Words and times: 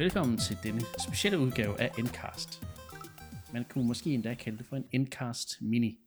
Velkommen 0.00 0.38
til 0.38 0.56
denne 0.62 0.80
specielle 0.80 1.38
udgave 1.38 1.80
af 1.80 1.90
Endcast. 1.98 2.50
Man 3.52 3.64
kunne 3.64 3.86
måske 3.86 4.10
endda 4.10 4.34
kalde 4.34 4.58
det 4.58 4.66
for 4.66 4.76
en 4.76 4.88
Endcast 4.92 5.62
Mini. 5.62 6.00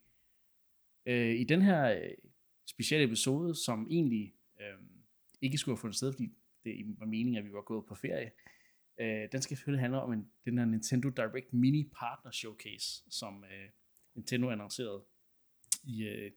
Øh, 1.05 1.35
I 1.35 1.43
den 1.43 1.61
her 1.61 1.91
øh, 1.91 2.11
specielle 2.69 3.05
episode, 3.05 3.55
som 3.55 3.87
egentlig 3.89 4.35
øh, 4.61 4.79
ikke 5.41 5.57
skulle 5.57 5.75
have 5.75 5.81
fundet 5.81 5.95
sted, 5.95 6.13
fordi 6.13 6.27
det 6.63 6.99
var 6.99 7.05
meningen, 7.05 7.35
at 7.35 7.45
vi 7.45 7.53
var 7.53 7.61
gået 7.61 7.85
på 7.85 7.95
ferie, 7.95 8.31
øh, 8.99 9.31
den 9.31 9.41
skal 9.41 9.57
selvfølgelig 9.57 9.81
handle 9.81 10.01
om 10.01 10.13
en, 10.13 10.31
den 10.45 10.57
her 10.57 10.65
Nintendo 10.65 11.09
Direct 11.09 11.53
Mini 11.53 11.91
Partner 11.99 12.31
Showcase, 12.31 13.03
som 13.09 13.43
øh, 13.43 13.69
Nintendo 14.15 14.49
annoncerede 14.49 15.05
i, 15.83 16.03
øh, 16.03 16.31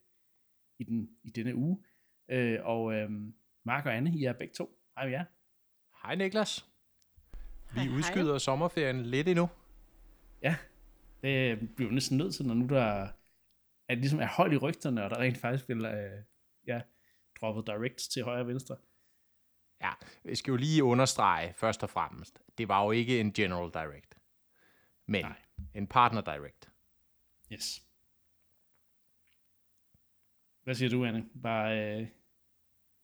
i, 0.78 0.84
den, 0.84 1.10
i 1.24 1.30
denne 1.30 1.54
uge. 1.54 1.84
Øh, 2.28 2.58
og 2.62 2.94
øh, 2.94 3.10
Mark 3.64 3.86
og 3.86 3.96
Anne, 3.96 4.18
I 4.18 4.24
er 4.24 4.32
begge 4.32 4.54
to. 4.54 4.78
Hej 4.96 5.04
med 5.04 5.12
jer. 5.12 5.24
Hej 6.02 6.14
Niklas. 6.14 6.75
Vi 7.76 7.80
Hej, 7.80 7.88
hej. 7.88 7.98
udskyder 7.98 8.38
sommerferien 8.38 9.06
lidt 9.06 9.28
endnu. 9.28 9.48
Ja, 10.42 10.56
det 11.22 11.58
bliver 11.76 11.90
næsten 11.90 12.18
nødt 12.18 12.34
til, 12.34 12.46
når 12.46 12.54
nu 12.54 12.66
der 12.66 13.08
er, 13.88 13.94
ligesom 13.94 14.20
er 14.20 14.26
hold 14.26 14.52
i 14.52 14.56
rygterne, 14.56 15.04
og 15.04 15.10
der 15.10 15.18
rent 15.18 15.38
faktisk 15.38 15.68
vil 15.68 15.84
øh, 15.84 16.22
ja, 16.66 16.80
droppet 17.40 17.66
direct 17.66 17.98
til 18.12 18.22
højre 18.24 18.40
og 18.40 18.46
venstre. 18.46 18.76
Ja, 19.80 19.92
vi 20.24 20.34
skal 20.34 20.50
jo 20.50 20.56
lige 20.56 20.84
understrege 20.84 21.52
først 21.52 21.82
og 21.82 21.90
fremmest. 21.90 22.40
Det 22.58 22.68
var 22.68 22.84
jo 22.84 22.90
ikke 22.90 23.20
en 23.20 23.32
General 23.32 23.70
Direct, 23.74 24.18
men 25.06 25.24
Nej. 25.24 25.36
en 25.74 25.86
Partner 25.86 26.20
Direct. 26.20 26.70
Yes. 27.52 27.82
Hvad 30.62 30.74
siger 30.74 30.90
du, 30.90 31.04
Anne? 31.04 31.24
Bare, 31.42 32.00
øh, 32.00 32.06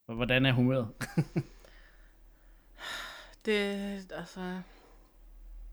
hvordan 0.06 0.46
er 0.46 0.52
humøret? 0.52 0.88
Det, 3.44 4.12
altså... 4.12 4.62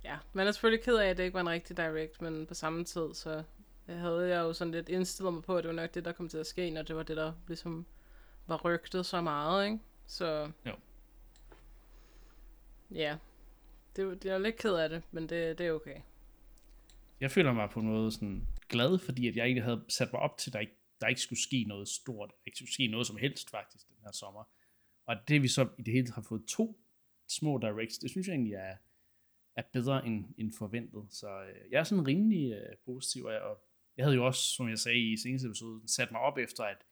Ja, 0.03 0.17
man 0.33 0.47
er 0.47 0.51
selvfølgelig 0.51 0.85
ked 0.85 0.95
af, 0.95 1.09
at 1.09 1.17
det 1.17 1.23
ikke 1.23 1.33
var 1.33 1.41
en 1.41 1.49
rigtig 1.49 1.77
direct, 1.77 2.21
men 2.21 2.45
på 2.45 2.53
samme 2.53 2.83
tid, 2.83 3.13
så 3.13 3.43
havde 3.85 4.27
jeg 4.27 4.39
jo 4.39 4.53
sådan 4.53 4.71
lidt 4.71 4.89
indstillet 4.89 5.33
mig 5.33 5.43
på, 5.43 5.57
at 5.57 5.63
det 5.63 5.69
var 5.69 5.81
nok 5.81 5.93
det, 5.93 6.05
der 6.05 6.11
kom 6.11 6.29
til 6.29 6.37
at 6.37 6.47
ske, 6.47 6.69
når 6.69 6.81
det 6.81 6.95
var 6.95 7.03
det, 7.03 7.17
der 7.17 7.33
ligesom 7.47 7.85
var 8.47 8.57
rygtet 8.57 9.05
så 9.05 9.21
meget, 9.21 9.65
ikke? 9.65 9.79
Så... 10.07 10.51
Jo. 10.65 10.71
Ja. 12.91 13.17
Det, 13.95 14.23
det 14.23 14.31
er 14.31 14.37
lidt 14.37 14.55
ked 14.55 14.73
af 14.73 14.89
det, 14.89 15.03
men 15.11 15.23
det, 15.23 15.57
det 15.57 15.67
er 15.67 15.71
okay. 15.71 16.01
Jeg 17.19 17.31
føler 17.31 17.53
mig 17.53 17.69
på 17.69 17.81
noget 17.81 18.13
sådan 18.13 18.47
glad, 18.69 18.99
fordi 18.99 19.27
at 19.27 19.35
jeg 19.35 19.47
ikke 19.47 19.61
havde 19.61 19.83
sat 19.89 20.13
mig 20.13 20.21
op 20.21 20.37
til, 20.37 20.49
at 20.49 20.53
der 20.53 20.59
ikke, 20.59 20.77
der 21.01 21.07
ikke 21.07 21.21
skulle 21.21 21.41
ske 21.41 21.65
noget 21.67 21.87
stort. 21.87 22.29
Der 22.29 22.35
ikke 22.45 22.57
skulle 22.57 22.73
ske 22.73 22.87
noget 22.87 23.07
som 23.07 23.17
helst 23.17 23.49
faktisk 23.49 23.89
den 23.89 23.97
her 24.03 24.11
sommer. 24.11 24.43
Og 25.05 25.15
det 25.27 25.41
vi 25.41 25.47
så 25.47 25.67
i 25.77 25.81
det 25.81 25.93
hele 25.93 26.05
taget 26.05 26.15
har 26.15 26.21
fået 26.21 26.45
to 26.45 26.79
små 27.31 27.57
directs, 27.57 27.97
det 27.97 28.09
synes 28.09 28.27
jeg 28.27 28.33
egentlig 28.33 28.53
er, 28.53 28.75
er 29.55 29.63
bedre 29.73 30.05
end, 30.07 30.25
end 30.37 30.53
forventet. 30.53 31.05
Så 31.09 31.43
øh, 31.43 31.71
jeg 31.71 31.79
er 31.79 31.83
sådan 31.83 32.07
rimelig 32.07 32.53
øh, 32.53 32.75
positiv, 32.85 33.25
og 33.25 33.33
jeg, 33.33 33.41
og 33.41 33.63
jeg 33.97 34.05
havde 34.05 34.15
jo 34.15 34.25
også, 34.25 34.41
som 34.41 34.69
jeg 34.69 34.79
sagde 34.79 35.11
i 35.11 35.17
seneste 35.17 35.47
episode, 35.47 35.81
sat 35.87 36.11
mig 36.11 36.21
op 36.21 36.37
efter, 36.37 36.63
at 36.63 36.85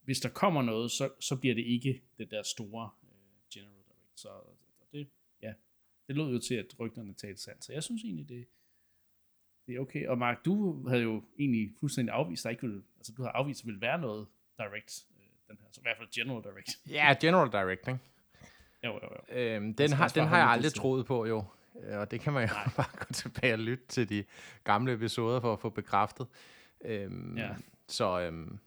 hvis 0.00 0.20
der 0.20 0.28
kommer 0.28 0.62
noget, 0.62 0.90
så, 0.90 1.10
så 1.20 1.36
bliver 1.36 1.54
det 1.54 1.64
ikke 1.64 2.02
det 2.18 2.30
der 2.30 2.42
store 2.42 2.90
øh, 3.02 3.08
General 3.54 3.82
Direct. 3.88 4.20
Så 4.20 4.28
det, 4.92 5.08
ja, 5.42 5.54
det 6.06 6.16
lød 6.16 6.32
jo 6.32 6.38
til, 6.38 6.54
at 6.54 6.80
rygterne 6.80 7.14
talte 7.14 7.42
sandt. 7.42 7.64
Så 7.64 7.72
jeg 7.72 7.82
synes 7.82 8.04
egentlig, 8.04 8.28
det, 8.28 8.46
det 9.66 9.76
er 9.76 9.80
okay. 9.80 10.06
Og 10.06 10.18
Mark, 10.18 10.44
du 10.44 10.88
havde 10.88 11.02
jo 11.02 11.24
egentlig 11.38 11.72
fuldstændig 11.80 12.14
afvist, 12.14 12.46
at 12.46 12.50
ikke 12.50 12.62
ville, 12.62 12.82
altså 12.96 13.12
du 13.16 13.22
har 13.22 13.30
afvist, 13.30 13.60
at 13.60 13.64
der 13.64 13.66
ville 13.66 13.80
være 13.80 14.00
noget 14.00 14.26
direct, 14.58 15.06
øh, 15.16 15.24
den 15.48 15.58
her, 15.62 15.68
så 15.72 15.80
i 15.80 15.82
hvert 15.82 15.96
fald 15.96 16.08
General 16.08 16.42
Direct. 16.42 16.70
Ja, 16.88 17.16
General 17.20 17.52
Direct, 17.52 17.88
ikke? 17.88 18.00
Jo, 18.84 18.92
jo, 18.92 19.08
jo. 19.32 19.36
Øhm, 19.40 19.74
den, 19.74 19.92
har, 19.92 20.08
den 20.08 20.26
har 20.26 20.38
jeg 20.38 20.46
aldrig 20.46 20.72
troet 20.74 21.06
på, 21.06 21.26
jo. 21.26 21.44
Øh, 21.84 21.98
Og 21.98 22.10
det 22.10 22.20
kan 22.20 22.32
man 22.32 22.48
jo 22.48 22.54
bare 22.76 22.96
gå 22.98 23.04
tilbage 23.12 23.52
og 23.52 23.58
lytte 23.58 23.84
til 23.88 24.08
de 24.08 24.24
gamle 24.64 24.92
episoder 24.92 25.40
for 25.40 25.52
at 25.52 25.60
få 25.60 25.68
bekræftet. 25.70 26.26
Øhm, 26.84 27.36
Ja. 27.38 27.48
Så, 27.88 28.20
øhm, 28.20 28.58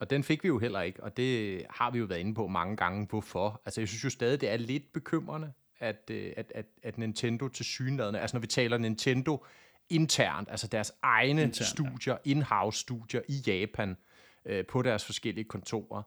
og 0.00 0.10
den 0.10 0.24
fik 0.24 0.42
vi 0.42 0.48
jo 0.48 0.58
heller 0.58 0.80
ikke, 0.80 1.02
og 1.02 1.16
det 1.16 1.62
har 1.70 1.90
vi 1.90 1.98
jo 1.98 2.04
været 2.04 2.18
inde 2.20 2.34
på 2.34 2.46
mange 2.46 2.76
gange, 2.76 3.06
hvorfor. 3.10 3.60
Altså, 3.64 3.80
jeg 3.80 3.88
synes 3.88 4.04
jo 4.04 4.10
stadig, 4.10 4.40
det 4.40 4.50
er 4.50 4.56
lidt 4.56 4.92
bekymrende, 4.92 5.52
at, 5.80 6.10
øh, 6.10 6.32
at, 6.36 6.52
at, 6.54 6.66
at 6.82 6.98
Nintendo 6.98 7.48
til 7.48 7.64
synlædende, 7.64 8.20
altså 8.20 8.36
når 8.36 8.40
vi 8.40 8.46
taler 8.46 8.78
Nintendo 8.78 9.44
internt, 9.90 10.50
altså 10.50 10.66
deres 10.66 10.92
egne 11.02 11.42
Internt, 11.42 11.60
ja. 11.60 11.64
studier, 11.64 12.16
in-house 12.24 12.78
studier 12.80 13.20
i 13.28 13.42
Japan, 13.46 13.96
øh, 14.44 14.66
på 14.66 14.82
deres 14.82 15.04
forskellige 15.04 15.44
kontorer, 15.44 16.02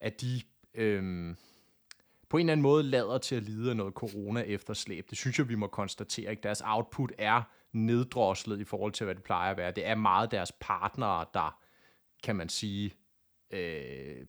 at 0.00 0.20
de 0.20 0.40
øh, 0.74 1.34
på 2.28 2.36
en 2.36 2.40
eller 2.40 2.52
anden 2.52 2.62
måde 2.62 2.82
lader 2.82 3.18
til 3.18 3.34
at 3.34 3.42
lide 3.42 3.70
af 3.70 3.76
noget 3.76 3.94
corona 3.94 4.40
efterslæb. 4.40 5.10
Det 5.10 5.18
synes 5.18 5.38
jeg, 5.38 5.48
vi 5.48 5.54
må 5.54 5.66
konstatere. 5.66 6.30
Ikke? 6.30 6.42
Deres 6.42 6.62
output 6.64 7.12
er 7.18 7.42
neddroslet 7.72 8.60
i 8.60 8.64
forhold 8.64 8.92
til, 8.92 9.04
hvad 9.04 9.14
det 9.14 9.22
plejer 9.22 9.50
at 9.50 9.56
være. 9.56 9.70
Det 9.70 9.86
er 9.86 9.94
meget 9.94 10.30
deres 10.30 10.52
partnere, 10.60 11.26
der, 11.34 11.58
kan 12.22 12.36
man 12.36 12.48
sige, 12.48 12.94
øh, 13.50 14.26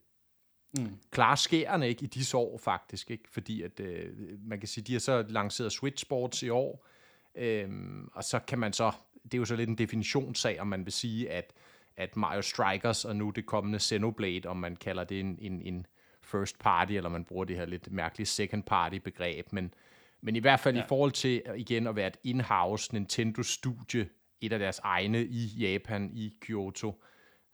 Mm. 0.77 0.97
klarer 1.11 1.35
skærene 1.35 1.89
ikke 1.89 2.03
i 2.03 2.07
disse 2.07 2.37
år 2.37 2.57
faktisk, 2.57 3.11
ikke? 3.11 3.29
fordi 3.29 3.61
at, 3.61 3.79
øh, 3.79 4.13
man 4.41 4.59
kan 4.59 4.67
sige, 4.67 4.83
de 4.83 4.93
har 4.93 4.99
så 4.99 5.25
lanceret 5.29 5.71
Switch 5.71 6.01
Sports 6.01 6.43
i 6.43 6.49
år, 6.49 6.87
øhm, 7.35 8.09
og 8.13 8.23
så 8.23 8.39
kan 8.39 8.59
man 8.59 8.73
så, 8.73 8.91
det 9.23 9.33
er 9.33 9.37
jo 9.37 9.45
så 9.45 9.55
lidt 9.55 9.69
en 9.69 9.77
definitionssag, 9.77 10.59
om 10.59 10.67
man 10.67 10.85
vil 10.85 10.93
sige, 10.93 11.31
at, 11.31 11.53
at 11.97 12.15
Mario 12.15 12.41
Strikers 12.41 13.05
og 13.05 13.15
nu 13.15 13.29
det 13.29 13.45
kommende 13.45 13.79
Xenoblade, 13.79 14.45
om 14.45 14.57
man 14.57 14.75
kalder 14.75 15.03
det 15.03 15.19
en, 15.19 15.37
en, 15.41 15.61
en 15.61 15.85
first 16.31 16.59
party, 16.59 16.91
eller 16.91 17.09
man 17.09 17.23
bruger 17.23 17.45
det 17.45 17.55
her 17.55 17.65
lidt 17.65 17.91
mærkelige 17.91 18.27
second 18.27 18.63
party 18.63 18.95
begreb, 18.95 19.53
men, 19.53 19.73
men 20.21 20.35
i 20.35 20.39
hvert 20.39 20.59
fald 20.59 20.75
ja. 20.75 20.83
I 20.83 20.85
forhold 20.87 21.11
til 21.11 21.41
øh, 21.45 21.59
igen 21.59 21.87
at 21.87 21.95
være 21.95 22.07
et 22.07 22.17
in-house 22.23 22.93
Nintendo-studie, 22.93 24.09
et 24.41 24.53
af 24.53 24.59
deres 24.59 24.79
egne 24.79 25.25
i 25.25 25.45
Japan, 25.45 26.11
i 26.13 26.33
Kyoto, 26.41 27.03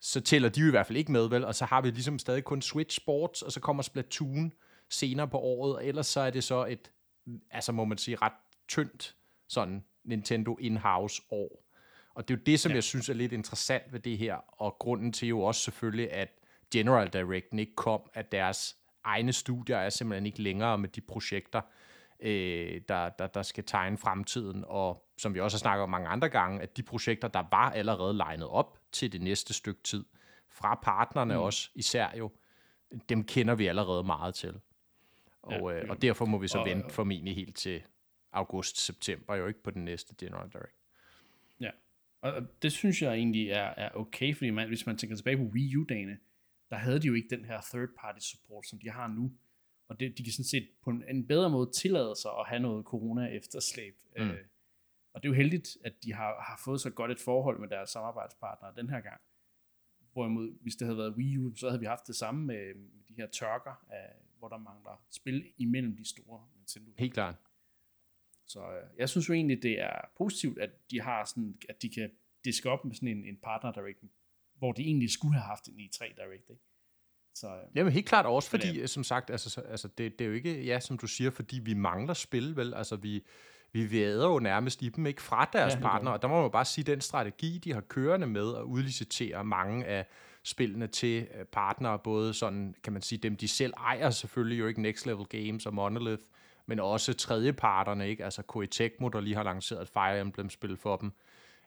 så 0.00 0.20
tæller 0.20 0.48
de 0.48 0.60
jo 0.60 0.66
i 0.66 0.70
hvert 0.70 0.86
fald 0.86 0.98
ikke 0.98 1.12
med, 1.12 1.28
vel? 1.28 1.44
Og 1.44 1.54
så 1.54 1.64
har 1.64 1.80
vi 1.80 1.90
ligesom 1.90 2.18
stadig 2.18 2.44
kun 2.44 2.62
Switch 2.62 2.96
Sports, 2.96 3.42
og 3.42 3.52
så 3.52 3.60
kommer 3.60 3.82
Splatoon 3.82 4.52
senere 4.90 5.28
på 5.28 5.38
året, 5.38 5.76
og 5.76 5.86
ellers 5.86 6.06
så 6.06 6.20
er 6.20 6.30
det 6.30 6.44
så 6.44 6.66
et, 6.66 6.90
altså 7.50 7.72
må 7.72 7.84
man 7.84 7.98
sige, 7.98 8.16
ret 8.16 8.32
tyndt 8.68 9.16
sådan 9.48 9.84
Nintendo 10.04 10.56
in-house 10.60 11.22
år. 11.30 11.66
Og 12.14 12.28
det 12.28 12.34
er 12.34 12.38
jo 12.38 12.42
det, 12.46 12.60
som. 12.60 12.70
Ja. 12.70 12.74
jeg 12.74 12.84
synes 12.84 13.08
er 13.08 13.14
lidt 13.14 13.32
interessant 13.32 13.92
ved 13.92 14.00
det 14.00 14.18
her, 14.18 14.34
og 14.60 14.76
grunden 14.78 15.12
til 15.12 15.28
jo 15.28 15.40
også 15.40 15.60
selvfølgelig, 15.60 16.12
at 16.12 16.38
General 16.72 17.08
Directen 17.12 17.58
ikke 17.58 17.74
kom, 17.74 18.00
at 18.14 18.32
deres 18.32 18.76
egne 19.04 19.32
studier 19.32 19.76
er 19.76 19.90
simpelthen 19.90 20.26
ikke 20.26 20.42
længere 20.42 20.78
med 20.78 20.88
de 20.88 21.00
projekter, 21.00 21.60
øh, 22.20 22.80
der, 22.88 23.08
der, 23.08 23.26
der 23.26 23.42
skal 23.42 23.64
tegne 23.64 23.98
fremtiden, 23.98 24.64
og 24.68 25.02
som 25.18 25.34
vi 25.34 25.40
også 25.40 25.56
har 25.56 25.58
snakket 25.58 25.82
om 25.82 25.90
mange 25.90 26.08
andre 26.08 26.28
gange, 26.28 26.62
at 26.62 26.76
de 26.76 26.82
projekter, 26.82 27.28
der 27.28 27.44
var 27.50 27.70
allerede 27.70 28.14
legnet 28.16 28.48
op 28.48 28.78
til 28.92 29.12
det 29.12 29.20
næste 29.22 29.54
stykke 29.54 29.82
tid, 29.82 30.04
fra 30.50 30.74
partnerne 30.82 31.34
mm. 31.34 31.40
også 31.40 31.70
især 31.74 32.16
jo, 32.18 32.32
dem 33.08 33.24
kender 33.24 33.54
vi 33.54 33.66
allerede 33.66 34.04
meget 34.04 34.34
til. 34.34 34.60
Og, 35.42 35.72
Ja, 35.72 35.82
øh, 35.82 35.90
og 35.90 36.02
derfor 36.02 36.24
må 36.24 36.38
vi 36.38 36.48
så 36.48 36.58
og- 36.58 36.66
vente 36.66 36.90
formentlig 36.94 37.34
helt 37.34 37.56
til 37.56 37.82
august-september, 38.32 39.34
jo 39.34 39.46
ikke 39.46 39.62
på 39.62 39.70
den 39.70 39.84
næste 39.84 40.14
General 40.18 40.48
Direct. 40.52 40.76
Ja, 41.60 41.70
og 42.20 42.32
og 42.32 42.62
det 42.62 42.72
synes 42.72 43.02
jeg 43.02 43.14
egentlig 43.14 43.50
er, 43.50 43.74
er 43.76 43.88
okay, 43.94 44.34
fordi 44.34 44.50
man, 44.50 44.68
hvis 44.68 44.86
man 44.86 44.96
tænker 44.98 45.16
tilbage 45.16 45.36
på 45.36 45.42
Wii 45.42 45.76
U-dagene, 45.76 46.18
der 46.70 46.76
havde 46.76 47.00
de 47.00 47.06
jo 47.06 47.14
ikke 47.14 47.36
den 47.36 47.44
her 47.44 47.60
third-party 47.60 48.20
support, 48.20 48.66
som 48.66 48.78
de 48.78 48.90
har 48.90 49.08
nu. 49.08 49.32
Og 49.88 50.00
det, 50.00 50.18
de 50.18 50.24
kan 50.24 50.32
sådan 50.32 50.44
set 50.44 50.68
på 50.82 50.90
en, 50.90 51.04
en 51.08 51.26
bedre 51.26 51.50
måde 51.50 51.70
tillade 51.74 52.14
sig 52.22 52.30
at 52.40 52.48
have 52.48 52.60
noget 52.60 52.84
corona-efterslæb. 52.84 53.94
Mm. 54.16 54.22
Øh, 54.22 54.44
og 55.12 55.22
det 55.22 55.28
er 55.28 55.30
jo 55.30 55.36
heldigt, 55.36 55.68
at 55.84 55.92
de 56.04 56.12
har, 56.14 56.42
har 56.48 56.60
fået 56.64 56.80
så 56.80 56.90
godt 56.90 57.10
et 57.10 57.20
forhold 57.20 57.60
med 57.60 57.68
deres 57.68 57.90
samarbejdspartnere 57.90 58.74
den 58.76 58.90
her 58.90 59.00
gang. 59.00 59.20
Hvorimod, 60.12 60.62
hvis 60.62 60.76
det 60.76 60.86
havde 60.86 60.98
været 60.98 61.14
Wii 61.16 61.38
U, 61.38 61.54
så 61.54 61.68
havde 61.68 61.80
vi 61.80 61.86
haft 61.86 62.06
det 62.06 62.16
samme 62.16 62.44
med, 62.46 62.74
med 62.74 63.04
de 63.08 63.14
her 63.14 63.26
tørker, 63.26 63.84
af, 63.90 64.12
hvor 64.38 64.48
der 64.48 64.58
mangler 64.58 65.04
spil 65.10 65.52
imellem 65.56 65.96
de 65.96 66.04
store 66.04 66.46
Nintendo. 66.56 66.92
Helt 66.98 67.14
klart. 67.14 67.34
Så 68.46 68.60
øh, 68.60 68.98
jeg 68.98 69.08
synes 69.08 69.28
jo 69.28 69.34
egentlig, 69.34 69.62
det 69.62 69.80
er 69.80 70.00
positivt, 70.16 70.58
at 70.58 70.70
de 70.90 71.00
har 71.00 71.24
sådan, 71.24 71.58
at 71.68 71.82
de 71.82 71.90
kan 71.90 72.10
diske 72.44 72.70
op 72.70 72.84
med 72.84 72.94
sådan 72.94 73.08
en, 73.08 73.24
en 73.24 73.36
partner 73.36 73.72
direct, 73.72 74.04
hvor 74.58 74.72
de 74.72 74.82
egentlig 74.82 75.10
skulle 75.10 75.34
have 75.34 75.44
haft 75.44 75.66
en 75.68 75.74
E3 75.80 75.98
direct, 75.98 76.50
ikke? 76.50 76.62
Så 77.34 77.46
øh, 77.46 77.62
Jamen 77.74 77.92
helt 77.92 78.06
klart 78.06 78.26
også, 78.26 78.50
fordi, 78.50 78.86
som 78.86 79.04
sagt, 79.04 79.30
altså, 79.30 79.50
så- 79.50 79.60
altså 79.60 79.88
det, 79.88 80.18
det 80.18 80.24
er 80.24 80.28
jo 80.28 80.34
ikke, 80.34 80.64
ja, 80.64 80.80
som 80.80 80.98
du 80.98 81.06
siger, 81.06 81.30
fordi 81.30 81.58
vi 81.58 81.74
mangler 81.74 82.14
spil, 82.14 82.56
vel? 82.56 82.74
Altså 82.74 82.96
vi, 82.96 83.24
vi 83.72 83.90
væder 83.90 84.28
jo 84.28 84.38
nærmest 84.38 84.82
i 84.82 84.88
dem, 84.88 85.06
ikke? 85.06 85.22
Fra 85.22 85.50
deres 85.52 85.70
Ja, 85.72 85.76
det 85.76 85.82
vi. 86.02 86.12
og 86.12 86.22
der 86.22 86.28
må 86.28 86.34
man 86.34 86.42
jo 86.42 86.48
bare 86.48 86.64
sige, 86.64 86.84
den 86.84 87.00
strategi, 87.00 87.58
de 87.58 87.72
har 87.72 87.80
kørende 87.80 88.26
med 88.26 88.56
at 88.56 88.62
udlicitere 88.62 89.44
mange 89.44 89.84
af 89.84 90.06
spillene 90.42 90.86
til 90.86 91.28
øh, 91.34 91.44
partnere, 91.44 91.98
både 91.98 92.34
sådan, 92.34 92.74
kan 92.84 92.92
man 92.92 93.02
sige, 93.02 93.18
dem 93.18 93.36
de 93.36 93.48
selv 93.48 93.72
ejer 93.76 94.10
selvfølgelig 94.10 94.58
jo 94.58 94.66
ikke 94.66 94.82
Next 94.82 95.06
Level 95.06 95.26
Games 95.26 95.66
og 95.66 95.74
Monolith, 95.74 96.22
men 96.66 96.80
også 96.80 97.12
tredjeparterne, 97.14 98.08
ikke? 98.08 98.24
Altså 98.24 98.42
Koei 98.42 98.66
Tecmo, 98.66 99.08
der 99.08 99.20
lige 99.20 99.36
har 99.36 99.42
lanceret 99.42 99.82
et 99.82 99.88
Fire 99.88 100.20
Emblem-spil 100.20 100.76
for 100.76 100.96
dem. 100.96 101.12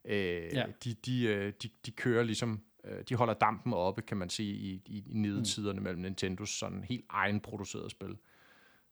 Øh, 0.06 0.16
Ja. 0.16 0.40
ja. 0.60 0.66
de, 0.84 0.94
de, 0.94 1.24
øh, 1.24 1.54
de, 1.64 1.70
de 1.86 1.92
kører 1.92 2.24
ligesom, 2.24 2.62
øh, 2.84 3.04
de 3.10 3.16
holder 3.16 3.34
dampen 3.34 3.74
oppe, 3.74 4.02
kan 4.02 4.18
man 4.18 4.30
sige, 4.30 4.54
i, 4.54 4.82
i, 4.86 5.04
i 5.10 5.14
nedetiderne 5.14 5.80
mm. 5.80 5.84
mellem 5.84 6.02
Nintendos 6.02 6.50
sådan 6.50 6.84
helt 6.84 7.06
egenproducerede 7.10 7.90
spil. 7.90 8.18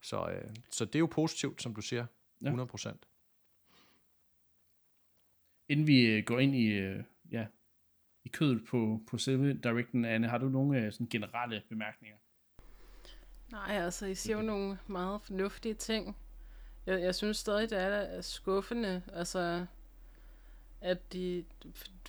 Så, 0.02 0.30
øh, 0.30 0.50
så 0.72 0.86
det 0.86 0.96
er 0.96 1.00
jo 1.00 1.06
positivt, 1.12 1.62
som 1.62 1.76
du 1.76 1.82
siger. 1.82 2.06
Ja. 2.42 2.46
100 2.46 2.68
procent. 2.68 3.08
Inden 5.70 5.88
vi 5.88 6.06
øh, 6.06 6.24
går 6.24 6.40
ind 6.40 6.56
i, 6.56 6.68
øh, 6.68 7.04
ja, 7.32 7.46
i 8.24 8.30
kødet 8.30 8.66
på, 8.66 9.02
på 9.08 9.18
selve 9.18 9.54
Directen, 9.54 10.06
Anne, 10.06 10.28
har 10.28 10.38
du 10.38 10.50
nogle 10.50 10.80
øh, 10.80 10.92
sådan 10.92 11.08
generelle 11.08 11.64
bemærkninger? 11.70 12.18
Nej, 13.52 13.76
altså, 13.76 14.06
I 14.06 14.16
siger 14.16 14.38
jo 14.38 14.44
nogle 14.44 14.78
meget 14.88 15.22
fornuftige 15.22 15.74
ting. 15.74 16.18
Jeg, 16.86 17.02
jeg 17.02 17.16
synes 17.16 17.38
stadig, 17.38 17.70
det 17.70 17.82
er 17.82 18.22
skuffende, 18.22 19.02
altså, 19.14 19.66
at 20.82 21.14
de, 21.14 21.46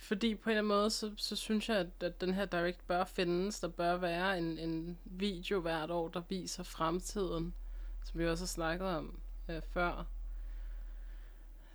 fordi 0.01 0.35
på 0.35 0.49
en 0.49 0.51
eller 0.51 0.61
anden 0.61 0.67
måde, 0.67 0.89
så, 0.89 1.11
så 1.17 1.35
synes 1.35 1.69
jeg, 1.69 1.77
at, 1.77 1.87
at 2.01 2.21
den 2.21 2.33
her 2.33 2.45
Direct 2.45 2.87
bør 2.87 3.03
findes. 3.03 3.59
Der 3.59 3.67
bør 3.67 3.97
være 3.97 4.37
en, 4.37 4.57
en 4.57 4.97
video 5.05 5.59
hvert 5.59 5.91
år, 5.91 6.07
der 6.07 6.21
viser 6.29 6.63
fremtiden, 6.63 7.53
som 8.05 8.19
vi 8.19 8.27
også 8.27 8.43
har 8.43 8.47
snakket 8.47 8.87
om 8.87 9.19
øh, 9.49 9.61
før. 9.61 10.05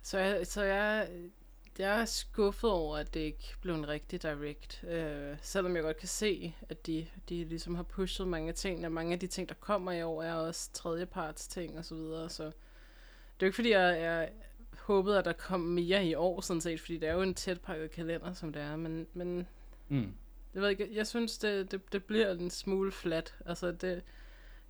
Så 0.01 0.19
jeg, 0.19 0.47
så 0.47 0.63
jeg, 0.63 1.09
jeg 1.79 2.01
er 2.01 2.05
skuffet 2.05 2.69
over, 2.69 2.97
at 2.97 3.13
det 3.13 3.19
ikke 3.19 3.55
blev 3.61 3.75
en 3.75 3.87
rigtig 3.87 4.23
direct. 4.23 4.83
Øh, 4.83 5.37
selvom 5.41 5.75
jeg 5.75 5.83
godt 5.83 5.97
kan 5.97 6.07
se, 6.07 6.55
at 6.69 6.85
de, 6.85 7.07
de 7.29 7.43
ligesom 7.43 7.75
har 7.75 7.83
pushet 7.83 8.27
mange 8.27 8.53
ting, 8.53 8.85
og 8.85 8.91
mange 8.91 9.13
af 9.13 9.19
de 9.19 9.27
ting, 9.27 9.49
der 9.49 9.55
kommer 9.55 9.91
i 9.91 10.03
år, 10.03 10.23
er 10.23 10.33
også 10.33 10.71
tredjeparts 10.73 11.47
ting 11.47 11.77
og 11.77 11.85
så 11.85 11.95
videre. 11.95 12.29
Så 12.29 12.43
det 12.43 12.51
er 12.51 12.53
jo 13.41 13.45
ikke 13.45 13.55
fordi, 13.55 13.71
jeg, 13.71 14.01
jeg 14.01 14.31
håbede, 14.85 15.19
at 15.19 15.25
der 15.25 15.33
kom 15.33 15.59
mere 15.59 16.05
i 16.05 16.15
år, 16.15 16.41
sådan 16.41 16.61
set, 16.61 16.79
fordi 16.79 16.97
det 16.97 17.09
er 17.09 17.13
jo 17.13 17.21
en 17.21 17.33
tæt 17.33 17.61
pakket 17.61 17.91
kalender, 17.91 18.33
som 18.33 18.53
det 18.53 18.61
er, 18.61 18.75
men, 18.75 19.07
men 19.13 19.47
mm. 19.87 20.13
jeg 20.53 20.61
ved 20.61 20.69
ikke, 20.69 20.89
jeg 20.91 21.07
synes, 21.07 21.37
det, 21.37 21.71
det, 21.71 21.93
det 21.93 22.03
bliver 22.03 22.31
en 22.31 22.49
smule 22.49 22.91
flat. 22.91 23.35
Altså, 23.45 23.71
det, 23.71 24.03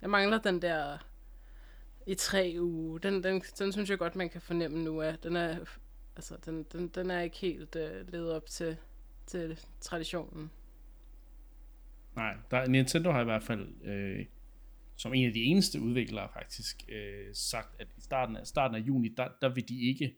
jeg 0.01 0.09
mangler 0.09 0.37
den 0.37 0.61
der 0.61 0.97
i 2.05 2.15
tre 2.15 2.55
uger. 2.59 2.97
Den, 2.97 3.23
den, 3.23 3.41
den 3.59 3.71
synes 3.71 3.89
jeg 3.89 3.97
godt, 3.97 4.15
man 4.15 4.29
kan 4.29 4.41
fornemme 4.41 4.83
nu, 4.83 5.01
at 5.01 5.23
den 5.23 5.35
er 5.35 5.57
altså, 6.15 6.35
den, 6.45 6.63
den, 6.63 6.87
den 6.87 7.11
er 7.11 7.21
ikke 7.21 7.37
helt 7.37 7.75
øh, 7.75 8.11
levet 8.11 8.33
op 8.33 8.45
til, 8.45 8.77
til 9.25 9.59
traditionen. 9.81 10.51
Nej, 12.15 12.35
der, 12.51 12.67
Nintendo 12.67 13.11
har 13.11 13.21
i 13.21 13.25
hvert 13.25 13.43
fald 13.43 13.67
øh, 13.83 14.25
som 14.97 15.13
en 15.13 15.25
af 15.25 15.33
de 15.33 15.43
eneste 15.43 15.81
udviklere 15.81 16.29
faktisk 16.33 16.83
øh, 16.89 17.33
sagt, 17.33 17.81
at 17.81 17.87
i 17.97 18.01
starten 18.01 18.35
af, 18.35 18.47
starten 18.47 18.75
af 18.75 18.79
juni, 18.79 19.09
der, 19.09 19.29
der 19.41 19.53
vil 19.53 19.69
de 19.69 19.81
ikke 19.81 20.17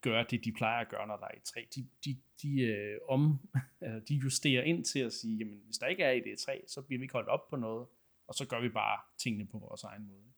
gøre 0.00 0.26
det, 0.30 0.44
de 0.44 0.52
plejer 0.52 0.80
at 0.80 0.88
gøre, 0.88 1.06
når 1.06 1.16
der 1.16 1.26
er 1.26 1.34
i 1.36 1.40
3. 1.44 1.68
De, 1.74 1.88
de, 2.04 2.20
de, 2.42 2.60
øh, 2.60 2.98
om, 3.08 3.38
altså, 3.80 4.04
de 4.08 4.14
justerer 4.14 4.62
ind 4.62 4.84
til 4.84 4.98
at 4.98 5.12
sige, 5.12 5.36
jamen 5.38 5.60
hvis 5.64 5.78
der 5.78 5.86
ikke 5.86 6.02
er 6.02 6.10
i 6.10 6.20
det 6.20 6.38
3, 6.38 6.64
så 6.66 6.82
bliver 6.82 6.98
vi 6.98 7.04
ikke 7.04 7.12
holdt 7.12 7.28
op 7.28 7.48
på 7.50 7.56
noget, 7.56 7.88
og 8.26 8.34
så 8.34 8.46
gør 8.46 8.60
vi 8.60 8.68
bare 8.68 9.00
tingene 9.18 9.46
på 9.46 9.58
vores 9.58 9.82
egen 9.82 10.06
måde. 10.06 10.32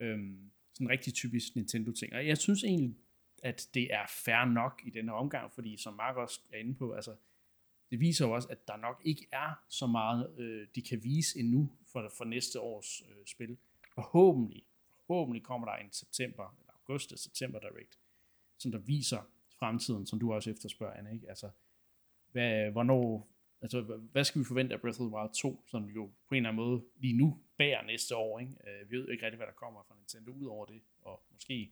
Øhm, 0.00 0.50
sådan 0.74 0.86
en 0.86 0.90
rigtig 0.90 1.14
typisk 1.14 1.56
Nintendo-ting. 1.56 2.12
Og 2.12 2.26
jeg 2.26 2.38
synes 2.38 2.64
egentlig, 2.64 2.96
at 3.42 3.68
det 3.74 3.94
er 3.94 4.06
fair 4.24 4.44
nok 4.44 4.82
i 4.84 4.90
denne 4.90 5.14
omgang, 5.14 5.52
fordi 5.52 5.76
som 5.76 5.94
Mark 5.94 6.16
også 6.16 6.40
er 6.52 6.58
inde 6.58 6.74
på, 6.74 6.92
altså, 6.92 7.16
det 7.94 8.00
viser 8.00 8.26
jo 8.26 8.32
også, 8.32 8.48
at 8.48 8.68
der 8.68 8.76
nok 8.76 9.02
ikke 9.04 9.26
er 9.32 9.64
så 9.68 9.86
meget, 9.86 10.38
øh, 10.38 10.66
de 10.74 10.82
kan 10.82 11.04
vise 11.04 11.38
endnu 11.38 11.72
for, 11.86 12.12
for 12.18 12.24
næste 12.24 12.60
års 12.60 13.02
øh, 13.02 13.26
spil. 13.26 13.56
Forhåbentlig, 13.94 14.64
forhåbentlig 15.06 15.42
kommer 15.42 15.66
der 15.66 15.76
en 15.76 15.92
september, 15.92 16.56
eller 16.60 16.72
august 16.72 17.18
september 17.18 17.58
direct, 17.58 17.98
som 18.58 18.72
der 18.72 18.78
viser 18.78 19.30
fremtiden, 19.58 20.06
som 20.06 20.18
du 20.18 20.32
også 20.32 20.50
efterspørger, 20.50 20.94
Anna, 20.94 21.10
ikke? 21.10 21.28
Altså, 21.28 21.50
hvad, 22.32 22.70
hvornår, 22.70 23.28
altså, 23.62 23.80
hvad 24.12 24.24
skal 24.24 24.40
vi 24.40 24.44
forvente 24.44 24.74
af 24.74 24.80
Breath 24.80 25.00
of 25.00 25.06
the 25.06 25.16
Wild 25.16 25.34
2, 25.34 25.64
som 25.66 25.84
jo 25.84 26.06
på 26.28 26.34
en 26.34 26.36
eller 26.36 26.48
anden 26.48 26.64
måde 26.64 26.84
lige 26.96 27.16
nu 27.16 27.40
bærer 27.56 27.82
næste 27.82 28.16
år, 28.16 28.38
ikke? 28.38 28.52
Øh, 28.66 28.90
vi 28.90 28.96
ved 28.96 29.08
ikke 29.08 29.24
rigtig, 29.24 29.36
hvad 29.36 29.46
der 29.46 29.52
kommer 29.52 29.82
fra 29.88 29.94
Nintendo 29.94 30.32
ud 30.32 30.46
over 30.46 30.66
det, 30.66 30.80
og 31.02 31.22
måske 31.32 31.70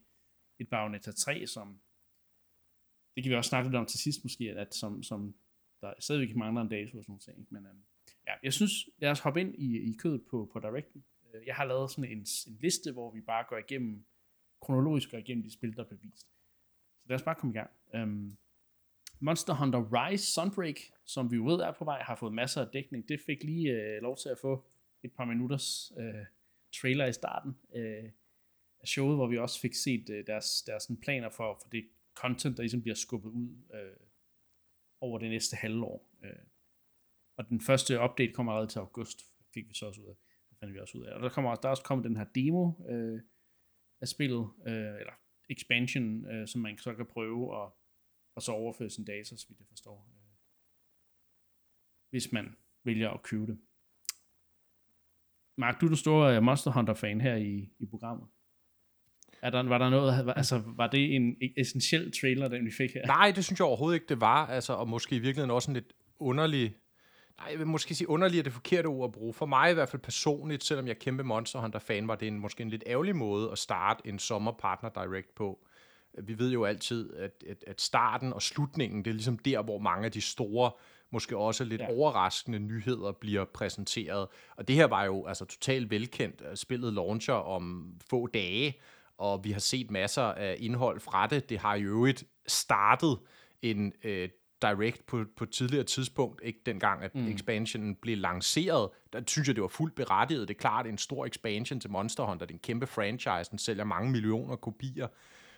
et 0.59 0.69
Bayonetta 0.69 1.11
3, 1.11 1.47
som 1.47 1.79
det 3.15 3.23
kan 3.23 3.29
vi 3.29 3.35
også 3.35 3.49
snakke 3.49 3.69
lidt 3.69 3.75
om 3.75 3.85
til 3.85 3.99
sidst 3.99 4.23
måske, 4.23 4.51
at 4.51 4.75
som, 4.75 5.03
som 5.03 5.35
der 5.83 5.93
stadigvæk 5.99 6.35
mangler 6.35 6.61
en 6.61 6.69
dato 6.69 6.97
og 6.97 7.03
sådan 7.03 7.11
noget 7.11 7.21
ting. 7.21 7.47
Men 7.49 7.65
øh, 7.65 7.73
ja, 8.27 8.33
jeg 8.43 8.53
synes, 8.53 8.71
lad 8.97 9.11
os 9.11 9.19
hoppe 9.19 9.41
ind 9.41 9.55
i, 9.55 9.77
i 9.89 9.93
kødet 9.93 10.21
på, 10.29 10.49
på 10.53 10.59
Directen. 10.59 11.03
Øh, 11.33 11.47
jeg 11.47 11.55
har 11.55 11.65
lavet 11.65 11.91
sådan 11.91 12.11
en, 12.11 12.17
en 12.47 12.57
liste, 12.61 12.91
hvor 12.91 13.11
vi 13.11 13.21
bare 13.21 13.45
går 13.49 13.57
igennem, 13.57 14.05
kronologisk 14.61 15.11
går 15.11 15.17
igennem 15.17 15.43
de 15.43 15.53
spil, 15.53 15.75
der 15.75 15.83
er 15.83 15.87
bevist. 15.87 16.27
Så 17.01 17.05
lad 17.09 17.15
os 17.15 17.23
bare 17.23 17.35
komme 17.35 17.55
i 17.55 17.57
gang. 17.57 17.71
Um, 17.93 18.37
Monster 19.19 19.53
Hunter 19.53 19.83
Rise 19.93 20.33
Sunbreak, 20.33 20.79
som 21.05 21.31
vi 21.31 21.35
jo 21.35 21.45
ved 21.45 21.59
er 21.59 21.71
på 21.71 21.85
vej, 21.85 22.01
har 22.01 22.15
fået 22.15 22.33
masser 22.33 22.61
af 22.61 22.67
dækning. 22.73 23.09
Det 23.09 23.19
fik 23.25 23.43
lige 23.43 23.71
uh, 23.71 24.01
lov 24.01 24.17
til 24.17 24.29
at 24.29 24.37
få 24.41 24.65
et 25.03 25.11
par 25.11 25.25
minutters 25.25 25.91
uh, 25.97 26.25
trailer 26.81 27.05
i 27.05 27.13
starten. 27.13 27.57
Uh, 27.75 28.09
af 28.83 28.87
showet, 28.87 29.15
hvor 29.17 29.27
vi 29.27 29.37
også 29.37 29.59
fik 29.59 29.73
set 29.73 30.09
øh, 30.09 30.27
deres, 30.27 30.61
deres 30.61 30.83
sådan 30.83 30.97
planer 30.97 31.29
for, 31.29 31.59
for 31.61 31.69
det 31.69 31.85
content, 32.15 32.57
der 32.57 32.63
ligesom 32.63 32.81
bliver 32.81 32.95
skubbet 32.95 33.29
ud 33.29 33.49
øh, 33.73 34.02
over 35.03 35.19
det 35.19 35.29
næste 35.29 35.55
halvår. 35.55 36.09
Øh. 36.23 36.45
Og 37.37 37.49
den 37.49 37.61
første 37.61 37.99
update 38.03 38.33
kommer 38.33 38.51
allerede 38.51 38.71
til 38.71 38.79
august, 38.79 39.19
fik 39.53 39.69
vi 39.69 39.73
så 39.73 39.85
også 39.85 40.01
ud 40.01 40.07
af. 40.07 40.15
Det 40.49 40.57
fandt 40.59 40.73
vi 40.73 40.79
også 40.79 40.97
ud 40.97 41.05
af. 41.05 41.13
Og 41.15 41.21
der, 41.21 41.29
kommer, 41.29 41.55
der 41.55 41.67
er 41.67 41.71
også 41.71 41.83
kommet 41.83 42.05
den 42.05 42.17
her 42.17 42.25
demo 42.35 42.71
øh, 42.89 43.21
af 44.01 44.07
spillet, 44.07 44.49
øh, 44.67 44.95
eller 45.01 45.13
expansion, 45.49 46.25
øh, 46.25 46.47
som 46.47 46.61
man 46.61 46.77
så 46.77 46.93
kan 46.93 47.05
prøve 47.05 47.53
og, 47.53 47.77
og 48.35 48.41
så 48.41 48.51
overføre 48.51 48.89
sin 48.89 49.05
data, 49.05 49.35
så 49.35 49.45
vidt 49.47 49.59
jeg 49.59 49.67
forstår. 49.67 50.07
Øh, 50.09 50.33
hvis 52.09 52.31
man 52.31 52.55
vælger 52.83 53.09
at 53.09 53.23
købe 53.23 53.45
det. 53.47 53.59
Mark, 55.57 55.81
du 55.81 55.85
er 55.85 55.89
den 55.89 55.97
store 55.97 56.41
Monster 56.41 56.71
Hunter-fan 56.71 57.21
her 57.21 57.35
i, 57.35 57.69
i 57.79 57.85
programmet. 57.85 58.27
Er 59.43 59.49
der, 59.49 59.63
var 59.63 59.77
der 59.77 59.89
noget, 59.89 60.33
altså 60.35 60.61
var 60.65 60.87
det 60.87 61.15
en 61.15 61.35
essentiel 61.57 62.11
trailer, 62.21 62.47
den 62.47 62.65
vi 62.65 62.71
fik 62.77 62.93
her? 62.93 63.05
Nej, 63.05 63.31
det 63.35 63.45
synes 63.45 63.59
jeg 63.59 63.67
overhovedet 63.67 63.95
ikke, 63.95 64.05
det 64.09 64.21
var. 64.21 64.47
Altså, 64.47 64.73
og 64.73 64.89
måske 64.89 65.15
i 65.15 65.19
virkeligheden 65.19 65.51
også 65.51 65.71
en 65.71 65.73
lidt 65.73 65.93
underlig, 66.19 66.75
nej, 67.39 67.47
jeg 67.51 67.59
vil 67.59 67.67
måske 67.67 67.95
sige 67.95 68.09
underlig 68.09 68.39
er 68.39 68.43
det 68.43 68.53
forkerte 68.53 68.87
ord 68.87 69.09
at 69.09 69.11
bruge. 69.11 69.33
For 69.33 69.45
mig 69.45 69.71
i 69.71 69.73
hvert 69.73 69.89
fald 69.89 70.01
personligt, 70.01 70.63
selvom 70.63 70.85
jeg 70.85 70.93
er 70.93 70.99
kæmpe 70.99 71.23
Monster 71.23 71.59
Hunter-fan, 71.59 72.07
var 72.07 72.15
det 72.15 72.27
en, 72.27 72.39
måske 72.39 72.61
en 72.61 72.69
lidt 72.69 72.83
ærgerlig 72.87 73.15
måde 73.15 73.51
at 73.51 73.57
starte 73.57 74.07
en 74.07 74.19
sommerpartner 74.19 74.89
direct 74.89 75.35
på. 75.35 75.59
Vi 76.23 76.39
ved 76.39 76.51
jo 76.51 76.63
altid, 76.63 77.13
at, 77.13 77.43
at, 77.49 77.63
at 77.67 77.81
starten 77.81 78.33
og 78.33 78.41
slutningen, 78.41 79.05
det 79.05 79.11
er 79.11 79.15
ligesom 79.15 79.37
der, 79.37 79.61
hvor 79.61 79.79
mange 79.79 80.05
af 80.05 80.11
de 80.11 80.21
store 80.21 80.71
måske 81.11 81.37
også 81.37 81.63
lidt 81.63 81.81
ja. 81.81 81.89
overraskende 81.89 82.59
nyheder 82.59 83.11
bliver 83.11 83.45
præsenteret. 83.45 84.27
Og 84.55 84.67
det 84.67 84.75
her 84.75 84.85
var 84.85 85.05
jo 85.05 85.25
altså 85.25 85.45
totalt 85.45 85.91
velkendt. 85.91 86.59
Spillet 86.59 86.93
launcher 86.93 87.33
om 87.33 87.93
få 88.09 88.27
dage, 88.27 88.79
og 89.23 89.43
vi 89.43 89.51
har 89.51 89.59
set 89.59 89.91
masser 89.91 90.21
af 90.21 90.55
indhold 90.59 90.99
fra 90.99 91.27
det. 91.27 91.49
Det 91.49 91.59
har 91.59 91.75
jo 91.75 91.87
øvrigt 91.89 92.23
startet 92.47 93.17
en 93.61 93.93
øh, 94.03 94.29
direct 94.61 95.05
på, 95.05 95.25
på 95.37 95.43
et 95.43 95.49
tidligere 95.49 95.83
tidspunkt, 95.83 96.41
ikke 96.43 96.59
dengang, 96.65 97.03
at 97.03 97.15
mm. 97.15 97.27
expansionen 97.27 97.95
blev 97.95 98.17
lanceret. 98.17 98.89
Der 99.13 99.21
synes 99.27 99.47
jeg, 99.47 99.55
det 99.55 99.61
var 99.61 99.67
fuldt 99.67 99.95
berettiget. 99.95 100.47
Det 100.47 100.53
er 100.53 100.59
klart, 100.59 100.87
en 100.87 100.97
stor 100.97 101.25
expansion 101.25 101.79
til 101.79 101.91
Monster 101.91 102.23
Hunter. 102.23 102.45
Det 102.45 102.53
er 102.53 102.55
en 102.55 102.59
kæmpe 102.59 102.87
franchise. 102.87 103.51
Den 103.51 103.59
sælger 103.59 103.83
mange 103.83 104.11
millioner 104.11 104.55
kopier. 104.55 105.07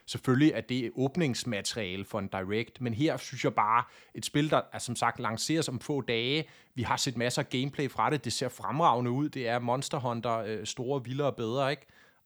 Selvfølgelig 0.05 0.51
er 0.55 0.61
det 0.61 0.91
åbningsmateriale 0.95 2.05
for 2.05 2.19
en 2.19 2.27
direct, 2.27 2.81
men 2.81 2.93
her 2.93 3.17
synes 3.17 3.43
jeg 3.43 3.53
bare, 3.53 3.83
et 4.15 4.25
spil, 4.25 4.49
der 4.49 4.61
er 4.73 4.79
som 4.79 4.95
sagt 4.95 5.19
lanceres 5.19 5.69
om 5.69 5.79
få 5.79 6.01
dage. 6.01 6.45
Vi 6.75 6.83
har 6.83 6.97
set 6.97 7.17
masser 7.17 7.41
af 7.41 7.49
gameplay 7.49 7.91
fra 7.91 8.09
det. 8.09 8.25
Det 8.25 8.33
ser 8.33 8.49
fremragende 8.49 9.11
ud. 9.11 9.29
Det 9.29 9.47
er 9.47 9.59
Monster 9.59 9.99
Hunter 9.99 10.37
øh, 10.37 10.65
store, 10.65 11.03
vildere 11.03 11.27
og 11.27 11.35
bedre, 11.35 11.71
ikke? 11.71 11.85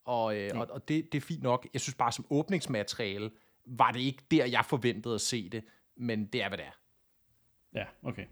Og, 0.10 0.38
øh, 0.38 0.52
og, 0.56 0.68
og 0.70 0.88
det, 0.88 1.12
det 1.12 1.18
er 1.18 1.22
fint 1.22 1.44
nok. 1.44 1.68
Jeg 1.74 1.82
synes 1.82 1.96
bare, 1.96 2.12
som 2.12 2.26
åbningsmateriale, 2.30 3.32
var 3.66 3.92
det 3.92 4.00
ikke 4.00 4.24
der, 4.32 4.46
jeg 4.46 4.66
forventede 4.66 5.16
at 5.16 5.22
se 5.22 5.50
det, 5.50 5.64
men 5.96 6.26
det 6.26 6.44
er, 6.44 6.48
hvad 6.48 6.58
det 6.58 6.66
er. 6.66 6.80
Ja, 7.74 7.86
okay. 8.04 8.26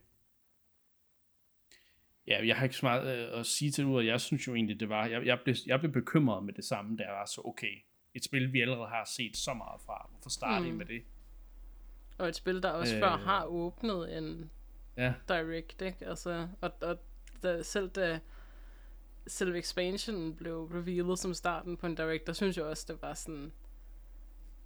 Ja, 2.28 2.48
jeg 2.48 2.56
har 2.56 2.64
ikke 2.64 2.76
så 2.76 2.86
meget 2.86 3.18
øh, 3.18 3.40
at 3.40 3.46
sige 3.46 3.72
til 3.72 3.84
det 3.84 3.92
ud, 3.92 3.96
og 3.96 4.06
jeg 4.06 4.22
synes 4.22 4.48
jo 4.48 4.56
egentlig, 4.56 4.80
det 4.80 4.90
var, 4.90 5.06
jeg, 5.06 5.26
jeg, 5.26 5.40
blev, 5.44 5.56
jeg 5.66 5.80
blev 5.80 5.92
bekymret 5.92 6.44
med 6.44 6.54
det 6.54 6.66
samme, 6.66 6.98
der 6.98 7.12
var 7.12 7.26
så, 7.26 7.42
okay, 7.46 7.78
et 8.14 8.24
spil, 8.24 8.54
vi 8.54 8.62
allerede 8.62 8.88
har 8.88 9.10
set 9.16 9.38
så 9.38 9.54
meget 9.54 9.82
fra, 9.86 10.10
hvorfor 10.12 10.30
starter 10.30 10.72
mm. 10.72 10.78
med 10.78 10.86
det? 10.86 11.04
Og 12.18 12.28
et 12.28 12.36
spil, 12.36 12.64
der 12.64 12.70
også 12.70 12.96
øh, 12.96 13.02
før 13.02 13.18
har 13.18 13.46
åbnet 13.46 14.18
en 14.18 14.52
ja. 14.98 15.14
direct, 15.28 15.82
ikke? 15.82 16.06
Altså, 16.06 16.48
og, 16.62 16.72
og 16.82 17.00
da, 17.44 17.64
selv 17.64 17.90
da 17.90 18.20
selve 19.28 19.58
expansionen 19.58 20.36
blev 20.36 20.70
revealet 20.74 21.20
som 21.20 21.34
starten 21.34 21.78
på 21.78 21.86
en 21.86 21.96
direct, 21.96 22.28
der 22.28 22.34
synes 22.34 22.58
jeg 22.58 22.66
også, 22.66 22.86
det 22.88 23.02
var 23.02 23.14
sådan... 23.14 23.52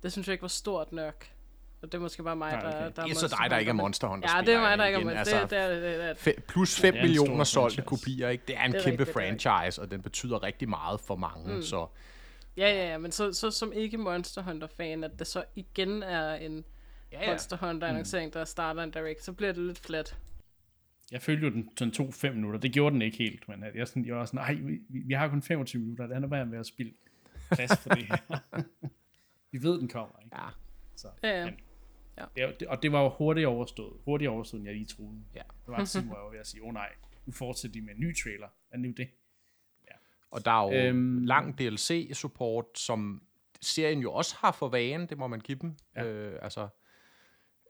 Det 0.04 0.12
synes 0.12 0.28
jeg 0.28 0.34
ikke 0.34 0.42
var 0.42 0.48
stort 0.48 0.92
nok. 0.92 1.26
Og 1.82 1.92
det 1.92 1.98
er 1.98 2.02
måske 2.02 2.24
bare 2.24 2.36
mig, 2.36 2.52
der, 2.52 2.58
okay. 2.58 2.70
der, 2.70 2.90
der 2.90 3.02
er... 3.02 3.06
Det 3.06 3.16
er 3.16 3.20
så 3.20 3.36
dig, 3.42 3.50
der 3.50 3.58
ikke 3.58 3.70
er 3.70 3.74
Monster 3.74 4.08
Hunter 4.08 4.30
Ja, 4.36 4.42
det 4.42 4.54
er 4.54 4.60
mig, 4.60 4.78
der 4.78 4.86
ikke 4.86 5.00
er 5.00 5.04
Monster 5.04 5.20
altså, 5.20 5.42
det, 5.42 5.70
det, 5.70 6.00
det, 6.00 6.18
det, 6.26 6.36
det. 6.36 6.44
Plus 6.44 6.80
5 6.80 6.96
ja, 6.96 7.02
millioner 7.02 7.44
solgte 7.44 7.82
kopier, 7.82 8.30
ikke? 8.30 8.44
Det 8.48 8.58
er 8.58 8.64
en 8.64 8.72
det 8.72 8.80
er 8.80 8.84
kæmpe 8.84 9.04
rigtigt, 9.04 9.42
franchise, 9.42 9.82
og 9.82 9.92
den 9.92 10.02
betyder 10.02 10.44
rigtig 10.44 10.70
meget 10.70 11.00
for 11.00 11.16
mange, 11.16 11.56
mm. 11.56 11.62
så... 11.62 11.88
Ja, 12.58 12.70
ja, 12.70 12.92
ja, 12.92 12.98
men 12.98 13.12
så, 13.12 13.34
så 13.34 13.52
som 13.52 13.74
ikke 13.74 13.98
Monster 13.98 14.42
Hunter-fan, 14.42 15.04
at 15.04 15.12
det 15.20 15.28
så 15.28 15.44
igen 15.56 16.04
er 16.04 16.34
en 16.34 16.66
ja, 17.12 17.24
ja. 17.24 17.30
Monster 17.30 17.58
Hunter-annoncering, 17.58 18.26
mm. 18.26 18.32
der 18.32 18.46
starter 18.46 18.84
en 18.84 18.92
direct, 18.92 19.24
så 19.24 19.34
bliver 19.34 19.52
det 19.52 19.64
lidt 19.64 19.80
flat 19.80 20.16
jeg 21.12 21.22
følte 21.22 21.48
jo, 21.48 21.54
den, 21.54 21.70
den 21.80 21.92
tog 21.92 22.14
fem 22.14 22.36
minutter. 22.36 22.60
Det 22.60 22.74
gjorde 22.74 22.94
den 22.94 23.02
ikke 23.02 23.18
helt, 23.18 23.48
men 23.48 23.64
jeg, 23.76 23.88
sådan, 23.88 24.06
jeg 24.06 24.16
var 24.16 24.26
sådan, 24.26 24.38
nej, 24.38 24.54
vi, 24.54 24.80
vi 24.90 25.14
har 25.14 25.28
kun 25.30 25.42
25 25.42 25.82
minutter, 25.82 26.08
det 26.08 26.16
er 26.16 26.20
noget 26.20 26.48
med 26.48 26.60
at 26.60 26.66
spille 26.66 26.94
plads 27.52 27.78
for 27.80 27.90
det 27.90 28.06
her. 28.06 28.18
Vi 29.52 29.64
ved, 29.64 29.80
den 29.80 29.88
kommer, 29.88 30.16
ikke? 30.24 30.38
Ja. 30.38 30.48
Så, 30.96 31.08
Ja, 31.24 31.40
ja. 31.40 31.46
men- 31.46 31.60
Ja. 32.18 32.48
Det, 32.48 32.60
det, 32.60 32.68
og 32.68 32.84
det 32.84 32.92
var 32.92 33.02
jo 33.04 33.10
hurtigt 33.10 33.48
overstået. 33.48 33.94
Hurtigt 34.06 34.30
overstået, 34.30 34.60
end 34.60 34.68
jeg 34.68 34.76
lige 34.76 34.86
troede. 34.86 35.24
Ja. 35.36 35.40
Der 35.66 35.72
var 35.72 35.80
en 35.80 35.86
tid, 35.86 36.02
hvor 36.02 36.16
jeg 36.16 36.24
var 36.24 36.30
ved 36.32 36.40
at 36.40 36.48
sige, 36.48 36.62
åh 36.62 36.68
oh, 36.68 36.74
nej, 36.74 36.90
nu 37.26 37.34
fortsætter 37.34 37.74
de 37.80 37.86
med 37.86 37.94
en 37.94 38.00
ny 38.00 38.16
trailer. 38.24 38.48
Er 38.72 38.78
nu 38.78 38.92
det? 38.98 39.08
Og 40.32 40.46
der 40.46 40.52
er 40.52 40.64
jo 40.82 40.88
Øhm. 40.90 41.24
lang 41.26 41.58
DLC-support, 41.60 42.66
som 42.80 43.24
serien 43.62 44.00
jo 44.00 44.14
også 44.14 44.36
har 44.40 44.52
for 44.52 44.70
vane, 44.70 45.08
det 45.08 45.18
må 45.18 45.28
man 45.28 45.40
give 45.40 45.58
dem. 45.62 45.76
Ja. 45.96 46.04
Ja. 46.04 46.10
Øh, 46.10 46.40
altså, 46.42 46.68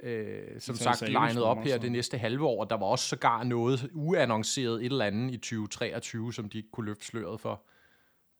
øh, 0.03 0.59
som 0.61 0.75
tager 0.75 0.95
sagt, 0.95 1.11
legnet 1.11 1.43
op 1.43 1.57
her 1.63 1.77
det 1.77 1.91
næste 1.91 2.17
halve 2.17 2.45
år. 2.45 2.65
Der 2.65 2.75
var 2.77 2.85
også 2.85 3.05
sågar 3.07 3.43
noget 3.43 3.89
uannonceret 3.93 4.79
et 4.79 4.85
eller 4.85 5.05
andet 5.05 5.33
i 5.33 5.37
2023, 5.37 6.33
som 6.33 6.49
de 6.49 6.57
ikke 6.57 6.71
kunne 6.71 6.85
løfte 6.85 7.05
sløret 7.05 7.41
for. 7.41 7.63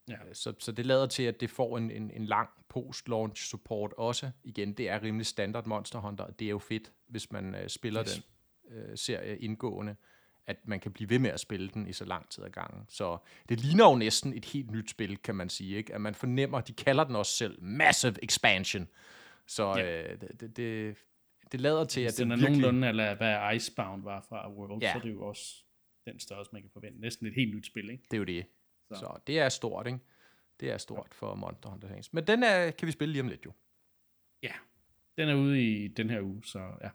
Ja. 0.09 0.13
Øh, 0.13 0.19
Så, 0.33 0.53
så 0.59 0.71
det 0.71 0.85
lader 0.85 1.05
til, 1.07 1.23
at 1.23 1.41
det 1.41 1.49
får 1.49 1.77
en, 1.77 1.91
en, 1.91 2.11
en 2.11 2.25
lang 2.25 2.49
post-launch 2.69 3.49
support 3.49 3.93
også. 3.97 4.31
Igen, 4.43 4.73
det 4.73 4.89
er 4.89 5.03
rimelig 5.03 5.25
standard 5.25 5.65
Monster 5.65 5.99
Hunter, 5.99 6.23
og 6.23 6.39
det 6.39 6.45
er 6.45 6.49
jo 6.49 6.59
fedt, 6.59 6.91
hvis 7.07 7.31
man 7.31 7.55
øh, 7.55 7.69
spiller 7.69 8.01
Yes. 8.03 8.13
den 8.69 8.77
øh, 8.77 8.97
serie 8.97 9.37
indgående, 9.37 9.95
at 10.47 10.57
man 10.65 10.79
kan 10.79 10.91
blive 10.91 11.09
ved 11.09 11.19
med 11.19 11.29
at 11.29 11.39
spille 11.39 11.69
den 11.73 11.87
i 11.87 11.93
så 11.93 12.05
lang 12.05 12.29
tid 12.29 12.43
ad 12.43 12.49
gangen. 12.49 12.85
Så 12.89 13.17
det 13.49 13.59
ligner 13.59 13.89
jo 13.89 13.95
næsten 13.95 14.33
et 14.33 14.45
helt 14.45 14.71
nyt 14.71 14.89
spil, 14.89 15.17
kan 15.17 15.35
man 15.35 15.49
sige. 15.49 15.77
Ikke? 15.77 15.95
At 15.95 16.01
man 16.01 16.15
fornemmer, 16.15 16.61
de 16.61 16.73
kalder 16.73 17.03
den 17.03 17.15
også 17.15 17.35
selv 17.35 17.63
Massive 17.63 18.23
Expansion. 18.23 18.87
Så 19.47 19.77
Ja. 19.77 20.11
øh, 20.13 20.21
det, 20.39 20.57
det, 20.57 20.97
det, 21.51 21.61
lader 21.61 21.85
til, 21.85 22.01
at 22.01 22.17
den 22.17 22.31
er 22.31 22.35
virkelig... 22.35 22.61
nogenlunde, 22.61 22.87
eller 22.87 23.15
hvad 23.15 23.55
Icebound 23.55 24.03
var 24.03 24.21
fra 24.29 24.51
World, 24.51 24.81
Ja. 24.81 24.91
så 24.91 24.97
er 24.97 25.01
det 25.01 25.11
jo 25.11 25.27
også 25.27 25.63
den 26.05 26.19
størrelse, 26.19 26.49
man 26.53 26.61
kan 26.61 26.71
forvente. 26.71 27.01
Næsten 27.01 27.27
et 27.27 27.33
helt 27.33 27.55
nyt 27.55 27.65
spil, 27.65 27.89
ikke? 27.89 28.03
Det 28.11 28.13
er 28.13 28.17
jo 28.17 28.23
det. 28.23 28.45
Så. 28.89 28.95
Så, 28.95 29.19
det 29.27 29.39
er 29.39 29.49
stort, 29.49 29.87
ikke? 29.87 29.99
Det 30.59 30.71
er 30.71 30.77
stort 30.77 31.07
for 31.13 31.35
Monster 31.35 31.69
Hunter 31.69 31.87
Saints. 31.87 32.13
Men 32.13 32.27
den 32.27 32.43
er, 32.43 32.71
kan 32.71 32.85
vi 32.85 32.91
spille 32.91 33.11
lige 33.11 33.21
om 33.21 33.27
lidt, 33.27 33.45
jo. 33.45 33.51
Ja, 34.43 34.53
den 35.17 35.29
er 35.29 35.35
ude 35.35 35.63
i 35.63 35.87
den 35.87 36.09
her 36.09 36.21
uge, 36.21 36.43
så 36.45 36.59
ja. 36.83 36.89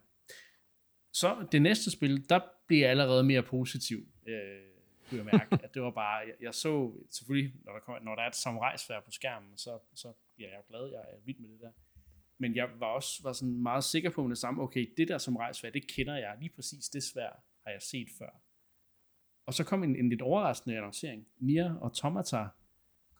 Så 1.13 1.47
det 1.53 1.63
næste 1.63 1.91
spil, 1.91 2.29
der 2.29 2.41
bliver 2.67 2.83
jeg 2.83 2.91
allerede 2.91 3.25
mere 3.25 3.43
positiv, 3.43 3.99
øh, 4.27 4.61
kunne 5.09 5.19
jeg 5.19 5.25
mærke. 5.25 5.59
at 5.65 5.75
det 5.75 5.83
var 5.83 5.91
bare, 5.91 6.17
jeg, 6.17 6.35
jeg 6.41 6.55
så 6.55 6.93
selvfølgelig, 7.11 7.55
når 7.65 7.73
der, 7.73 7.81
kommer, 7.81 8.01
når 8.01 8.15
der 8.15 8.23
er 8.23 8.27
et 8.29 8.37
samurajsvær 8.37 9.01
på 9.01 9.11
skærmen, 9.11 9.57
så, 9.57 9.79
så 9.95 10.13
bliver 10.35 10.51
jeg 10.51 10.61
glad, 10.69 10.91
jeg 10.91 11.01
er 11.01 11.17
vild 11.25 11.39
med 11.39 11.49
det 11.51 11.61
der. 11.61 11.71
Men 12.39 12.57
jeg 12.57 12.69
var 12.79 12.87
også 12.87 13.21
var 13.23 13.33
sådan 13.33 13.63
meget 13.63 13.85
sikker 13.85 14.11
på 14.11 14.23
med 14.23 14.31
det 14.31 14.39
samme, 14.39 14.63
okay, 14.63 14.95
det 14.97 15.09
der 15.09 15.19
som 15.19 15.37
rejsvær, 15.37 15.71
det 15.71 15.87
kender 15.87 16.17
jeg, 16.17 16.37
lige 16.41 16.53
præcis 16.55 16.89
det 16.89 17.03
svær 17.03 17.45
har 17.65 17.71
jeg 17.71 17.83
set 17.83 18.09
før. 18.19 18.41
Og 19.47 19.55
så 19.55 19.65
kom 19.65 19.83
en, 19.83 19.97
en 19.97 20.09
lidt 20.09 20.23
overraskende 20.23 20.77
annoncering. 20.77 21.27
Nier 21.39 21.75
og 21.75 21.95
Tomata 21.95 22.47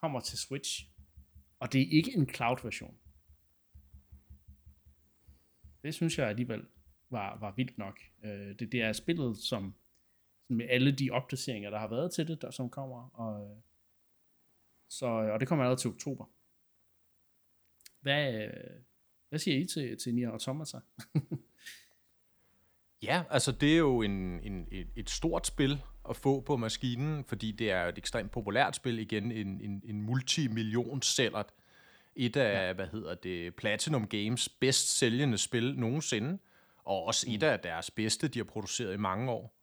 kommer 0.01 0.21
til 0.21 0.39
Switch, 0.39 0.89
og 1.59 1.73
det 1.73 1.81
er 1.81 1.87
ikke 1.91 2.13
en 2.17 2.29
cloud-version. 2.29 2.99
Det 5.83 5.95
synes 5.95 6.19
jeg 6.19 6.29
alligevel 6.29 6.67
var, 7.11 7.39
var 7.39 7.51
vildt 7.57 7.79
nok. 7.79 8.01
Øh, 8.25 8.59
det, 8.59 8.73
det 8.73 8.83
er 8.83 8.93
spillet 8.93 9.37
som 9.37 9.75
med 10.49 10.67
alle 10.69 10.93
de 10.93 11.11
opdateringer, 11.11 11.71
der 11.71 11.79
har 11.79 11.89
været 11.89 12.13
til 12.13 12.29
det, 12.29 12.43
der 12.43 12.51
som 12.51 12.71
kommer. 12.71 13.11
Og, 13.15 13.51
øh, 13.51 13.57
så, 14.89 15.07
og 15.07 15.41
det 15.41 15.49
kommer 15.49 15.65
allerede 15.65 15.81
til 15.81 15.91
oktober. 15.91 16.25
Hvad, 18.01 18.45
øh, 18.45 18.81
hvad 19.29 19.39
siger 19.39 19.59
I 19.59 19.65
til, 19.65 19.99
til 19.99 20.15
Nier 20.15 20.31
Automata? 20.31 20.79
Ja, 23.03 23.23
altså 23.31 23.53
det 23.53 23.73
er 23.73 23.79
jo 23.79 24.03
en, 24.03 24.41
en, 24.43 24.69
et, 24.71 24.87
et 24.97 25.11
stort 25.11 25.47
spil 25.47 25.83
at 26.09 26.17
få 26.17 26.41
på 26.41 26.57
maskinen, 26.57 27.25
fordi 27.25 27.53
det 27.53 27.71
er 27.71 27.85
et 27.85 27.99
ekstremt 27.99 28.31
populært 28.31 28.77
spil, 28.77 28.99
igen 28.99 29.33
en, 29.33 29.61
en, 29.61 29.83
en 29.85 30.03
multimillion 30.03 31.03
sælger. 31.03 31.43
Et 32.17 32.37
af, 32.37 32.69
ja. 32.69 32.73
hvad 32.73 32.87
hedder 32.87 33.15
det, 33.15 33.55
Platinum 33.55 34.09
Games 34.09 34.49
bedst 34.49 34.99
sælgende 34.99 35.39
spil 35.39 35.79
nogensinde, 35.79 36.39
og 36.85 37.05
også 37.05 37.27
et 37.31 37.43
af 37.43 37.61
deres 37.61 37.91
bedste, 37.91 38.29
de 38.29 38.39
har 38.39 38.45
produceret 38.45 38.95
i 38.95 38.97
mange 38.97 39.31
år. 39.31 39.57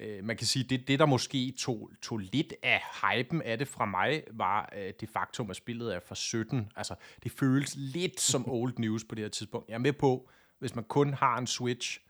Øh, 0.00 0.24
man 0.24 0.36
kan 0.36 0.46
sige, 0.46 0.62
det, 0.62 0.88
det 0.88 0.98
der 0.98 1.06
måske 1.06 1.54
tog, 1.58 1.90
tog 2.02 2.18
lidt 2.18 2.54
af 2.62 2.80
hypen 3.02 3.42
af 3.42 3.58
det 3.58 3.68
fra 3.68 3.84
mig, 3.86 4.22
var 4.30 4.72
øh, 4.76 4.92
det 5.00 5.08
faktum, 5.08 5.50
at 5.50 5.56
spillet 5.56 5.94
er 5.94 6.00
fra 6.00 6.14
17. 6.14 6.72
Altså, 6.76 6.94
det 7.22 7.32
føles 7.32 7.74
lidt 7.76 8.20
som 8.20 8.44
old 8.52 8.74
news 8.78 9.04
på 9.04 9.14
det 9.14 9.24
her 9.24 9.28
tidspunkt. 9.28 9.68
Jeg 9.68 9.74
er 9.74 9.78
med 9.78 9.92
på, 9.92 10.30
hvis 10.58 10.74
man 10.74 10.84
kun 10.84 11.14
har 11.14 11.38
en 11.38 11.46
Switch, 11.46 12.00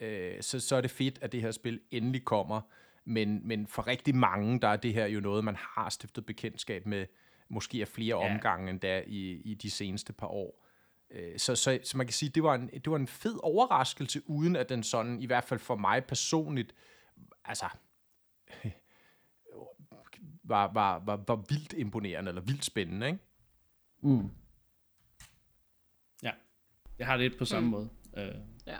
øh, 0.00 0.32
så, 0.40 0.60
så 0.60 0.76
er 0.76 0.80
det 0.80 0.90
fedt, 0.90 1.18
at 1.22 1.32
det 1.32 1.40
her 1.40 1.50
spil 1.50 1.80
endelig 1.90 2.24
kommer. 2.24 2.60
Men, 3.04 3.48
men 3.48 3.66
for 3.66 3.86
rigtig 3.86 4.14
mange, 4.16 4.60
der 4.60 4.68
er 4.68 4.76
det 4.76 4.94
her 4.94 5.06
jo 5.06 5.20
noget, 5.20 5.44
man 5.44 5.56
har 5.60 5.88
stiftet 5.88 6.26
bekendtskab 6.26 6.86
med, 6.86 7.06
måske 7.50 7.80
af 7.80 7.88
flere 7.88 8.24
Ja. 8.24 8.30
omgange 8.34 8.70
endda 8.70 9.02
i, 9.06 9.30
i 9.44 9.54
de 9.54 9.70
seneste 9.70 10.12
par 10.12 10.26
år. 10.26 10.64
Øh, 11.10 11.38
Så, 11.38 11.56
så, 11.56 11.78
så 11.84 11.96
man 11.96 12.06
kan 12.06 12.14
sige, 12.14 12.28
det 12.28 12.42
var, 12.42 12.54
en, 12.54 12.68
det 12.74 12.90
var 12.90 12.96
en 12.96 13.06
fed 13.06 13.34
overraskelse, 13.42 14.22
uden 14.26 14.56
at 14.56 14.68
den 14.68 14.82
sådan, 14.82 15.22
i 15.22 15.26
hvert 15.26 15.44
fald 15.44 15.60
for 15.60 15.76
mig 15.76 16.04
personligt, 16.04 16.74
altså, 17.44 17.68
var, 20.44 20.72
var, 20.72 20.98
var, 20.98 21.24
var 21.26 21.36
vildt 21.36 21.72
imponerende, 21.72 22.28
eller 22.28 22.42
vildt 22.42 22.64
spændende, 22.64 23.06
ikke? 23.06 23.18
Mm. 24.00 24.30
Ja, 26.22 26.32
jeg 26.98 27.06
har 27.06 27.16
det 27.16 27.30
lidt 27.30 27.38
på 27.38 27.44
samme 27.44 27.66
mm. 27.66 27.70
måde. 27.70 27.88
Øh, 28.16 28.34
Ja. 28.66 28.78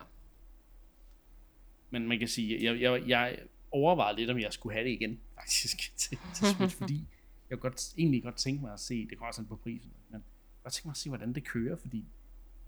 men 1.90 2.08
man 2.08 2.18
kan 2.18 2.28
sige, 2.28 2.64
jeg, 2.64 2.80
jeg, 2.80 3.08
jeg 3.08 3.38
overvejede 3.70 4.16
lidt, 4.16 4.30
om 4.30 4.38
jeg 4.38 4.52
skulle 4.52 4.72
have 4.72 4.84
det 4.84 4.92
igen, 4.92 5.20
faktisk, 5.38 5.96
til, 5.96 6.18
til 6.34 6.46
Switch, 6.46 6.76
fordi 6.76 7.06
jeg 7.50 7.58
kunne 7.58 7.70
godt, 7.70 7.94
egentlig 7.98 8.22
godt 8.22 8.36
tænke 8.36 8.62
mig 8.62 8.72
at 8.72 8.80
se, 8.80 9.08
det 9.08 9.18
kommer 9.18 9.28
også 9.28 9.44
på 9.44 9.56
prisen, 9.56 9.92
men 10.08 10.14
jeg 10.14 10.62
godt 10.62 10.72
tænke 10.74 10.88
mig 10.88 10.92
at 10.92 10.96
se, 10.96 11.08
hvordan 11.08 11.32
det 11.32 11.44
kører, 11.44 11.76
fordi 11.76 12.04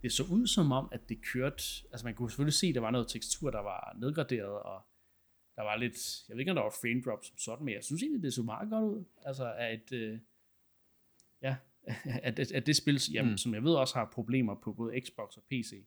det 0.03 0.13
så 0.13 0.23
ud 0.23 0.47
som 0.47 0.73
om, 0.73 0.89
at 0.93 1.09
det 1.09 1.23
kørte, 1.23 1.63
altså 1.93 2.07
man 2.07 2.15
kunne 2.15 2.31
selvfølgelig 2.31 2.55
se, 2.55 2.67
at 2.67 2.75
der 2.75 2.81
var 2.81 2.91
noget 2.91 3.09
tekstur, 3.09 3.51
der 3.51 3.61
var 3.61 3.97
nedgraderet, 3.99 4.59
og 4.63 4.87
der 5.57 5.63
var 5.63 5.77
lidt, 5.77 6.29
jeg 6.29 6.35
ved 6.35 6.41
ikke, 6.41 6.51
om 6.51 6.57
der 6.57 6.63
var 6.63 6.77
frame 6.81 7.03
drop 7.03 7.25
som 7.25 7.39
sådan, 7.39 7.65
men 7.65 7.75
jeg 7.75 7.85
synes 7.85 8.03
egentlig, 8.03 8.23
det 8.23 8.35
så 8.35 8.43
meget 8.43 8.71
godt 8.71 8.85
ud, 8.85 9.05
altså 9.23 9.53
at, 9.59 9.75
et, 9.75 9.93
øh, 9.93 10.19
ja, 11.43 11.57
at, 12.23 12.39
at, 12.39 12.53
at 12.53 12.67
det 12.67 12.77
spil, 12.77 13.01
jamen, 13.13 13.31
mm. 13.31 13.39
som 13.39 13.55
jeg 13.55 13.65
ved 13.65 13.75
også 13.75 13.95
har 13.95 14.05
problemer 14.05 14.55
på 14.55 14.73
både 14.73 15.01
Xbox 15.01 15.37
og 15.37 15.43
PC, 15.51 15.85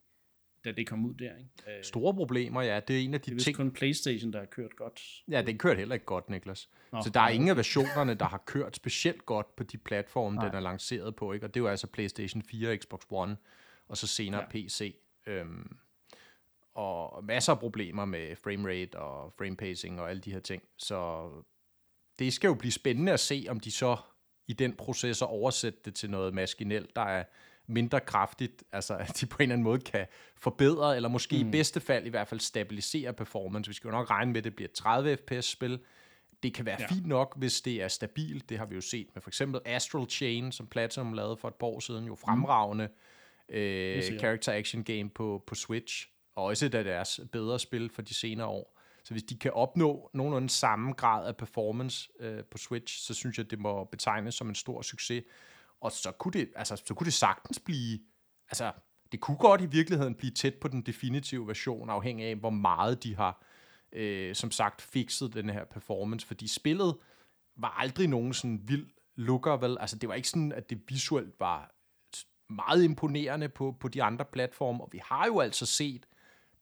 da 0.65 0.71
det 0.71 0.87
kom 0.87 1.05
ud 1.05 1.13
der, 1.13 1.37
ikke? 1.37 1.77
Øh, 1.77 1.83
Store 1.83 2.13
problemer, 2.13 2.61
ja. 2.61 2.79
Det 2.87 2.99
er 2.99 3.01
en 3.01 3.13
af 3.13 3.21
det 3.21 3.31
er 3.31 3.37
de 3.37 3.43
ting... 3.43 3.55
kun 3.55 3.71
Playstation, 3.71 4.33
der 4.33 4.39
har 4.39 4.45
kørt 4.45 4.75
godt. 4.75 5.23
Ja, 5.31 5.41
den 5.41 5.57
kørte 5.57 5.77
heller 5.77 5.93
ikke 5.93 6.05
godt, 6.05 6.29
Niklas. 6.29 6.69
Nå, 6.91 7.01
så 7.01 7.09
der 7.09 7.19
er 7.19 7.29
ingen 7.29 7.49
af 7.49 7.57
versionerne, 7.57 8.13
der 8.13 8.25
har 8.25 8.43
kørt 8.45 8.75
specielt 8.75 9.25
godt 9.25 9.55
på 9.55 9.63
de 9.63 9.77
platforme, 9.77 10.41
den 10.41 10.55
er 10.55 10.59
lanceret 10.59 11.15
på. 11.15 11.33
Ikke? 11.33 11.45
Og 11.45 11.53
det 11.53 11.59
er 11.59 11.63
jo 11.63 11.69
altså 11.69 11.87
PlayStation 11.87 12.43
4, 12.43 12.77
Xbox 12.77 13.01
One, 13.09 13.37
og 13.87 13.97
så 13.97 14.07
senere 14.07 14.41
ja. 14.41 14.47
PC. 14.49 14.95
Øhm, 15.27 15.77
og 16.75 17.23
masser 17.23 17.51
af 17.53 17.59
problemer 17.59 18.05
med 18.05 18.35
framerate 18.35 18.95
og 18.99 19.33
frame 19.37 19.55
pacing 19.55 20.01
og 20.01 20.09
alle 20.09 20.21
de 20.21 20.31
her 20.31 20.39
ting. 20.39 20.63
Så 20.77 21.29
det 22.19 22.33
skal 22.33 22.47
jo 22.47 22.53
blive 22.53 22.71
spændende 22.71 23.11
at 23.11 23.19
se, 23.19 23.45
om 23.49 23.59
de 23.59 23.71
så 23.71 23.97
i 24.47 24.53
den 24.53 24.73
proces 24.75 25.21
at 25.21 25.27
oversætte 25.27 25.79
det 25.85 25.95
til 25.95 26.09
noget 26.09 26.33
maskinelt, 26.33 26.95
der 26.95 27.01
er 27.01 27.23
mindre 27.67 27.99
kraftigt, 27.99 28.63
altså 28.71 28.95
at 28.97 29.17
de 29.21 29.25
på 29.25 29.37
en 29.37 29.41
eller 29.43 29.53
anden 29.53 29.63
måde 29.63 29.79
kan 29.79 30.05
forbedre, 30.37 30.95
eller 30.95 31.09
måske 31.09 31.43
mm. 31.43 31.47
i 31.49 31.51
bedste 31.51 31.79
fald 31.79 32.05
i 32.05 32.09
hvert 32.09 32.27
fald 32.27 32.39
stabilisere 32.39 33.13
performance. 33.13 33.69
Vi 33.69 33.73
skal 33.73 33.87
jo 33.87 33.91
nok 33.91 34.09
regne 34.09 34.31
med, 34.31 34.37
at 34.37 34.43
det 34.43 34.55
bliver 34.55 34.67
et 34.69 34.73
30 34.75 35.17
fps-spil. 35.17 35.79
Det 36.43 36.53
kan 36.53 36.65
være 36.65 36.77
Ja. 36.79 36.87
fint 36.87 37.05
nok, 37.07 37.37
hvis 37.37 37.61
det 37.61 37.81
er 37.81 37.87
stabilt. 37.87 38.49
Det 38.49 38.57
har 38.57 38.65
vi 38.65 38.75
jo 38.75 38.81
set 38.81 39.07
med 39.13 39.21
for 39.21 39.29
eksempel 39.29 39.61
Astral 39.65 40.05
Chain, 40.09 40.51
som 40.51 40.67
Platinum 40.67 41.13
lavede 41.13 41.37
for 41.37 41.47
et 41.47 41.55
par 41.55 41.67
år 41.67 41.79
siden. 41.79 42.05
Jo 42.05 42.15
fremragende 42.15 42.89
øh, 43.49 43.59
siger 44.03 44.11
jeg. 44.13 44.19
character 44.19 44.53
action 44.53 44.83
game 44.83 45.09
på, 45.09 45.43
på 45.47 45.55
Switch. 45.55 46.09
Og 46.35 46.43
også 46.43 46.65
et 46.65 46.75
af 46.75 46.83
deres 46.83 47.19
bedre 47.31 47.59
spil 47.59 47.89
for 47.89 48.01
de 48.01 48.13
senere 48.13 48.47
år. 48.47 48.79
Så 49.03 49.13
hvis 49.13 49.23
de 49.23 49.35
kan 49.37 49.51
opnå 49.53 50.09
nogenlunde 50.13 50.49
samme 50.49 50.93
grad 50.93 51.27
af 51.27 51.37
performance 51.37 52.09
øh, 52.19 52.43
på 52.43 52.57
Switch, 52.57 53.05
så 53.05 53.13
synes 53.13 53.37
jeg, 53.37 53.51
det 53.51 53.59
må 53.59 53.83
betegnes 53.83 54.35
som 54.35 54.49
en 54.49 54.55
stor 54.55 54.81
succes. 54.81 55.23
Og 55.81 55.91
så 55.91 56.11
kunne 56.11 56.31
det, 56.31 56.49
altså, 56.55 56.75
så 56.85 56.93
kunne 56.93 57.05
det 57.05 57.13
sagtens 57.13 57.59
blive, 57.59 57.99
altså, 58.49 58.71
det 59.11 59.19
kunne 59.19 59.37
godt 59.37 59.61
i 59.61 59.65
virkeligheden 59.65 60.15
blive 60.15 60.31
tæt 60.31 60.53
på 60.55 60.67
den 60.67 60.81
definitive 60.81 61.47
version, 61.47 61.89
afhængig 61.89 62.25
af, 62.25 62.35
hvor 62.35 62.49
meget 62.49 63.03
de 63.03 63.15
har, 63.15 63.43
øh, 63.91 64.35
som 64.35 64.51
sagt, 64.51 64.81
fikset 64.81 65.33
den 65.33 65.49
her 65.49 65.65
performance, 65.65 66.27
fordi 66.27 66.47
spillet 66.47 66.97
var 67.55 67.69
aldrig 67.69 68.07
nogen 68.07 68.33
sådan 68.33 68.61
vild 68.63 68.87
looker, 69.15 69.57
vel? 69.57 69.77
Altså, 69.79 69.95
det 69.97 70.09
var 70.09 70.15
ikke 70.15 70.29
sådan, 70.29 70.51
at 70.51 70.69
det 70.69 70.81
visuelt 70.89 71.39
var 71.39 71.75
meget 72.49 72.83
imponerende 72.83 73.49
på, 73.49 73.75
på 73.79 73.87
de 73.87 74.03
andre 74.03 74.25
platforme, 74.25 74.83
og 74.83 74.89
vi 74.91 75.01
har 75.05 75.25
jo 75.25 75.39
altså 75.39 75.65
set 75.65 76.05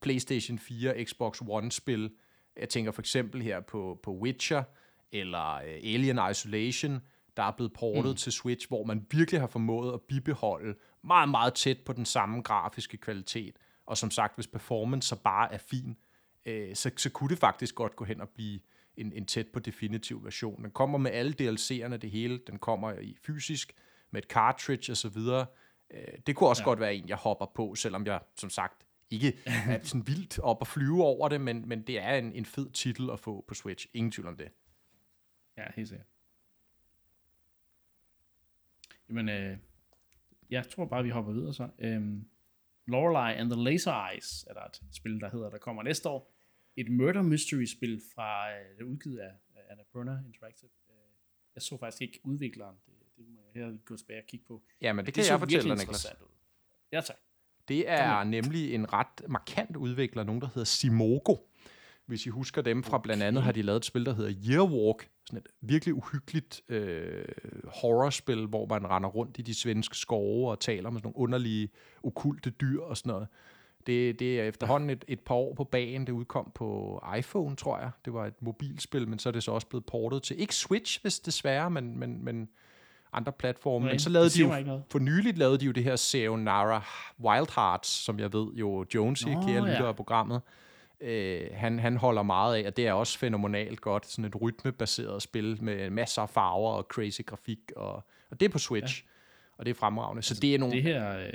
PlayStation 0.01 0.59
4, 0.59 1.05
Xbox 1.05 1.41
One-spil. 1.41 2.11
Jeg 2.57 2.69
tænker 2.69 2.91
for 2.91 3.01
eksempel 3.01 3.41
her 3.41 3.59
på, 3.59 3.99
på 4.03 4.11
Witcher, 4.11 4.63
eller 5.11 5.55
øh, 5.55 5.93
Alien 5.93 6.19
Isolation, 6.31 7.01
der 7.37 7.43
er 7.43 7.51
blevet 7.51 7.73
portet 7.73 8.11
mm. 8.11 8.15
til 8.15 8.31
Switch, 8.31 8.67
hvor 8.67 8.83
man 8.83 9.05
virkelig 9.11 9.39
har 9.39 9.47
formået 9.47 9.93
at 9.93 10.01
bibeholde 10.01 10.75
meget, 11.03 11.29
meget 11.29 11.53
tæt 11.53 11.77
på 11.85 11.93
den 11.93 12.05
samme 12.05 12.41
grafiske 12.41 12.97
kvalitet. 12.97 13.55
Og 13.85 13.97
som 13.97 14.11
sagt, 14.11 14.35
hvis 14.35 14.47
performance 14.47 15.07
så 15.07 15.15
bare 15.15 15.53
er 15.53 15.57
fin, 15.57 15.97
øh, 16.45 16.75
så, 16.75 16.91
så 16.97 17.09
kunne 17.09 17.29
det 17.29 17.37
faktisk 17.37 17.75
godt 17.75 17.95
gå 17.95 18.05
hen 18.05 18.21
og 18.21 18.29
blive 18.29 18.59
en, 18.97 19.13
en 19.13 19.25
tæt 19.25 19.47
på 19.47 19.59
definitiv 19.59 20.23
version. 20.23 20.63
Den 20.63 20.71
kommer 20.71 20.97
med 20.97 21.11
alle 21.11 21.35
DLC'erne, 21.41 21.97
det 21.97 22.11
hele. 22.11 22.39
Den 22.47 22.59
kommer 22.59 22.93
i 22.93 23.15
fysisk, 23.25 23.73
med 24.11 24.21
et 24.21 24.29
cartridge 24.29 24.93
og 24.93 24.97
så 24.97 25.09
videre. 25.09 25.45
Øh, 25.93 26.13
det 26.27 26.35
kunne 26.35 26.49
også 26.49 26.61
ja. 26.61 26.65
godt 26.65 26.79
være 26.79 26.95
en, 26.95 27.09
jeg 27.09 27.17
hopper 27.17 27.45
på, 27.55 27.75
selvom 27.75 28.05
jeg, 28.05 28.19
som 28.37 28.49
sagt, 28.49 28.85
ikke 29.11 29.37
er 29.69 29.83
sådan 29.83 30.07
vildt 30.07 30.39
op 30.39 30.61
og 30.61 30.67
flyve 30.67 31.03
over 31.03 31.29
det, 31.29 31.41
men, 31.41 31.67
men 31.69 31.81
det 31.81 31.99
er 31.99 32.15
en, 32.15 32.33
en 32.33 32.45
fed 32.45 32.69
titel 32.71 33.09
at 33.09 33.19
få 33.19 33.45
på 33.47 33.53
Switch. 33.53 33.87
Ingen 33.93 34.11
tvivl 34.11 34.27
om 34.27 34.37
det. 34.37 34.51
Ja, 35.57 35.63
helt 35.75 35.87
sikkert. 35.87 36.07
Jamen, 39.09 39.29
øh, 39.29 39.57
jeg 40.49 40.69
tror 40.69 40.85
bare, 40.85 41.03
vi 41.03 41.09
hopper 41.09 41.31
videre 41.33 41.53
så. 41.53 41.69
Øhm, 41.79 42.29
Lorelei 42.87 43.35
and 43.39 43.51
the 43.51 43.63
Laser 43.63 44.09
Eyes 44.11 44.45
er 44.49 44.53
der 44.53 44.61
et 44.61 44.81
spil, 44.91 45.19
der 45.19 45.29
hedder, 45.29 45.49
der 45.49 45.57
kommer 45.57 45.83
næste 45.83 46.09
år. 46.09 46.33
Et 46.75 46.91
murder 46.91 47.21
mystery 47.21 47.65
spil 47.65 48.01
fra, 48.15 48.51
øh, 48.51 48.69
det 48.77 48.81
er 48.81 48.85
udgivet 48.85 49.19
af, 49.19 49.33
af 49.55 49.61
Annapurna 49.69 50.19
Interactive. 50.25 50.69
Øh, 50.89 50.95
jeg 51.55 51.61
så 51.61 51.77
faktisk 51.77 52.01
ikke 52.01 52.19
udvikleren. 52.23 52.75
Det, 52.85 52.93
det 53.17 53.25
må 53.27 53.39
jeg 53.53 53.63
her 53.63 53.77
gå 53.85 53.97
tilbage 53.97 54.19
og 54.19 54.27
kigge 54.27 54.45
på. 54.45 54.63
Ja, 54.81 54.93
men 54.93 54.97
det, 54.97 55.05
det 55.05 55.13
kan 55.13 55.23
så 55.23 55.33
jeg 55.33 55.39
fortælle 55.39 55.69
dig, 55.69 55.77
Niklas. 55.77 56.05
ud. 56.21 56.27
Ja, 56.91 57.01
tak. 57.01 57.17
Det 57.71 57.89
er 57.89 58.23
nemlig 58.23 58.73
en 58.73 58.93
ret 58.93 59.21
markant 59.27 59.75
udvikler, 59.75 60.23
nogen 60.23 60.41
der 60.41 60.47
hedder 60.47 60.63
Simogo. 60.63 61.35
Hvis 62.05 62.25
I 62.25 62.29
husker 62.29 62.61
dem 62.61 62.83
fra 62.83 62.97
blandt 62.97 63.23
andet, 63.23 63.43
har 63.43 63.51
de 63.51 63.61
lavet 63.61 63.77
et 63.77 63.85
spil, 63.85 64.05
der 64.05 64.13
hedder 64.13 64.33
Yearwalk. 64.49 65.09
Sådan 65.25 65.37
et 65.37 65.47
virkelig 65.61 65.95
uhyggeligt 65.95 66.61
øh, 66.69 67.25
horrorspil, 67.65 68.45
hvor 68.45 68.65
man 68.65 68.89
render 68.89 69.09
rundt 69.09 69.39
i 69.39 69.41
de 69.41 69.53
svenske 69.53 69.97
skove 69.97 70.51
og 70.51 70.59
taler 70.59 70.89
med 70.89 70.99
sådan 70.99 71.07
nogle 71.07 71.17
underlige, 71.17 71.69
okulte 72.03 72.49
dyr 72.49 72.81
og 72.81 72.97
sådan 72.97 73.09
noget. 73.09 73.27
Det, 73.87 74.19
det 74.19 74.39
er 74.39 74.43
efterhånden 74.43 74.89
et, 74.89 75.05
et 75.07 75.19
par 75.19 75.35
år 75.35 75.53
på 75.53 75.63
bagen. 75.63 76.07
Det 76.07 76.13
udkom 76.13 76.51
på 76.55 77.01
iPhone, 77.17 77.55
tror 77.55 77.79
jeg. 77.79 77.91
Det 78.05 78.13
var 78.13 78.25
et 78.25 78.41
mobilspil, 78.41 79.07
men 79.07 79.19
så 79.19 79.29
er 79.29 79.33
det 79.33 79.43
så 79.43 79.51
også 79.51 79.67
blevet 79.67 79.85
portet 79.85 80.23
til, 80.23 80.41
ikke 80.41 80.55
Switch, 80.55 81.01
hvis 81.01 81.19
desværre, 81.19 81.69
men, 81.69 81.99
men, 81.99 82.25
men 82.25 82.49
andre 83.13 83.31
platforme. 83.31 83.85
Nej, 83.85 83.93
men 83.93 83.99
så 83.99 84.09
lavede 84.09 84.29
de 84.29 84.41
jo, 84.41 84.81
for 84.91 84.99
nyligt 84.99 85.37
lavede 85.37 85.57
de 85.57 85.65
jo 85.65 85.71
det 85.71 85.83
her 85.83 85.95
Sayonara 85.95 86.85
Wild 87.19 87.55
Hearts, 87.55 87.89
som 87.89 88.19
jeg 88.19 88.33
ved 88.33 88.53
jo, 88.53 88.85
Jonesy, 88.95 89.27
Nå, 89.27 89.41
kære 89.41 89.61
lytter 89.61 89.83
ja. 89.83 89.87
af 89.87 89.95
programmet, 89.95 90.41
øh, 91.01 91.47
han, 91.53 91.79
han 91.79 91.97
holder 91.97 92.23
meget 92.23 92.55
af, 92.55 92.67
og 92.67 92.77
det 92.77 92.87
er 92.87 92.93
også 92.93 93.19
fænomenalt 93.19 93.81
godt, 93.81 94.05
sådan 94.05 94.25
et 94.25 94.41
rytmebaseret 94.41 95.21
spil 95.21 95.63
med 95.63 95.89
masser 95.89 96.21
af 96.21 96.29
farver 96.29 96.71
og 96.71 96.83
crazy 96.83 97.21
grafik, 97.25 97.59
og, 97.75 97.93
og 98.29 98.39
det 98.39 98.45
er 98.45 98.49
på 98.49 98.59
Switch, 98.59 99.03
ja. 99.03 99.09
og 99.57 99.65
det 99.65 99.71
er 99.71 99.75
fremragende. 99.75 100.21
Så 100.21 100.39
det 100.41 100.55
er 100.55 100.59
nogle... 100.59 100.75
Det 100.75 100.83
her, 100.83 101.17
øh, 101.17 101.31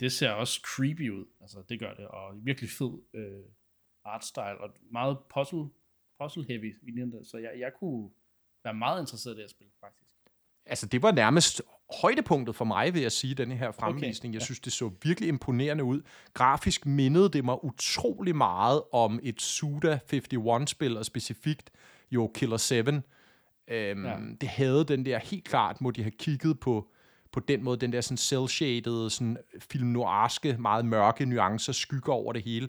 det 0.00 0.12
ser 0.12 0.30
også 0.30 0.60
creepy 0.64 1.10
ud. 1.10 1.24
Altså, 1.40 1.62
det 1.68 1.80
gør 1.80 1.94
det. 1.94 2.06
Og 2.06 2.34
virkelig 2.44 2.70
fed 2.70 2.92
øh, 3.14 3.44
artstyle. 4.04 4.60
Og 4.60 4.70
meget 4.92 5.18
puzzle, 5.34 5.68
puzzle 6.20 6.44
heavy. 6.48 6.76
Så 7.24 7.38
jeg, 7.38 7.50
jeg 7.58 7.72
kunne 7.80 8.10
være 8.64 8.74
meget 8.74 9.00
interesseret 9.00 9.34
i 9.34 9.36
det 9.36 9.42
her 9.42 9.48
spil, 9.48 9.66
faktisk. 9.80 10.09
Altså, 10.70 10.86
det 10.86 11.02
var 11.02 11.12
nærmest 11.12 11.62
højdepunktet 12.02 12.56
for 12.56 12.64
mig, 12.64 12.94
vil 12.94 13.02
jeg 13.02 13.12
sige, 13.12 13.34
denne 13.34 13.56
her 13.56 13.70
fremvisning. 13.72 14.30
Okay, 14.30 14.34
Jeg 14.34 14.40
ja. 14.40 14.44
synes, 14.44 14.60
det 14.60 14.72
så 14.72 14.90
virkelig 15.02 15.28
imponerende 15.28 15.84
ud. 15.84 16.00
Grafisk 16.34 16.86
mindede 16.86 17.28
det 17.28 17.44
mig 17.44 17.64
utrolig 17.64 18.36
meget 18.36 18.82
om 18.92 19.20
et 19.22 19.42
Suda 19.42 19.98
51-spil, 20.12 20.96
og 20.96 21.04
specifikt 21.04 21.70
jo 22.10 22.30
Killer 22.34 22.56
7. 22.56 22.74
Øhm, 22.76 23.02
ja. 24.04 24.16
Det 24.40 24.48
havde 24.48 24.84
den 24.84 25.04
der, 25.06 25.18
helt 25.18 25.44
klart 25.44 25.80
må 25.80 25.90
de 25.90 26.02
have 26.02 26.10
kigget 26.18 26.60
på, 26.60 26.88
på 27.32 27.40
den 27.40 27.64
måde, 27.64 27.76
den 27.76 27.92
der 27.92 28.00
sådan 28.00 28.16
cel-shaded, 28.16 29.10
sådan 29.10 29.36
film 29.70 29.88
noirske, 29.88 30.56
meget 30.58 30.84
mørke 30.84 31.26
nuancer, 31.26 31.72
skygger 31.72 32.12
over 32.12 32.32
det 32.32 32.42
hele 32.42 32.68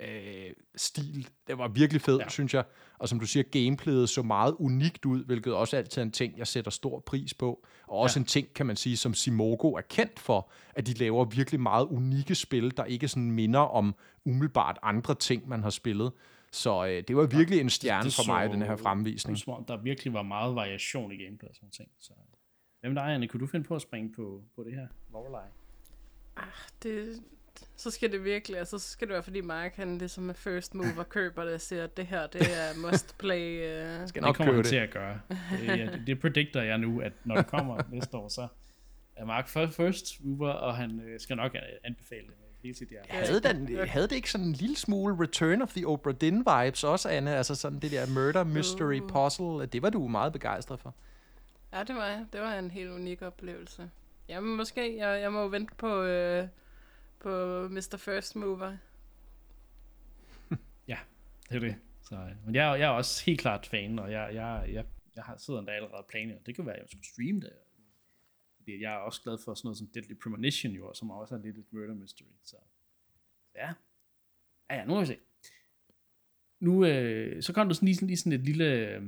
øh, 0.00 0.52
stil. 0.76 1.28
Det 1.46 1.58
var 1.58 1.68
virkelig 1.68 2.02
fed, 2.02 2.16
ja. 2.16 2.24
Ja. 2.24 2.28
synes 2.28 2.54
jeg. 2.54 2.64
Og 2.98 3.08
som 3.08 3.20
du 3.20 3.26
siger, 3.26 3.42
gameplayet 3.42 4.08
så 4.08 4.22
meget 4.22 4.54
unikt 4.58 5.04
ud, 5.04 5.24
hvilket 5.24 5.54
også 5.54 5.76
altid 5.76 6.02
er 6.02 6.06
en 6.06 6.12
ting, 6.12 6.38
jeg 6.38 6.46
sætter 6.46 6.70
stor 6.70 7.00
pris 7.00 7.34
på. 7.34 7.66
Og 7.86 7.98
også 7.98 8.18
ja. 8.18 8.20
Ja. 8.20 8.22
en 8.22 8.26
ting, 8.26 8.54
kan 8.54 8.66
man 8.66 8.76
sige, 8.76 8.96
som 8.96 9.14
Simogo 9.14 9.72
er 9.72 9.80
kendt 9.80 10.18
for, 10.18 10.50
at 10.74 10.86
de 10.86 10.92
laver 10.92 11.24
virkelig 11.24 11.60
meget 11.60 11.86
unikke 11.86 12.34
spil, 12.34 12.76
der 12.76 12.84
ikke 12.84 13.08
sådan 13.08 13.30
minder 13.30 13.60
om 13.60 13.94
umiddelbart 14.24 14.78
andre 14.82 15.14
ting, 15.14 15.48
man 15.48 15.62
har 15.62 15.70
spillet. 15.70 16.12
Så 16.52 16.86
øh, 16.86 17.02
det 17.08 17.16
var 17.16 17.26
virkelig 17.26 17.60
en 17.60 17.70
stjerne 17.70 18.04
det 18.04 18.14
for 18.14 18.26
mig, 18.26 18.50
den 18.50 18.62
her 18.62 18.76
fremvisning. 18.76 19.48
om 19.48 19.64
Der 19.64 19.76
virkelig 19.76 20.12
var 20.12 20.22
meget 20.22 20.54
variation 20.54 21.12
i 21.12 21.24
gameplay 21.24 21.48
og 21.48 21.54
sådan 21.54 21.70
ting. 21.70 21.88
Så. 22.00 22.12
Hvem 22.80 22.92
med 22.92 23.02
dig, 23.02 23.14
Anne? 23.14 23.28
Kunne 23.28 23.40
du 23.40 23.46
finde 23.46 23.66
på 23.66 23.74
at 23.74 23.82
springe 23.82 24.12
på, 24.12 24.42
på 24.56 24.64
det 24.64 24.74
her? 24.74 24.86
Lorelei? 25.12 25.48
Det, 26.82 27.22
så 27.76 27.90
skal 27.90 28.12
det 28.12 28.24
virkelig, 28.24 28.58
altså 28.58 28.78
så 28.78 28.88
skal 28.88 29.08
det 29.08 29.12
være, 29.12 29.22
fordi 29.22 29.40
Mark 29.40 29.74
han 29.76 29.98
ligesom 29.98 30.28
er 30.28 30.32
first 30.32 30.74
mover, 30.74 31.02
køber 31.08 31.44
det 31.44 31.54
og 31.54 31.60
siger, 31.60 31.84
at 31.84 31.96
det 31.96 32.06
her, 32.06 32.26
det 32.26 32.40
er 32.42 32.90
must 32.90 33.18
play. 33.18 33.56
Uh, 33.58 34.08
Skal 34.08 34.22
Det 34.22 34.26
nok 34.26 34.36
kommer 34.36 34.54
han 34.54 34.64
til 34.64 34.76
at 34.76 34.90
gøre. 34.90 35.20
Det, 35.28 35.66
ja, 35.66 35.86
det, 35.86 36.02
det 36.06 36.20
predicter 36.20 36.62
jeg 36.62 36.78
nu, 36.78 37.00
at 37.00 37.12
når 37.24 37.34
det 37.36 37.46
kommer 37.46 37.82
næste 37.90 38.16
år, 38.16 38.28
så 38.28 38.48
er 39.16 39.24
Mark 39.24 39.48
fir- 39.48 39.70
first 39.70 40.24
mover, 40.24 40.50
og 40.52 40.76
han 40.76 41.00
øh, 41.00 41.20
skal 41.20 41.36
nok 41.36 41.54
øh, 41.54 41.60
anbefale 41.84 42.20
det 42.20 42.28
med 42.38 42.46
hele 42.62 42.76
sit 42.76 42.88
hjerte. 42.88 43.08
Havde, 43.10 43.40
den, 43.40 43.88
havde 43.88 44.08
det 44.08 44.16
ikke 44.16 44.30
sådan 44.30 44.46
en 44.46 44.52
lille 44.52 44.76
smule 44.76 45.16
Return 45.20 45.62
of 45.62 45.72
the 45.72 45.86
Obra 45.86 46.12
Dinn 46.12 46.38
vibes 46.38 46.84
også, 46.84 47.08
Anne? 47.08 47.36
Altså 47.36 47.54
sådan 47.54 47.78
det 47.78 47.90
der 47.90 48.06
murder, 48.08 48.44
mystery, 48.44 49.00
Uh. 49.00 49.08
puzzle. 49.08 49.66
Det 49.66 49.82
var 49.82 49.90
du 49.90 50.08
meget 50.08 50.32
begejstret 50.32 50.80
for. 50.80 50.94
ja, 51.72 51.80
det 51.84 51.94
var 51.94 52.06
jeg. 52.06 52.24
Det 52.32 52.40
var 52.40 52.54
en 52.58 52.70
helt 52.70 52.90
unik 52.90 53.22
oplevelse. 53.22 53.90
Jamen 54.28 54.56
måske, 54.56 54.96
jeg, 54.98 55.20
jeg 55.20 55.32
må 55.32 55.40
jo 55.40 55.46
vente 55.46 55.74
på, 55.78 56.02
øh, 56.02 56.48
på 57.24 57.68
Mr. 57.68 57.96
First 57.96 58.36
Mover. 58.36 58.76
ja, 60.92 60.98
Det 61.48 61.56
er 61.56 61.60
det. 61.60 61.76
Så, 62.02 62.14
øh, 62.16 62.46
men 62.46 62.54
jeg, 62.54 62.80
jeg 62.80 62.86
er 62.86 62.88
også 62.88 63.24
helt 63.24 63.40
klart 63.40 63.66
fan, 63.66 63.98
og 63.98 64.12
jeg, 64.12 64.34
jeg, 64.34 64.64
jeg, 64.72 64.84
jeg 65.16 65.24
har 65.24 65.36
siddet 65.36 65.66
der 65.66 65.72
allerede 65.72 66.06
planer. 66.08 66.38
Det 66.46 66.54
kan 66.54 66.66
være, 66.66 66.74
at 66.74 66.80
jeg 66.80 66.88
skulle 66.88 67.06
streame 67.06 67.40
det. 67.40 67.52
Fordi 68.56 68.82
jeg 68.82 68.92
er 68.94 68.96
også 68.96 69.22
glad 69.22 69.38
for 69.44 69.54
sådan 69.54 69.66
noget 69.66 69.78
som 69.78 69.86
Deadly 69.86 70.14
Premonition, 70.22 70.72
jo, 70.72 70.94
som 70.94 71.10
også 71.10 71.34
er 71.34 71.38
lidt 71.38 71.58
et 71.58 71.72
murder 71.72 71.94
mystery. 71.94 72.26
Så 72.42 72.56
ja. 73.54 73.72
Ja, 74.70 74.76
ja, 74.76 74.84
nu 74.84 74.94
må 74.94 75.00
vi 75.00 75.06
se. 75.06 75.16
Nu, 76.60 76.84
øh, 76.86 77.42
så 77.42 77.52
kom 77.52 77.68
der 77.68 77.74
sådan 77.74 77.86
lige, 77.86 77.94
sådan, 77.94 78.06
lige 78.06 78.16
sådan 78.16 78.32
et 78.32 78.44
lille 78.44 78.64
øh, 78.64 79.02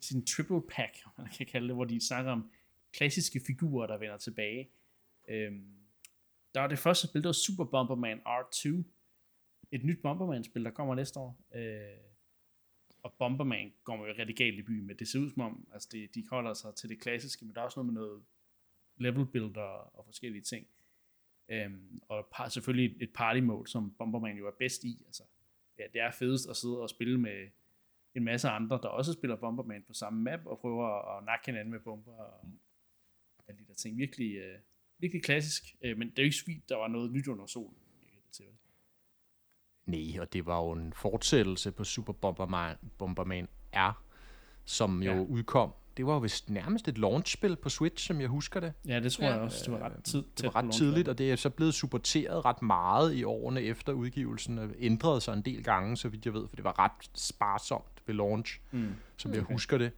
sådan 0.00 0.24
triple 0.26 0.62
pack, 0.62 0.98
man 1.18 1.28
kan 1.36 1.46
kalde 1.46 1.68
det, 1.68 1.74
hvor 1.74 1.84
de 1.84 2.06
snakker 2.06 2.32
om 2.32 2.50
klassiske 2.92 3.40
figurer, 3.46 3.86
der 3.86 3.98
vender 3.98 4.16
tilbage. 4.16 4.68
Øhm, 5.28 5.76
der 6.56 6.62
var 6.62 6.68
det 6.68 6.78
første 6.78 7.06
spil, 7.06 7.22
der 7.22 7.28
var 7.28 7.32
Super 7.32 7.64
Bomberman 7.64 8.20
R2. 8.26 8.82
Et 9.72 9.84
nyt 9.84 10.02
Bomberman-spil, 10.02 10.64
der 10.64 10.70
kommer 10.70 10.94
næste 10.94 11.20
år. 11.20 11.40
Øh, 11.54 11.98
og 13.02 13.12
Bomberman 13.18 13.72
går 13.84 14.06
jo 14.06 14.14
rigtig 14.18 14.36
galt 14.36 14.58
i 14.58 14.62
byen 14.62 14.86
med. 14.86 14.94
Det 14.94 15.08
ser 15.08 15.18
ud 15.18 15.30
som 15.30 15.42
om, 15.42 15.68
altså 15.72 15.88
det, 15.92 16.14
de 16.14 16.28
holder 16.30 16.54
sig 16.54 16.74
til 16.74 16.88
det 16.88 17.00
klassiske, 17.00 17.44
men 17.44 17.54
der 17.54 17.60
er 17.60 17.64
også 17.64 17.80
noget 17.80 17.92
med 17.92 18.02
noget 18.02 18.22
level 18.96 19.26
builder 19.26 19.96
og 19.96 20.04
forskellige 20.04 20.42
ting. 20.42 20.66
Øhm, 21.48 22.00
og 22.08 22.28
par, 22.32 22.48
selvfølgelig 22.48 23.02
et 23.02 23.12
party 23.14 23.40
mode, 23.40 23.70
som 23.70 23.94
Bomberman 23.98 24.38
jo 24.38 24.46
er 24.46 24.56
bedst 24.58 24.84
i. 24.84 25.02
Altså, 25.06 25.22
ja, 25.78 25.84
det 25.92 26.00
er 26.00 26.10
fedest 26.10 26.48
at 26.50 26.56
sidde 26.56 26.80
og 26.80 26.90
spille 26.90 27.20
med 27.20 27.48
en 28.14 28.24
masse 28.24 28.48
andre, 28.48 28.80
der 28.82 28.88
også 28.88 29.12
spiller 29.12 29.36
Bomberman 29.36 29.82
på 29.82 29.94
samme 29.94 30.22
map, 30.22 30.46
og 30.46 30.58
prøver 30.58 31.16
at 31.16 31.24
nakke 31.24 31.46
hinanden 31.46 31.72
med 31.72 31.80
bomber 31.80 32.12
og 32.12 32.44
alle 33.48 33.58
de 33.58 33.66
der 33.66 33.74
ting. 33.74 33.98
Virkelig, 33.98 34.36
øh, 34.36 34.58
virkelig 34.98 35.22
klassisk, 35.22 35.62
øh, 35.84 35.98
men 35.98 36.10
det 36.10 36.18
er 36.18 36.22
jo 36.22 36.24
ikke 36.26 36.36
sweet, 36.36 36.68
der 36.68 36.76
var 36.76 36.88
noget 36.88 37.12
nyt 37.12 37.28
under 37.28 37.46
solen. 37.46 37.74
virkede 38.00 38.20
det 38.26 38.32
til. 38.36 38.44
Nej, 39.86 40.20
og 40.20 40.32
det 40.32 40.46
var 40.46 40.58
jo 40.64 40.72
en 40.72 40.92
fortsættelse 40.92 41.72
på 41.72 41.84
Super 41.84 42.12
Bomberman, 42.12 42.76
Bomberman 42.98 43.48
R, 43.74 44.02
som 44.64 45.02
jo 45.02 45.12
Ja. 45.12 45.20
udkom. 45.20 45.72
Det 45.96 46.06
var 46.06 46.12
jo 46.12 46.18
vist 46.18 46.50
nærmest 46.50 46.88
et 46.88 46.98
launchspil 46.98 47.56
på 47.56 47.68
Switch, 47.68 48.06
som 48.06 48.20
jeg 48.20 48.28
husker 48.28 48.60
det. 48.60 48.72
Ja, 48.88 49.00
det 49.00 49.12
tror 49.12 49.24
Ja. 49.24 49.32
jeg 49.32 49.40
også. 49.40 49.64
Det 49.64 49.72
var 49.80 49.88
ret 49.88 50.04
tid. 50.04 50.22
Det 50.36 50.44
var 50.44 50.56
ret 50.56 50.72
tidligt, 50.74 51.08
og 51.08 51.18
det 51.18 51.30
er 51.32 51.36
så 51.36 51.50
blevet 51.50 51.74
supporteret 51.74 52.44
ret 52.44 52.62
meget 52.62 53.14
i 53.14 53.24
årene 53.24 53.62
efter 53.62 53.92
udgivelsen, 53.92 54.58
og 54.58 54.70
ændrede 54.78 55.20
sig 55.20 55.32
en 55.32 55.42
del 55.42 55.64
gange, 55.64 55.96
så 55.96 56.08
vidt 56.08 56.24
jeg 56.24 56.34
ved, 56.34 56.48
for 56.48 56.56
det 56.56 56.64
var 56.64 56.78
ret 56.78 57.10
sparsomt 57.14 58.02
ved 58.06 58.14
launch, 58.14 58.60
Mm. 58.70 58.92
som 59.16 59.32
jeg 59.32 59.40
Okay. 59.42 59.52
husker 59.54 59.78
det. 59.78 59.92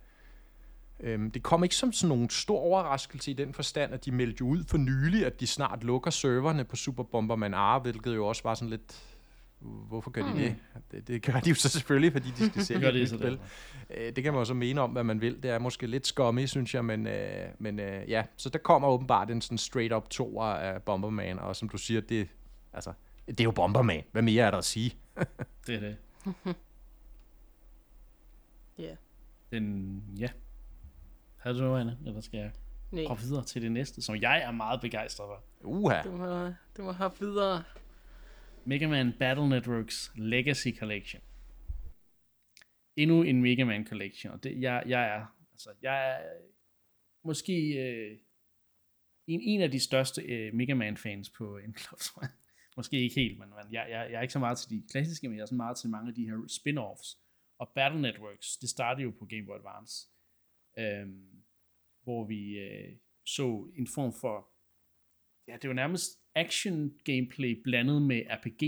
Øhm, 1.01 1.31
det 1.31 1.43
kom 1.43 1.63
ikke 1.65 1.75
som 1.77 1.93
sådan 1.93 2.09
nogen 2.09 2.31
stor 2.31 2.59
overraskelse 2.59 3.31
i 3.31 3.35
den 3.35 3.55
forstand, 3.55 3.95
at 3.95 4.05
de 4.05 4.13
meldte 4.13 4.37
jo 4.41 4.47
ud 4.47 4.65
for 4.69 4.77
nylig, 4.79 5.27
at 5.27 5.41
de 5.41 5.47
snart 5.47 5.85
lukker 5.85 6.11
serverne 6.11 6.65
på 6.65 6.77
Super 6.77 7.03
Bomberman 7.03 7.55
R, 7.55 7.79
hvilket 7.79 8.15
jo 8.15 8.27
også 8.27 8.43
var 8.45 8.55
sådan 8.55 8.71
lidt... 8.71 9.03
Hvorfor 9.61 10.11
gør 10.11 10.23
de 10.23 10.31
Mm. 10.31 10.37
det? 10.37 10.57
det? 10.91 11.09
Det 11.09 11.23
gør 11.23 11.41
de 11.41 11.49
jo 11.49 11.55
så 11.55 11.69
selvfølgelig, 11.69 12.13
fordi 12.13 12.29
de 12.39 12.47
skal 12.47 12.65
sælge 12.67 12.93
det 12.93 13.13
nyt. 13.13 13.39
Øh, 13.91 14.17
det 14.17 14.25
kan 14.25 14.33
man 14.33 14.41
jo 14.41 14.45
så 14.45 14.55
mene 14.55 14.81
om, 14.81 14.91
hvad 14.91 15.05
man 15.05 15.21
vil. 15.21 15.43
Det 15.43 15.51
er 15.51 15.59
måske 15.59 15.87
lidt 15.87 16.07
skummy, 16.07 16.47
synes 16.47 16.75
jeg, 16.75 16.85
men, 16.85 17.07
øh, 17.07 17.49
men 17.59 17.81
øh, 17.81 18.11
ja. 18.11 18.25
Så 18.37 18.49
der 18.49 18.59
kommer 18.59 18.89
åbenbart 18.89 19.31
en 19.31 19.41
sådan 19.41 19.59
straight-up 19.59 20.11
toer 20.11 20.45
af 20.45 20.83
Bomberman, 20.83 21.39
og 21.39 21.57
som 21.57 21.69
du 21.69 21.79
siger, 21.79 22.01
det, 22.01 22.29
altså, 22.73 22.93
det 23.29 23.41
er 23.41 23.45
jo 23.45 23.51
Bomberman. 23.51 24.03
Hvad 24.13 24.23
mere 24.23 24.47
er 24.47 24.51
der 24.51 24.59
at 24.59 24.65
sige? 24.65 24.95
Det 25.67 25.75
er 25.75 25.81
det. 25.81 25.97
Ja. 28.79 28.95
Den, 29.53 30.03
ja. 30.19 30.29
Har 31.39 31.53
du 31.53 31.59
noget, 31.59 31.81
Anne? 31.81 31.99
Eller 32.07 32.21
skal 32.21 32.39
jeg 32.39 32.53
Nej, 32.93 33.05
hoppe 33.05 33.23
videre 33.23 33.45
til 33.45 33.63
det 33.63 33.73
næste, 33.73 34.03
som 34.03 34.17
jeg 34.17 34.43
er 34.43 34.51
meget 34.51 34.81
begejstret 34.81 35.27
for? 35.27 35.45
Uha. 35.69 36.03
du 36.03 36.11
må, 36.11 36.53
du 36.77 36.83
må 36.83 36.93
hoppe 36.93 37.21
videre. 37.21 37.65
Mega 38.65 38.89
Man 38.89 39.13
Battle 39.19 39.49
Networks 39.49 40.13
Legacy 40.17 40.69
Collection. 40.79 41.23
Endnu 42.97 43.23
en 43.23 43.43
Mega 43.43 43.65
Man 43.65 43.87
Collection, 43.87 44.33
og 44.33 44.45
det, 44.45 44.61
jeg, 44.61 44.83
jeg 44.87 45.17
er, 45.17 45.27
altså, 45.53 45.71
jeg 45.83 46.11
er 46.11 46.19
måske 47.25 47.53
øh, 47.53 48.19
en, 49.27 49.41
en 49.41 49.61
af 49.61 49.71
de 49.71 49.81
største 49.81 50.23
øh, 50.23 50.55
Mega 50.55 50.75
Man-fans 50.75 51.31
på 51.31 51.57
en 51.57 51.73
klub, 51.73 51.99
tror 51.99 52.23
jeg. 52.23 52.31
Måske 52.77 53.01
ikke 53.01 53.15
helt, 53.15 53.39
men, 53.39 53.49
men 53.49 53.73
jeg, 53.73 53.87
jeg, 53.91 54.09
jeg 54.11 54.19
er 54.19 54.23
ikke 54.23 54.33
så 54.33 54.39
meget 54.39 54.59
til 54.59 54.71
de 54.71 54.83
klassiske, 54.91 55.29
men 55.29 55.37
jeg 55.37 55.43
er 55.43 55.47
så 55.47 55.55
meget 55.55 55.77
til 55.77 55.91
mange 55.91 56.09
af 56.09 56.15
de 56.15 56.25
her 56.25 56.37
spin-offs. 56.37 57.19
Og 57.59 57.69
Battle 57.75 58.03
Networks, 58.03 58.57
det 58.57 58.69
startede 58.69 59.03
jo 59.03 59.13
på 59.19 59.27
Game 59.27 59.47
Boy 59.47 59.57
Advance, 59.57 60.09
øh, 60.79 61.09
hvor 62.03 62.27
vi 62.27 62.59
øh, 62.59 62.97
så 63.27 63.73
en 63.77 63.87
form 63.87 64.13
for, 64.13 64.49
ja, 65.49 65.57
det 65.63 65.69
var 65.69 65.75
nærmest 65.75 66.21
action 66.35 66.99
gameplay 67.05 67.63
blandet 67.63 68.03
med 68.03 68.23
RPG 68.31 68.63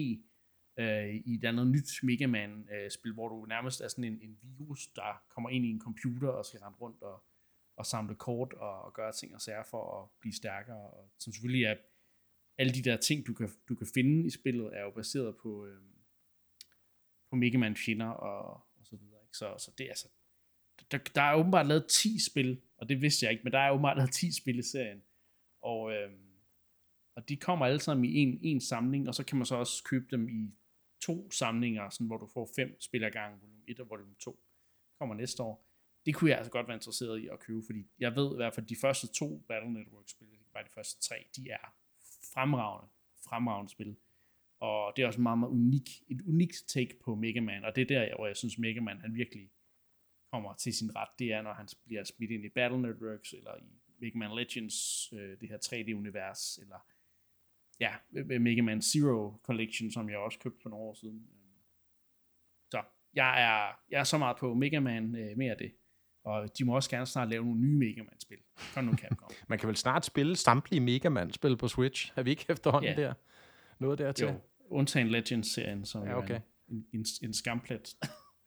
øh, 0.78 1.14
i 1.14 1.34
et 1.34 1.44
andet 1.44 1.66
nyt 1.66 2.02
Mega 2.02 2.26
Man 2.26 2.68
øh, 2.72 2.90
spil, 2.90 3.12
hvor 3.12 3.28
du 3.28 3.46
nærmest 3.46 3.80
er 3.80 3.88
sådan 3.88 4.04
en, 4.04 4.18
en 4.22 4.38
virus, 4.42 4.86
der 4.86 5.22
kommer 5.28 5.50
ind 5.50 5.64
i 5.66 5.70
en 5.70 5.80
computer 5.80 6.28
og 6.28 6.46
skal 6.46 6.60
rende 6.60 6.78
rundt 6.78 7.02
og, 7.02 7.24
og 7.76 7.86
samle 7.86 8.14
kort 8.14 8.52
og, 8.52 8.82
og 8.82 8.92
gøre 8.92 9.12
ting 9.12 9.34
og 9.34 9.40
sager 9.40 9.64
for 9.70 10.02
at 10.02 10.08
blive 10.20 10.34
stærkere. 10.34 10.90
Og, 10.90 11.10
som 11.18 11.32
selvfølgelig 11.32 11.64
er 11.64 11.76
alle 12.58 12.72
de 12.72 12.82
der 12.82 12.96
ting, 12.96 13.26
du 13.26 13.34
kan, 13.34 13.48
du 13.68 13.74
kan 13.74 13.86
finde 13.94 14.26
i 14.26 14.30
spillet, 14.30 14.76
er 14.76 14.82
jo 14.82 14.90
baseret 14.90 15.36
på, 15.42 15.66
øh, 15.66 15.82
på 17.30 17.36
Mega 17.36 17.58
Man 17.58 17.76
fjender 17.76 18.06
og, 18.06 18.54
og 18.78 18.86
så 18.86 18.96
videre. 18.96 19.22
Ikke? 19.22 19.36
Så, 19.36 19.54
så 19.58 19.72
det 19.78 19.84
er 19.84 19.90
altså, 19.90 20.08
der, 20.90 20.98
der 21.14 21.22
er 21.22 21.34
åbenbart 21.34 21.66
lavet 21.66 21.86
10 21.86 22.18
spil, 22.30 22.60
og 22.76 22.88
det 22.88 23.02
vidste 23.02 23.24
jeg 23.24 23.32
ikke, 23.32 23.44
men 23.44 23.52
der 23.52 23.58
er 23.58 23.70
åbenbart 23.70 23.96
lavet 23.96 24.12
10 24.12 24.32
spil 24.32 24.58
i 24.58 24.62
serien. 24.62 25.02
Og, 25.62 25.92
øh, 25.92 26.10
og 27.16 27.28
de 27.28 27.36
kommer 27.36 27.66
alle 27.66 27.80
sammen 27.80 28.04
i 28.04 28.14
en, 28.14 28.38
en 28.42 28.60
samling, 28.60 29.08
og 29.08 29.14
så 29.14 29.24
kan 29.24 29.38
man 29.38 29.46
så 29.46 29.54
også 29.54 29.84
købe 29.84 30.06
dem 30.10 30.28
i 30.28 30.54
to 31.00 31.30
samlinger, 31.30 31.90
sådan, 31.90 32.06
hvor 32.06 32.16
du 32.16 32.26
får 32.26 32.50
fem 32.56 32.80
spil 32.80 33.04
ad 33.04 33.10
gang, 33.10 33.42
volume 33.42 33.62
1 33.68 33.80
og 33.80 33.90
volume 33.90 34.14
2, 34.20 34.40
kommer 34.98 35.14
næste 35.14 35.42
år. 35.42 35.66
Det 36.06 36.14
kunne 36.14 36.30
jeg 36.30 36.38
altså 36.38 36.52
godt 36.52 36.68
være 36.68 36.76
interesseret 36.76 37.18
i 37.18 37.28
at 37.28 37.38
købe, 37.38 37.62
fordi 37.66 37.86
jeg 37.98 38.16
ved 38.16 38.32
i 38.32 38.36
hvert 38.36 38.54
fald, 38.54 38.66
at 38.66 38.70
de 38.70 38.76
første 38.76 39.06
to 39.06 39.44
Battle 39.48 39.72
Network-spil, 39.72 40.28
ikke 40.32 40.52
bare 40.54 40.64
de 40.64 40.70
første 40.74 41.08
tre, 41.08 41.26
de 41.36 41.50
er 41.50 41.74
fremragende, 42.34 42.88
fremragende 43.28 43.70
spil. 43.70 43.96
Og 44.60 44.92
det 44.96 45.02
er 45.02 45.06
også 45.06 45.20
meget, 45.20 45.38
meget 45.38 45.50
unik, 45.50 45.88
et 46.08 46.20
unikt 46.26 46.64
take 46.66 46.98
på 47.04 47.14
Mega 47.14 47.40
Man, 47.40 47.64
og 47.64 47.76
det 47.76 47.82
er 47.82 47.86
der, 47.86 48.16
hvor 48.16 48.26
jeg 48.26 48.36
synes, 48.36 48.58
Mega 48.58 48.80
Man, 48.80 49.00
han 49.00 49.14
virkelig 49.14 49.50
kommer 50.32 50.54
til 50.54 50.74
sin 50.74 50.96
ret, 50.96 51.08
det 51.18 51.32
er, 51.32 51.42
når 51.42 51.52
han 51.52 51.68
bliver 51.86 52.04
smidt 52.04 52.30
ind 52.30 52.44
i 52.44 52.48
Battle 52.48 52.82
Networks, 52.82 53.32
eller 53.32 53.56
i 53.56 53.80
Mega 54.00 54.18
Man 54.18 54.36
Legends, 54.36 55.08
øh, 55.12 55.40
det 55.40 55.48
her 55.48 55.58
3D-univers, 55.58 56.58
eller 56.62 56.78
ja, 57.80 57.94
Mega 58.38 58.62
Man 58.62 58.82
Zero 58.82 59.40
Collection, 59.42 59.90
som 59.90 60.10
jeg 60.10 60.18
også 60.18 60.38
købte 60.38 60.62
for 60.62 60.70
nogle 60.70 60.84
år 60.84 60.94
siden. 60.94 61.26
Så 62.70 62.82
jeg 63.14 63.42
er, 63.42 63.78
jeg 63.90 64.00
er 64.00 64.04
så 64.04 64.18
meget 64.18 64.36
på 64.36 64.54
Mega 64.54 64.80
Man 64.80 65.16
øh, 65.16 65.36
mere 65.36 65.50
af 65.50 65.58
det. 65.58 65.72
Og 66.24 66.58
de 66.58 66.64
må 66.64 66.74
også 66.74 66.90
gerne 66.90 67.06
snart 67.06 67.28
lave 67.28 67.44
nogle 67.44 67.60
nye 67.60 67.76
Mega 67.76 68.02
Man-spil. 68.02 68.38
Kom 68.74 68.84
nu, 68.84 68.96
Capcom. 68.96 69.30
Man 69.48 69.58
kan 69.58 69.68
vel 69.68 69.76
snart 69.76 70.04
spille 70.04 70.36
samtlige 70.36 70.80
Mega 70.80 71.08
Man-spil 71.08 71.56
på 71.56 71.68
Switch? 71.68 72.12
Er 72.16 72.22
vi 72.22 72.30
ikke 72.30 72.46
efterhånden 72.48 72.88
yeah. 72.88 72.96
der? 72.96 73.14
Noget 73.78 73.98
dertil? 73.98 74.26
Jo, 74.26 74.40
undtagen 74.68 75.08
Legends-serien, 75.08 75.84
som 75.84 76.04
ja, 76.04 76.18
okay. 76.18 76.34
er 76.34 76.40
en, 76.68 76.86
en, 76.92 77.06
en 77.22 77.34
skamplet. 77.34 77.96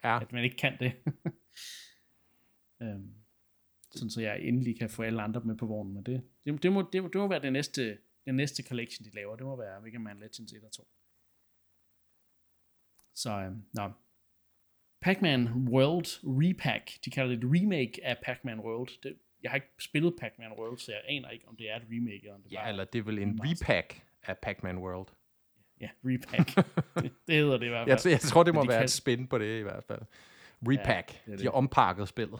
Ja. 0.03 0.21
at 0.21 0.31
man 0.31 0.43
ikke 0.43 0.57
kan 0.57 0.77
det. 0.79 0.93
um, 2.79 3.13
sådan 3.95 4.09
så 4.09 4.21
jeg 4.21 4.41
endelig 4.41 4.77
kan 4.77 4.89
få 4.89 5.03
alle 5.03 5.21
andre 5.21 5.41
med 5.41 5.57
på 5.57 5.65
vognen. 5.65 5.93
Men 5.93 6.03
det, 6.03 6.23
det, 6.45 6.63
det, 6.63 6.73
må, 6.73 6.81
det, 6.81 7.03
det 7.03 7.15
må 7.15 7.27
være 7.27 7.41
det 7.41 7.53
næste, 7.53 7.97
den 8.25 8.35
næste 8.35 8.63
collection, 8.63 9.05
de 9.05 9.15
laver. 9.15 9.35
Det 9.35 9.45
må 9.45 9.55
være 9.55 9.81
Mega 9.81 9.97
Man 9.97 10.19
Legends 10.19 10.53
1 10.53 10.63
og 10.63 10.71
2. 10.71 10.87
Så, 13.15 13.47
um, 13.47 13.65
nå. 13.73 13.91
Pac-Man 15.01 15.47
World 15.47 16.07
Repack. 16.23 17.05
De 17.05 17.11
kalder 17.11 17.35
det 17.35 17.43
et 17.43 17.49
remake 17.61 18.05
af 18.05 18.17
Pac-Man 18.17 18.59
World. 18.59 19.01
Det, 19.03 19.17
jeg 19.43 19.51
har 19.51 19.55
ikke 19.55 19.67
spillet 19.79 20.15
Pac-Man 20.19 20.51
World, 20.51 20.77
så 20.77 20.91
jeg 20.91 21.01
aner 21.07 21.29
ikke, 21.29 21.47
om 21.47 21.55
det 21.55 21.69
er 21.69 21.75
et 21.75 21.83
remake. 21.91 22.21
Eller 22.21 22.33
om 22.33 22.41
det 22.41 22.51
ja, 22.51 22.61
bare 22.61 22.69
eller 22.69 22.85
det 22.85 22.99
er 22.99 23.03
vel 23.03 23.19
en 23.19 23.39
repack 23.43 24.01
af 24.23 24.37
Pac-Man 24.37 24.77
World. 24.77 25.07
Ja, 25.81 25.89
repack. 26.03 26.55
det, 27.03 27.11
det 27.27 27.35
hedder 27.35 27.57
det 27.57 27.65
i 27.65 27.69
hvert 27.69 27.87
fald. 27.87 28.01
Jeg, 28.05 28.11
jeg 28.11 28.19
tror, 28.19 28.43
det 28.43 28.53
må 28.53 28.61
de 28.61 28.67
være 28.67 28.77
kan... 28.77 28.85
et 28.85 28.91
spin 28.91 29.27
på 29.27 29.37
det 29.37 29.59
i 29.59 29.61
hvert 29.61 29.83
fald. 29.83 30.01
Repack. 30.67 31.11
Ja, 31.11 31.31
det 31.31 31.31
det. 31.31 31.39
De 31.39 31.43
har 31.43 31.51
ompakket 31.51 32.07
spillet. 32.07 32.39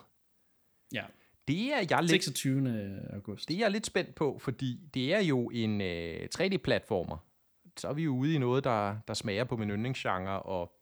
Ja. 0.93 1.03
Det 1.47 1.73
er 1.73 1.85
jeg 1.89 2.03
lidt, 2.03 2.23
26. 2.23 2.99
august. 3.13 3.49
Det 3.49 3.55
er 3.55 3.59
jeg 3.59 3.71
lidt 3.71 3.85
spændt 3.85 4.15
på, 4.15 4.39
fordi 4.39 4.79
det 4.93 5.13
er 5.13 5.19
jo 5.19 5.49
en 5.53 5.81
øh, 5.81 6.27
3D-platformer. 6.39 7.17
Så 7.77 7.87
er 7.87 7.93
vi 7.93 8.03
jo 8.03 8.15
ude 8.15 8.33
i 8.33 8.37
noget, 8.37 8.63
der, 8.63 8.97
der 9.07 9.13
smager 9.13 9.43
på 9.43 9.57
min 9.57 9.69
yndlingsgenre, 9.69 10.41
og 10.41 10.79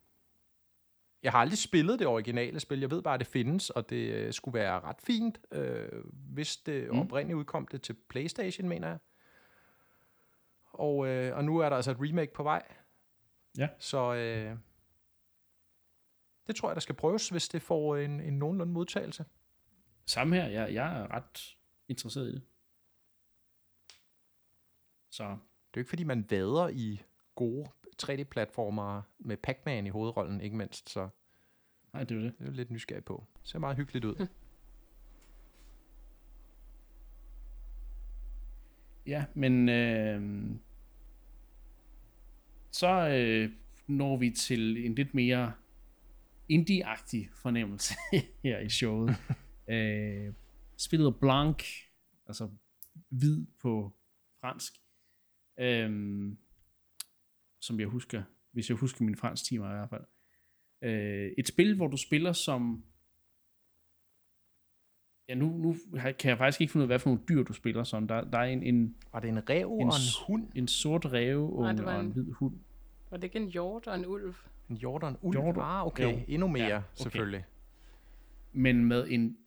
jeg 1.23 1.31
har 1.31 1.39
aldrig 1.39 1.57
spillet 1.57 1.99
det 1.99 2.07
originale 2.07 2.59
spil. 2.59 2.79
Jeg 2.79 2.91
ved 2.91 3.01
bare, 3.01 3.13
at 3.13 3.19
det 3.19 3.27
findes, 3.27 3.69
og 3.69 3.89
det 3.89 3.95
øh, 3.95 4.33
skulle 4.33 4.59
være 4.59 4.79
ret 4.79 5.01
fint, 5.03 5.39
øh, 5.51 5.89
hvis 6.33 6.57
det 6.57 6.91
mm. 6.91 6.99
oprindeligt 6.99 7.37
udkom 7.37 7.67
det 7.67 7.81
til 7.81 7.95
PlayStation, 8.09 8.69
mener 8.69 8.87
jeg. 8.87 8.97
Og, 10.73 11.07
øh, 11.07 11.37
og 11.37 11.45
nu 11.45 11.57
er 11.57 11.69
der 11.69 11.75
altså 11.75 11.91
et 11.91 11.97
remake 11.99 12.33
på 12.33 12.43
vej. 12.43 12.63
Ja. 13.57 13.69
Så 13.77 14.13
øh, 14.13 14.57
det 16.47 16.55
tror 16.55 16.69
jeg, 16.69 16.75
der 16.75 16.81
skal 16.81 16.95
prøves, 16.95 17.29
hvis 17.29 17.49
det 17.49 17.61
får 17.61 17.97
en, 17.97 18.21
en 18.21 18.33
nogenlunde 18.33 18.73
modtagelse. 18.73 19.25
Samme 20.05 20.35
her. 20.35 20.47
Jeg, 20.47 20.73
jeg 20.73 20.99
er 20.99 21.11
ret 21.11 21.57
interesseret 21.87 22.27
i 22.27 22.31
det. 22.31 22.41
Så. 25.09 25.23
Det 25.23 25.29
er 25.29 25.37
jo 25.75 25.79
ikke, 25.79 25.89
fordi 25.89 26.03
man 26.03 26.25
vader 26.29 26.67
i 26.67 27.01
gode 27.35 27.69
3D-platformer 28.03 29.01
med 29.19 29.37
Pac-Man 29.37 29.85
i 29.85 29.89
hovedrollen, 29.89 30.41
ikke 30.41 30.55
mindst. 30.55 30.89
Så 30.89 31.09
Nej, 31.93 32.03
det 32.03 32.17
er 32.17 32.21
det. 32.21 32.33
Det 32.37 32.45
er 32.45 32.49
jo 32.49 32.55
lidt 32.55 32.71
nysgerrig 32.71 33.05
på. 33.05 33.25
Det 33.39 33.47
ser 33.47 33.59
meget 33.59 33.77
hyggeligt 33.77 34.05
ud. 34.05 34.27
ja, 39.07 39.25
men 39.33 39.69
øh, 39.69 40.51
så 42.71 43.09
øh, 43.09 43.51
når 43.87 44.17
vi 44.17 44.29
til 44.29 44.85
en 44.85 44.95
lidt 44.95 45.13
mere 45.13 45.53
indie-agtig 46.49 47.29
fornemmelse 47.33 47.93
her 48.43 48.59
i 48.59 48.69
showet. 48.69 49.15
øh, 49.73 50.33
spillet 50.77 51.19
Blanc, 51.19 51.63
altså 52.27 52.49
hvid 53.09 53.45
på 53.61 53.95
fransk, 54.41 54.73
øh, 55.59 55.89
som 57.61 57.79
jeg 57.79 57.87
husker, 57.87 58.23
hvis 58.51 58.69
jeg 58.69 58.77
husker 58.77 59.05
min 59.05 59.15
fransk 59.15 59.45
timer 59.45 59.71
i 59.71 59.73
hvert 59.73 59.89
fald. 59.89 60.05
Øh, 60.83 61.31
et 61.37 61.47
spil, 61.47 61.75
hvor 61.75 61.87
du 61.87 61.97
spiller 61.97 62.33
som... 62.33 62.85
Ja, 65.31 65.35
nu, 65.35 65.57
nu 65.57 65.75
kan 66.19 66.29
jeg 66.29 66.37
faktisk 66.37 66.61
ikke 66.61 66.71
finde 66.71 66.81
ud 66.81 66.85
af, 66.85 66.87
hvad 66.87 66.99
for 66.99 67.09
nogle 67.09 67.21
dyr 67.29 67.43
du 67.43 67.53
spiller 67.53 67.83
som. 67.83 68.07
Der, 68.07 68.21
der 68.23 68.37
er 68.37 68.43
en, 68.43 68.63
en... 68.63 68.95
Var 69.13 69.19
det 69.19 69.29
en 69.29 69.49
rev 69.49 69.67
en, 69.67 69.81
og 69.81 69.87
en 69.87 70.27
hund? 70.27 70.47
En 70.55 70.67
sort 70.67 71.05
rev 71.05 71.53
og, 71.53 71.69
en, 71.69 71.79
og 71.79 71.99
en 71.99 72.11
hvid 72.11 72.31
hund. 72.31 72.53
Var 73.09 73.17
det 73.17 73.23
ikke 73.23 73.39
en 73.39 73.47
hjort 73.47 73.87
og 73.87 73.95
en 73.95 74.05
ulv? 74.05 74.33
En 74.69 74.77
hjort 74.77 75.03
og 75.03 75.09
en 75.09 75.17
ulv? 75.21 75.41
Hjort, 75.41 75.57
ah, 75.59 75.87
okay. 75.87 76.03
Jo. 76.03 76.19
Endnu 76.27 76.47
mere, 76.47 76.65
ja, 76.65 76.77
okay. 76.77 76.85
selvfølgelig. 76.95 77.45
Men 78.53 78.85
med 78.85 79.07
en 79.09 79.37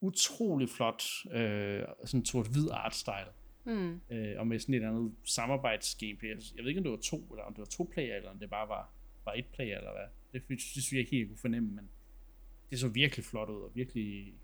utrolig 0.00 0.68
flot 0.68 1.02
øh, 1.32 1.82
sådan 2.04 2.24
sort-hvid 2.24 2.70
art-style. 2.70 3.32
Mm. 3.64 4.00
Øh, 4.10 4.34
og 4.38 4.46
med 4.46 4.58
sådan 4.58 4.74
et 4.74 4.82
andet 4.82 5.12
samarbejdsgameplay. 5.24 6.28
Jeg 6.28 6.62
ved 6.62 6.68
ikke, 6.68 6.78
om 6.78 6.84
det 6.84 6.92
var 6.92 6.98
to, 7.02 7.16
eller 7.16 7.44
om 7.44 7.54
det 7.54 7.60
var 7.60 7.66
to 7.66 7.90
player, 7.92 8.16
eller 8.16 8.30
om 8.30 8.38
det 8.38 8.50
bare 8.50 8.68
var, 8.68 8.90
var 9.24 9.32
et 9.32 9.46
player, 9.46 9.78
eller 9.78 9.92
hvad. 9.92 10.06
Det, 10.32 10.48
det 10.48 10.60
synes 10.60 10.92
jeg 10.92 11.00
ikke 11.00 11.10
helt 11.10 11.28
kunne 11.28 11.38
fornemme, 11.38 11.68
men 11.68 11.88
det 12.70 12.78
så 12.78 12.88
virkelig 12.88 13.24
flot 13.24 13.50
ud, 13.50 13.62
og 13.62 13.70
virkelig 13.74 14.34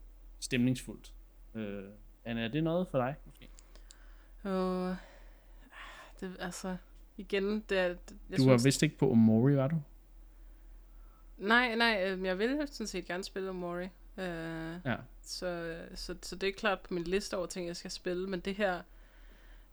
stemningsfuldt. 0.40 1.12
Øh, 1.55 1.85
Anna, 2.25 2.44
er 2.44 2.49
det 2.49 2.64
noget 2.64 2.88
for 2.88 2.99
dig, 2.99 3.14
måske? 3.27 3.49
Uh, 4.44 4.96
det, 6.20 6.37
altså, 6.40 6.77
igen, 7.16 7.64
det 7.68 7.79
er... 7.79 7.88
Det, 7.88 7.99
jeg 8.31 8.38
du 8.38 8.42
synes, 8.42 8.46
var 8.46 8.64
vist 8.64 8.83
ikke 8.83 8.99
på 8.99 9.11
Omori, 9.11 9.57
var 9.57 9.68
du? 9.68 9.83
Nej, 11.38 11.75
nej, 11.75 12.11
øh, 12.11 12.25
jeg 12.25 12.38
ville 12.38 12.66
sådan 12.66 12.87
set 12.87 13.07
gerne 13.07 13.25
spille 13.25 13.51
Omori. 13.51 13.85
Uh, 14.16 14.22
ja. 14.85 14.96
så, 15.22 15.79
så, 15.94 16.16
så 16.22 16.37
det 16.37 16.49
er 16.49 16.53
klart 16.53 16.81
på 16.81 16.94
min 16.94 17.05
liste 17.05 17.37
over 17.37 17.46
ting, 17.46 17.66
jeg 17.66 17.77
skal 17.77 17.90
spille, 17.90 18.29
men 18.29 18.40
det 18.40 18.55
her, 18.55 18.83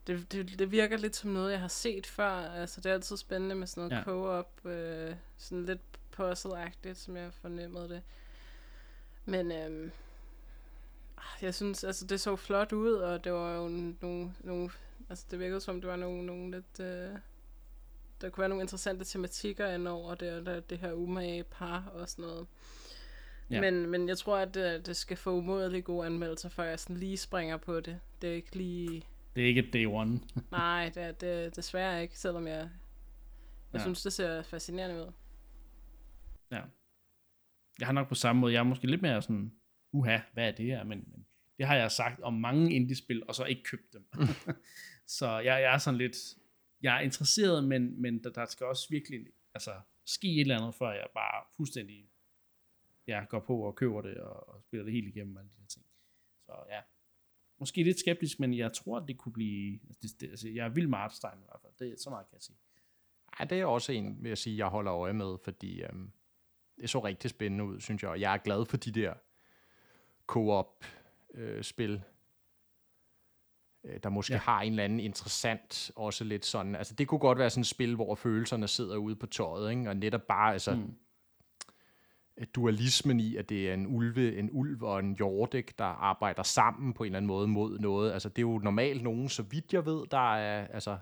det, 0.06 0.32
det, 0.32 0.58
det 0.58 0.70
virker 0.70 0.96
lidt 0.96 1.16
som 1.16 1.30
noget, 1.30 1.52
jeg 1.52 1.60
har 1.60 1.68
set 1.68 2.06
før. 2.06 2.30
Altså, 2.30 2.80
det 2.80 2.90
er 2.90 2.94
altid 2.94 3.16
spændende 3.16 3.54
med 3.54 3.66
sådan 3.66 3.88
noget 3.88 3.98
ja. 3.98 4.04
co-op, 4.04 4.66
øh, 4.66 5.14
sådan 5.36 5.64
lidt 5.64 5.80
puzzle-agtigt, 6.16 6.94
som 6.94 7.16
jeg 7.16 7.32
fornemmede 7.32 7.88
det. 7.88 8.02
Men 9.24 9.52
øhm, 9.52 9.90
jeg 11.42 11.54
synes, 11.54 11.84
altså 11.84 12.06
det 12.06 12.20
så 12.20 12.36
flot 12.36 12.72
ud, 12.72 12.92
og 12.92 13.24
det 13.24 13.32
var 13.32 13.56
jo 13.56 13.68
nogle, 13.68 14.34
nogle 14.40 14.70
altså 15.08 15.26
det 15.30 15.38
virkede 15.38 15.60
som, 15.60 15.80
det 15.80 15.90
var 15.90 15.96
nogle, 15.96 16.26
nogle 16.26 16.50
lidt, 16.50 16.80
øh, 16.80 17.18
der 18.20 18.30
kunne 18.30 18.40
være 18.40 18.48
nogle 18.48 18.62
interessante 18.62 19.04
tematikker 19.04 19.70
indover 19.70 20.14
det, 20.14 20.46
det, 20.46 20.70
det 20.70 20.78
her 20.78 20.92
umage 20.92 21.44
par 21.44 21.92
og 21.94 22.08
sådan 22.08 22.24
noget. 22.24 22.46
Ja. 23.50 23.60
Men, 23.60 23.90
men 23.90 24.08
jeg 24.08 24.18
tror, 24.18 24.36
at 24.38 24.54
det, 24.54 24.86
det 24.86 24.96
skal 24.96 25.16
få 25.16 25.32
umådeligt 25.36 25.84
gode 25.84 26.06
anmeldelser, 26.06 26.48
før 26.48 26.64
jeg 26.64 26.80
sådan 26.80 26.96
lige 26.96 27.16
springer 27.16 27.56
på 27.56 27.80
det. 27.80 28.00
Det 28.22 28.30
er 28.30 28.34
ikke 28.34 28.56
lige 28.56 29.04
det 29.36 29.44
er 29.44 29.48
ikke 29.48 29.60
et 29.60 29.72
day 29.72 29.86
one. 29.86 30.20
Nej, 30.50 30.90
det 30.94 31.02
er 31.02 31.12
det 31.12 31.56
desværre 31.56 32.02
ikke, 32.02 32.18
selvom 32.18 32.46
jeg, 32.46 32.70
jeg 33.72 33.78
ja. 33.78 33.82
synes, 33.82 34.02
det 34.02 34.12
ser 34.12 34.42
fascinerende 34.42 34.96
ud. 34.96 35.12
Ja. 36.50 36.60
Jeg 37.78 37.88
har 37.88 37.92
nok 37.92 38.08
på 38.08 38.14
samme 38.14 38.40
måde, 38.40 38.52
jeg 38.52 38.58
er 38.58 38.64
måske 38.64 38.86
lidt 38.86 39.02
mere 39.02 39.22
sådan, 39.22 39.52
uha, 39.94 40.18
hvad 40.32 40.48
er 40.48 40.52
det 40.52 40.66
her? 40.66 40.84
Men, 40.84 41.04
men 41.10 41.26
Det 41.58 41.66
har 41.66 41.76
jeg 41.76 41.92
sagt 41.92 42.20
om 42.20 42.34
mange 42.34 42.74
indie-spil, 42.74 43.22
og 43.28 43.34
så 43.34 43.44
ikke 43.44 43.62
købt 43.62 43.92
dem. 43.92 44.06
så 45.18 45.38
jeg, 45.38 45.62
jeg 45.62 45.74
er 45.74 45.78
sådan 45.78 45.98
lidt, 45.98 46.16
jeg 46.82 46.96
er 46.96 47.00
interesseret, 47.00 47.64
men, 47.64 48.02
men 48.02 48.24
der, 48.24 48.30
der 48.30 48.44
skal 48.44 48.66
også 48.66 48.86
virkelig 48.90 49.26
altså, 49.54 49.80
ske 50.04 50.34
et 50.34 50.40
eller 50.40 50.58
andet, 50.58 50.74
før 50.74 50.92
jeg 50.92 51.06
bare 51.14 51.44
fuldstændig 51.56 52.10
ja, 53.06 53.24
går 53.28 53.40
på 53.40 53.56
og 53.58 53.74
køber 53.74 54.02
det, 54.02 54.16
og, 54.16 54.48
og 54.48 54.62
spiller 54.62 54.84
det 54.84 54.92
helt 54.92 55.08
igennem, 55.08 55.36
alle 55.36 55.50
de 55.50 55.60
her 55.60 55.66
ting. 55.66 55.86
Så 56.46 56.52
ja, 56.70 56.80
måske 57.58 57.82
lidt 57.82 57.98
skeptisk, 57.98 58.40
men 58.40 58.54
jeg 58.54 58.72
tror, 58.72 59.00
det 59.00 59.18
kunne 59.18 59.32
blive, 59.32 59.80
det, 60.02 60.20
det, 60.20 60.30
altså, 60.30 60.48
jeg 60.48 60.64
er 60.64 60.68
vild 60.68 60.86
med 60.86 60.98
Artstein 60.98 61.38
i 61.38 61.44
hvert 61.44 61.60
fald, 61.62 61.72
det 61.78 61.92
er 61.92 61.96
så 61.98 62.10
meget, 62.10 62.26
kan 62.26 62.34
jeg 62.34 62.42
sige. 62.42 62.56
Ja, 63.40 63.44
det 63.44 63.60
er 63.60 63.66
også 63.66 63.92
en, 63.92 64.22
vil 64.22 64.28
jeg 64.28 64.38
sige, 64.38 64.56
jeg 64.56 64.66
holder 64.66 64.94
øje 64.94 65.12
med, 65.12 65.38
fordi 65.44 65.82
øhm, 65.82 66.12
det 66.80 66.90
så 66.90 67.04
rigtig 67.04 67.30
spændende 67.30 67.64
ud, 67.64 67.80
synes 67.80 68.02
jeg, 68.02 68.10
og 68.10 68.20
jeg 68.20 68.34
er 68.34 68.38
glad 68.38 68.66
for 68.66 68.76
de 68.76 68.92
der 68.92 69.14
co-op 70.26 70.84
øh, 71.34 71.62
spil, 71.62 72.02
øh, 73.84 74.00
der 74.02 74.08
måske 74.08 74.32
ja. 74.34 74.38
har 74.38 74.62
en 74.62 74.72
eller 74.72 74.84
anden 74.84 75.00
interessant, 75.00 75.90
også 75.96 76.24
lidt 76.24 76.44
sådan, 76.44 76.74
altså 76.74 76.94
det 76.94 77.08
kunne 77.08 77.18
godt 77.18 77.38
være 77.38 77.50
sådan 77.50 77.60
et 77.60 77.66
spil, 77.66 77.94
hvor 77.94 78.14
følelserne 78.14 78.68
sidder 78.68 78.96
ude 78.96 79.16
på 79.16 79.26
tøjet, 79.26 79.70
ikke? 79.70 79.88
og 79.88 79.96
netop 79.96 80.22
bare, 80.22 80.52
altså, 80.52 80.74
mm. 80.74 80.96
dualismen 82.54 83.20
i, 83.20 83.36
at 83.36 83.48
det 83.48 83.70
er 83.70 83.74
en 83.74 83.86
ulve, 83.86 84.38
en 84.38 84.50
ulv 84.52 84.82
og 84.82 84.98
en 84.98 85.12
jordæk, 85.12 85.78
der 85.78 85.84
arbejder 85.84 86.42
sammen 86.42 86.92
på 86.92 87.02
en 87.02 87.06
eller 87.06 87.16
anden 87.16 87.26
måde 87.26 87.48
mod 87.48 87.78
noget, 87.78 88.12
altså 88.12 88.28
det 88.28 88.38
er 88.38 88.46
jo 88.46 88.58
normalt 88.58 89.02
nogen, 89.02 89.28
så 89.28 89.42
vidt 89.42 89.72
jeg 89.72 89.86
ved, 89.86 90.06
der 90.10 90.34
er, 90.34 90.66
altså, 90.66 90.98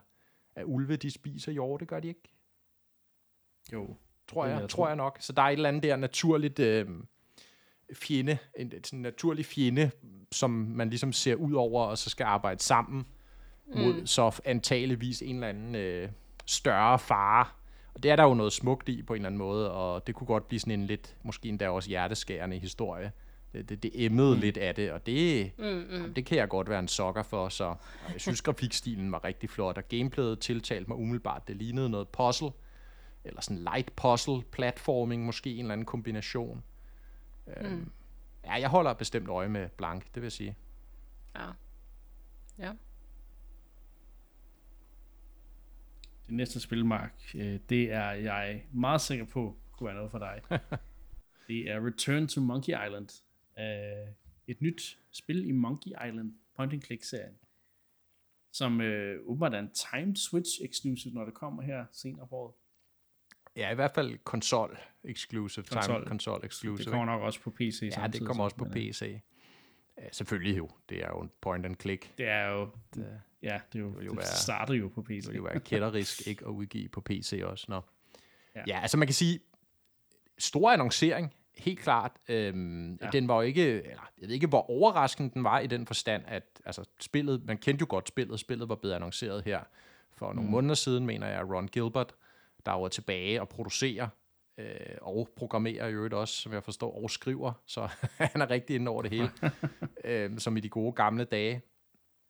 at 0.55 0.65
ulve, 0.65 0.97
de 0.97 1.11
spiser 1.11 1.53
hjorte, 1.53 1.87
gør 1.87 2.01
de 2.01 2.09
ikke? 2.09 2.33
Jo. 3.73 3.97
Tror 4.29 4.47
jeg, 4.47 4.61
jeg 4.61 4.69
tror 4.69 4.87
jeg 4.87 4.97
nok. 4.97 5.17
Så 5.21 5.33
der 5.33 5.43
er 5.43 5.47
et 5.47 5.53
eller 5.53 5.69
andet 5.69 5.83
der 5.83 5.97
naturligt 5.97 6.59
øh, 6.59 6.89
fjende, 7.95 8.39
en, 8.57 8.73
en 8.77 8.85
sådan 8.85 8.99
naturlig 8.99 9.47
fjende, 9.47 9.91
som 10.33 10.51
man 10.51 10.91
ligesom 10.91 11.13
ser 11.13 11.35
ud 11.35 11.53
over, 11.53 11.85
og 11.85 11.99
så 11.99 12.11
skal 12.11 12.25
arbejde 12.25 12.63
sammen 12.63 13.07
mm. 13.67 13.81
mod 13.81 14.07
så 14.07 14.41
antageligvis 14.45 15.23
en 15.23 15.35
eller 15.35 15.49
anden 15.49 15.75
øh, 15.75 16.09
større 16.47 16.99
fare. 16.99 17.47
Og 17.95 18.03
det 18.03 18.11
er 18.11 18.17
der 18.17 18.25
jo 18.25 18.35
noget 18.35 18.53
smukt 18.53 18.89
i 18.89 19.03
på 19.03 19.15
en 19.15 19.17
eller 19.17 19.27
anden 19.27 19.39
måde, 19.39 19.73
og 19.73 20.07
det 20.07 20.15
kunne 20.15 20.27
godt 20.27 20.49
blive 20.49 20.61
sådan 20.61 20.81
en 20.81 20.87
lidt, 20.87 21.17
måske 21.23 21.49
endda 21.49 21.69
også 21.69 21.89
hjerteskærende 21.89 22.59
historie. 22.59 23.13
Det, 23.53 23.69
det, 23.69 23.83
det 23.83 24.05
emmede 24.05 24.35
mm. 24.35 24.41
lidt 24.41 24.57
af 24.57 24.75
det, 24.75 24.93
og 24.93 25.07
det, 25.07 25.51
mm, 25.59 25.65
mm. 25.65 25.87
Jamen, 25.93 26.13
det 26.17 26.27
kan 26.27 26.39
jeg 26.39 26.49
godt 26.49 26.69
være 26.69 26.79
en 26.79 26.89
sokker 26.89 27.23
for, 27.23 27.49
så 27.49 27.75
jeg 28.13 28.21
synes, 28.21 28.43
grafikstilen 28.51 29.13
var 29.13 29.25
rigtig 29.25 29.51
flot, 29.51 29.79
og 29.79 29.89
gameplayet 29.89 30.39
tiltalte 30.39 30.89
mig 30.89 30.99
umiddelbart. 30.99 31.49
Det 31.49 31.57
lignede 31.57 31.91
noget 31.91 32.09
puzzle, 32.09 32.51
eller 33.25 33.41
sådan 33.41 33.63
light 33.63 33.97
puzzle, 33.97 34.43
platforming, 34.43 35.25
måske 35.25 35.51
en 35.51 35.59
eller 35.59 35.73
anden 35.73 35.87
kombination. 35.87 36.63
Mm. 37.47 37.53
Øhm, 37.57 37.91
ja, 38.45 38.53
jeg 38.53 38.69
holder 38.69 38.93
bestemt 38.93 39.29
øje 39.29 39.49
med 39.49 39.69
Blank, 39.69 40.05
det 40.05 40.15
vil 40.15 40.23
jeg 40.23 40.33
sige. 40.33 40.57
Ja. 41.35 41.51
Ja. 42.59 42.73
Det 46.27 46.35
næste 46.35 46.61
spil, 46.61 46.85
Mark, 46.85 47.23
øh, 47.35 47.61
det 47.69 47.93
er 47.93 48.11
jeg 48.11 48.67
meget 48.73 49.01
sikker 49.01 49.25
på, 49.25 49.57
kunne 49.73 49.87
være 49.87 49.97
noget 49.97 50.11
for 50.11 50.19
dig. 50.19 50.43
det 51.49 51.71
er 51.71 51.87
Return 51.87 52.29
to 52.29 52.41
Monkey 52.41 52.73
Island. 52.87 53.09
Uh, 53.57 54.15
et 54.47 54.61
nyt 54.61 54.99
spil 55.11 55.49
i 55.49 55.53
Monkey 55.53 55.91
Island 56.09 56.35
point 56.57 56.73
and 56.73 56.83
click 56.83 57.05
serien 57.05 57.35
som 58.53 58.81
uh, 58.81 59.29
åbenbart 59.29 59.55
er 59.55 59.59
en 59.59 59.71
timed 59.71 60.17
switch 60.17 60.51
exclusive, 60.65 61.15
når 61.15 61.25
det 61.25 61.35
kommer 61.35 61.63
her 61.63 61.85
senere 61.93 62.27
på 62.27 62.37
året. 62.37 62.55
Ja, 63.57 63.71
i 63.71 63.75
hvert 63.75 63.91
fald 63.91 64.19
konsol 64.25 64.79
exclusive, 65.05 65.65
konsol. 65.65 65.95
time 65.95 66.07
konsol 66.07 66.41
exclusive. 66.45 66.85
Det 66.85 66.93
kommer 66.93 67.07
nok 67.07 67.23
også 67.23 67.41
på 67.41 67.51
PC 67.51 67.83
Ja, 67.83 67.91
samtidig, 67.91 68.21
det 68.21 68.27
kommer 68.27 68.45
også 68.45 68.57
på 68.57 68.65
PC. 68.65 69.21
Ja, 69.99 70.03
selvfølgelig 70.13 70.59
jo. 70.59 70.69
Det 70.89 71.05
er 71.05 71.09
jo 71.09 71.21
en 71.21 71.31
point 71.41 71.67
and 71.67 71.77
click. 71.81 72.13
Det 72.19 72.29
er 72.29 72.51
jo, 72.51 72.69
det, 72.95 73.21
ja, 73.43 73.61
det, 73.73 73.79
er 73.79 73.83
jo, 73.83 73.99
det, 73.99 74.07
jo 74.07 74.11
det 74.11 74.19
være, 74.19 74.27
starter 74.27 74.75
jo 74.75 74.89
på 74.89 75.03
PC. 75.03 75.23
Det 75.23 75.29
vil 75.29 75.37
jo 75.37 75.43
være 75.43 75.61
kætterisk 75.61 76.23
ikke 76.29 76.45
at 76.45 76.51
udgive 76.51 76.89
på 76.89 77.01
PC 77.01 77.41
også. 77.45 77.67
Nå. 77.69 77.81
Ja. 78.57 78.63
ja, 78.67 78.81
altså 78.81 78.97
man 78.97 79.09
kan 79.09 79.15
sige, 79.15 79.41
stor 80.39 80.71
annoncering, 80.71 81.35
helt 81.59 81.79
klart. 81.81 82.13
Øhm, 82.29 82.95
ja. 82.95 83.11
Den 83.11 83.29
var 83.29 83.35
jo 83.35 83.41
ikke, 83.41 83.83
eller 83.83 84.11
jeg 84.21 84.29
ved 84.29 84.35
ikke, 84.35 84.47
hvor 84.47 84.71
overraskende 84.71 85.31
den 85.35 85.45
var 85.45 85.59
i 85.59 85.67
den 85.67 85.87
forstand, 85.87 86.23
at 86.27 86.61
altså, 86.65 86.85
spillet, 87.01 87.45
man 87.45 87.59
kendte 87.59 87.83
jo 87.83 87.87
godt 87.89 88.09
spillet, 88.09 88.41
spillet 88.41 88.69
var 88.69 88.75
blevet 88.75 88.95
annonceret 88.95 89.45
her 89.45 89.61
for 90.13 90.27
nogle 90.27 90.43
mm. 90.43 90.51
måneder 90.51 90.75
siden, 90.75 91.07
mener 91.07 91.27
jeg, 91.27 91.51
Ron 91.51 91.69
Gilbert, 91.69 92.15
der 92.67 92.73
var 92.73 92.89
tilbage 92.89 93.41
og 93.41 93.49
producerer 93.49 94.09
øh, 94.59 94.97
og 95.01 95.29
programmerer 95.37 95.89
i 95.89 95.93
øvrigt 95.93 96.15
også, 96.15 96.35
som 96.35 96.53
jeg 96.53 96.63
forstår, 96.63 97.03
og 97.03 97.11
skriver, 97.11 97.53
så 97.67 97.89
han 98.33 98.41
er 98.41 98.51
rigtig 98.51 98.77
inde 98.77 98.91
over 98.91 99.03
det 99.03 99.11
hele, 99.11 99.31
øh, 100.05 100.39
som 100.39 100.57
i 100.57 100.61
de 100.61 100.69
gode 100.69 100.93
gamle 100.93 101.25
dage. 101.25 101.63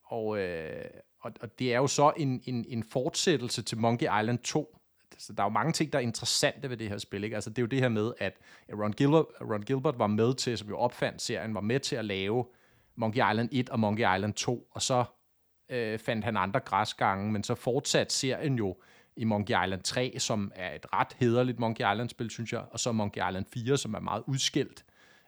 Og, 0.04 0.38
øh, 0.38 0.84
og, 1.20 1.32
og 1.40 1.58
det 1.58 1.74
er 1.74 1.76
jo 1.76 1.86
så 1.86 2.12
en, 2.16 2.42
en, 2.44 2.64
en 2.68 2.84
fortsættelse 2.84 3.62
til 3.62 3.78
Monkey 3.78 4.06
Island 4.20 4.38
2, 4.38 4.78
så 5.18 5.32
der 5.32 5.42
er 5.42 5.46
jo 5.46 5.50
mange 5.50 5.72
ting, 5.72 5.92
der 5.92 5.98
er 5.98 6.02
interessante 6.02 6.70
ved 6.70 6.76
det 6.76 6.88
her 6.88 6.98
spil. 6.98 7.24
Ikke? 7.24 7.36
Altså, 7.36 7.50
det 7.50 7.58
er 7.58 7.62
jo 7.62 7.66
det 7.66 7.80
her 7.80 7.88
med, 7.88 8.12
at 8.18 8.38
Ron 8.72 8.92
Gilbert, 8.92 9.24
Ron 9.40 9.62
Gilbert 9.62 9.98
var 9.98 10.06
med 10.06 10.34
til, 10.34 10.58
som 10.58 10.68
jo 10.68 10.78
opfandt 10.78 11.22
serien, 11.22 11.54
var 11.54 11.60
med 11.60 11.80
til 11.80 11.96
at 11.96 12.04
lave 12.04 12.46
Monkey 12.94 13.30
Island 13.30 13.48
1 13.52 13.70
og 13.70 13.80
Monkey 13.80 14.14
Island 14.16 14.34
2, 14.34 14.68
og 14.70 14.82
så 14.82 15.04
øh, 15.68 15.98
fandt 15.98 16.24
han 16.24 16.36
andre 16.36 16.60
græsgange, 16.60 17.32
men 17.32 17.44
så 17.44 17.54
fortsatte 17.54 18.14
serien 18.14 18.54
jo 18.54 18.76
i 19.16 19.24
Monkey 19.24 19.64
Island 19.64 19.82
3, 19.82 20.14
som 20.18 20.52
er 20.54 20.74
et 20.74 20.86
ret 20.92 21.16
hederligt 21.16 21.58
Monkey 21.58 21.92
Island-spil, 21.92 22.30
synes 22.30 22.52
jeg, 22.52 22.64
og 22.70 22.80
så 22.80 22.92
Monkey 22.92 23.28
Island 23.28 23.46
4, 23.52 23.76
som 23.76 23.94
er 23.94 24.00
meget 24.00 24.22
udskilt. 24.26 24.84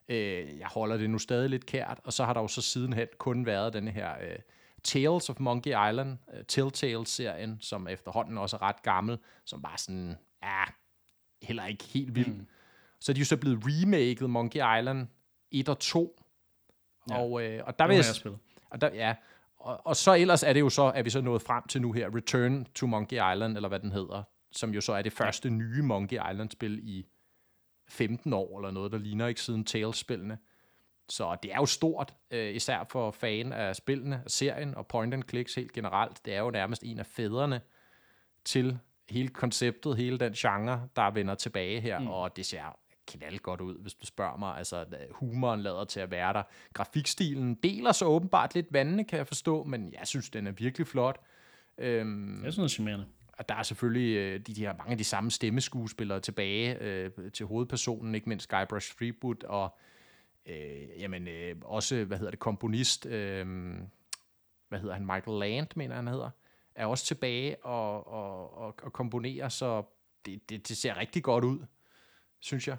Øh, 0.09 0.59
jeg 0.59 0.66
holder 0.66 0.97
det 0.97 1.11
nu 1.11 1.18
stadig 1.18 1.51
lidt 1.51 1.66
kært, 1.66 2.01
og 2.05 2.12
så 2.12 2.25
har 2.25 2.33
der 2.33 2.40
jo 2.40 2.49
så 2.49 2.62
sidenhen 2.62 3.09
kun 3.18 3.47
været 3.47 3.73
den 3.73 3.88
her 3.88 4.12
øh, 4.23 4.38
Tales 4.85 5.31
of 5.31 5.40
Monkey 5.40 5.70
Island, 5.70 6.18
uh, 6.29 6.38
Telltale-serien, 6.49 7.59
som 7.61 7.88
efterhånden 7.88 8.38
også 8.38 8.57
er 8.57 8.62
ret 8.62 8.83
gammel, 8.83 9.18
som 9.44 9.62
bare 9.62 9.79
sådan, 9.79 10.16
ja, 10.42 10.64
heller 11.42 11.66
ikke 11.66 11.85
helt 11.85 12.14
vild. 12.14 12.29
Mm. 12.29 12.47
Så 13.01 13.12
er 13.12 13.14
de 13.14 13.20
jo 13.20 13.25
så 13.25 13.37
blevet 13.37 13.62
remaket 13.64 14.31
Monkey 14.31 14.79
Island 14.79 15.07
1 15.51 15.68
og 15.68 15.79
2. 15.79 16.20
Ja, 17.11 17.18
og, 17.18 17.42
øh, 17.42 17.62
og 17.66 17.79
der 17.79 17.87
vil 17.87 17.97
jeg 17.97 18.05
og 18.70 18.81
der, 18.81 18.90
ja, 18.94 19.14
og, 19.64 19.81
og 19.85 19.96
så 19.96 20.14
ellers 20.14 20.42
er 20.42 20.53
det 20.53 20.61
jo 20.61 20.68
så, 20.68 20.90
at 20.90 21.05
vi 21.05 21.11
så 21.11 21.20
nået 21.20 21.42
frem 21.42 21.62
til 21.68 21.83
nu 21.83 21.92
her, 21.92 22.16
Return 22.16 22.64
to 22.74 22.87
Monkey 22.87 23.16
Island, 23.16 23.57
eller 23.57 23.68
hvad 23.68 23.81
den 23.81 23.92
hedder, 23.92 24.22
som 24.53 24.70
jo 24.70 24.81
så 24.81 24.92
er 24.92 25.03
det 25.03 25.12
første 25.12 25.50
nye 25.50 25.83
Monkey 25.83 26.18
Island-spil 26.31 26.81
i 26.83 27.07
15 27.88 28.33
år, 28.33 28.59
eller 28.59 28.70
noget, 28.70 28.92
der 28.92 28.98
ligner 28.98 29.27
ikke 29.27 29.40
siden 29.40 29.64
Tales-spillene. 29.64 30.38
Så 31.09 31.37
det 31.42 31.53
er 31.53 31.57
jo 31.57 31.66
stort, 31.66 32.14
øh, 32.31 32.55
især 32.55 32.85
for 32.90 33.11
fan 33.11 33.53
af 33.53 33.77
spillene, 33.77 34.22
af 34.24 34.31
serien 34.31 34.74
og 34.74 34.87
point 34.87 35.14
and 35.14 35.22
clicks 35.29 35.55
helt 35.55 35.72
generelt. 35.72 36.24
Det 36.24 36.35
er 36.35 36.40
jo 36.40 36.50
nærmest 36.50 36.83
en 36.85 36.98
af 36.98 37.07
fædrene 37.07 37.61
til 38.44 38.79
hele 39.09 39.29
konceptet, 39.29 39.96
hele 39.96 40.18
den 40.18 40.33
genre, 40.33 40.88
der 40.96 41.11
vender 41.11 41.35
tilbage 41.35 41.81
her, 41.81 41.98
mm. 41.98 42.07
og 42.07 42.37
det 42.37 42.46
ser 42.46 42.79
knald 43.07 43.38
godt 43.38 43.61
ud, 43.61 43.79
hvis 43.79 43.95
du 43.95 44.07
spørger 44.07 44.37
mig. 44.37 44.57
Altså, 44.57 44.85
humoren 45.11 45.61
lader 45.61 45.85
til 45.85 46.01
at 46.01 46.11
være 46.11 46.33
der. 46.33 46.43
Grafikstilen 46.73 47.55
deler 47.55 47.93
så 47.93 48.05
åbenbart 48.05 48.55
lidt 48.55 48.67
vandene, 48.71 49.05
kan 49.05 49.19
jeg 49.19 49.27
forstå, 49.27 49.64
men 49.64 49.93
jeg 49.93 50.07
synes, 50.07 50.31
den 50.31 50.47
er 50.47 50.53
virkelig 50.53 50.87
flot. 50.87 51.21
Øhm, 51.79 52.45
jeg 52.45 52.53
synes, 52.53 52.73
det 52.73 52.79
er 52.79 52.85
charmerende. 52.85 53.07
Og 53.38 53.49
der 53.49 53.55
er 53.55 53.62
selvfølgelig 53.62 54.17
øh, 54.17 54.40
de, 54.40 54.55
de 54.55 54.64
har 54.64 54.75
mange 54.79 54.93
af 54.93 54.99
de 54.99 55.05
samme 55.05 55.31
stemmeskuespillere 55.31 56.21
tilbage 56.21 56.79
øh, 56.79 57.11
til 57.33 57.47
hovedpersonen, 57.47 58.14
ikke 58.14 58.29
mindst 58.29 58.49
Guybrush 58.49 58.97
Threepwood, 58.97 59.45
og 59.45 59.79
øh, 60.47 60.88
jamen, 60.99 61.29
øh, 61.29 61.57
også, 61.62 62.05
hvad 62.05 62.19
hedder 62.19 62.31
det, 62.31 62.40
komponist, 62.40 63.07
øh, 63.07 63.47
hvad 64.69 64.79
hedder 64.79 64.95
han, 64.95 65.07
Michael 65.07 65.38
Land, 65.38 65.67
mener 65.77 65.95
han 65.95 66.09
hedder, 66.09 66.31
er 66.75 66.87
også 66.87 67.07
tilbage 67.07 67.64
og, 67.64 68.07
og, 68.07 68.59
og, 68.59 68.75
og 68.83 68.93
komponerer, 68.93 69.49
så 69.49 69.83
det, 70.27 70.51
det, 70.51 70.69
det 70.69 70.77
ser 70.77 70.97
rigtig 70.97 71.23
godt 71.23 71.45
ud, 71.45 71.59
synes 72.40 72.69
jeg. 72.69 72.77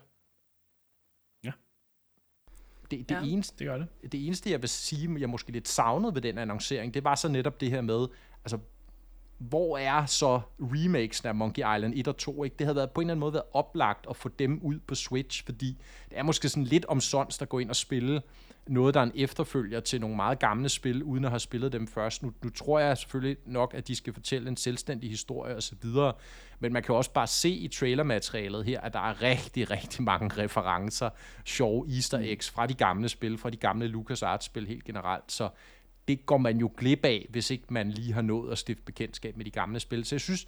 Det, 2.91 3.09
det, 3.09 3.15
ja, 3.15 3.21
eneste, 3.23 3.55
det 3.59 3.67
gør 3.67 3.77
det. 3.77 4.11
Det 4.11 4.25
eneste, 4.25 4.51
jeg 4.51 4.61
vil 4.61 4.69
sige, 4.69 5.19
jeg 5.19 5.29
måske 5.29 5.51
lidt 5.51 5.67
savnede 5.67 6.15
ved 6.15 6.21
den 6.21 6.37
annoncering, 6.37 6.93
det 6.93 7.03
var 7.03 7.15
så 7.15 7.27
netop 7.27 7.61
det 7.61 7.69
her 7.69 7.81
med, 7.81 8.07
altså 8.45 8.57
hvor 9.37 9.77
er 9.77 10.05
så 10.05 10.41
remakes 10.59 11.25
af 11.25 11.35
Monkey 11.35 11.75
Island 11.75 11.93
1 11.95 12.07
og 12.07 12.17
2? 12.17 12.43
Ikke? 12.43 12.55
Det 12.59 12.67
havde 12.67 12.75
været 12.75 12.91
på 12.91 13.01
en 13.01 13.05
eller 13.05 13.11
anden 13.11 13.19
måde 13.19 13.33
været 13.33 13.45
oplagt 13.53 14.05
at 14.09 14.15
få 14.15 14.29
dem 14.29 14.59
ud 14.63 14.79
på 14.87 14.95
Switch, 14.95 15.45
fordi 15.45 15.77
det 16.09 16.17
er 16.17 16.23
måske 16.23 16.49
sådan 16.49 16.63
lidt 16.63 16.85
omsonst 16.85 17.41
at 17.41 17.49
gå 17.49 17.59
ind 17.59 17.69
og 17.69 17.75
spille 17.75 18.21
noget, 18.67 18.93
der 18.93 18.99
er 18.99 19.03
en 19.03 19.11
efterfølger 19.15 19.79
til 19.79 20.01
nogle 20.01 20.15
meget 20.15 20.39
gamle 20.39 20.69
spil, 20.69 21.03
uden 21.03 21.25
at 21.25 21.31
have 21.31 21.39
spillet 21.39 21.71
dem 21.71 21.87
først. 21.87 22.23
Nu, 22.23 22.33
nu 22.43 22.49
tror 22.49 22.79
jeg 22.79 22.97
selvfølgelig 22.97 23.37
nok, 23.45 23.73
at 23.73 23.87
de 23.87 23.95
skal 23.95 24.13
fortælle 24.13 24.49
en 24.49 24.57
selvstændig 24.57 25.09
historie 25.09 25.55
osv., 25.55 25.85
men 26.59 26.73
man 26.73 26.83
kan 26.83 26.95
også 26.95 27.11
bare 27.11 27.27
se 27.27 27.49
i 27.49 27.67
trailermaterialet 27.67 28.65
her, 28.65 28.81
at 28.81 28.93
der 28.93 28.99
er 28.99 29.21
rigtig, 29.21 29.71
rigtig 29.71 30.03
mange 30.03 30.43
referencer, 30.43 31.09
sjove 31.45 31.87
easter 31.89 32.19
eggs 32.21 32.49
fra 32.49 32.67
de 32.67 32.73
gamle 32.73 33.09
spil, 33.09 33.37
fra 33.37 33.49
de 33.49 33.57
gamle 33.57 33.87
LucasArts-spil 33.87 34.67
helt 34.67 34.83
generelt, 34.83 35.31
så 35.31 35.49
det 36.07 36.25
går 36.25 36.37
man 36.37 36.57
jo 36.57 36.71
glip 36.77 37.05
af, 37.05 37.27
hvis 37.29 37.51
ikke 37.51 37.65
man 37.69 37.91
lige 37.91 38.13
har 38.13 38.21
nået 38.21 38.51
at 38.51 38.57
stifte 38.57 38.83
bekendtskab 38.83 39.37
med 39.37 39.45
de 39.45 39.51
gamle 39.51 39.79
spil. 39.79 40.05
Så 40.05 40.15
jeg 40.15 40.21
synes, 40.21 40.47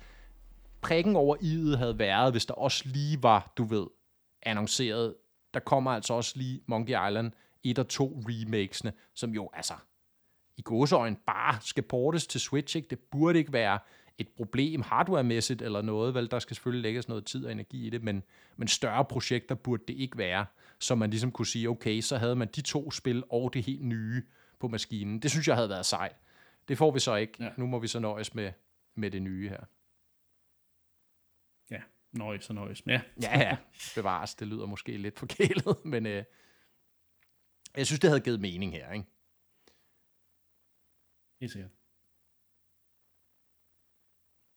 prikken 0.81 1.15
over 1.15 1.35
i'et 1.35 1.77
havde 1.77 1.99
været, 1.99 2.31
hvis 2.31 2.45
der 2.45 2.53
også 2.53 2.83
lige 2.85 3.23
var, 3.23 3.53
du 3.57 3.63
ved, 3.63 3.87
annonceret, 4.43 5.15
der 5.53 5.59
kommer 5.59 5.91
altså 5.91 6.13
også 6.13 6.33
lige 6.35 6.61
Monkey 6.67 7.07
Island 7.07 7.31
1 7.63 7.79
og 7.79 7.87
2 7.87 8.23
remakesene, 8.27 8.93
som 9.13 9.29
jo 9.29 9.49
altså 9.53 9.73
i 10.57 10.61
gåseøjen 10.61 11.15
bare 11.15 11.57
skal 11.61 11.83
portes 11.83 12.27
til 12.27 12.41
Switch. 12.41 12.75
Ikke? 12.75 12.87
Det 12.89 12.99
burde 12.99 13.39
ikke 13.39 13.53
være 13.53 13.79
et 14.17 14.27
problem 14.27 14.81
hardware-mæssigt 14.81 15.61
eller 15.61 15.81
noget, 15.81 16.13
vel, 16.13 16.31
der 16.31 16.39
skal 16.39 16.55
selvfølgelig 16.55 16.83
lægges 16.83 17.07
noget 17.07 17.25
tid 17.25 17.45
og 17.45 17.51
energi 17.51 17.87
i 17.87 17.89
det, 17.89 18.03
men, 18.03 18.23
men 18.55 18.67
større 18.67 19.05
projekter 19.05 19.55
burde 19.55 19.83
det 19.87 19.93
ikke 19.93 20.17
være, 20.17 20.45
så 20.79 20.95
man 20.95 21.09
ligesom 21.09 21.31
kunne 21.31 21.45
sige, 21.45 21.69
okay, 21.69 22.01
så 22.01 22.17
havde 22.17 22.35
man 22.35 22.47
de 22.55 22.61
to 22.61 22.91
spil 22.91 23.23
og 23.29 23.53
det 23.53 23.65
helt 23.65 23.85
nye 23.85 24.23
på 24.59 24.67
maskinen. 24.67 25.19
Det 25.19 25.31
synes 25.31 25.47
jeg 25.47 25.55
havde 25.55 25.69
været 25.69 25.85
sejt. 25.85 26.15
Det 26.67 26.77
får 26.77 26.91
vi 26.91 26.99
så 26.99 27.15
ikke. 27.15 27.43
Ja. 27.43 27.49
Nu 27.57 27.65
må 27.65 27.79
vi 27.79 27.87
så 27.87 27.99
nøjes 27.99 28.35
med, 28.35 28.51
med 28.95 29.11
det 29.11 29.21
nye 29.21 29.49
her. 29.49 29.63
Ja, 31.71 31.81
nøjes 32.11 32.49
og 32.49 32.55
nøjes. 32.55 32.83
Ja. 32.87 33.01
ja, 33.21 33.39
ja. 33.39 33.57
Bevares. 33.95 34.35
Det 34.35 34.47
lyder 34.47 34.65
måske 34.65 34.97
lidt 34.97 35.19
forkælet, 35.19 35.77
men 35.85 36.05
øh, 36.05 36.23
jeg 37.77 37.85
synes, 37.85 37.99
det 37.99 38.09
havde 38.09 38.21
givet 38.21 38.41
mening 38.41 38.71
her, 38.71 38.91
ikke? 38.91 39.05
Helt 41.41 41.51
sikkert. 41.51 41.71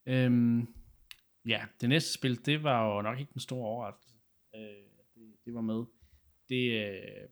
Øhm, 0.07 0.75
ja, 1.47 1.67
det 1.81 1.89
næste 1.89 2.13
spil, 2.13 2.47
det 2.47 2.63
var 2.63 2.95
jo 2.95 3.03
nok 3.03 3.21
ikke 3.21 3.33
den 3.33 3.41
store 3.41 3.67
overraskelse. 3.67 4.17
Øh, 4.55 4.61
det, 5.15 5.37
det 5.45 5.55
var 5.55 5.61
med. 5.61 5.85
Det, 6.49 6.65
øh, 6.87 7.29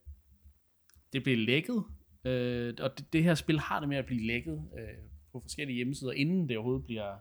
det 1.12 1.22
blev 1.22 1.38
lækket, 1.38 1.84
øh, 2.24 2.74
og 2.80 2.98
det, 2.98 3.12
det 3.12 3.22
her 3.22 3.34
spil 3.34 3.58
har 3.58 3.80
det 3.80 3.88
med 3.88 3.96
at 3.96 4.06
blive 4.06 4.26
lækket 4.26 4.70
øh, 4.78 5.10
på 5.32 5.40
forskellige 5.40 5.76
hjemmesider, 5.76 6.12
inden 6.12 6.48
det 6.48 6.56
overhovedet 6.56 6.84
bliver 6.84 7.18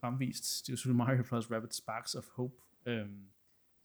fremvist. 0.00 0.66
Det 0.66 0.68
er 0.68 0.72
jo 0.72 0.76
selvfølgelig 0.76 0.96
Mario 0.96 1.22
Plus 1.22 1.50
Rapid 1.50 1.70
Sparks 1.70 2.14
of 2.14 2.24
Hope, 2.36 2.54
øh, 2.86 3.08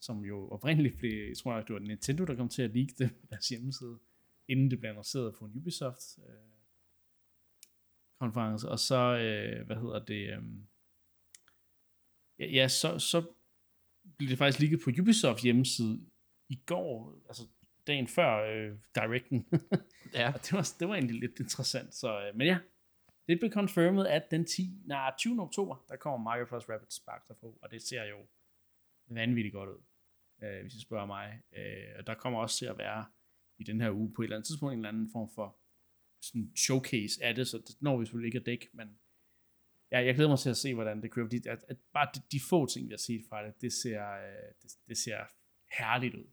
som 0.02 0.26
jo 0.26 0.50
oprindeligt 0.50 0.98
blev, 0.98 1.28
jeg 1.28 1.38
tror 1.38 1.56
jeg, 1.56 1.68
det 1.68 1.74
var 1.74 1.80
Nintendo, 1.80 2.26
der 2.26 2.36
kom 2.36 2.50
til 2.50 2.62
at 2.62 2.76
leak 2.76 2.90
det 2.98 3.12
på 3.22 3.28
deres 3.30 3.50
hjemmeside, 3.50 4.00
inden 4.48 4.72
det 4.72 4.80
blev 4.80 4.90
annonceret 4.90 5.36
på 5.36 5.46
en 5.46 5.52
Ubisoft 5.56 6.20
øh, 6.28 6.36
konference, 8.20 8.70
og 8.70 8.80
så, 8.80 9.18
øh, 9.18 9.66
hvad 9.66 9.76
hedder 9.76 10.06
det, 10.06 10.30
øh, 10.30 10.44
ja, 12.40 12.46
ja, 12.46 12.68
så, 12.68 13.00
så 13.00 13.34
blev 14.18 14.30
det 14.30 14.38
faktisk 14.38 14.60
ligget 14.60 14.80
på 14.84 14.90
Ubisoft 15.02 15.44
hjemmeside 15.44 16.06
i 16.50 16.56
går, 16.66 17.22
altså 17.28 17.48
dagen 17.88 18.08
før 18.08 18.56
øh, 18.56 18.78
Directen. 18.96 19.48
ja. 20.14 20.28
og 20.36 20.40
det 20.42 20.54
var, 20.54 20.72
det 20.80 20.88
var 20.88 20.96
egentlig 20.96 21.20
lidt 21.20 21.40
interessant. 21.40 21.96
Så, 21.96 22.28
øh, 22.28 22.36
men 22.36 22.48
ja, 22.48 22.58
det 23.28 23.40
blev 23.40 23.52
confirmed, 23.52 24.06
at 24.06 24.32
den 24.32 24.46
10, 24.46 24.82
nej, 24.86 25.14
20. 25.18 25.42
oktober, 25.42 25.86
der 25.90 25.96
kommer 25.96 26.18
Mario 26.18 26.46
Plus 26.46 26.70
Rapid 26.70 26.88
Sparks 26.90 27.30
og 27.62 27.72
det 27.72 27.82
ser 27.82 28.04
jo 28.04 28.18
vanvittigt 29.08 29.54
godt 29.54 29.70
ud, 29.70 29.84
øh, 30.44 30.62
hvis 30.62 30.74
I 30.74 30.82
spørger 30.82 31.06
mig. 31.06 31.42
Øh, 31.58 31.96
og 32.00 32.08
der 32.08 32.16
kommer 32.16 32.40
også 32.40 32.58
til 32.58 32.66
at 32.66 32.78
være 32.78 33.06
i 33.58 33.64
den 33.64 33.82
her 33.82 33.92
uge 33.92 34.14
på 34.14 34.22
et 34.22 34.26
eller 34.26 34.36
andet 34.36 34.48
tidspunkt 34.48 34.74
en 34.74 34.80
eller 34.80 34.90
anden 34.90 35.10
form 35.12 35.30
for 35.36 35.58
sådan 36.22 36.52
showcase 36.56 37.24
af 37.24 37.36
det, 37.36 37.48
så 37.48 37.58
det 37.58 37.76
når 37.82 37.98
vi 37.98 38.06
selvfølgelig 38.06 38.28
ikke 38.28 38.40
at 38.40 38.46
dække, 38.46 38.70
men 38.74 39.00
ja, 39.92 40.00
jeg 40.06 40.16
glæder 40.16 40.30
mig 40.30 40.40
til 40.40 40.50
at 40.50 40.58
se, 40.58 40.74
hvordan 40.74 41.02
det 41.02 41.12
kører, 41.12 41.26
fordi 41.26 41.48
at, 41.48 41.66
at 41.68 41.78
bare 41.94 42.08
de, 42.16 42.22
de 42.32 42.40
få 42.50 42.66
ting, 42.66 42.88
vi 42.88 42.92
har 42.92 42.98
set 42.98 43.26
fra 43.30 43.46
det, 43.46 43.62
det 43.62 43.74
ser, 43.74 44.12
øh, 44.12 44.54
det, 44.62 44.72
det 44.88 44.98
ser 44.98 45.18
herligt 45.78 46.16
ud. 46.16 46.26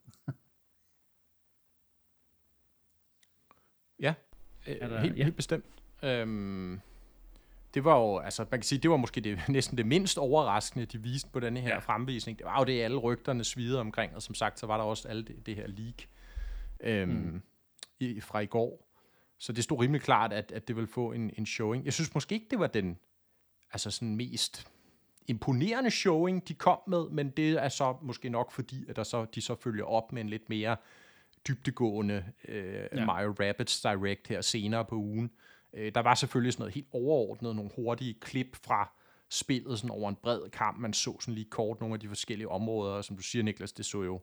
ja, 4.06 4.14
øh, 4.68 4.92
helt, 4.92 5.18
ja. 5.18 5.24
helt 5.24 5.36
bestemt. 5.36 5.64
Øhm, 6.02 6.80
det 7.74 7.84
var 7.84 7.98
jo, 7.98 8.18
altså 8.18 8.46
man 8.50 8.60
kan 8.60 8.62
sige, 8.62 8.78
det 8.78 8.90
var 8.90 8.96
måske 8.96 9.20
det, 9.20 9.38
næsten 9.48 9.78
det 9.78 9.86
mindst 9.86 10.18
overraskende, 10.18 10.86
de 10.86 11.02
viste 11.02 11.30
på 11.32 11.40
denne 11.40 11.60
her 11.60 11.68
ja. 11.68 11.78
fremvisning. 11.78 12.38
Det 12.38 12.46
var 12.46 12.58
jo 12.58 12.64
det, 12.64 12.82
alle 12.82 12.96
rygterne 12.96 13.44
svidede 13.44 13.80
omkring, 13.80 14.14
og 14.14 14.22
som 14.22 14.34
sagt, 14.34 14.58
så 14.58 14.66
var 14.66 14.76
der 14.76 14.84
også 14.84 15.08
alle 15.08 15.22
det, 15.22 15.46
det 15.46 15.56
her 15.56 15.66
leak 15.66 16.02
øhm, 16.80 17.10
mm. 17.10 17.42
i, 18.00 18.20
fra 18.20 18.40
i 18.40 18.46
går. 18.46 18.88
Så 19.38 19.52
det 19.52 19.64
stod 19.64 19.78
rimelig 19.78 20.02
klart, 20.02 20.32
at, 20.32 20.52
at 20.52 20.68
det 20.68 20.76
ville 20.76 20.88
få 20.88 21.12
en, 21.12 21.30
en 21.38 21.46
showing. 21.46 21.84
Jeg 21.84 21.92
synes 21.92 22.14
måske 22.14 22.34
ikke, 22.34 22.46
det 22.50 22.58
var 22.58 22.66
den 22.66 22.98
altså 23.72 23.90
sådan 23.90 24.16
mest 24.16 24.72
imponerende 25.26 25.90
showing, 25.90 26.48
de 26.48 26.54
kom 26.54 26.78
med, 26.86 27.08
men 27.10 27.30
det 27.30 27.50
er 27.50 27.68
så 27.68 27.96
måske 28.02 28.28
nok 28.28 28.52
fordi, 28.52 28.84
at 28.88 28.96
der 28.96 29.02
så, 29.02 29.24
de 29.24 29.40
så 29.40 29.54
følger 29.54 29.84
op 29.84 30.12
med 30.12 30.22
en 30.22 30.28
lidt 30.28 30.48
mere 30.48 30.76
dybtegående 31.48 32.24
øh, 32.48 32.88
ja. 32.92 33.04
Mario 33.04 33.34
Rabbids 33.40 33.80
Direct 33.80 34.28
her 34.28 34.40
senere 34.40 34.84
på 34.84 34.94
ugen. 34.94 35.30
Øh, 35.74 35.94
der 35.94 36.00
var 36.00 36.14
selvfølgelig 36.14 36.52
sådan 36.52 36.62
noget 36.62 36.74
helt 36.74 36.88
overordnet, 36.92 37.56
nogle 37.56 37.70
hurtige 37.76 38.14
klip 38.14 38.56
fra 38.56 38.92
spillet 39.30 39.78
sådan 39.78 39.90
over 39.90 40.08
en 40.08 40.16
bred 40.22 40.50
kamp. 40.50 40.78
Man 40.78 40.92
så 40.92 41.16
sådan 41.20 41.34
lige 41.34 41.50
kort 41.50 41.80
nogle 41.80 41.94
af 41.94 42.00
de 42.00 42.08
forskellige 42.08 42.48
områder, 42.48 42.94
og 42.94 43.04
som 43.04 43.16
du 43.16 43.22
siger, 43.22 43.42
Niklas, 43.42 43.72
det 43.72 43.86
så 43.86 44.02
jo 44.02 44.20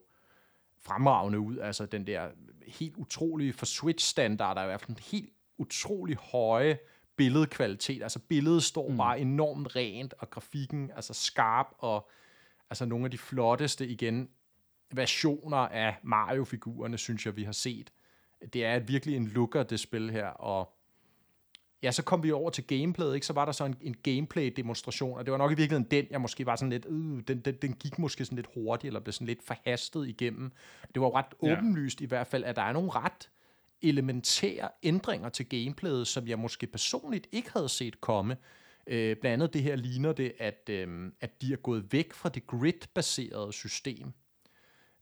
fremragende 0.78 1.38
ud. 1.38 1.58
Altså 1.58 1.86
den 1.86 2.06
der 2.06 2.28
helt 2.66 2.96
utrolige, 2.96 3.52
for 3.52 3.66
Switch-standard 3.66 4.56
er 4.56 4.62
i 4.62 4.66
hvert 4.66 4.80
fald 4.80 4.90
en 4.90 5.02
helt 5.02 5.32
utrolig 5.58 6.16
høje 6.16 6.78
billedkvalitet. 7.16 8.02
Altså 8.02 8.18
billedet 8.18 8.62
står 8.62 8.88
mm. 8.88 8.96
bare 8.96 9.20
enormt 9.20 9.76
rent, 9.76 10.14
og 10.18 10.30
grafikken 10.30 10.90
altså 10.96 11.14
skarp, 11.14 11.66
og 11.78 12.10
altså 12.70 12.84
nogle 12.84 13.04
af 13.04 13.10
de 13.10 13.18
flotteste 13.18 13.88
igen 13.88 14.28
versioner 14.92 15.56
af 15.56 15.96
Mario-figurerne, 16.02 16.98
synes 16.98 17.26
jeg, 17.26 17.36
vi 17.36 17.44
har 17.44 17.52
set. 17.52 17.92
Det 18.52 18.64
er 18.64 18.78
virkelig 18.78 19.16
en 19.16 19.26
looker, 19.26 19.62
det 19.62 19.80
spil 19.80 20.10
her, 20.10 20.26
og 20.26 20.76
ja, 21.82 21.90
så 21.90 22.02
kom 22.02 22.22
vi 22.22 22.32
over 22.32 22.50
til 22.50 22.64
gameplayet, 22.66 23.14
ikke? 23.14 23.26
så 23.26 23.32
var 23.32 23.44
der 23.44 23.52
så 23.52 23.64
en, 23.64 23.76
en 23.80 23.96
gameplay-demonstration, 24.02 25.18
og 25.18 25.26
det 25.26 25.32
var 25.32 25.38
nok 25.38 25.52
i 25.52 25.54
virkeligheden 25.54 25.90
den, 25.90 26.06
jeg 26.10 26.20
måske 26.20 26.46
var 26.46 26.56
sådan 26.56 26.70
lidt, 26.70 26.86
øh, 26.88 27.22
den, 27.28 27.40
den, 27.40 27.54
den 27.62 27.72
gik 27.72 27.98
måske 27.98 28.24
sådan 28.24 28.36
lidt 28.36 28.48
hurtigt, 28.54 28.86
eller 28.86 29.00
blev 29.00 29.12
sådan 29.12 29.26
lidt 29.26 29.42
forhastet 29.42 30.08
igennem. 30.08 30.52
Det 30.94 31.00
var 31.00 31.06
jo 31.06 31.14
ret 31.14 31.26
ja. 31.42 31.52
åbenlyst 31.52 32.00
i 32.00 32.06
hvert 32.06 32.26
fald, 32.26 32.44
at 32.44 32.56
der 32.56 32.62
er 32.62 32.72
nogle 32.72 32.90
ret 32.90 33.30
elementære 33.82 34.68
ændringer 34.82 35.28
til 35.28 35.48
gameplayet, 35.48 36.06
som 36.06 36.28
jeg 36.28 36.38
måske 36.38 36.66
personligt 36.66 37.26
ikke 37.32 37.50
havde 37.52 37.68
set 37.68 38.00
komme. 38.00 38.36
Øh, 38.86 39.16
blandt 39.16 39.32
andet 39.32 39.54
det 39.54 39.62
her 39.62 39.76
ligner 39.76 40.12
det, 40.12 40.32
at, 40.38 40.68
øh, 40.70 41.12
at 41.20 41.42
de 41.42 41.52
er 41.52 41.56
gået 41.56 41.92
væk 41.92 42.12
fra 42.12 42.28
det 42.28 42.46
grid-baserede 42.46 43.52
system. 43.52 44.12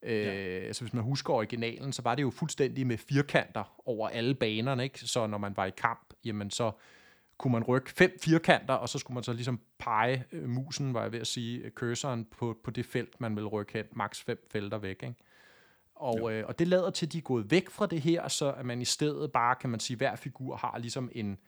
Øh, 0.03 0.25
ja. 0.25 0.31
Altså 0.67 0.85
hvis 0.85 0.95
man 0.95 1.05
husker 1.05 1.35
originalen, 1.35 1.93
så 1.93 2.03
var 2.03 2.15
det 2.15 2.23
jo 2.23 2.31
fuldstændig 2.31 2.87
med 2.87 2.99
firkanter 2.99 3.81
over 3.87 4.09
alle 4.09 4.35
banerne, 4.35 4.85
ikke? 4.85 5.01
Så 5.01 5.27
når 5.27 5.39
man 5.39 5.57
var 5.57 5.65
i 5.67 5.71
kamp, 5.71 6.15
jamen 6.25 6.51
så 6.51 6.73
kunne 7.39 7.53
man 7.53 7.65
rykke 7.65 7.91
fem 7.91 8.19
firkanter, 8.23 8.75
og 8.75 8.89
så 8.89 8.99
skulle 8.99 9.15
man 9.15 9.25
så 9.25 9.33
ligesom 9.33 9.61
pege 9.79 10.25
øh, 10.33 10.49
musen, 10.49 10.95
var 10.95 11.03
jeg 11.03 11.13
ved 11.13 11.21
at 11.21 11.27
sige, 11.27 11.59
øh, 11.59 11.71
cursoren 11.71 12.25
på, 12.25 12.59
på 12.65 12.71
det 12.71 12.87
felt, 12.87 13.21
man 13.21 13.37
vil 13.37 13.47
rykke 13.47 13.73
hen, 13.73 13.85
maks 13.93 14.23
fem 14.23 14.49
felter 14.51 14.79
væk, 14.79 15.03
ikke? 15.03 15.15
Og, 15.95 16.33
øh, 16.33 16.47
og 16.47 16.59
det 16.59 16.69
lader 16.69 16.91
til, 16.91 17.07
at 17.07 17.13
de 17.13 17.19
er 17.19 17.23
gået 17.23 17.51
væk 17.51 17.71
fra 17.71 17.87
det 17.87 18.01
her, 18.01 18.29
så 18.29 18.53
at 18.53 18.67
man 18.67 18.83
i 18.83 18.85
stedet 18.85 19.33
bare, 19.33 19.55
kan 19.55 19.71
man 19.71 19.81
sige, 19.81 19.97
hver 19.97 20.17
figur 20.17 20.57
har 20.57 20.79
ligesom 20.79 21.11
en, 21.13 21.39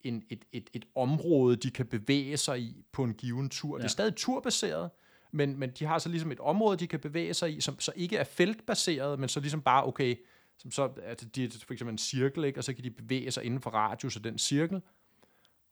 en, 0.00 0.24
et, 0.30 0.44
et, 0.52 0.70
et 0.72 0.84
område, 0.94 1.56
de 1.56 1.70
kan 1.70 1.86
bevæge 1.86 2.36
sig 2.36 2.60
i 2.60 2.84
på 2.92 3.04
en 3.04 3.14
given 3.14 3.48
tur. 3.48 3.76
Ja. 3.76 3.78
Det 3.78 3.84
er 3.84 3.88
stadig 3.88 4.16
turbaseret, 4.16 4.90
men, 5.34 5.58
men 5.58 5.70
de 5.70 5.84
har 5.84 5.98
så 5.98 6.08
ligesom 6.08 6.32
et 6.32 6.40
område, 6.40 6.76
de 6.76 6.86
kan 6.86 7.00
bevæge 7.00 7.34
sig 7.34 7.56
i, 7.56 7.60
som 7.60 7.80
så 7.80 7.92
ikke 7.96 8.16
er 8.16 8.24
feltbaseret, 8.24 9.18
men 9.18 9.28
så 9.28 9.40
ligesom 9.40 9.62
bare, 9.62 9.86
okay, 9.86 10.16
som 10.58 10.70
så, 10.70 10.88
altså 11.06 11.26
de 11.26 11.44
er 11.44 11.48
for 11.66 11.72
eksempel 11.72 11.92
en 11.92 11.98
cirkel, 11.98 12.44
ikke? 12.44 12.60
og 12.60 12.64
så 12.64 12.74
kan 12.74 12.84
de 12.84 12.90
bevæge 12.90 13.30
sig 13.30 13.44
inden 13.44 13.60
for 13.60 13.70
radius 13.70 14.16
af 14.16 14.22
den 14.22 14.38
cirkel, 14.38 14.82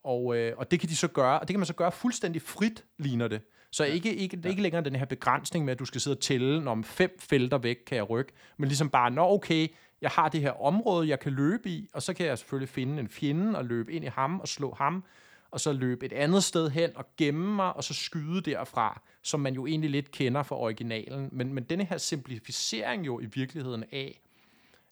og, 0.04 0.36
øh, 0.36 0.52
og 0.56 0.70
det 0.70 0.80
kan 0.80 0.88
de 0.88 0.96
så 0.96 1.08
gøre, 1.08 1.40
og 1.40 1.48
det 1.48 1.54
kan 1.54 1.60
man 1.60 1.66
så 1.66 1.74
gøre 1.74 1.92
fuldstændig 1.92 2.42
frit, 2.42 2.84
ligner 2.98 3.28
det. 3.28 3.40
Så 3.70 3.84
ikke, 3.84 4.14
ikke, 4.14 4.36
det 4.36 4.46
er 4.46 4.50
ikke 4.50 4.62
længere 4.62 4.84
den 4.84 4.96
her 4.96 5.04
begrænsning 5.04 5.64
med, 5.64 5.72
at 5.72 5.78
du 5.78 5.84
skal 5.84 6.00
sidde 6.00 6.14
og 6.14 6.20
tælle, 6.20 6.70
om 6.70 6.84
fem 6.84 7.16
felter 7.18 7.58
væk 7.58 7.76
kan 7.86 7.96
jeg 7.96 8.10
rykke, 8.10 8.32
men 8.56 8.68
ligesom 8.68 8.90
bare, 8.90 9.10
nå 9.10 9.30
okay, 9.30 9.68
jeg 10.00 10.10
har 10.10 10.28
det 10.28 10.40
her 10.40 10.62
område, 10.62 11.08
jeg 11.08 11.20
kan 11.20 11.32
løbe 11.32 11.68
i, 11.68 11.88
og 11.92 12.02
så 12.02 12.14
kan 12.14 12.26
jeg 12.26 12.38
selvfølgelig 12.38 12.68
finde 12.68 13.00
en 13.00 13.08
fjende 13.08 13.58
og 13.58 13.64
løbe 13.64 13.92
ind 13.92 14.04
i 14.04 14.08
ham 14.08 14.40
og 14.40 14.48
slå 14.48 14.74
ham, 14.74 15.04
og 15.52 15.60
så 15.60 15.72
løbe 15.72 16.06
et 16.06 16.12
andet 16.12 16.44
sted 16.44 16.70
hen 16.70 16.96
og 16.96 17.06
gemme 17.16 17.56
mig, 17.56 17.76
og 17.76 17.84
så 17.84 17.94
skyde 17.94 18.40
derfra, 18.40 19.02
som 19.22 19.40
man 19.40 19.54
jo 19.54 19.66
egentlig 19.66 19.90
lidt 19.90 20.10
kender 20.10 20.42
fra 20.42 20.56
originalen. 20.56 21.28
Men, 21.32 21.54
men 21.54 21.64
denne 21.64 21.84
her 21.84 21.98
simplificering 21.98 23.06
jo 23.06 23.20
i 23.20 23.24
virkeligheden 23.24 23.84
af 23.92 24.20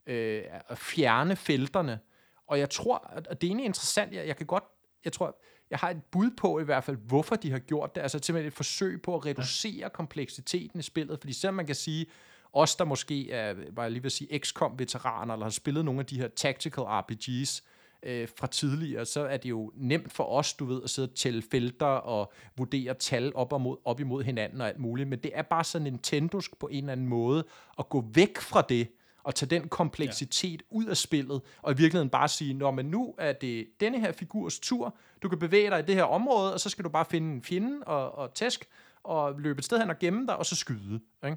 øh, 0.07 0.43
at 0.69 0.79
fjerne 0.79 1.37
felterne, 1.37 1.99
og 2.47 2.59
jeg 2.59 2.71
tror, 2.71 3.11
at 3.13 3.41
det 3.41 3.47
er 3.47 3.51
egentlig 3.51 3.67
interessant, 3.67 4.15
jeg, 4.15 4.27
jeg 4.27 4.37
kan 4.37 4.47
godt, 4.47 4.65
jeg 5.05 5.13
tror, 5.13 5.41
jeg 5.71 5.79
har 5.79 5.91
et 5.91 6.03
bud 6.11 6.31
på 6.37 6.61
i 6.61 6.65
hvert 6.65 6.85
fald, 6.85 6.97
hvorfor 6.97 7.37
de 7.37 7.51
har 7.51 7.59
gjort 7.59 7.95
det. 7.95 8.01
Altså 8.01 8.19
simpelthen 8.23 8.49
et 8.49 8.53
forsøg 8.53 9.03
på 9.03 9.15
at 9.15 9.27
reducere 9.27 9.73
ja. 9.79 9.89
kompleksiteten 9.89 10.79
i 10.81 10.83
spillet. 10.83 11.19
Fordi 11.21 11.33
selvom 11.33 11.55
man 11.55 11.67
kan 11.67 11.75
sige, 11.75 12.07
os 12.53 12.77
der 12.77 12.85
måske 12.85 13.31
er, 13.31 13.55
var 13.73 13.83
jeg 13.83 13.93
lige 13.93 14.03
vil 14.03 14.11
sige, 14.11 14.39
XCOM-veteraner, 14.39 15.35
eller 15.35 15.47
har 15.47 15.51
spillet 15.51 15.85
nogle 15.85 16.01
af 16.01 16.07
de 16.07 16.21
her 16.21 16.29
tactical 16.29 16.85
RPGs 16.85 17.63
øh, 18.03 18.29
fra 18.39 18.47
tidligere, 18.47 19.07
så 19.07 19.27
er 19.27 19.37
det 19.37 19.51
jo 19.51 19.73
nemt 19.75 20.13
for 20.13 20.25
os, 20.25 20.53
du 20.55 20.65
ved, 20.65 20.83
at 20.85 20.91
sidde 20.91 21.09
og 21.09 21.15
tælle 21.15 21.43
felter 21.51 21.87
og 21.87 22.33
vurdere 22.57 22.95
tal 22.95 23.33
op, 23.35 23.53
og 23.53 23.61
mod, 23.61 23.77
op 23.85 24.01
imod 24.01 24.23
hinanden 24.23 24.61
og 24.61 24.69
alt 24.69 24.79
muligt. 24.79 25.09
Men 25.09 25.19
det 25.19 25.31
er 25.35 25.43
bare 25.43 25.65
så 25.65 25.79
Nintendosk 25.79 26.59
på 26.59 26.67
en 26.67 26.79
eller 26.79 26.93
anden 26.93 27.07
måde 27.07 27.45
at 27.79 27.89
gå 27.89 28.05
væk 28.15 28.39
fra 28.39 28.63
det, 28.63 28.89
og 29.23 29.35
tage 29.35 29.51
den 29.51 29.69
kompleksitet 29.69 30.63
ja. 30.63 30.77
ud 30.77 30.85
af 30.85 30.97
spillet, 30.97 31.41
og 31.63 31.73
i 31.73 31.77
virkeligheden 31.77 32.11
bare 32.11 32.29
sige, 32.29 32.55
Nå, 32.55 32.71
men 32.71 32.87
nu 32.87 33.15
er 33.19 33.33
det 33.33 33.67
denne 33.81 34.01
her 34.01 34.13
figurs 34.13 34.61
tur, 34.61 34.97
du 35.23 35.29
kan 35.29 35.39
bevæge 35.39 35.71
dig 35.71 35.79
i 35.79 35.83
det 35.83 35.95
her 35.95 36.05
område, 36.05 36.55
og 36.55 36.61
så 36.61 36.69
skal 36.69 36.85
du 36.85 36.89
bare 36.89 37.05
finde 37.05 37.35
en 37.35 37.43
fjende 37.43 37.81
og, 37.87 38.15
og 38.15 38.35
tæsk, 38.35 38.69
og 39.03 39.41
løbe 39.41 39.59
et 39.59 39.65
sted 39.65 39.79
hen 39.79 39.91
og 39.91 39.99
gemme 39.99 40.27
dig, 40.27 40.37
og 40.37 40.47
så 40.47 40.57
skyde. 40.57 41.01
Ikke? 41.25 41.37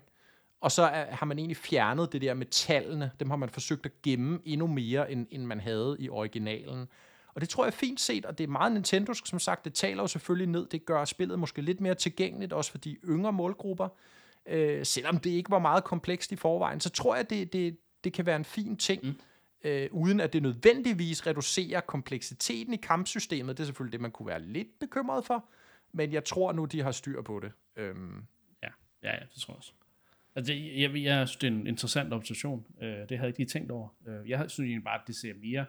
Og 0.64 0.72
så 0.72 0.84
er, 0.84 1.16
har 1.16 1.26
man 1.26 1.40
egentlig 1.40 1.58
fjernet 1.58 2.14
det 2.14 2.22
der 2.22 2.34
med 2.34 2.46
tallene. 2.46 3.12
Dem 3.20 3.30
har 3.30 3.38
man 3.38 3.50
forsøgt 3.50 3.86
at 3.86 4.02
gemme 4.02 4.40
endnu 4.46 4.68
mere, 4.68 5.12
end, 5.12 5.28
end 5.32 5.46
man 5.46 5.60
havde 5.60 5.96
i 6.00 6.10
originalen. 6.10 6.88
Og 7.34 7.42
det 7.42 7.50
tror 7.50 7.64
jeg 7.64 7.68
er 7.68 7.76
fint 7.76 8.02
set, 8.02 8.26
og 8.26 8.38
det 8.38 8.44
er 8.44 8.48
meget 8.48 8.72
Nintendo, 8.72 9.14
som 9.14 9.40
sagt, 9.40 9.66
det 9.66 9.74
taler 9.74 10.04
jo 10.04 10.08
selvfølgelig 10.08 10.48
ned. 10.48 10.66
Det 10.66 10.86
gør 10.86 11.06
spillet 11.06 11.40
måske 11.40 11.62
lidt 11.62 11.82
mere 11.82 11.96
tilgængeligt, 11.96 12.54
også 12.54 12.72
for 12.72 12.78
de 12.78 12.98
yngre 13.06 13.34
målgrupper. 13.34 13.88
Øh, 14.46 14.86
selvom 14.86 15.18
det 15.18 15.30
ikke 15.30 15.52
var 15.52 15.60
meget 15.60 15.84
komplekst 15.84 16.32
i 16.32 16.36
forvejen, 16.36 16.80
så 16.80 16.90
tror 16.90 17.16
jeg, 17.16 17.30
det, 17.30 17.54
det, 17.54 17.78
det 18.04 18.14
kan 18.14 18.26
være 18.26 18.36
en 18.36 18.46
fin 18.46 18.78
ting, 18.78 19.04
mm. 19.04 19.20
øh, 19.64 19.90
uden 19.92 20.20
at 20.20 20.34
det 20.34 20.44
nødvendigvis 20.44 21.28
reducerer 21.28 21.82
kompleksiteten 21.82 22.74
i 22.74 22.78
kampsystemet. 22.78 23.58
Det 23.58 23.64
er 23.64 23.68
selvfølgelig 23.68 23.94
det, 23.94 24.02
man 24.02 24.12
kunne 24.12 24.28
være 24.28 24.42
lidt 24.42 24.80
bekymret 24.80 25.26
for, 25.26 25.46
men 25.92 26.14
jeg 26.14 26.26
tror 26.26 26.52
nu, 26.52 26.66
de 26.66 26.82
har 26.82 26.92
styr 26.92 27.22
på 27.22 27.40
det. 27.40 27.52
Øhm. 27.76 28.26
Ja, 28.64 28.70
ja, 29.04 29.12
ja, 29.12 29.26
det 29.34 29.42
tror 29.42 29.54
jeg 29.54 29.58
også. 29.58 29.74
Altså, 30.36 30.54
jeg, 30.54 30.94
jeg, 30.94 31.04
jeg 31.04 31.28
synes, 31.28 31.38
det 31.38 31.48
er 31.48 31.52
en 31.52 31.68
interessant 31.68 32.14
observation. 32.14 32.68
Øh, 32.82 32.88
det 32.88 32.96
havde 32.98 33.22
jeg 33.22 33.28
ikke 33.28 33.40
lige 33.40 33.48
tænkt 33.48 33.72
over. 33.72 33.90
Øh, 34.08 34.30
jeg 34.30 34.50
synes 34.52 34.68
egentlig 34.68 34.84
bare, 34.84 35.02
at 35.02 35.08
det 35.08 35.16
ser 35.16 35.34
mere 35.34 35.66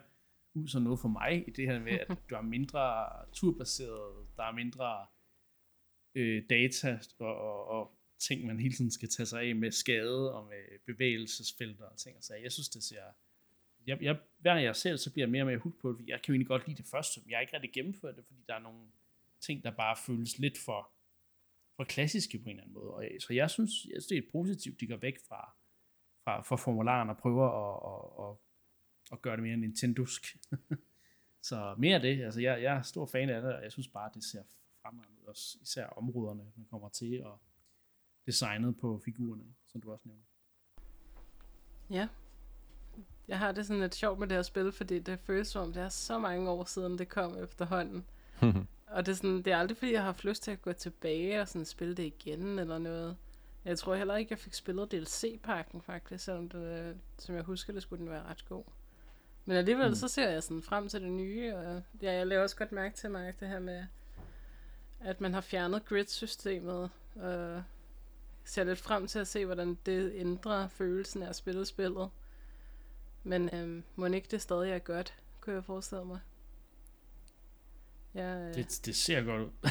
ud 0.53 0.67
som 0.67 0.81
noget 0.81 0.99
for 0.99 1.07
mig, 1.07 1.47
i 1.47 1.51
det 1.51 1.67
her 1.67 1.79
med, 1.79 1.91
at 1.91 2.07
du 2.29 2.35
er 2.35 2.41
mindre 2.41 3.07
turbaseret, 3.33 4.27
der 4.37 4.43
er 4.43 4.51
mindre 4.51 5.05
øh, 6.15 6.43
data 6.49 6.99
og, 7.19 7.35
og, 7.35 7.67
og 7.67 7.99
ting, 8.19 8.45
man 8.45 8.59
hele 8.59 8.73
tiden 8.73 8.91
skal 8.91 9.09
tage 9.09 9.25
sig 9.25 9.41
af 9.41 9.55
med 9.55 9.71
skade 9.71 10.33
og 10.33 10.47
med 10.47 10.79
bevægelsesfelter 10.85 11.85
og 11.85 11.97
ting 11.97 12.17
og 12.17 12.23
sager. 12.23 12.41
Jeg 12.41 12.51
synes, 12.51 12.69
det 12.69 12.83
ser... 12.83 13.03
Jeg, 13.87 14.01
jeg, 14.01 14.17
hver 14.39 14.55
jeg 14.55 14.75
ser 14.75 14.95
så 14.95 15.11
bliver 15.13 15.25
jeg 15.25 15.31
mere 15.31 15.43
og 15.43 15.47
mere 15.47 15.57
hugt 15.57 15.81
på 15.81 15.91
det. 15.91 16.07
Jeg 16.07 16.21
kan 16.21 16.27
jo 16.27 16.33
egentlig 16.33 16.47
godt 16.47 16.67
lide 16.67 16.77
det 16.77 16.85
første, 16.91 17.21
men 17.23 17.29
jeg 17.29 17.37
har 17.37 17.41
ikke 17.41 17.53
rigtig 17.53 17.73
gennemført 17.73 18.15
det, 18.15 18.25
fordi 18.25 18.39
der 18.47 18.55
er 18.55 18.59
nogle 18.59 18.87
ting, 19.41 19.63
der 19.63 19.71
bare 19.71 19.95
føles 20.05 20.39
lidt 20.39 20.57
for, 20.57 20.91
for 21.75 21.83
klassiske 21.83 22.39
på 22.39 22.43
en 22.43 22.49
eller 22.49 22.63
anden 22.63 22.73
måde. 22.73 22.93
Og, 22.93 23.05
så 23.19 23.33
jeg 23.33 23.49
synes, 23.49 23.71
jeg 23.85 23.91
synes, 23.91 24.07
det 24.07 24.17
er 24.17 24.31
positivt, 24.31 24.79
de 24.79 24.87
går 24.87 24.97
væk 24.97 25.17
fra, 25.27 25.55
fra, 26.23 26.41
fra 26.41 26.55
formularen 26.55 27.09
og 27.09 27.17
prøver 27.17 27.47
at, 27.47 27.75
at, 27.91 28.31
at, 28.31 28.37
at 29.11 29.21
gøre 29.21 29.35
det 29.35 29.43
mere 29.43 29.57
Nintendosk. 29.57 30.37
så 31.49 31.75
mere 31.77 31.95
af 31.95 32.01
det. 32.01 32.23
Altså, 32.23 32.41
jeg, 32.41 32.61
jeg 32.63 32.77
er 32.77 32.81
stor 32.81 33.05
fan 33.05 33.29
af 33.29 33.41
det, 33.41 33.53
og 33.53 33.63
jeg 33.63 33.71
synes 33.71 33.87
bare, 33.87 34.11
det 34.13 34.23
ser 34.23 34.43
fremad 34.81 35.03
ud. 35.09 35.27
Også 35.27 35.57
især 35.61 35.85
områderne, 35.85 36.51
man 36.55 36.65
kommer 36.65 36.89
til, 36.89 37.23
og 37.25 37.41
designet 38.25 38.77
på 38.77 39.01
figurerne, 39.05 39.43
som 39.67 39.81
du 39.81 39.91
også 39.91 40.07
nævnte. 40.07 40.25
Ja. 41.89 42.07
Jeg 43.27 43.39
har 43.39 43.51
det 43.51 43.65
sådan 43.65 43.81
lidt 43.81 43.95
sjovt 43.95 44.19
med 44.19 44.27
det 44.27 44.37
her 44.37 44.41
spil, 44.41 44.71
fordi 44.71 44.99
det 44.99 45.19
føles 45.19 45.47
som, 45.47 45.73
det 45.73 45.83
er 45.83 45.89
så 45.89 46.19
mange 46.19 46.49
år 46.49 46.63
siden, 46.63 46.97
det 46.97 47.09
kom 47.09 47.43
efterhånden. 47.43 48.05
og 48.87 49.05
det 49.05 49.11
er, 49.11 49.15
sådan, 49.15 49.41
det 49.41 49.47
er 49.47 49.57
aldrig, 49.57 49.77
fordi 49.77 49.91
jeg 49.91 49.99
har 49.99 50.05
haft 50.05 50.23
lyst 50.23 50.43
til 50.43 50.51
at 50.51 50.61
gå 50.61 50.73
tilbage 50.73 51.41
og 51.41 51.47
sådan 51.47 51.65
spille 51.65 51.95
det 51.95 52.03
igen 52.03 52.59
eller 52.59 52.77
noget. 52.77 53.17
Jeg 53.65 53.79
tror 53.79 53.95
heller 53.95 54.15
ikke, 54.15 54.31
jeg 54.31 54.39
fik 54.39 54.53
spillet 54.53 54.91
DLC-pakken 54.91 55.81
faktisk, 55.81 56.23
selvom 56.23 56.49
det, 56.49 56.97
som 57.17 57.35
jeg 57.35 57.43
husker, 57.43 57.73
det 57.73 57.81
skulle 57.81 57.99
den 57.99 58.09
være 58.09 58.23
ret 58.23 58.45
god. 58.49 58.63
Men 59.45 59.57
alligevel 59.57 59.89
mm. 59.89 59.95
så 59.95 60.07
ser 60.07 60.29
jeg 60.29 60.43
sådan 60.43 60.61
frem 60.61 60.89
til 60.89 61.01
det 61.01 61.11
nye, 61.11 61.55
og 61.55 61.81
ja, 62.01 62.13
jeg 62.13 62.27
laver 62.27 62.43
også 62.43 62.55
godt 62.55 62.71
mærke 62.71 62.95
til 62.95 63.11
mig 63.11 63.33
det 63.39 63.47
her 63.47 63.59
med, 63.59 63.85
at 64.99 65.21
man 65.21 65.33
har 65.33 65.41
fjernet 65.41 65.85
grid-systemet, 65.85 66.89
og 67.15 67.63
ser 68.43 68.63
lidt 68.63 68.79
frem 68.79 69.07
til 69.07 69.19
at 69.19 69.27
se, 69.27 69.45
hvordan 69.45 69.77
det 69.85 70.11
ændrer 70.15 70.67
følelsen 70.67 71.23
af 71.23 71.29
at 71.29 71.35
spille 71.35 71.65
spillet. 71.65 72.09
Men 73.23 73.55
øhm, 73.55 73.83
må 73.95 74.05
ikke 74.05 74.27
det 74.31 74.41
stadig 74.41 74.71
er 74.71 74.79
godt, 74.79 75.13
kunne 75.41 75.55
jeg 75.55 75.63
forestille 75.63 76.05
mig. 76.05 76.19
Ja, 78.15 78.35
øh. 78.37 78.55
det, 78.55 78.79
det 78.85 78.95
ser 78.95 79.21
godt 79.21 79.41
ud. 79.41 79.49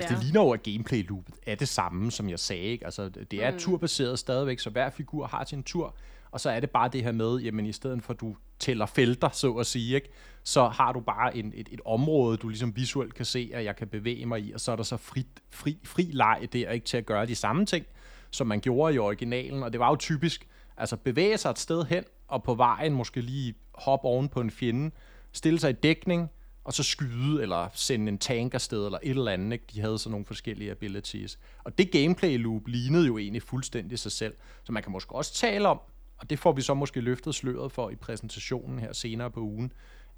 ja. 0.00 0.06
Det 0.08 0.24
ligner 0.24 0.40
jo, 0.40 0.50
at 0.50 0.62
gameplay 0.62 1.08
loopet 1.08 1.34
er 1.46 1.54
det 1.54 1.68
samme, 1.68 2.10
som 2.10 2.30
jeg 2.30 2.38
sagde. 2.38 2.62
Ikke? 2.62 2.84
Altså, 2.84 3.08
det 3.08 3.44
er 3.44 3.50
mm. 3.50 3.58
turbaseret 3.58 4.18
stadigvæk, 4.18 4.58
så 4.58 4.70
hver 4.70 4.90
figur 4.90 5.26
har 5.26 5.44
sin 5.44 5.62
tur. 5.62 5.96
Og 6.30 6.40
så 6.40 6.50
er 6.50 6.60
det 6.60 6.70
bare 6.70 6.88
det 6.88 7.04
her 7.04 7.12
med, 7.12 7.38
jamen 7.38 7.66
i 7.66 7.72
stedet 7.72 8.02
for 8.02 8.12
at 8.12 8.20
du 8.20 8.36
tæller 8.58 8.86
felter, 8.86 9.28
så 9.28 9.52
at 9.52 9.66
sige, 9.66 9.94
ikke? 9.94 10.08
så 10.42 10.68
har 10.68 10.92
du 10.92 11.00
bare 11.00 11.36
en, 11.36 11.52
et, 11.54 11.68
et 11.72 11.80
område, 11.84 12.36
du 12.36 12.48
ligesom 12.48 12.76
visuelt 12.76 13.14
kan 13.14 13.24
se, 13.24 13.50
at 13.54 13.64
jeg 13.64 13.76
kan 13.76 13.88
bevæge 13.88 14.26
mig 14.26 14.40
i, 14.40 14.52
og 14.52 14.60
så 14.60 14.72
er 14.72 14.76
der 14.76 14.82
så 14.82 14.96
fri, 14.96 15.26
fri, 15.50 15.78
fri 15.84 16.02
leg 16.02 16.48
der, 16.52 16.70
ikke 16.70 16.86
til 16.86 16.96
at 16.96 17.06
gøre 17.06 17.26
de 17.26 17.34
samme 17.34 17.66
ting, 17.66 17.86
som 18.30 18.46
man 18.46 18.60
gjorde 18.60 18.94
i 18.94 18.98
originalen, 18.98 19.62
og 19.62 19.72
det 19.72 19.80
var 19.80 19.88
jo 19.88 19.96
typisk, 19.96 20.48
altså 20.76 20.96
bevæge 20.96 21.38
sig 21.38 21.50
et 21.50 21.58
sted 21.58 21.84
hen, 21.84 22.04
og 22.28 22.42
på 22.42 22.54
vejen 22.54 22.92
måske 22.92 23.20
lige 23.20 23.54
hoppe 23.74 24.08
oven 24.08 24.28
på 24.28 24.40
en 24.40 24.50
fjende, 24.50 24.90
stille 25.32 25.58
sig 25.58 25.70
i 25.70 25.72
dækning, 25.72 26.30
og 26.64 26.72
så 26.72 26.82
skyde, 26.82 27.42
eller 27.42 27.68
sende 27.74 28.08
en 28.08 28.18
tank 28.18 28.54
afsted, 28.54 28.84
eller 28.84 28.98
et 29.02 29.10
eller 29.10 29.32
andet. 29.32 29.52
Ikke? 29.52 29.64
De 29.74 29.80
havde 29.80 29.98
sådan 29.98 30.10
nogle 30.10 30.26
forskellige 30.26 30.70
abilities. 30.70 31.38
Og 31.64 31.78
det 31.78 31.90
gameplay 31.90 32.38
loop 32.38 32.66
lignede 32.66 33.06
jo 33.06 33.18
egentlig 33.18 33.42
fuldstændig 33.42 33.98
sig 33.98 34.12
selv. 34.12 34.34
Så 34.64 34.72
man 34.72 34.82
kan 34.82 34.92
måske 34.92 35.14
også 35.14 35.34
tale 35.34 35.68
om, 35.68 35.80
og 36.18 36.30
det 36.30 36.38
får 36.38 36.52
vi 36.52 36.62
så 36.62 36.74
måske 36.74 37.00
løftet 37.00 37.34
sløret 37.34 37.72
for 37.72 37.90
i 37.90 37.96
præsentationen 37.96 38.78
her 38.78 38.92
senere 38.92 39.30
på 39.30 39.40
ugen. 39.40 39.72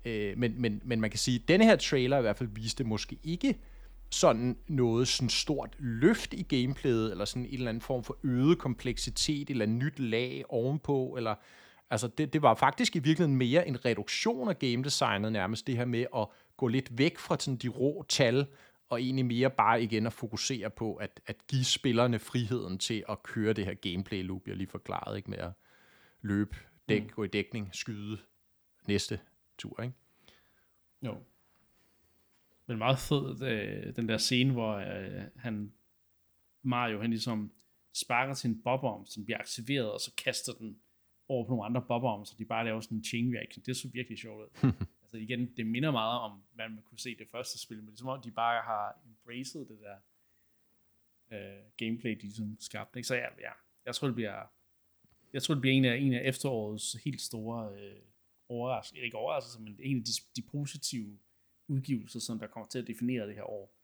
Øh, 0.05 0.39
men, 0.39 0.61
men, 0.61 0.81
men 0.85 1.01
man 1.01 1.11
kan 1.11 1.19
sige, 1.19 1.41
at 1.43 1.49
denne 1.49 1.65
her 1.65 1.77
trailer 1.77 2.19
i 2.19 2.21
hvert 2.21 2.37
fald 2.37 2.49
viste 2.53 2.85
måske 2.85 3.19
ikke 3.23 3.59
sådan 4.11 4.57
noget 4.69 5.09
sådan 5.09 5.29
stort 5.29 5.77
løft 5.79 6.35
i 6.35 6.43
gameplayet, 6.43 7.11
eller 7.11 7.25
sådan 7.25 7.47
en 7.47 7.55
eller 7.55 7.69
anden 7.69 7.81
form 7.81 8.05
for 8.05 8.19
øget 8.23 8.59
kompleksitet, 8.59 9.51
eller 9.51 9.67
nyt 9.67 9.99
lag 9.99 10.45
ovenpå, 10.49 11.15
eller 11.17 11.35
altså 11.95 12.09
det, 12.09 12.33
det 12.33 12.43
var 12.43 12.55
faktisk 12.55 12.97
i 12.97 12.99
virkeligheden 12.99 13.37
mere 13.37 13.69
en 13.69 13.85
reduktion 13.85 14.49
af 14.49 14.59
game 14.59 14.85
designet 14.85 15.33
nærmest, 15.33 15.67
det 15.67 15.77
her 15.77 15.85
med 15.85 16.07
at 16.17 16.27
gå 16.57 16.69
lidt 16.69 16.99
væk 16.99 17.19
fra 17.19 17.37
sådan 17.41 17.57
de 17.57 17.69
rå 17.69 18.05
tal, 18.09 18.47
og 18.89 19.03
egentlig 19.03 19.27
mere 19.27 19.51
bare 19.51 19.83
igen 19.83 20.07
at 20.07 20.13
fokusere 20.13 20.71
på 20.71 20.95
at, 20.95 21.21
at 21.27 21.47
give 21.47 21.65
spillerne 21.65 22.19
friheden 22.19 22.79
til 22.79 23.05
at 23.09 23.23
køre 23.23 23.53
det 23.53 23.65
her 23.65 23.75
gameplay 23.75 24.23
loop, 24.23 24.49
jeg 24.49 24.57
lige 24.57 24.67
forklarede, 24.67 25.17
ikke 25.17 25.31
med 25.31 25.39
at 25.39 25.51
løbe, 26.23 26.57
dæk, 26.89 27.03
mm. 27.03 27.09
gå 27.09 27.25
i 27.25 27.29
dækning, 27.29 27.75
skyde 27.75 28.19
næste 28.89 29.21
tur, 29.59 29.83
ikke? 29.83 29.95
Jo. 31.03 31.23
Men 32.67 32.79
meget 32.79 32.99
fed, 32.99 33.43
øh, 33.43 33.97
den 33.97 34.09
der 34.09 34.19
scene, 34.19 34.53
hvor 34.53 34.75
øh, 34.75 35.23
han, 35.37 35.73
Mario, 36.63 37.01
han 37.01 37.11
ligesom 37.11 37.53
sparker 37.93 38.35
sin 38.35 38.63
bobberm, 38.63 39.07
som 39.07 39.25
bliver 39.25 39.39
aktiveret, 39.39 39.93
og 39.93 40.01
så 40.01 40.13
kaster 40.17 40.53
den 40.53 40.77
over 41.29 41.45
på 41.45 41.51
nogle 41.51 41.65
andre 41.65 41.83
bobberm, 41.89 42.25
så 42.25 42.35
de 42.39 42.45
bare 42.45 42.65
laver 42.65 42.81
sådan 42.81 42.99
en 42.99 43.05
chain 43.05 43.35
reaction. 43.37 43.65
Det 43.67 43.77
så 43.77 43.89
virkelig 43.89 44.19
sjovt 44.19 44.41
ud. 44.41 44.73
altså 45.03 45.17
igen, 45.17 45.57
det 45.57 45.67
minder 45.67 45.91
meget 45.91 46.21
om, 46.21 46.43
hvad 46.55 46.69
man 46.69 46.83
kunne 46.83 46.99
se 46.99 47.17
det 47.19 47.29
første 47.29 47.59
spil, 47.59 47.77
men 47.77 47.87
det 47.87 47.93
er 47.93 47.97
som 47.97 48.09
om, 48.09 48.23
de 48.23 48.31
bare 48.31 48.63
har 48.63 48.99
embraced 49.07 49.61
det 49.61 49.79
der 49.81 49.97
øh, 51.33 51.63
gameplay, 51.77 52.11
de 52.11 52.23
ligesom 52.23 52.57
skabte. 52.61 52.99
Ikke? 52.99 53.07
Så 53.07 53.15
ja, 53.15 53.29
ja, 53.41 53.53
jeg 53.87 53.95
tror, 53.95 54.09
det 54.09 54.15
bliver, 54.15 54.43
jeg 55.33 55.43
tror, 55.43 55.55
det 55.55 55.61
bliver 55.61 55.77
en 55.77 55.85
af, 55.85 55.97
en 55.97 56.13
af 56.13 56.29
efterårets 56.29 56.93
helt 57.05 57.21
store 57.21 57.75
øh, 57.79 58.03
overraskelser, 58.49 59.05
ikke 59.05 59.17
overraskelser, 59.17 59.61
men 59.61 59.77
en 59.83 59.99
af 59.99 60.05
de, 60.05 60.43
de 60.43 60.43
positive 60.43 61.19
udgivelser, 61.69 62.21
som 62.21 62.39
der 62.39 62.47
kommer 62.47 62.69
til 62.69 62.79
at 62.79 62.87
definere 62.87 63.27
det 63.27 63.35
her 63.35 63.43
år. 63.43 63.75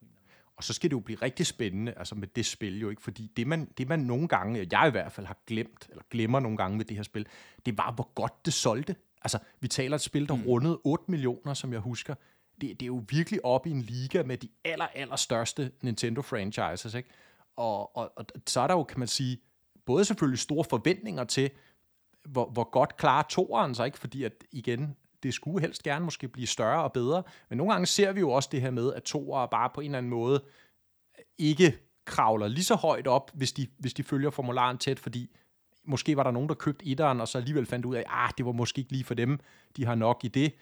Og 0.61 0.65
så 0.65 0.73
skal 0.73 0.91
det 0.91 0.97
jo 0.97 1.01
blive 1.01 1.19
rigtig 1.23 1.47
spændende, 1.47 1.95
altså 1.97 2.15
med 2.15 2.29
det 2.29 2.47
spil 2.47 2.81
jo 2.81 2.91
ikke, 2.91 3.03
fordi 3.03 3.31
det 3.37 3.47
man, 3.47 3.69
det 3.79 3.89
man 3.89 3.99
nogle 3.99 4.29
gange, 4.29 4.69
jeg 4.73 4.89
i 4.89 4.91
hvert 4.91 5.13
fald 5.13 5.27
har 5.27 5.39
glemt, 5.47 5.87
eller 5.91 6.03
glemmer 6.11 6.41
nogle 6.41 6.57
gange 6.57 6.77
med 6.77 6.85
det 6.85 6.97
her 6.97 7.03
spil, 7.03 7.27
det 7.67 7.79
var, 7.79 7.93
hvor 7.93 8.11
godt 8.15 8.47
det 8.47 8.53
solgte. 8.53 8.97
Altså, 9.23 9.39
vi 9.61 9.69
taler 9.69 9.95
et 9.95 10.01
spil, 10.01 10.29
der 10.29 10.35
mm. 10.35 10.43
rundede 10.43 10.81
8 10.85 11.05
millioner, 11.09 11.55
som 11.55 11.73
jeg 11.73 11.81
husker. 11.81 12.15
Det, 12.61 12.81
det 12.81 12.83
er 12.83 12.87
jo 12.87 13.05
virkelig 13.09 13.45
op 13.45 13.67
i 13.67 13.71
en 13.71 13.83
liga 13.83 14.23
med 14.23 14.37
de 14.37 14.49
aller, 14.65 14.87
aller 14.95 15.17
største 15.17 15.73
Nintendo-franchises, 15.83 16.95
ikke? 16.95 17.09
Og, 17.57 17.97
og, 17.97 18.13
og 18.17 18.27
så 18.47 18.61
er 18.61 18.67
der 18.67 18.75
jo, 18.75 18.85
kan 18.85 18.99
man 18.99 19.09
sige, 19.09 19.39
både 19.87 20.05
selvfølgelig 20.05 20.39
store 20.39 20.65
forventninger 20.65 21.25
til, 21.25 21.51
hvor, 22.25 22.51
hvor 22.51 22.71
godt 22.71 22.97
klarer 22.97 23.23
toeren 23.23 23.75
sig, 23.75 23.87
ikke? 23.87 23.99
Fordi 23.99 24.25
at, 24.25 24.33
igen, 24.53 24.97
det 25.23 25.35
skulle 25.35 25.61
helst 25.61 25.83
gerne 25.83 26.05
måske 26.05 26.29
blive 26.29 26.47
større 26.47 26.83
og 26.83 26.93
bedre, 26.93 27.23
men 27.49 27.57
nogle 27.57 27.73
gange 27.73 27.87
ser 27.87 28.13
vi 28.13 28.21
jo 28.21 28.31
også 28.31 28.49
det 28.53 28.61
her 28.61 28.71
med, 28.71 28.95
at 28.95 29.03
toer 29.03 29.47
bare 29.47 29.71
på 29.75 29.81
en 29.81 29.87
eller 29.87 29.99
anden 29.99 30.11
måde 30.11 30.45
ikke 31.39 31.79
kravler 32.05 32.49
lige 32.49 32.65
så 32.65 32.75
højt 32.75 33.07
op, 33.07 33.31
hvis 33.35 33.53
de, 33.53 33.67
hvis 33.79 33.95
de 33.95 34.03
følger 34.03 34.31
formularen 34.31 34.79
tæt, 34.79 34.99
fordi 34.99 35.31
måske 35.85 36.17
var 36.17 36.23
der 36.23 36.31
nogen, 36.31 36.49
der 36.49 36.55
købte 36.55 36.87
etteren, 36.87 37.21
og 37.21 37.29
så 37.29 37.39
alligevel 37.39 37.67
fandt 37.67 37.87
ud 37.87 37.95
af, 37.95 37.99
at 37.99 38.07
ah, 38.09 38.31
det 38.39 38.47
var 38.47 38.53
måske 38.53 38.79
ikke 38.79 38.93
lige 38.93 39.05
for 39.05 39.15
dem, 39.15 39.41
de 39.77 39.85
har 39.85 39.95
nok 39.95 40.25
i 40.25 40.29
det. 40.29 40.53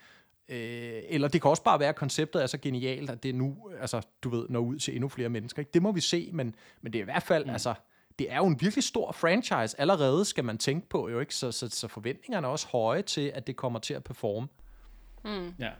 Øh, 0.48 1.02
eller 1.08 1.28
det 1.28 1.42
kan 1.42 1.50
også 1.50 1.62
bare 1.62 1.80
være, 1.80 1.88
at 1.88 1.96
konceptet 1.96 2.42
er 2.42 2.46
så 2.46 2.58
genialt, 2.58 3.10
at 3.10 3.22
det 3.22 3.34
nu, 3.34 3.70
altså, 3.80 4.06
du 4.22 4.28
ved, 4.28 4.46
når 4.48 4.60
ud 4.60 4.78
til 4.78 4.94
endnu 4.94 5.08
flere 5.08 5.28
mennesker. 5.28 5.60
Ikke? 5.60 5.70
Det 5.74 5.82
må 5.82 5.92
vi 5.92 6.00
se, 6.00 6.30
men, 6.32 6.54
men 6.80 6.92
det 6.92 6.98
er 6.98 7.02
i 7.02 7.04
hvert 7.04 7.22
fald, 7.22 7.44
mm. 7.44 7.50
altså, 7.50 7.74
det 8.18 8.32
er 8.32 8.36
jo 8.36 8.46
en 8.46 8.60
virkelig 8.60 8.84
stor 8.84 9.12
franchise 9.12 9.80
allerede, 9.80 10.24
skal 10.24 10.44
man 10.44 10.58
tænke 10.58 10.88
på, 10.88 11.08
jo 11.08 11.20
ikke? 11.20 11.34
Så, 11.34 11.52
så, 11.52 11.68
så 11.68 11.88
forventningerne 11.88 12.46
er 12.46 12.50
også 12.50 12.68
høje 12.68 13.02
til, 13.02 13.32
at 13.34 13.46
det 13.46 13.56
kommer 13.56 13.78
til 13.78 13.94
at 13.94 14.04
performe. 14.04 14.48
Mm. 15.24 15.54
Ja, 15.58 15.70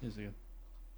det 0.00 0.08
er 0.08 0.12
sikkert. 0.12 0.34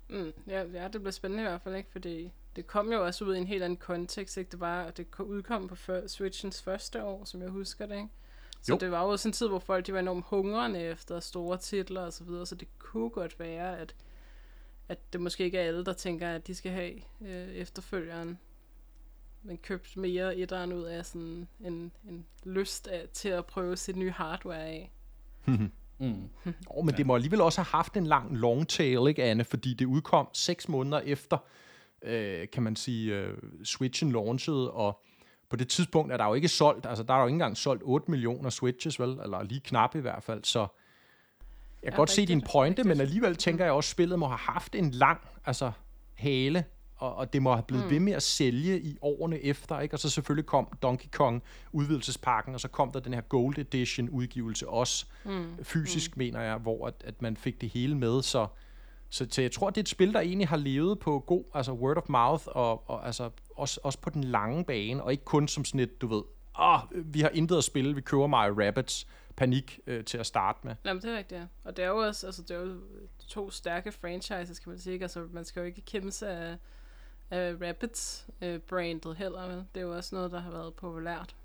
Mm, 0.08 0.32
ja, 0.46 0.62
ja, 0.62 0.88
det 0.88 1.00
bliver 1.00 1.10
spændende 1.10 1.44
i 1.44 1.46
hvert 1.46 1.60
fald, 1.60 1.74
ikke? 1.74 1.92
Fordi 1.92 2.32
det 2.56 2.66
kom 2.66 2.92
jo 2.92 3.04
også 3.04 3.24
ud 3.24 3.34
i 3.34 3.38
en 3.38 3.46
helt 3.46 3.62
anden 3.62 3.76
kontekst, 3.76 4.36
ikke? 4.36 4.50
Det 4.50 4.60
var, 4.60 4.82
at 4.82 4.96
det 4.96 5.06
udkom 5.20 5.68
på 5.68 5.74
før, 5.74 6.06
Switchens 6.06 6.62
første 6.62 7.04
år, 7.04 7.24
som 7.24 7.42
jeg 7.42 7.50
husker 7.50 7.86
det, 7.86 7.96
ikke? 7.96 8.08
Så 8.62 8.72
jo. 8.72 8.78
det 8.78 8.90
var 8.90 9.04
jo 9.04 9.16
sådan 9.16 9.28
en 9.28 9.32
tid, 9.32 9.48
hvor 9.48 9.58
folk 9.58 9.86
de 9.86 9.92
var 9.92 9.98
enormt 9.98 10.24
hungrende 10.28 10.80
efter 10.80 11.20
store 11.20 11.58
titler 11.58 12.00
og 12.00 12.12
så 12.12 12.24
videre, 12.24 12.46
så 12.46 12.54
det 12.54 12.68
kunne 12.78 13.10
godt 13.10 13.38
være, 13.38 13.78
at, 13.78 13.94
at 14.88 15.12
det 15.12 15.20
måske 15.20 15.44
ikke 15.44 15.58
er 15.58 15.66
alle, 15.66 15.84
der 15.84 15.92
tænker, 15.92 16.30
at 16.30 16.46
de 16.46 16.54
skal 16.54 16.72
have 16.72 16.92
øh, 17.20 17.48
efterfølgeren. 17.48 18.38
Man 19.42 19.56
købte 19.56 20.00
mere 20.00 20.36
etteren 20.36 20.72
ud 20.72 20.82
af 20.82 21.06
sådan 21.06 21.48
en, 21.60 21.92
en 22.08 22.26
lyst 22.44 22.88
af, 22.88 23.08
til 23.12 23.28
at 23.28 23.46
prøve 23.46 23.76
sit 23.76 23.96
nye 23.96 24.10
hardware 24.10 24.64
af. 24.66 24.92
Mm. 25.46 25.70
Oh, 26.66 26.84
men 26.86 26.94
det 26.94 27.06
må 27.06 27.14
alligevel 27.14 27.40
også 27.40 27.60
have 27.60 27.66
haft 27.70 27.96
en 27.96 28.06
lang 28.06 28.36
long 28.36 28.68
tail, 28.68 29.08
ikke 29.08 29.24
Anne? 29.24 29.44
Fordi 29.44 29.74
det 29.74 29.84
udkom 29.84 30.28
seks 30.32 30.68
måneder 30.68 31.00
efter, 31.00 31.38
øh, 32.02 32.48
kan 32.52 32.62
man 32.62 32.76
sige, 32.76 33.14
øh, 33.16 33.36
Switchen 33.64 34.12
launchede, 34.12 34.70
og 34.70 35.00
på 35.50 35.56
det 35.56 35.68
tidspunkt 35.68 36.12
er 36.12 36.16
der 36.16 36.24
jo 36.26 36.34
ikke 36.34 36.48
solgt, 36.48 36.86
altså 36.86 37.02
der 37.04 37.14
er 37.14 37.18
jo 37.20 37.26
ikke 37.26 37.34
engang 37.34 37.56
solgt 37.56 37.82
8 37.86 38.10
millioner 38.10 38.50
Switches, 38.50 39.00
vel? 39.00 39.08
Eller 39.22 39.42
lige 39.42 39.60
knap 39.60 39.94
i 39.94 39.98
hvert 39.98 40.22
fald, 40.22 40.44
så 40.44 40.58
jeg 40.60 40.68
kan 41.82 41.92
Ja, 41.92 41.96
godt 41.96 42.10
se 42.10 42.26
din 42.26 42.42
pointe, 42.52 42.82
men 42.82 42.90
rigtigt. 42.90 43.02
alligevel 43.08 43.36
tænker 43.36 43.64
jeg 43.64 43.72
også, 43.72 43.88
at 43.88 43.90
spillet 43.90 44.18
må 44.18 44.26
have 44.26 44.38
haft 44.38 44.74
en 44.74 44.90
lang 44.90 45.20
altså, 45.46 45.72
hale, 46.14 46.64
og, 46.98 47.14
og 47.14 47.32
det 47.32 47.42
må 47.42 47.52
have 47.52 47.62
blevet 47.62 47.84
mm. 47.84 47.90
ved 47.90 48.00
med 48.00 48.12
at 48.12 48.22
sælge 48.22 48.80
i 48.80 48.98
årene 49.02 49.40
efter, 49.40 49.80
ikke? 49.80 49.94
Og 49.94 49.98
så 49.98 50.10
selvfølgelig 50.10 50.46
kom 50.46 50.78
Donkey 50.82 51.08
Kong 51.12 51.42
udvidelsespakken, 51.72 52.54
og 52.54 52.60
så 52.60 52.68
kom 52.68 52.92
der 52.92 53.00
den 53.00 53.14
her 53.14 53.20
Gold 53.20 53.58
Edition 53.58 54.08
udgivelse 54.08 54.68
også, 54.68 55.06
mm. 55.24 55.64
fysisk 55.64 56.16
mm. 56.16 56.18
mener 56.18 56.40
jeg, 56.40 56.58
hvor 56.58 56.86
at, 56.86 56.94
at 57.04 57.22
man 57.22 57.36
fik 57.36 57.60
det 57.60 57.68
hele 57.68 57.96
med, 57.96 58.22
så, 58.22 58.46
så, 59.08 59.26
så 59.30 59.42
jeg 59.42 59.52
tror, 59.52 59.70
det 59.70 59.76
er 59.76 59.82
et 59.82 59.88
spil, 59.88 60.12
der 60.12 60.20
egentlig 60.20 60.48
har 60.48 60.56
levet 60.56 60.98
på 60.98 61.18
god, 61.18 61.44
altså 61.54 61.72
word 61.72 61.96
of 61.96 62.08
mouth, 62.08 62.44
og, 62.46 62.90
og 62.90 63.06
altså 63.06 63.30
også, 63.56 63.80
også 63.82 64.00
på 64.00 64.10
den 64.10 64.24
lange 64.24 64.64
bane, 64.64 65.02
og 65.02 65.12
ikke 65.12 65.24
kun 65.24 65.48
som 65.48 65.64
sådan 65.64 65.80
et, 65.80 66.00
du 66.00 66.06
ved, 66.06 66.22
åh, 66.60 66.80
vi 67.14 67.20
har 67.20 67.28
intet 67.28 67.56
at 67.56 67.64
spille, 67.64 67.94
vi 67.94 68.00
køber 68.00 68.26
Mario 68.26 68.66
Rabbids 68.66 69.06
panik 69.36 69.80
øh, 69.86 70.04
til 70.04 70.18
at 70.18 70.26
starte 70.26 70.58
med. 70.62 70.74
Jamen, 70.84 71.02
det 71.02 71.10
er 71.10 71.18
rigtigt, 71.18 71.40
ja. 71.40 71.46
Og 71.64 71.76
det 71.76 71.84
er 71.84 71.88
jo 71.88 71.96
også, 71.96 72.26
altså, 72.26 72.42
det 72.42 72.50
er 72.50 72.60
jo 72.60 72.80
to 73.28 73.50
stærke 73.50 73.92
franchises, 73.92 74.58
kan 74.58 74.70
man 74.70 74.78
sige. 74.78 74.92
ikke? 74.92 75.04
Altså, 75.04 75.26
man 75.32 75.44
skal 75.44 75.60
jo 75.60 75.66
ikke 75.66 75.80
kæmpe 75.80 76.10
sig 76.10 76.30
af, 76.30 76.56
af 77.30 77.54
Rabbids-brandet 77.60 79.16
heller, 79.16 79.46
vel? 79.48 79.64
Det 79.74 79.80
er 79.80 79.84
jo 79.86 79.96
også 79.96 80.14
noget, 80.14 80.30
der 80.32 80.40
har 80.40 80.50
været 80.50 80.74
populært. 80.74 81.36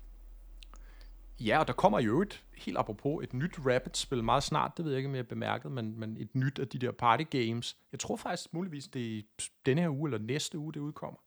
Ja, 1.40 1.58
og 1.58 1.66
der 1.66 1.72
kommer 1.72 2.00
jo 2.00 2.22
et, 2.22 2.44
helt 2.56 2.78
apropos, 2.78 3.24
et 3.24 3.34
nyt 3.34 3.58
Rabbids-spil 3.66 4.24
meget 4.24 4.42
snart, 4.42 4.72
det 4.76 4.84
ved 4.84 4.92
jeg 4.92 4.98
ikke, 4.98 5.08
om 5.08 5.14
jeg 5.14 5.18
har 5.18 5.28
bemærket, 5.28 5.72
men, 5.72 6.00
men 6.00 6.16
et 6.16 6.34
nyt 6.34 6.58
af 6.58 6.68
de 6.68 6.78
der 6.78 6.90
party 6.92 7.24
games. 7.30 7.76
Jeg 7.92 8.00
tror 8.00 8.16
faktisk 8.16 8.54
muligvis, 8.54 8.88
det 8.88 9.02
er 9.02 9.06
i 9.18 9.26
denne 9.66 9.80
her 9.80 9.88
uge, 9.88 10.08
eller 10.08 10.18
næste 10.18 10.58
uge, 10.58 10.72
det 10.72 10.80
udkommer. 10.80 11.18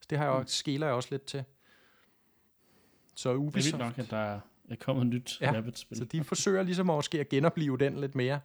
Så 0.00 0.06
det 0.10 0.18
har 0.18 0.24
jeg, 0.24 0.40
mm. 0.40 0.46
skæler 0.46 0.86
jeg 0.86 0.94
også 0.94 1.08
lidt 1.10 1.24
til. 1.24 1.44
Så 3.14 3.28
Det 3.28 3.34
er 3.34 3.38
Ubisoft, 3.38 3.78
nok, 3.78 3.98
at 3.98 4.10
der 4.10 4.40
er 4.68 4.76
kommet 4.80 5.02
et 5.02 5.08
nyt 5.08 5.40
Ja, 5.40 5.50
ja, 5.50 5.56
Rabbit-spil. 5.56 5.98
så 5.98 6.04
de 6.04 6.24
forsøger 6.24 6.62
ligesom 6.62 6.86
måske 6.86 7.20
at 7.20 7.28
genopleve 7.28 7.78
den 7.78 8.00
lidt 8.00 8.14
mere. 8.14 8.40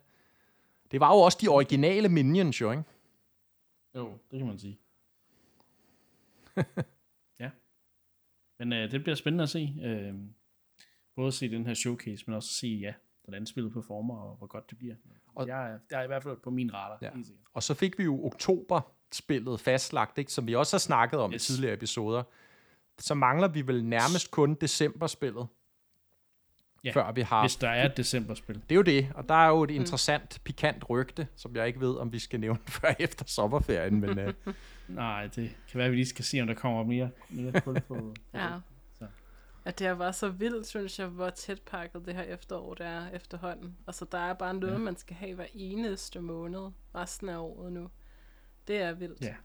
Det 0.92 1.00
var 1.00 1.16
jo 1.16 1.20
også 1.20 1.38
de 1.42 1.48
originale 1.48 2.10
Minions, 2.10 2.62
jo, 2.62 2.72
ikke? 2.72 2.84
Jo, 3.96 4.18
det 4.32 4.40
kan 4.40 4.48
man 4.48 4.60
sige. 4.60 4.80
ja. 7.40 7.52
Men 8.60 8.74
øh, 8.74 8.92
det 8.92 9.04
bliver 9.04 9.16
spændende 9.16 9.44
at 9.44 9.50
se. 9.50 9.76
Øh, 9.84 10.14
både 11.16 11.28
at 11.28 11.34
se 11.34 11.50
den 11.52 11.66
her 11.66 11.74
showcase, 11.74 12.24
men 12.28 12.36
også 12.36 12.48
at 12.48 12.54
se, 12.60 12.68
ja, 12.68 12.94
hvordan 13.24 13.46
spillet 13.46 13.74
performer, 13.74 14.18
og 14.18 14.36
hvor 14.36 14.48
godt 14.48 14.70
det 14.70 14.78
bliver. 14.78 14.96
Og- 15.36 15.48
jeg, 15.48 15.72
er- 15.72 15.80
det 15.90 15.98
er 15.98 16.02
i 16.04 16.08
hvert 16.08 16.24
fald 16.24 16.38
på 16.44 16.50
min 16.50 16.74
radar. 16.74 16.98
Ja. 17.02 17.12
Og 17.54 17.64
så 17.64 17.74
fik 17.74 17.98
vi 18.00 18.04
jo 18.04 18.26
oktober-spillet 18.26 19.60
fastlagt, 19.60 20.18
ikke? 20.18 20.32
som 20.32 20.48
vi 20.48 20.56
også 20.56 20.76
har 20.76 20.80
snakket 20.80 21.20
om. 21.20 21.34
Yes. 21.34 21.50
i 21.50 21.54
tidligere 21.54 21.74
episoder. 21.74 22.24
Så 23.00 23.14
mangler 23.14 23.48
vi 23.48 23.68
vel 23.68 23.86
nærmest 23.86 24.32
kun 24.32 24.56
december-spillet, 24.56 25.48
Ja, 26.86 26.92
før 26.92 27.12
vi 27.12 27.22
har... 27.22 27.44
Hvis 27.44 27.56
der 27.56 27.70
er 27.70 27.86
et 27.86 27.98
decemberspil. 27.98 28.56
Det 28.56 28.72
er 28.72 28.76
jo 28.76 28.82
det, 28.82 29.12
og 29.16 29.30
der 29.30 29.36
er 29.36 29.48
jo 29.48 29.64
et 29.64 29.72
interessant, 29.72 30.42
pikant 30.44 30.90
rygte, 30.90 31.28
som 31.36 31.56
jeg 31.56 31.68
ikke 31.68 31.80
ved, 31.80 31.96
om 31.98 32.14
vi 32.14 32.20
skal 32.20 32.40
nævne 32.40 32.60
før 32.82 32.94
efter 33.00 33.26
sommerferien, 33.26 34.00
men 34.00 34.20
uh, 34.20 34.54
Nej, 34.88 35.28
det 35.28 35.58
kan 35.72 35.78
være, 35.78 35.86
at 35.86 35.92
vi 35.92 35.96
lige 35.96 36.06
skal 36.06 36.26
se, 36.26 36.42
om 36.42 36.48
der 36.48 36.54
kommer 36.54 36.84
mere, 36.84 37.10
mere 37.30 37.62
kul 37.62 37.80
på. 37.80 37.96
Ja. 38.34 38.46
det. 38.46 38.62
Så. 39.00 39.08
At 39.66 39.80
det 39.80 39.88
har 39.88 39.94
været 39.94 40.16
så 40.16 40.30
vildt, 40.30 40.68
synes 40.68 41.00
jeg, 41.00 41.08
hvor 41.08 41.30
tæt 41.30 41.62
pakket 41.62 42.06
det 42.06 42.16
her 42.16 42.24
efterår 42.24 42.74
det 42.74 42.86
er 42.86 43.10
efterhånden. 43.10 43.78
Altså, 43.88 44.06
der 44.12 44.18
er 44.18 44.34
bare 44.34 44.54
noget, 44.54 44.74
ja. 44.74 44.78
Man 44.78 44.98
skal 44.98 45.16
have 45.16 45.36
hver 45.36 45.48
eneste 45.54 46.22
måned 46.22 46.72
resten 46.96 47.30
af 47.30 47.38
året 47.38 47.74
nu. 47.74 47.90
Det 48.68 48.82
er 48.82 48.94
vildt. 48.94 49.22
Ja. 49.22 49.36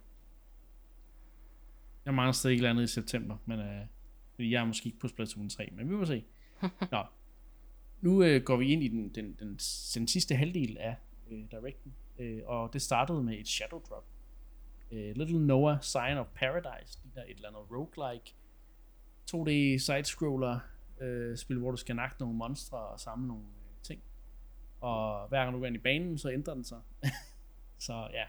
Jeg 2.05 2.15
mangler 2.15 2.33
stadig 2.33 2.57
eller 2.57 2.71
andet 2.71 2.83
i 2.83 2.87
september, 2.87 3.37
men 3.45 3.61
øh, 3.61 4.51
jeg 4.51 4.61
er 4.61 4.65
måske 4.65 4.87
ikke 4.87 4.99
på 4.99 5.09
Splatoon 5.09 5.51
3, 5.51 5.69
men 5.73 5.91
vi 5.91 5.95
må 5.95 6.05
se. 6.05 6.25
Nå. 6.93 7.05
Nu 8.01 8.23
øh, 8.23 8.43
går 8.43 8.57
vi 8.57 8.73
ind 8.73 8.83
i 8.83 8.89
den, 8.89 9.09
den, 9.09 9.37
den, 9.39 9.59
den 9.95 10.09
sidste 10.09 10.35
halvdel 10.35 10.77
af 10.79 10.97
øh, 11.31 11.45
Directen, 11.51 11.95
øh, 12.19 12.43
og 12.47 12.73
det 12.73 12.83
startede 12.83 13.23
med 13.23 13.39
et 13.39 13.49
Shadow 13.49 13.81
Drop. 13.81 14.05
Øh, 14.91 15.17
Little 15.17 15.47
Noah 15.47 15.79
Sign 15.83 16.17
of 16.17 16.27
Paradise, 16.35 16.99
det 17.03 17.15
der 17.15 17.23
et 17.23 17.31
eller 17.31 17.49
andet 17.49 17.71
roguelike 17.71 18.35
2D 19.31 19.79
sidescroller 19.79 20.59
øh, 21.01 21.37
spil, 21.37 21.59
hvor 21.59 21.71
du 21.71 21.77
skal 21.77 21.97
nakke 21.97 22.17
nogle 22.21 22.37
monstre 22.37 22.79
og 22.79 23.01
samle 23.01 23.29
nogle 23.29 23.43
øh, 23.43 23.83
ting. 23.83 24.03
Og 24.81 25.29
hver 25.29 25.43
gang 25.43 25.55
du 25.55 25.59
går 25.59 25.67
ind 25.67 25.77
i 25.77 25.79
banen, 25.79 26.19
så 26.19 26.31
ændrer 26.31 26.55
den 26.55 26.65
sig. 26.65 26.81
så 27.79 28.09
ja, 28.13 28.25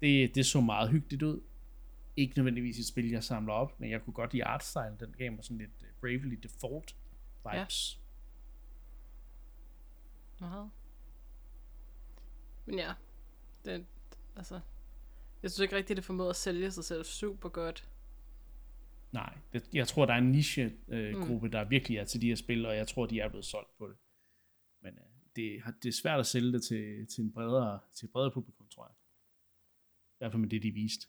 det, 0.00 0.34
det 0.34 0.46
så 0.46 0.60
meget 0.60 0.90
hyggeligt 0.90 1.22
ud. 1.22 1.40
Ikke 2.16 2.36
nødvendigvis 2.36 2.78
et 2.78 2.86
spil, 2.86 3.10
jeg 3.10 3.24
samler 3.24 3.52
op, 3.52 3.80
men 3.80 3.90
jeg 3.90 4.02
kunne 4.02 4.14
godt 4.14 4.32
lide 4.32 4.44
artstyle. 4.44 4.96
Den 5.00 5.14
gav 5.18 5.32
mig 5.32 5.44
sådan 5.44 5.58
lidt 5.58 5.82
øh, 5.82 5.88
Bravely 6.00 6.38
Default 6.42 6.96
vibes. 7.44 7.99
Meget. 10.40 10.70
Men 12.66 12.78
ja, 12.78 12.94
det, 13.64 13.86
altså, 14.36 14.60
jeg 15.42 15.50
synes 15.50 15.60
ikke 15.62 15.76
rigtigt, 15.76 15.96
det 15.96 16.04
formåede 16.04 16.30
at 16.30 16.36
sælge 16.36 16.70
sig 16.70 16.84
selv 16.84 17.04
super 17.04 17.48
godt. 17.48 17.88
Nej, 19.12 19.38
det, 19.52 19.68
jeg 19.74 19.88
tror, 19.88 20.06
der 20.06 20.12
er 20.14 20.18
en 20.18 20.30
niche-gruppe, 20.32 20.96
øh, 20.96 21.26
gruppe, 21.28 21.48
der 21.48 21.64
virkelig 21.64 21.98
er 21.98 22.04
til 22.04 22.20
de 22.20 22.26
her 22.28 22.34
spil, 22.34 22.66
og 22.66 22.76
jeg 22.76 22.88
tror, 22.88 23.06
de 23.06 23.20
er 23.20 23.28
blevet 23.28 23.44
solgt 23.44 23.76
på 23.78 23.88
det. 23.88 23.96
Men 24.82 24.98
øh, 24.98 25.04
det, 25.36 25.62
har- 25.62 25.74
det 25.82 25.88
er 25.88 25.92
svært 25.92 26.20
at 26.20 26.26
sælge 26.26 26.52
det 26.52 26.62
til, 26.62 27.06
til 27.06 27.24
en 27.24 27.32
bredere, 27.32 27.80
til 27.94 28.06
et 28.06 28.12
bredere 28.12 28.30
publikum, 28.30 28.68
tror 28.68 28.86
jeg. 28.86 28.94
I 30.14 30.16
hvert 30.18 30.32
fald 30.32 30.40
med 30.40 30.48
det, 30.50 30.62
de 30.62 30.70
viste. 30.70 31.06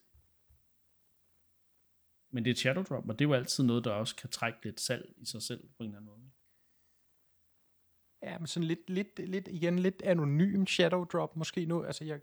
Men 2.29 2.43
det 2.45 2.49
er 2.49 2.53
et 2.53 2.59
shadow 2.59 2.83
drop, 2.83 3.09
og 3.09 3.19
det 3.19 3.25
er 3.25 3.29
jo 3.29 3.33
altid 3.35 3.63
noget, 3.63 3.83
der 3.85 3.91
også 3.91 4.15
kan 4.15 4.29
trække 4.29 4.59
lidt 4.63 4.79
salg 4.81 5.13
i 5.17 5.25
sig 5.25 5.41
selv 5.41 5.69
på 5.77 5.83
en 5.83 5.89
eller 5.89 5.97
anden 5.99 6.05
måde. 6.11 6.30
Ja, 8.23 8.37
men 8.37 8.47
sådan 8.47 8.67
lidt, 8.67 8.89
lidt, 8.89 9.29
lidt, 9.29 9.47
igen, 9.51 9.79
lidt 9.79 10.01
anonym 10.05 10.65
shadow 10.65 11.03
drop 11.03 11.35
måske 11.35 11.65
nu. 11.65 11.83
Altså, 11.83 12.05
jeg, 12.05 12.19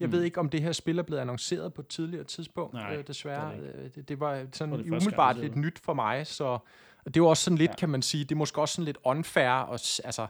jeg 0.00 0.06
mm. 0.06 0.12
ved 0.12 0.22
ikke, 0.22 0.40
om 0.40 0.48
det 0.48 0.62
her 0.62 0.72
spil 0.72 0.98
er 0.98 1.02
blevet 1.02 1.20
annonceret 1.20 1.74
på 1.74 1.80
et 1.80 1.88
tidligere 1.88 2.24
tidspunkt, 2.24 2.74
Nej, 2.74 2.96
øh, 2.96 3.06
desværre. 3.06 3.56
det 3.56 3.84
er 3.84 3.88
Det, 3.88 4.08
det, 4.08 4.20
var 4.20 4.46
sådan 4.52 4.78
det 4.78 4.86
umiddelbart 4.86 5.38
lidt 5.38 5.56
nyt 5.56 5.78
for 5.78 5.94
mig, 5.94 6.26
så 6.26 6.58
og 7.04 7.14
det 7.14 7.16
jo 7.16 7.26
også 7.26 7.42
sådan 7.42 7.58
lidt, 7.58 7.70
ja. 7.70 7.76
Kan 7.76 7.88
man 7.88 8.02
sige, 8.02 8.24
det 8.24 8.32
er 8.32 8.36
måske 8.36 8.60
også 8.60 8.74
sådan 8.74 8.84
lidt 8.84 8.98
unfair, 9.04 9.50
og, 9.50 9.78
altså, 10.04 10.26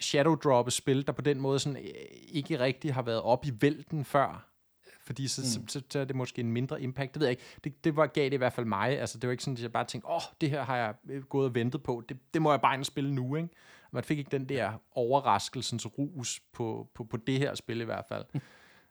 shadow 0.00 0.34
drop 0.34 0.66
et 0.66 0.72
spil, 0.72 1.06
der 1.06 1.12
på 1.12 1.22
den 1.22 1.40
måde 1.40 1.58
sådan, 1.58 1.76
øh, 1.76 1.92
ikke 2.28 2.58
rigtig 2.58 2.94
har 2.94 3.02
været 3.02 3.22
op 3.22 3.44
i 3.44 3.52
vælten 3.60 4.04
før, 4.04 4.48
fordi 5.08 5.28
så, 5.28 5.40
mm. 5.40 5.68
så, 5.68 5.78
så, 5.78 5.84
så 5.90 5.98
er 5.98 6.04
det 6.04 6.16
måske 6.16 6.40
en 6.40 6.52
mindre 6.52 6.82
impact. 6.82 7.14
Det 7.14 7.20
ved 7.20 7.26
jeg 7.26 7.30
ikke. 7.30 7.42
Det, 7.64 7.84
det 7.84 7.96
var 7.96 8.06
gav 8.06 8.24
det 8.24 8.32
i 8.32 8.36
hvert 8.36 8.52
fald 8.52 8.66
mig. 8.66 9.00
Altså, 9.00 9.18
det 9.18 9.28
var 9.28 9.30
ikke 9.30 9.44
sådan, 9.44 9.56
at 9.56 9.62
jeg 9.62 9.72
bare 9.72 9.84
tænkte, 9.84 10.08
åh, 10.08 10.16
oh, 10.16 10.22
det 10.40 10.50
her 10.50 10.62
har 10.62 10.76
jeg 10.76 10.94
øh, 11.10 11.22
gået 11.22 11.46
og 11.46 11.54
ventet 11.54 11.82
på. 11.82 12.02
Det, 12.08 12.18
det 12.34 12.42
må 12.42 12.50
jeg 12.50 12.60
bare 12.60 12.74
ind 12.74 12.82
og 12.82 12.86
spille 12.86 13.14
nu, 13.14 13.36
ikke? 13.36 13.48
Man 13.90 14.04
fik 14.04 14.18
ikke 14.18 14.30
den 14.30 14.48
der 14.48 14.72
overraskelsens 14.90 15.98
rus 15.98 16.40
på, 16.52 16.90
på, 16.94 17.04
på 17.04 17.16
det 17.16 17.38
her 17.38 17.54
spil 17.54 17.80
i 17.80 17.84
hvert 17.84 18.04
fald. 18.08 18.24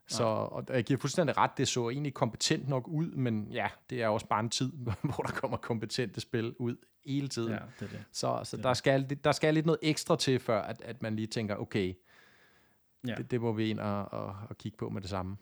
Så 0.10 0.24
og 0.24 0.66
jeg 0.70 0.84
giver 0.84 1.00
fuldstændig 1.00 1.38
ret, 1.38 1.52
det 1.58 1.68
så 1.68 1.90
egentlig 1.90 2.14
kompetent 2.14 2.68
nok 2.70 2.88
ud, 2.88 3.12
men 3.12 3.48
ja, 3.52 3.68
det 3.90 4.02
er 4.02 4.08
også 4.08 4.28
bare 4.28 4.40
en 4.40 4.50
tid, 4.50 4.72
hvor 5.02 5.24
der 5.24 5.32
kommer 5.32 5.58
kompetente 5.58 6.22
spil 6.22 6.56
ud 6.60 6.76
hele 7.06 7.28
tiden. 7.28 7.52
Ja, 7.52 7.60
det 7.80 7.86
er 7.86 7.90
det. 7.90 8.04
Så, 8.12 8.42
så 8.44 8.58
der, 8.58 8.74
skal, 8.74 9.18
der 9.24 9.32
skal 9.32 9.54
lidt 9.54 9.66
noget 9.66 9.80
ekstra 9.84 10.16
til, 10.16 10.40
før 10.40 10.62
at, 10.62 10.82
at 10.82 11.02
man 11.02 11.16
lige 11.16 11.28
tænker, 11.28 11.56
okay, 11.56 11.94
Ja. 13.08 13.16
det, 13.16 13.32
det 13.32 13.42
må 13.42 13.52
vi 13.54 13.70
ind 13.70 13.80
og, 13.80 14.06
og, 14.06 14.36
og 14.50 14.58
kigge 14.58 14.78
på 14.78 14.90
med 14.90 15.02
det 15.02 15.10
samme. 15.10 15.38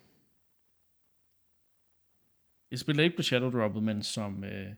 Jeg 2.72 2.80
spiller 2.80 3.04
ikke 3.04 3.16
på 3.16 3.24
Shadow 3.24 3.52
Droppet, 3.52 3.84
men 3.84 4.04
som 4.04 4.44
øh, 4.44 4.76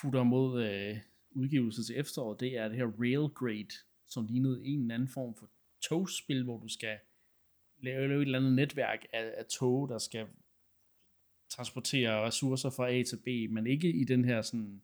futter 0.00 0.22
mod 0.22 0.62
øh, 0.64 0.98
udgivelse 1.36 1.84
til 1.84 1.98
efteråret, 1.98 2.40
det 2.40 2.56
er 2.56 2.68
det 2.68 2.76
her 2.76 2.86
Railgrade, 3.00 3.74
som 4.06 4.26
lignede 4.26 4.64
en 4.64 4.80
eller 4.80 4.94
anden 4.94 5.08
form 5.08 5.34
for 5.34 5.50
togspil, 5.80 6.44
hvor 6.44 6.58
du 6.58 6.68
skal 6.68 6.98
lave, 7.82 8.08
lave 8.08 8.22
et 8.22 8.26
eller 8.26 8.38
andet 8.38 8.52
netværk 8.52 9.06
af, 9.12 9.34
af 9.36 9.44
tog, 9.46 9.88
der 9.88 9.98
skal 9.98 10.26
transportere 11.48 12.26
ressourcer 12.26 12.70
fra 12.70 12.90
A 12.90 13.02
til 13.02 13.16
B, 13.16 13.52
men 13.52 13.66
ikke 13.66 13.88
i 13.88 14.04
den 14.04 14.24
her 14.24 14.42
sådan 14.42 14.82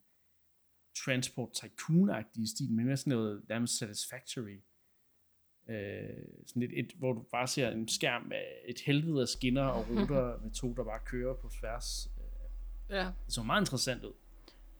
transport 1.05 1.49
tycoon-agtige 1.63 2.47
stil, 2.47 2.71
men 2.71 2.85
mere 2.85 2.97
sådan 2.97 3.11
noget 3.11 3.49
nærmest 3.49 3.77
satisfactory. 3.77 4.59
Øh, 5.69 6.09
sådan 6.45 6.63
et, 6.63 6.79
et, 6.79 6.91
hvor 6.97 7.13
du 7.13 7.21
bare 7.31 7.47
ser 7.47 7.69
en 7.69 7.87
skærm 7.87 8.21
med 8.21 8.41
et 8.65 8.79
helvede 8.79 9.21
af 9.21 9.27
skinner 9.27 9.63
og 9.63 9.85
ruter 9.89 10.41
med 10.41 10.51
tog, 10.51 10.77
der 10.77 10.83
bare 10.83 10.99
kører 11.05 11.33
på 11.33 11.49
tværs. 11.59 12.09
Ja, 12.89 13.11
Det 13.25 13.33
så 13.33 13.43
meget 13.43 13.61
interessant 13.61 14.03
ud. 14.03 14.13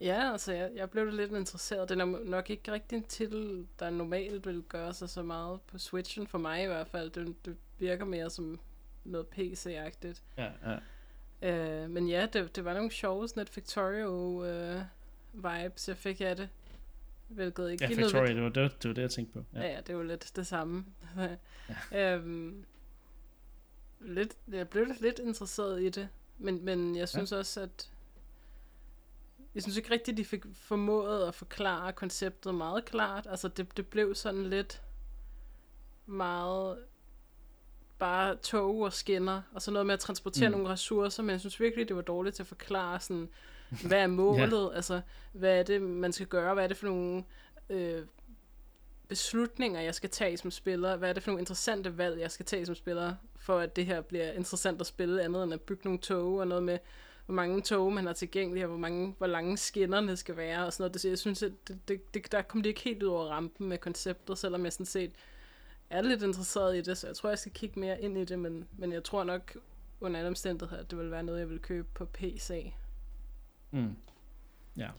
ja 0.02 0.32
altså 0.32 0.54
jeg, 0.54 0.72
jeg 0.76 0.90
blev 0.90 1.06
lidt 1.06 1.32
interesseret. 1.32 1.90
Den 1.90 2.02
er 2.02 2.06
nok 2.06 2.50
ikke 2.50 2.72
rigtig 2.72 2.96
en 2.96 3.04
titel, 3.04 3.68
der 3.80 3.90
normalt 3.90 4.46
vil 4.46 4.62
gøre 4.70 4.94
sig 4.94 5.10
så 5.10 5.24
meget 5.24 5.62
på 5.62 5.78
Switchen, 5.78 6.28
for 6.28 6.38
mig 6.38 6.64
i 6.64 6.68
hvert 6.68 6.88
fald. 6.88 7.10
Det, 7.10 7.46
det 7.46 7.58
virker 7.80 8.06
mere 8.06 8.30
som 8.30 8.60
noget 9.04 9.26
PC-agtigt. 9.38 10.22
Ja, 10.38 10.52
ja. 10.66 10.80
Øh, 11.42 11.90
men 11.90 12.08
ja, 12.08 12.28
det, 12.34 12.56
det 12.56 12.66
var 12.66 12.74
nogle 12.74 12.92
sjove 12.92 13.28
sådan 13.28 13.44
et 13.44 13.56
Victorio 13.56 14.46
øh, 14.46 14.82
vibes, 15.34 15.88
jeg 15.88 15.98
fik 15.98 16.22
af 16.22 16.36
det. 16.36 16.50
Hvilket 17.28 17.72
ikke 17.72 17.84
Ja, 17.84 17.96
Victoria, 17.96 18.34
nødvendigt- 18.34 18.56
det 18.56 18.62
var 18.62 18.68
det, 18.68 18.84
det, 18.84 18.90
var 18.90 18.94
det 18.96 19.02
jeg 19.02 19.12
tænkte 19.12 19.34
på. 19.34 19.46
Ja. 19.54 19.62
ja, 19.62 19.78
det 19.78 19.90
er 19.90 19.94
jo 19.94 20.04
lidt 20.04 20.32
det 20.36 20.48
samme. 20.48 20.86
ja. 21.92 22.16
øhm, 22.16 22.66
lidt, 24.00 24.34
jeg 24.52 24.70
blev 24.70 24.86
lidt 25.02 25.20
interesseret 25.20 25.82
i 25.84 25.90
det, 25.90 26.10
men, 26.38 26.66
men 26.66 26.96
jeg 26.96 27.10
synes 27.10 27.32
ja. 27.32 27.38
også, 27.38 27.62
at 27.62 27.90
jeg 29.56 29.64
synes 29.64 29.78
ikke 29.78 29.92
rigtigt, 29.92 30.18
de 30.18 30.26
fik 30.26 30.46
formået 30.54 31.28
at 31.28 31.36
forklare 31.36 31.94
konceptet 31.94 32.56
meget 32.56 32.86
klart. 32.86 33.28
Altså, 33.30 33.48
det, 33.48 33.78
det 33.78 33.88
blev 33.88 34.16
sådan 34.16 34.44
lidt 34.44 34.82
meget 36.06 36.78
bare 38.00 38.36
tog 38.36 38.80
og 38.80 38.94
skinner, 38.94 39.42
og 39.54 39.62
så 39.62 39.72
noget 39.72 39.86
med 39.86 39.94
at 39.94 40.00
transportere 40.00 40.50
mm. 40.50 40.52
nogle 40.52 40.70
ressourcer, 40.70 41.24
men 41.24 41.30
jeg 41.30 41.40
synes 41.40 41.60
virkelig, 41.60 41.88
det 41.88 41.96
var 41.96 42.02
dårligt 42.02 42.36
til 42.36 42.44
at 42.44 42.48
forklare 42.48 43.00
sådan, 43.00 43.30
hvad 43.88 44.00
er 44.00 44.08
målet, 44.08 44.70
ja. 44.72 44.76
altså, 44.76 45.02
hvad 45.34 45.60
er 45.60 45.64
det, 45.64 45.82
man 45.82 46.14
skal 46.14 46.28
gøre, 46.28 46.54
hvad 46.54 46.64
er 46.64 46.68
det 46.68 46.78
for 46.78 46.88
nogle 46.88 47.24
øh, 47.70 48.06
beslutninger, 49.08 49.82
jeg 49.82 49.96
skal 49.96 50.10
tage 50.10 50.38
som 50.38 50.52
spiller, 50.52 50.96
hvad 50.96 51.10
er 51.10 51.14
det 51.14 51.24
for 51.24 51.32
nogle 51.32 51.42
interessante 51.42 51.98
valg, 51.98 52.20
jeg 52.20 52.32
skal 52.32 52.46
tage 52.46 52.66
som 52.66 52.76
spiller, 52.76 53.16
for 53.36 53.60
at 53.60 53.76
det 53.76 53.86
her 53.86 54.02
bliver 54.02 54.32
interessant 54.32 54.82
at 54.82 54.88
spille, 54.88 55.24
andet 55.24 55.44
end 55.44 55.54
at 55.54 55.62
bygge 55.62 55.82
nogle 55.84 56.00
tog, 56.00 56.36
og 56.36 56.48
noget 56.48 56.64
med, 56.64 56.78
hvor 57.26 57.36
mange 57.36 57.62
tog 57.62 57.94
man 57.94 58.06
har 58.06 58.14
tilgængelige, 58.14 58.66
og 58.66 58.70
hvor, 58.70 58.78
mange, 58.78 59.16
hvor 59.18 59.28
lange 59.28 59.58
skinnerne 59.58 60.18
skal 60.18 60.38
være, 60.38 60.66
og 60.66 60.74
sådan 60.74 60.82
noget. 60.84 60.94
Det, 60.94 61.10
jeg 61.10 61.20
synes, 61.20 61.44
at 61.44 61.52
det, 61.68 61.88
det, 61.88 62.14
det, 62.14 62.32
der 62.32 62.42
kom 62.42 62.64
det 62.64 62.70
ikke 62.70 62.82
helt 62.82 63.04
ud 63.04 63.08
over 63.08 63.26
rampen 63.26 63.70
med 63.70 63.78
konceptet, 63.78 64.38
selvom 64.38 64.64
jeg 64.64 64.74
sådan 64.74 64.86
set 64.86 65.12
er 65.90 66.02
lidt 66.02 66.24
interesseret 66.24 66.78
i 66.78 66.82
det, 66.82 66.98
så 66.98 67.08
jeg 67.08 67.16
tror, 67.16 67.30
jeg 67.30 67.40
skal 67.40 67.52
kigge 67.52 67.80
mere 67.80 68.02
ind 68.02 68.18
i 68.18 68.26
det, 68.26 68.40
men, 68.40 68.68
men 68.78 68.92
jeg 68.92 69.04
tror 69.04 69.24
nok 69.24 69.58
under 70.02 70.18
alle 70.20 70.28
omstændigheder, 70.28 70.82
at 70.82 70.92
det 70.92 71.00
vil 71.00 71.12
være 71.12 71.24
noget, 71.24 71.40
jeg 71.40 71.50
vil 71.50 71.60
købe 71.60 71.88
på 71.94 72.06
PC. 72.06 72.74
Mm. 73.72 73.96
Ja. 74.78 74.90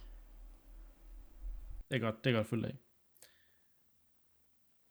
Det 1.88 1.96
er 1.96 1.98
godt, 1.98 2.24
det 2.24 2.30
er 2.30 2.36
godt 2.36 2.46
fuldt 2.46 2.66
af. 2.66 2.76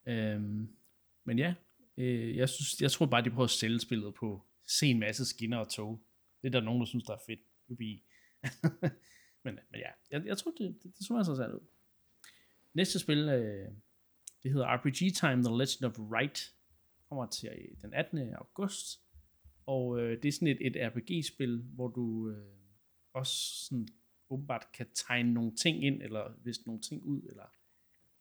Øhm, 0.07 0.75
men 1.23 1.39
ja, 1.39 1.53
øh, 1.97 2.37
jeg, 2.37 2.49
synes, 2.49 2.81
jeg 2.81 2.91
tror 2.91 3.05
bare, 3.05 3.23
de 3.23 3.29
prøver 3.29 3.43
at 3.43 3.49
sælge 3.49 3.79
spillet 3.79 4.13
på 4.13 4.41
se 4.67 4.87
en 4.87 4.99
masse 4.99 5.25
skinner 5.25 5.57
og 5.57 5.69
tog. 5.69 5.99
Det 6.43 6.55
er 6.55 6.59
der 6.59 6.65
nogen, 6.65 6.79
der 6.79 6.85
synes, 6.85 7.03
der 7.03 7.13
er 7.13 7.23
fedt. 7.27 7.39
Jubi. 7.69 8.03
men, 9.43 9.59
men 9.71 9.79
ja, 9.79 9.89
jeg, 10.11 10.25
jeg 10.25 10.37
tror, 10.37 10.51
det, 10.51 10.83
det, 10.83 10.97
det 10.97 11.07
så 11.07 11.17
interessant 11.17 11.53
ud. 11.53 11.67
Næste 12.73 12.99
spil, 12.99 13.17
øh, 13.17 13.71
det 14.43 14.51
hedder 14.51 14.77
RPG 14.77 15.15
Time 15.15 15.43
The 15.43 15.57
Legend 15.57 15.83
of 15.83 15.99
Right. 15.99 16.53
Kommer 17.09 17.25
til 17.27 17.49
øh, 17.49 17.81
den 17.81 17.93
18. 17.93 18.33
august. 18.33 19.01
Og 19.65 19.99
øh, 19.99 20.21
det 20.21 20.27
er 20.27 20.31
sådan 20.31 20.47
et, 20.47 20.67
et 20.67 20.75
RPG-spil, 20.75 21.61
hvor 21.61 21.87
du 21.87 22.29
øh, 22.29 22.55
også 23.13 23.65
sådan 23.65 23.87
åbenbart 24.29 24.67
kan 24.73 24.87
tegne 24.93 25.33
nogle 25.33 25.55
ting 25.55 25.83
ind, 25.83 26.01
eller 26.01 26.33
hvis 26.43 26.65
nogle 26.65 26.81
ting 26.81 27.03
ud, 27.03 27.21
eller 27.29 27.45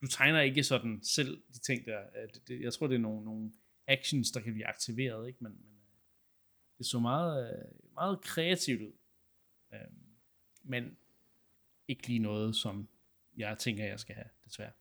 du 0.03 0.07
tegner 0.07 0.41
ikke 0.41 0.65
sådan 0.65 1.03
selv 1.03 1.43
de 1.55 1.59
ting 1.59 1.87
der. 1.87 2.01
Øh, 2.01 2.29
det, 2.35 2.49
det, 2.49 2.61
jeg 2.61 2.73
tror, 2.73 2.87
det 2.87 2.95
er 2.95 2.99
nogle, 2.99 3.25
nogle 3.25 3.53
actions, 3.87 4.31
der 4.31 4.41
kan 4.41 4.53
blive 4.53 4.67
aktiveret, 4.67 5.29
ikke? 5.29 5.45
Men, 5.45 5.53
men 5.53 5.73
øh, 5.73 5.99
det 6.79 6.87
så 6.87 6.99
meget, 6.99 7.53
øh, 7.53 7.82
meget 7.95 8.21
kreativt 8.21 8.83
ud. 8.83 8.93
Øh, 9.73 9.81
men 10.63 10.97
ikke 11.89 12.07
lige 12.07 12.19
noget, 12.19 12.57
som 12.57 12.89
jeg 13.37 13.59
tænker, 13.59 13.85
jeg 13.85 14.01
skal 14.01 14.15
have, 14.15 14.29
desværre. 14.45 14.73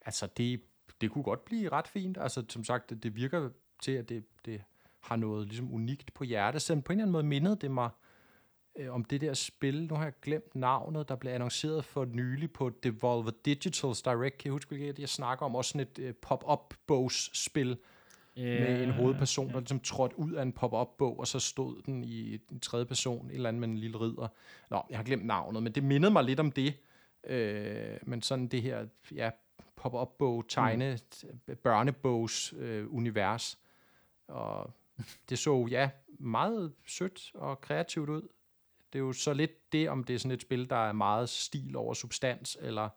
Altså, 0.00 0.26
det, 0.26 0.62
det 1.00 1.10
kunne 1.10 1.24
godt 1.24 1.44
blive 1.44 1.68
ret 1.68 1.88
fint. 1.88 2.18
Altså, 2.18 2.44
som 2.48 2.64
sagt, 2.64 2.90
det, 2.90 3.02
det 3.02 3.16
virker 3.16 3.50
til, 3.82 3.92
at 3.92 4.08
det, 4.08 4.24
det 4.44 4.64
har 5.00 5.16
noget 5.16 5.48
ligesom 5.48 5.74
unikt 5.74 6.14
på 6.14 6.24
hjertet. 6.24 6.62
Selvom 6.62 6.82
på 6.82 6.92
en 6.92 6.98
eller 6.98 7.04
anden 7.04 7.12
måde 7.12 7.22
mindede 7.22 7.56
det 7.56 7.70
mig 7.70 7.90
øh, 8.76 8.94
om 8.94 9.04
det 9.04 9.20
der 9.20 9.34
spil. 9.34 9.86
Nu 9.86 9.94
har 9.94 10.04
jeg 10.04 10.20
glemt 10.22 10.54
navnet, 10.54 11.08
der 11.08 11.16
blev 11.16 11.32
annonceret 11.32 11.84
for 11.84 12.04
nylig 12.04 12.52
på 12.52 12.70
Devolver 12.82 13.30
Digitals 13.44 14.02
Direct. 14.02 14.38
Kan 14.38 14.48
jeg 14.48 14.52
huske, 14.52 14.76
hvilket 14.76 14.98
jeg 14.98 15.08
snakker 15.08 15.46
om? 15.46 15.56
Også 15.56 15.70
sådan 15.70 15.86
et 15.86 15.98
øh, 15.98 16.14
pop-up 16.14 16.74
bogs-spil 18.34 18.60
med 18.60 18.82
en 18.82 18.90
hovedperson, 18.90 19.48
der 19.48 19.58
ligesom 19.58 19.80
trådte 19.80 20.18
ud 20.18 20.32
af 20.32 20.42
en 20.42 20.52
pop-up 20.52 20.88
bog, 20.98 21.18
og 21.18 21.26
så 21.26 21.38
stod 21.38 21.82
den 21.82 22.04
i 22.04 22.38
en 22.50 22.60
tredje 22.60 22.86
person, 22.86 23.26
et 23.26 23.34
eller 23.34 23.48
andet 23.48 23.60
med 23.60 23.68
en 23.68 23.78
lille 23.78 24.00
ridder. 24.00 24.28
Nå, 24.70 24.82
jeg 24.90 24.98
har 24.98 25.04
glemt 25.04 25.26
navnet, 25.26 25.62
men 25.62 25.72
det 25.72 25.84
mindede 25.84 26.12
mig 26.12 26.24
lidt 26.24 26.40
om 26.40 26.52
det. 26.52 26.74
Øh, 27.26 27.96
men 28.02 28.22
sådan 28.22 28.48
det 28.48 28.62
her, 28.62 28.86
ja, 29.14 29.30
pop-up 29.76 30.08
bog, 30.18 30.44
tegne, 30.48 30.98
mm. 31.46 31.56
børnebogs 31.56 32.52
øh, 32.52 32.94
univers. 32.94 33.58
Og 34.28 34.70
det 35.28 35.38
så, 35.38 35.66
ja, 35.70 35.90
meget 36.18 36.72
sødt 36.86 37.30
og 37.34 37.60
kreativt 37.60 38.08
ud. 38.08 38.28
Det 38.92 38.98
er 38.98 39.02
jo 39.02 39.12
så 39.12 39.34
lidt 39.34 39.72
det, 39.72 39.88
om 39.88 40.04
det 40.04 40.14
er 40.14 40.18
sådan 40.18 40.34
et 40.34 40.42
spil, 40.42 40.70
der 40.70 40.76
er 40.76 40.92
meget 40.92 41.28
stil 41.28 41.76
over 41.76 41.94
substans, 41.94 42.58
eller, 42.60 42.88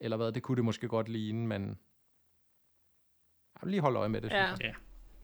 eller 0.00 0.16
hvad, 0.16 0.32
det 0.32 0.42
kunne 0.42 0.56
det 0.56 0.64
måske 0.64 0.88
godt 0.88 1.08
ligne, 1.08 1.46
men 1.46 1.78
jeg 3.54 3.62
vil 3.62 3.70
lige 3.70 3.80
holde 3.80 3.98
øje 3.98 4.08
med 4.08 4.20
det. 4.20 4.30
Ja, 4.30 4.46
synes 4.46 4.60
jeg. 4.60 4.74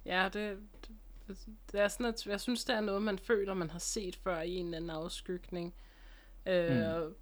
ja 0.06 0.24
det, 0.24 0.58
det, 0.86 1.36
det 1.72 1.80
er 1.80 1.88
sådan, 1.88 2.06
at 2.06 2.26
jeg 2.26 2.40
synes, 2.40 2.64
det 2.64 2.76
er 2.76 2.80
noget, 2.80 3.02
man 3.02 3.18
føler, 3.18 3.54
man 3.54 3.70
har 3.70 3.78
set 3.78 4.16
før 4.16 4.40
i 4.40 4.54
en 4.54 4.66
eller 4.66 4.76
anden 4.76 4.90
afskygning. 4.90 5.74
Øh, 6.46 6.76
mm. 6.76 7.14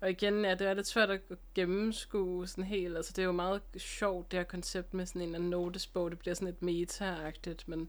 Og 0.00 0.10
igen, 0.10 0.44
ja, 0.44 0.54
det 0.54 0.66
er 0.66 0.74
lidt 0.74 0.86
svært 0.86 1.10
at 1.10 1.20
gennemskue 1.54 2.46
sådan 2.46 2.64
helt. 2.64 2.96
Altså, 2.96 3.12
det 3.16 3.22
er 3.22 3.26
jo 3.26 3.32
meget 3.32 3.62
sjovt, 3.76 4.30
det 4.30 4.38
her 4.38 4.44
koncept 4.44 4.94
med 4.94 5.06
sådan 5.06 5.22
en 5.22 5.28
eller 5.28 5.38
anden 5.38 5.50
notesbog. 5.50 6.10
Det 6.10 6.18
bliver 6.18 6.34
sådan 6.34 6.48
et 6.48 6.62
meta-agtigt, 6.62 7.64
men 7.66 7.88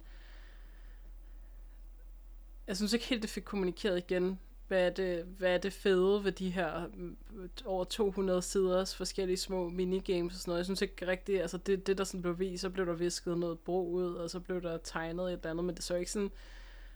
jeg 2.67 2.77
synes 2.77 2.93
ikke 2.93 3.05
helt, 3.05 3.21
det 3.21 3.29
fik 3.29 3.43
kommunikeret 3.43 3.97
igen, 3.97 4.39
hvad 4.74 4.86
er 4.86 4.89
det, 4.89 5.26
hvad 5.38 5.53
er 5.53 5.57
det 5.57 5.74
fede 5.74 6.24
ved 6.24 6.32
de 6.32 6.49
her 6.49 6.88
mm, 6.88 7.17
over 7.65 7.84
200 7.84 8.41
siders 8.41 8.95
forskellige 8.95 9.38
små 9.38 9.69
minigames 9.69 10.34
og 10.34 10.39
sådan 10.39 10.51
noget. 10.51 10.57
Jeg 10.57 10.65
synes 10.65 10.82
ikke 10.82 11.07
rigtigt, 11.07 11.41
altså 11.41 11.57
det, 11.57 11.88
det 11.88 11.97
der 11.97 12.03
sådan 12.03 12.21
blev 12.21 12.39
vist, 12.39 12.61
så 12.61 12.69
blev 12.69 12.86
der 12.86 12.93
visket 12.93 13.38
noget 13.38 13.59
bro 13.59 13.89
ud, 13.89 14.13
og 14.13 14.30
så 14.30 14.39
blev 14.39 14.61
der 14.61 14.78
tegnet 14.78 15.26
et 15.26 15.34
eller 15.34 15.49
andet, 15.49 15.65
men 15.65 15.76
det 15.76 15.84
så 15.84 15.95
ikke 15.95 16.11
sådan 16.11 16.32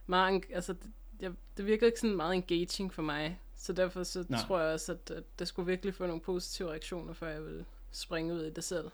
meget, 0.08 0.44
altså 0.54 0.74
det, 0.74 0.92
jeg, 1.20 1.32
det 1.58 1.66
virker 1.66 1.86
ikke 1.86 2.00
sådan 2.00 2.16
meget 2.16 2.36
engaging 2.36 2.94
for 2.94 3.02
mig. 3.02 3.42
Så 3.56 3.74
derfor 3.74 4.04
så 4.04 4.26
Nej. 4.30 4.40
tror 4.48 4.60
jeg 4.60 4.74
også, 4.74 4.92
at, 4.92 5.12
at 5.12 5.24
det 5.40 5.48
skulle 5.48 5.66
virkelig 5.66 5.96
få 5.96 6.08
nogle 6.08 6.22
positive 6.22 6.70
reaktioner, 6.70 7.14
før 7.14 7.30
jeg 7.30 7.46
vil 7.46 7.66
springe 7.92 8.34
ud 8.34 8.44
i 8.44 8.50
det 8.50 8.64
selv. 8.64 8.92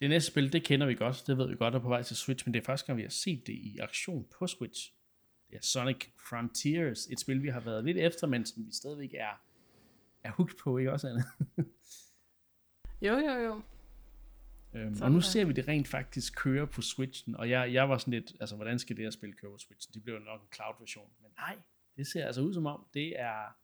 Det 0.00 0.10
næste 0.10 0.30
spil, 0.30 0.52
det 0.52 0.64
kender 0.64 0.86
vi 0.86 0.94
godt. 0.94 1.22
Det 1.26 1.38
ved 1.38 1.48
vi 1.48 1.56
godt 1.56 1.74
er 1.74 1.78
på 1.78 1.88
vej 1.88 2.02
til 2.02 2.16
Switch, 2.16 2.46
men 2.46 2.54
det 2.54 2.60
er 2.60 2.64
første 2.64 2.86
gang, 2.86 2.96
vi 2.96 3.02
har 3.02 3.10
set 3.10 3.46
det 3.46 3.52
i 3.52 3.78
aktion 3.78 4.26
på 4.38 4.46
Switch. 4.46 4.94
Det 5.50 5.56
er 5.56 5.60
Sonic 5.62 6.06
Frontiers, 6.28 7.06
et 7.06 7.20
spil, 7.20 7.42
vi 7.42 7.48
har 7.48 7.60
været 7.60 7.84
lidt 7.84 7.96
efter, 7.96 8.26
men 8.26 8.46
som 8.46 8.66
vi 8.66 8.72
stadigvæk 8.72 9.14
er, 9.14 9.42
er 10.24 10.30
hooked 10.30 10.56
på, 10.58 10.78
ikke 10.78 10.92
også, 10.92 11.08
Anne? 11.08 11.24
Jo, 13.02 13.14
jo, 13.14 13.32
jo. 13.32 13.62
Øhm, 14.74 15.02
og 15.02 15.10
nu 15.10 15.16
der. 15.16 15.22
ser 15.22 15.44
vi 15.44 15.52
det 15.52 15.68
rent 15.68 15.88
faktisk 15.88 16.36
køre 16.36 16.66
på 16.66 16.82
Switchen, 16.82 17.36
og 17.36 17.50
jeg, 17.50 17.72
jeg 17.72 17.88
var 17.88 17.98
sådan 17.98 18.14
lidt, 18.14 18.32
altså 18.40 18.56
hvordan 18.56 18.78
skal 18.78 18.96
det 18.96 19.04
her 19.04 19.10
spil 19.10 19.34
køre 19.34 19.50
på 19.50 19.58
Switchen? 19.58 19.94
Det 19.94 20.02
bliver 20.02 20.18
jo 20.18 20.24
nok 20.24 20.42
en 20.42 20.48
cloud-version, 20.54 21.10
men 21.22 21.30
nej, 21.36 21.58
det 21.96 22.06
ser 22.06 22.26
altså 22.26 22.40
ud 22.40 22.54
som 22.54 22.66
om, 22.66 22.86
det 22.94 23.20
er, 23.20 23.56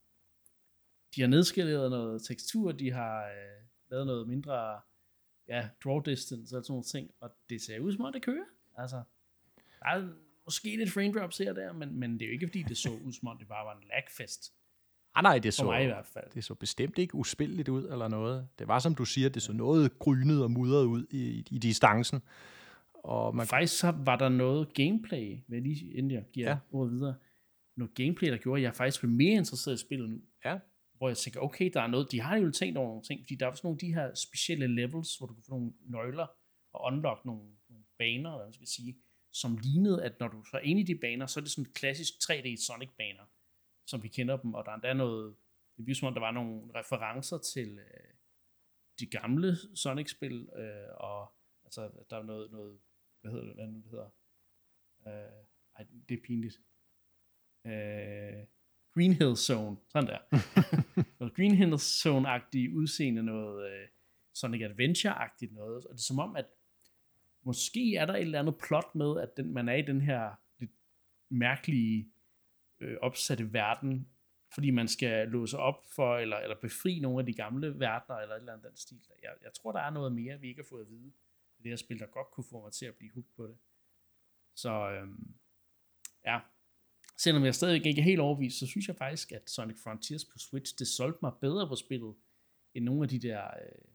de 1.14 1.20
har 1.20 1.28
nedskaleret 1.28 1.91
noget 1.91 2.22
tekstur, 2.22 2.72
de 2.72 2.93
har 2.93 3.24
øh, 3.24 3.64
lavet 3.91 4.07
noget 4.07 4.28
mindre, 4.28 4.80
ja, 5.49 5.68
draw 5.84 6.01
distance 6.01 6.57
og 6.57 6.64
sådan 6.64 6.72
nogle 6.72 6.84
ting, 6.84 7.11
og 7.20 7.30
det 7.51 7.62
ser 7.62 7.80
ud 7.80 7.92
som 7.92 8.05
om, 8.05 8.12
det 8.12 8.22
kører. 8.22 8.44
Altså, 8.78 9.03
der 9.80 9.86
er 9.86 10.09
måske 10.44 10.76
lidt 10.76 10.92
frame 10.92 11.12
drops 11.12 11.38
her 11.38 11.51
og 11.51 11.57
der, 11.57 11.72
men, 11.72 12.01
men 12.01 12.12
det 12.12 12.22
er 12.22 12.26
jo 12.26 12.32
ikke 12.32 12.47
fordi, 12.47 12.62
det 12.62 12.76
så 12.76 12.90
ud 13.05 13.12
som 13.12 13.28
om, 13.28 13.38
det 13.38 13.49
bare 13.49 13.66
var 13.66 13.74
en 13.74 13.84
lagfest. 13.88 14.53
Ah, 15.14 15.22
nej, 15.22 15.38
det 15.38 15.55
For 15.55 15.57
så, 15.57 15.64
mig 15.64 15.82
i 15.82 15.86
hvert 15.86 16.07
fald. 16.07 16.24
det 16.34 16.44
så 16.44 16.55
bestemt 16.55 16.99
ikke 16.99 17.14
uspilligt 17.14 17.68
ud 17.68 17.84
eller 17.84 18.09
noget. 18.09 18.49
Det 18.59 18.68
var, 18.68 18.78
som 18.78 18.94
du 18.94 19.05
siger, 19.05 19.28
det 19.28 19.42
så 19.42 19.53
noget 19.53 19.99
grynet 19.99 20.42
og 20.42 20.51
mudret 20.51 20.84
ud 20.84 21.07
i, 21.11 21.47
i 21.51 21.59
distancen. 21.59 22.22
Og 22.94 23.36
man, 23.36 23.47
faktisk 23.47 23.78
så 23.78 23.90
var 23.90 24.16
der 24.16 24.28
noget 24.28 24.74
gameplay, 24.74 25.38
jeg 25.49 25.62
lige, 25.62 25.92
inden 25.92 26.11
jeg 26.11 26.24
giver 26.32 26.49
ja. 26.51 26.57
ordet 26.70 26.92
videre, 26.92 27.14
noget 27.76 27.94
gameplay, 27.94 28.30
der 28.30 28.36
gjorde, 28.36 28.61
at 28.61 28.62
jeg 28.62 28.74
faktisk 28.74 29.01
blev 29.01 29.12
mere 29.12 29.34
interesseret 29.34 29.74
i 29.74 29.80
spillet 29.80 30.11
nu. 30.11 30.20
ja, 30.44 30.59
hvor 30.99 31.09
jeg 31.09 31.16
tænker, 31.16 31.40
okay, 31.40 31.70
der 31.74 31.80
er 31.80 31.86
noget, 31.86 32.12
de 32.12 32.20
har 32.20 32.36
jo 32.36 32.51
tænkt 32.51 32.78
over 32.78 32.88
nogle 32.88 33.03
ting, 33.03 33.20
fordi 33.20 33.34
der 33.34 33.47
er 33.47 33.53
sådan 33.55 33.66
nogle 33.66 33.76
af 33.76 33.78
de 33.86 33.94
her 33.94 34.14
specielle 34.14 34.66
levels, 34.74 35.16
hvor 35.16 35.26
du 35.26 35.34
kan 35.34 35.42
få 35.42 35.51
nogle 35.51 35.72
nøgler 35.80 36.26
og 36.72 36.92
unlock 36.92 37.24
nogle, 37.24 37.57
nogle 37.68 37.84
baner, 37.99 38.30
eller 38.30 38.36
hvad 38.36 38.47
man 38.47 38.53
skal 38.53 38.66
sige, 38.66 38.97
som 39.32 39.57
lignede, 39.57 40.05
at 40.05 40.20
når 40.20 40.28
du 40.28 40.44
så 40.44 40.57
er 40.57 40.61
inde 40.61 40.80
i 40.80 40.84
de 40.84 40.99
baner, 40.99 41.26
så 41.26 41.40
er 41.40 41.42
det 41.42 41.51
sådan 41.51 41.72
klassisk 41.72 42.12
3D 42.12 42.66
Sonic-baner, 42.66 43.26
som 43.86 44.03
vi 44.03 44.09
kender 44.09 44.36
dem, 44.36 44.55
og 44.55 44.64
der 44.64 44.70
er 44.70 44.74
endda 44.74 44.92
noget, 44.92 45.36
det 45.76 45.86
viser 45.86 45.99
som 45.99 46.07
om, 46.09 46.14
der 46.14 46.20
var 46.20 46.30
nogle 46.30 46.74
referencer 46.74 47.38
til 47.38 47.78
øh, 47.78 48.14
de 49.01 49.07
gamle 49.07 49.57
Sonic-spil, 49.74 50.49
øh, 50.57 50.88
og 50.97 51.34
altså, 51.64 51.90
der 52.11 52.16
er 52.16 52.22
noget, 52.22 52.51
noget 52.51 52.80
hvad 53.20 53.30
hedder 53.30 53.47
det, 53.47 53.55
hvad 53.55 53.66
nu 53.66 53.80
det 53.80 53.90
hedder, 53.90 54.11
øh, 55.07 55.47
ej, 55.76 55.86
det 56.09 56.18
er 56.18 56.22
pinligt, 56.26 56.61
øh, 57.66 58.47
Green 58.97 59.12
Hill 59.12 59.36
Zone, 59.36 59.76
sådan 59.88 60.09
der. 60.09 60.18
noget 61.20 61.34
Green 61.34 61.55
Hill 61.55 61.74
Zone-agtige 61.74 62.74
udseende, 62.74 63.22
noget 63.22 63.70
øh, 63.70 63.88
Sonic 64.34 64.62
Adventure-agtigt 64.62 65.55
noget, 65.55 65.86
og 65.86 65.92
det 65.94 65.99
er 65.99 66.03
som 66.03 66.18
om, 66.18 66.36
at 66.36 66.47
måske 67.42 67.97
er 67.97 68.07
der 68.07 68.14
et 68.14 68.20
eller 68.20 68.38
andet 68.38 68.59
plot 68.66 68.94
med, 68.94 69.20
at 69.20 69.36
den, 69.36 69.53
man 69.53 69.68
er 69.68 69.74
i 69.74 69.82
den 69.82 70.01
her 70.01 70.30
lidt 70.59 70.70
mærkelige 71.28 72.12
øh, 72.80 72.97
opsatte 73.01 73.53
verden, 73.53 74.09
fordi 74.55 74.70
man 74.70 74.88
skal 74.88 75.28
låse 75.28 75.59
op 75.59 75.84
for, 75.94 76.16
eller, 76.16 76.36
eller 76.36 76.57
befri 76.57 76.99
nogle 77.01 77.18
af 77.18 77.26
de 77.26 77.32
gamle 77.32 77.80
verdener, 77.80 78.16
eller 78.18 78.34
et 78.34 78.40
eller 78.40 78.53
andet 78.53 78.66
den 78.68 78.76
stil. 78.76 79.01
Jeg, 79.22 79.30
jeg 79.42 79.53
tror, 79.53 79.72
der 79.72 79.80
er 79.80 79.90
noget 79.90 80.12
mere, 80.12 80.40
vi 80.40 80.49
ikke 80.49 80.62
har 80.62 80.68
fået 80.68 80.82
at 80.82 80.90
vide 80.90 81.12
det 81.62 81.70
her 81.70 81.76
spil, 81.76 81.99
der 81.99 82.07
godt 82.07 82.30
kunne 82.30 82.44
få 82.51 82.62
mig 82.62 82.72
til 82.72 82.86
at 82.86 82.94
blive 82.94 83.12
hooked 83.12 83.30
på 83.36 83.47
det. 83.47 83.57
Så 84.55 84.90
øhm, 84.90 85.34
ja, 86.24 86.40
selvom 87.17 87.45
jeg 87.45 87.55
stadig 87.55 87.87
ikke 87.87 88.01
er 88.01 88.05
helt 88.05 88.21
overbevist, 88.21 88.59
så 88.59 88.67
synes 88.67 88.89
jeg 88.89 88.97
faktisk, 88.97 89.33
at 89.33 89.51
Sonic 89.51 89.77
Frontiers 89.83 90.25
på 90.25 90.39
Switch, 90.39 90.79
det 90.79 90.89
solgte 90.89 91.19
mig 91.23 91.33
bedre 91.41 91.69
på 91.69 91.77
spillet, 91.77 92.14
end 92.75 92.85
nogle 92.85 93.03
af 93.03 93.09
de 93.09 93.19
der 93.19 93.45
øh, 93.45 93.89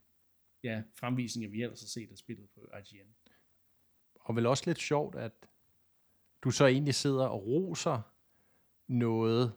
ja, 0.64 0.84
fremvisninger, 1.00 1.50
vi 1.50 1.62
ellers 1.62 1.82
har 1.82 1.88
set 1.88 2.12
af 2.12 2.18
spillet 2.18 2.50
på 2.50 2.62
IGN. 2.78 3.16
Og 4.20 4.36
vel 4.36 4.46
også 4.46 4.64
lidt 4.66 4.80
sjovt, 4.80 5.16
at 5.16 5.32
du 6.44 6.52
så 6.52 6.66
egentlig 6.66 6.96
sidder 6.96 7.26
og 7.26 7.46
roser 7.46 8.02
noget 8.88 9.54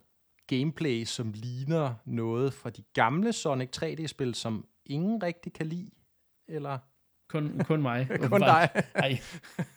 gameplay, 0.46 1.04
som 1.04 1.32
ligner 1.32 1.94
noget 2.04 2.52
fra 2.52 2.70
de 2.70 2.82
gamle 2.82 3.32
Sonic 3.32 3.68
3D-spil, 3.76 4.34
som 4.34 4.68
ingen 4.84 5.22
rigtig 5.22 5.52
kan 5.52 5.66
lide, 5.66 5.90
eller? 6.48 6.78
Kun, 7.28 7.60
kun 7.64 7.82
mig. 7.82 8.08
kun 8.30 8.40
dig. 8.40 8.70
Ej, 8.94 9.18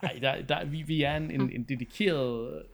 ej 0.02 0.20
der, 0.22 0.42
der, 0.42 0.66
vi, 0.66 0.82
vi 0.82 1.02
er 1.02 1.18
en, 1.18 1.32
en, 1.32 1.52
en 1.52 1.64
dedikeret 1.64 2.66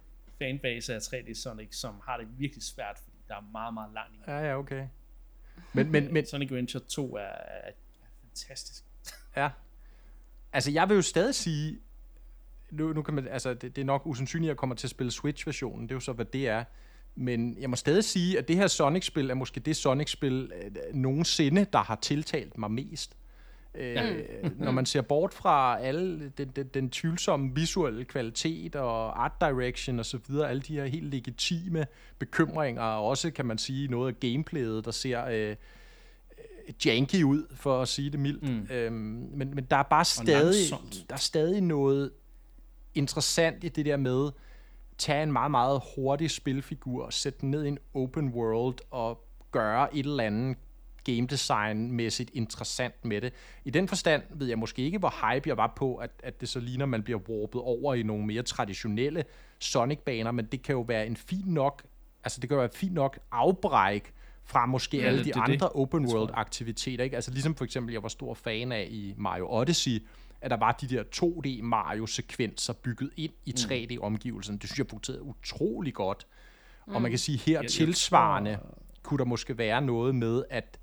fanbase 0.43 0.95
af 0.95 0.99
3D 0.99 1.33
Sonic, 1.33 1.75
som 1.75 2.01
har 2.05 2.17
det 2.17 2.27
virkelig 2.37 2.63
svært, 2.63 2.97
fordi 3.03 3.17
der 3.27 3.35
er 3.35 3.41
meget, 3.51 3.73
meget 3.73 3.93
langt 3.93 4.15
i. 4.15 4.19
Ja, 4.27 4.39
ja, 4.39 4.57
okay. 4.57 4.87
Men, 5.73 5.91
men, 5.91 6.13
men, 6.13 6.25
Sonic 6.25 6.51
Adventure 6.51 6.83
2 6.83 7.15
er, 7.15 7.19
er, 7.21 7.67
er 7.67 7.71
fantastisk. 8.21 8.83
Ja. 9.35 9.49
Altså, 10.53 10.71
jeg 10.71 10.89
vil 10.89 10.95
jo 10.95 11.01
stadig 11.01 11.35
sige, 11.35 11.79
nu, 12.71 12.93
nu 12.93 13.01
kan 13.01 13.13
man, 13.13 13.27
altså, 13.27 13.53
det, 13.53 13.75
det 13.75 13.81
er 13.81 13.85
nok 13.85 14.01
usandsynligt, 14.05 14.49
at 14.49 14.49
jeg 14.49 14.57
kommer 14.57 14.75
til 14.75 14.87
at 14.87 14.91
spille 14.91 15.11
Switch-versionen, 15.11 15.83
det 15.83 15.91
er 15.91 15.95
jo 15.95 15.99
så, 15.99 16.13
hvad 16.13 16.25
det 16.25 16.47
er. 16.47 16.63
Men 17.15 17.57
jeg 17.59 17.69
må 17.69 17.75
stadig 17.75 18.03
sige, 18.03 18.37
at 18.37 18.47
det 18.47 18.55
her 18.55 18.67
Sonic-spil 18.67 19.29
er 19.29 19.33
måske 19.33 19.59
det 19.59 19.75
Sonic-spil 19.75 20.51
øh, 20.55 20.71
nogensinde, 20.93 21.65
der 21.73 21.79
har 21.79 21.95
tiltalt 21.95 22.57
mig 22.57 22.71
mest. 22.71 23.17
Øh, 23.75 23.95
når 24.59 24.71
man 24.71 24.85
ser 24.85 25.01
bort 25.01 25.33
fra 25.33 25.79
alle 25.81 26.29
den, 26.37 26.47
den, 26.47 26.67
den 26.73 26.89
tvivlsomme 26.89 27.55
visuelle 27.55 28.05
kvalitet 28.05 28.75
og 28.75 29.23
art 29.23 29.31
direction 29.41 29.99
og 29.99 30.05
så 30.05 30.19
videre, 30.27 30.49
alle 30.49 30.61
de 30.61 30.73
her 30.73 30.85
helt 30.85 31.09
legitime 31.09 31.85
bekymringer, 32.19 32.81
og 32.81 33.07
også 33.07 33.31
kan 33.31 33.45
man 33.45 33.57
sige 33.57 33.87
noget 33.87 34.13
af 34.13 34.19
gameplayet, 34.19 34.85
der 34.85 34.91
ser 34.91 35.25
øh, 35.25 35.55
janky 36.85 37.23
ud, 37.23 37.55
for 37.55 37.81
at 37.81 37.87
sige 37.87 38.09
det 38.09 38.19
mildt. 38.19 38.43
Mm. 38.43 38.75
Øhm, 38.75 38.93
men, 39.33 39.55
men 39.55 39.63
der 39.71 39.77
er 39.77 39.83
bare 39.83 40.05
stadig, 40.05 40.71
der 41.09 41.15
er 41.15 41.19
stadig 41.19 41.61
noget 41.61 42.11
interessant 42.95 43.63
i 43.63 43.69
det 43.69 43.85
der 43.85 43.97
med, 43.97 44.31
tage 44.97 45.23
en 45.23 45.31
meget, 45.31 45.51
meget 45.51 45.81
hurtig 45.95 46.31
spilfigur, 46.31 47.09
sætte 47.09 47.39
den 47.41 47.51
ned 47.51 47.63
i 47.63 47.67
en 47.67 47.77
open 47.93 48.29
world 48.29 48.77
og 48.91 49.23
gøre 49.51 49.95
et 49.95 50.05
eller 50.05 50.23
andet 50.23 50.57
game 51.03 51.27
design-mæssigt 51.27 52.29
interessant 52.33 53.05
med 53.05 53.21
det. 53.21 53.33
I 53.65 53.69
den 53.69 53.87
forstand 53.87 54.23
ved 54.29 54.47
jeg 54.47 54.59
måske 54.59 54.81
ikke, 54.81 54.97
hvor 54.97 55.13
hype 55.33 55.49
jeg 55.49 55.57
var 55.57 55.73
på, 55.75 55.95
at, 55.95 56.11
at 56.23 56.41
det 56.41 56.49
så 56.49 56.59
ligner, 56.59 56.85
man 56.85 57.03
bliver 57.03 57.19
warpet 57.29 57.61
over 57.61 57.93
i 57.93 58.03
nogle 58.03 58.25
mere 58.25 58.43
traditionelle 58.43 59.23
Sonic-baner, 59.59 60.31
men 60.31 60.45
det 60.45 60.61
kan 60.61 60.73
jo 60.73 60.81
være 60.81 61.07
en 61.07 61.15
fin 61.15 61.45
nok, 61.45 61.83
altså 62.23 62.39
det 62.39 62.49
kan 62.49 62.55
jo 62.55 62.59
være 62.59 62.71
fint 62.73 62.93
nok 62.93 63.19
afbræk 63.31 64.13
fra 64.45 64.65
måske 64.65 64.97
ja, 64.97 65.03
alle 65.03 65.19
de 65.19 65.23
det, 65.23 65.35
andre 65.35 65.53
det. 65.53 65.75
open 65.75 66.05
world 66.05 66.29
aktiviteter, 66.33 67.03
ikke? 67.03 67.15
Altså 67.15 67.31
ligesom 67.31 67.55
for 67.55 67.65
eksempel, 67.65 67.93
jeg 67.93 68.03
var 68.03 68.09
stor 68.09 68.33
fan 68.33 68.71
af 68.71 68.87
i 68.91 69.13
Mario 69.17 69.47
Odyssey, 69.49 70.03
at 70.41 70.51
der 70.51 70.57
var 70.57 70.71
de 70.71 70.87
der 70.87 71.03
2D 71.15 71.61
Mario-sekvenser 71.63 72.73
bygget 72.73 73.09
ind 73.17 73.31
i 73.45 73.53
3D-omgivelsen. 73.59 74.57
Det 74.57 74.69
synes 74.69 74.79
jeg 74.79 74.87
fungerede 74.89 75.23
utrolig 75.23 75.93
godt. 75.93 76.27
Mm. 76.87 76.95
Og 76.95 77.01
man 77.01 77.11
kan 77.11 77.19
sige, 77.19 77.37
her 77.37 77.61
ja, 77.61 77.67
tilsvarende 77.67 78.55
tror... 78.55 78.77
kunne 79.03 79.17
der 79.17 79.25
måske 79.25 79.57
være 79.57 79.81
noget 79.81 80.15
med, 80.15 80.43
at 80.49 80.79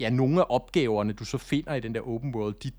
ja, 0.00 0.10
nogle 0.10 0.40
af 0.40 0.46
opgaverne, 0.48 1.12
du 1.12 1.24
så 1.24 1.38
finder 1.38 1.74
i 1.74 1.80
den 1.80 1.94
der 1.94 2.00
open 2.00 2.34
world, 2.34 2.54
de, 2.54 2.70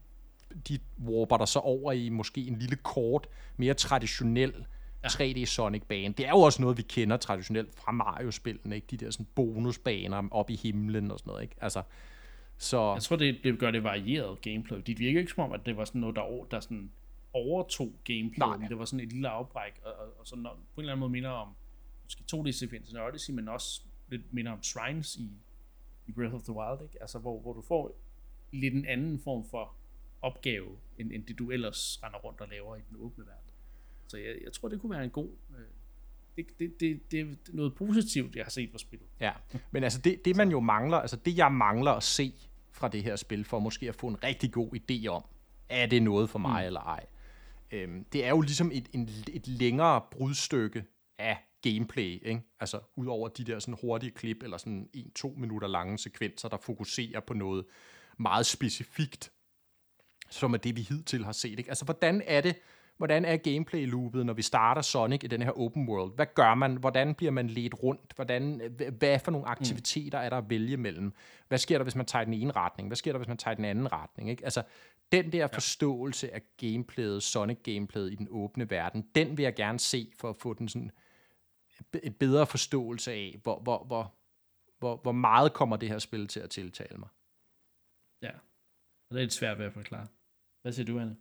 de 0.70 0.80
warper 1.06 1.38
der 1.38 1.46
så 1.46 1.60
over 1.60 1.92
i 1.92 2.10
måske 2.10 2.42
en 2.42 2.60
lille 2.60 2.76
kort, 2.76 3.28
mere 3.58 3.74
traditionel 3.74 4.66
ja. 5.04 5.08
3D 5.08 5.46
Sonic-bane. 5.46 6.14
Det 6.14 6.26
er 6.26 6.30
jo 6.30 6.40
også 6.40 6.62
noget, 6.62 6.78
vi 6.78 6.82
kender 6.82 7.18
traditionelt 7.18 7.76
fra 7.76 7.92
Mario-spillene, 7.92 8.76
ikke? 8.76 8.88
De 8.92 8.98
der 8.98 9.12
sådan 9.12 9.28
bonusbaner 9.36 10.28
op 10.32 10.50
i 10.50 10.56
himlen 10.56 11.12
og 11.12 11.20
sådan 11.20 11.30
noget, 11.30 11.44
ikke? 11.44 11.56
Altså, 11.62 11.84
så... 12.58 12.94
Jeg 12.94 13.02
tror, 13.02 13.16
det, 13.16 13.38
det 13.44 13.60
gør 13.60 13.72
det 13.72 13.84
varieret 13.84 14.42
gameplay. 14.42 14.82
Det 14.88 15.00
virker 15.00 15.20
ikke 15.20 15.32
som 15.32 15.44
om, 15.44 15.52
at 15.52 15.66
det 15.66 15.78
var 15.78 15.86
sådan 15.86 16.02
noget, 16.02 16.16
der, 16.16 16.46
der 16.52 16.60
sådan 16.60 16.92
overtog 17.34 17.94
gameplay. 18.04 18.48
Nej. 18.48 18.68
Det 18.68 18.80
var 18.80 18.86
sådan 18.86 19.06
et 19.06 19.14
lille 19.14 19.30
afbræk, 19.30 19.74
og, 19.84 19.92
og, 19.92 20.20
og 20.20 20.28
sådan 20.28 20.44
på 20.44 20.50
en 20.52 20.60
eller 20.78 20.92
anden 20.92 21.00
måde 21.00 21.12
minder 21.12 21.30
om 21.30 21.48
måske 22.04 22.24
2D-sekvensen 22.36 22.98
af 22.98 23.08
Odyssey, 23.08 23.34
men 23.34 23.48
også 23.48 23.82
lidt 24.10 24.34
minder 24.34 24.52
om 24.52 24.64
Shrines 24.64 25.16
i, 25.16 25.32
i 26.08 26.12
Breath 26.12 26.36
of 26.36 26.42
the 26.42 26.54
Wild, 26.54 26.82
ikke? 26.84 27.02
Altså, 27.02 27.20
hvor, 27.20 27.40
hvor 27.40 27.54
du 27.54 27.62
får 27.62 27.98
lidt 28.52 28.74
en 28.74 28.86
anden 28.86 29.20
form 29.20 29.46
for 29.50 29.76
opgave, 30.22 30.78
end, 30.98 31.12
end 31.12 31.26
det 31.26 31.40
du 31.40 31.52
ellers 31.52 32.00
render 32.04 32.20
rundt 32.20 32.42
og 32.42 32.48
laver 32.48 32.76
i 32.76 32.80
den 32.90 32.98
åbne 33.00 33.26
verden. 33.26 33.52
Så 34.08 34.18
jeg, 34.18 34.36
jeg 34.44 34.54
tror, 34.54 34.70
det 34.70 34.82
kunne 34.82 34.92
være 34.92 35.04
en 35.04 35.10
god... 35.10 35.30
Øh, 35.50 35.66
det, 36.38 36.60
det, 36.60 36.80
det, 36.80 37.12
det 37.12 37.20
er 37.20 37.36
noget 37.54 37.76
positivt, 37.76 38.36
jeg 38.36 38.46
har 38.46 38.50
set 38.50 38.72
på 38.72 38.78
spillet. 38.78 39.08
Ja, 39.20 39.32
men 39.72 39.84
altså 39.84 40.02
det, 40.02 40.26
det 40.26 40.36
man 40.36 40.50
jo 40.50 40.60
mangler, 40.60 40.98
altså 40.98 41.16
det 41.16 41.38
jeg 41.38 41.52
mangler 41.52 41.92
at 41.92 42.04
se 42.04 42.34
fra 42.72 42.88
det 42.88 43.04
her 43.04 43.16
spil, 43.16 43.44
for 43.44 43.60
måske 43.60 43.90
at 43.90 43.96
få 43.96 44.08
en 44.08 44.24
rigtig 44.24 44.52
god 44.52 44.70
idé 44.76 45.08
om, 45.08 45.26
er 45.70 45.86
det 45.86 46.04
noget 46.04 46.30
for 46.30 46.40
mig 46.40 46.64
mm. 46.64 46.68
eller 46.68 46.80
ej. 46.80 47.06
Øhm, 47.72 48.04
det 48.04 48.26
er 48.26 48.30
jo 48.30 48.42
ligesom 48.42 48.72
et, 48.74 48.90
en, 48.94 49.10
et 49.34 49.48
længere 49.48 50.02
brudstykke 50.12 50.86
af 51.20 51.38
gameplay, 51.72 52.28
ikke? 52.28 52.42
Altså 52.60 52.80
ud 52.96 53.08
over 53.08 53.28
de 53.28 53.44
der 53.44 53.60
sådan 53.60 53.78
hurtige 53.82 54.12
klip, 54.12 54.44
eller 54.44 54.58
sådan 54.58 54.90
en-to 54.94 55.34
minutter 55.38 55.68
lange 55.68 55.98
sekvenser, 55.98 56.50
der 56.50 56.58
fokuserer 56.58 57.20
på 57.20 57.34
noget 57.34 57.66
meget 58.18 58.46
specifikt, 58.46 59.32
som 60.30 60.54
er 60.54 60.58
det, 60.58 60.76
vi 60.76 60.82
hidtil 60.82 61.26
har 61.26 61.32
set. 61.32 61.60
Ikke? 61.60 61.70
Altså 61.70 61.86
hvordan 61.86 62.22
er 62.26 62.42
det, 62.42 62.56
hvordan 62.98 63.26
er 63.26 63.38
gameplay-loopet, 63.38 64.26
når 64.26 64.34
vi 64.34 64.42
starter 64.42 64.82
Sonic 64.82 65.24
i 65.24 65.28
den 65.28 65.42
her 65.42 65.52
open 65.52 65.90
world? 65.90 66.16
Hvad 66.16 66.26
gør 66.36 66.56
man? 66.56 66.76
Hvordan 66.76 67.16
bliver 67.16 67.32
man 67.32 67.48
ledt 67.48 67.84
rundt? 67.84 68.14
Hvordan, 68.16 68.62
hvad 69.00 69.20
for 69.20 69.32
nogle 69.32 69.48
aktiviteter 69.48 70.18
er 70.18 70.30
der 70.30 70.38
at 70.38 70.50
vælge 70.50 70.78
mellem? 70.78 71.14
Hvad 71.48 71.58
sker 71.58 71.78
der, 71.78 71.84
hvis 71.84 71.96
man 71.96 72.06
tager 72.06 72.26
den 72.26 72.34
ene 72.34 72.52
retning? 72.52 72.90
Hvad 72.90 72.96
sker 72.96 73.12
der, 73.12 73.20
hvis 73.20 73.28
man 73.28 73.38
tager 73.38 73.56
den 73.56 73.66
anden 73.66 73.92
retning? 73.92 74.30
Ikke? 74.30 74.44
Altså, 74.44 74.64
den 75.12 75.32
der 75.32 75.48
forståelse 75.48 76.34
af 76.34 76.42
gameplayet, 76.58 77.24
Sonic-gameplayet 77.24 78.12
i 78.12 78.16
den 78.16 78.28
åbne 78.30 78.70
verden, 78.70 79.06
den 79.16 79.38
vil 79.38 79.44
jeg 79.44 79.56
gerne 79.56 79.80
se 79.80 80.12
for 80.20 80.30
at 80.30 80.36
få 80.36 80.54
den 80.54 80.68
sådan 80.68 80.92
et 82.04 82.18
bedre 82.18 82.48
forståelse 82.48 83.12
af, 83.12 83.40
hvor, 83.44 83.60
hvor, 83.60 83.84
hvor, 83.84 84.16
hvor, 84.80 84.98
hvor 84.98 85.12
meget 85.12 85.54
kommer 85.54 85.78
det 85.78 85.90
her 85.90 86.00
spil 86.00 86.28
til 86.28 86.40
at 86.40 86.50
tiltale 86.50 86.98
mig. 86.98 87.10
Ja, 88.22 88.32
og 89.10 89.12
det 89.12 89.18
er 89.18 89.22
lidt 89.22 89.34
svært 89.34 89.60
ved 89.60 89.66
at 89.66 89.74
forklare. 89.74 90.08
Hvad 90.62 90.74
siger 90.74 90.86
du, 90.86 91.00
Anne? 91.00 91.18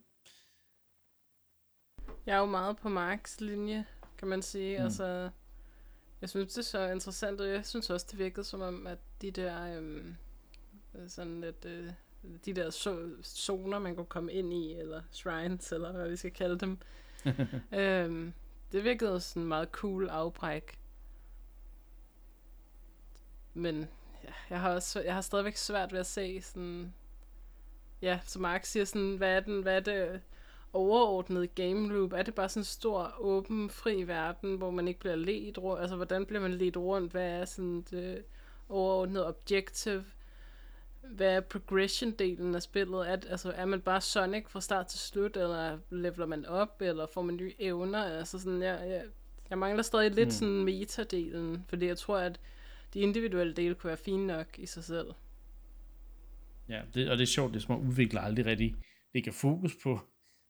Jeg 2.26 2.34
er 2.34 2.40
jo 2.40 2.46
meget 2.46 2.76
på 2.76 2.88
Marks 2.88 3.40
linje, 3.40 3.86
kan 4.18 4.28
man 4.28 4.42
sige. 4.42 4.78
Mm. 4.78 4.84
Altså, 4.84 5.30
jeg 6.20 6.28
synes, 6.30 6.52
det 6.52 6.58
er 6.58 6.62
så 6.62 6.90
interessant, 6.92 7.40
og 7.40 7.48
jeg 7.48 7.66
synes 7.66 7.90
også, 7.90 8.06
det 8.10 8.18
virkede 8.18 8.44
som 8.44 8.60
om, 8.60 8.86
at 8.86 8.98
de 9.22 9.30
der, 9.30 9.76
øhm, 9.76 10.16
sådan 11.08 11.40
lidt, 11.40 11.64
øh, 11.64 11.92
de 12.44 12.54
der 12.54 12.70
so- 12.70 13.22
zoner, 13.22 13.78
man 13.78 13.96
kunne 13.96 14.06
komme 14.06 14.32
ind 14.32 14.52
i, 14.52 14.74
eller 14.74 15.02
shrines, 15.10 15.72
eller 15.72 15.92
hvad 15.92 16.08
vi 16.08 16.16
skal 16.16 16.30
kalde 16.30 16.58
dem, 16.58 16.78
øhm, 17.80 18.32
det 18.74 18.84
virkede 18.84 19.20
sådan 19.20 19.44
meget 19.44 19.68
cool 19.72 20.08
afbræk. 20.08 20.78
Men 23.54 23.88
ja, 24.24 24.32
jeg 24.50 24.60
har 24.60 24.74
også, 24.74 25.00
jeg 25.00 25.14
har 25.14 25.20
stadigvæk 25.20 25.56
svært 25.56 25.92
ved 25.92 26.00
at 26.00 26.06
se 26.06 26.42
sådan, 26.42 26.94
ja, 28.02 28.20
som 28.24 28.42
Mark 28.42 28.64
siger, 28.64 28.84
sådan, 28.84 29.16
hvad 29.16 29.36
er, 29.36 29.40
den, 29.40 29.62
hvad 29.62 29.76
er 29.76 29.80
det 29.80 30.20
overordnede 30.72 31.46
game 31.46 31.88
loop? 31.88 32.12
Er 32.12 32.22
det 32.22 32.34
bare 32.34 32.48
sådan 32.48 32.60
en 32.60 32.64
stor, 32.64 33.14
åben, 33.18 33.70
fri 33.70 34.02
verden, 34.02 34.56
hvor 34.56 34.70
man 34.70 34.88
ikke 34.88 35.00
bliver 35.00 35.16
ledt 35.16 35.58
rundt? 35.58 35.80
Altså, 35.80 35.96
hvordan 35.96 36.26
bliver 36.26 36.40
man 36.40 36.54
ledt 36.54 36.76
rundt? 36.76 37.12
Hvad 37.12 37.40
er 37.40 37.44
sådan 37.44 37.82
det 37.90 38.24
overordnede 38.68 39.26
objective? 39.26 40.04
Hvad 41.10 41.36
er 41.36 41.40
progression-delen 41.40 42.54
af 42.54 42.62
spillet? 42.62 43.10
Er, 43.10 43.16
altså, 43.30 43.52
er 43.52 43.64
man 43.64 43.80
bare 43.80 44.00
Sonic 44.00 44.48
fra 44.48 44.60
start 44.60 44.86
til 44.86 44.98
slut, 44.98 45.36
eller 45.36 45.78
leveler 45.90 46.26
man 46.26 46.46
op, 46.46 46.82
eller 46.82 47.06
får 47.06 47.22
man 47.22 47.36
nye 47.36 47.54
evner? 47.58 48.04
Altså, 48.04 48.38
sådan, 48.38 48.62
jeg, 48.62 48.88
jeg, 48.88 49.04
jeg 49.50 49.58
mangler 49.58 49.82
stadig 49.82 50.10
lidt 50.10 50.26
mm. 50.26 50.30
sådan 50.30 50.64
meta-delen, 50.64 51.64
fordi 51.68 51.86
jeg 51.86 51.98
tror, 51.98 52.18
at 52.18 52.40
de 52.94 53.00
individuelle 53.00 53.54
dele 53.54 53.74
kunne 53.74 53.88
være 53.88 53.96
fine 53.96 54.26
nok 54.26 54.58
i 54.58 54.66
sig 54.66 54.84
selv. 54.84 55.06
Ja, 56.68 56.82
det, 56.94 57.10
og 57.10 57.16
det 57.16 57.22
er 57.22 57.26
sjovt, 57.26 57.54
det 57.54 57.60
er 57.60 57.66
som 57.66 57.74
at 57.74 57.88
udvikle 57.88 58.20
aldrig 58.20 58.46
rigtig 58.46 58.76
kan 59.24 59.32
fokus 59.32 59.76
på, 59.82 60.00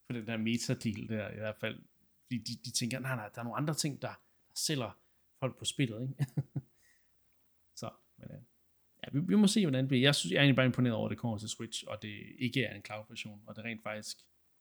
på 0.09 0.13
den 0.13 0.27
der 0.27 0.37
meta-deal 0.37 1.09
der 1.09 1.31
i 1.31 1.39
hvert 1.39 1.57
fald. 1.57 1.83
Fordi 2.23 2.39
de, 2.39 2.53
de 2.65 2.71
tænker, 2.71 2.99
nej, 2.99 3.17
nej, 3.17 3.29
der 3.35 3.41
er 3.41 3.45
nogle 3.45 3.57
andre 3.57 3.75
ting, 3.75 4.03
der, 4.03 4.09
der 4.49 4.55
sælger 4.55 4.99
folk 5.41 5.59
på 5.59 5.65
spillet, 5.65 6.03
ikke? 6.03 6.27
så, 7.81 7.91
men, 8.19 8.31
øh, 8.31 8.43
ja, 9.05 9.19
vi, 9.19 9.25
vi 9.29 9.35
må 9.35 9.47
se, 9.47 9.65
hvordan 9.67 9.85
det 9.85 9.89
bliver. 9.89 10.03
Jeg 10.03 10.15
synes, 10.15 10.33
jeg 10.33 10.37
er 10.37 10.43
egentlig 10.43 10.57
bare 10.57 10.67
imponeret 10.67 10.97
over, 10.97 11.09
at 11.09 11.11
det 11.11 11.19
kommer 11.19 11.39
til 11.39 11.49
Switch, 11.49 11.85
og 11.87 12.03
det 12.03 12.15
ikke 12.39 12.65
er 12.65 12.75
en 12.75 12.83
cloud-version, 12.83 13.41
og 13.47 13.57
det 13.57 13.65
rent 13.65 13.83
faktisk 13.83 14.17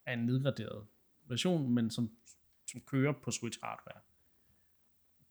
er 0.06 0.14
en 0.14 0.26
nedgraderet 0.26 0.86
version, 1.30 1.74
men 1.74 1.90
som, 1.90 2.12
som 2.68 2.82
kører 2.82 3.14
på 3.24 3.32
Switch 3.32 3.60
hardware. 3.64 4.02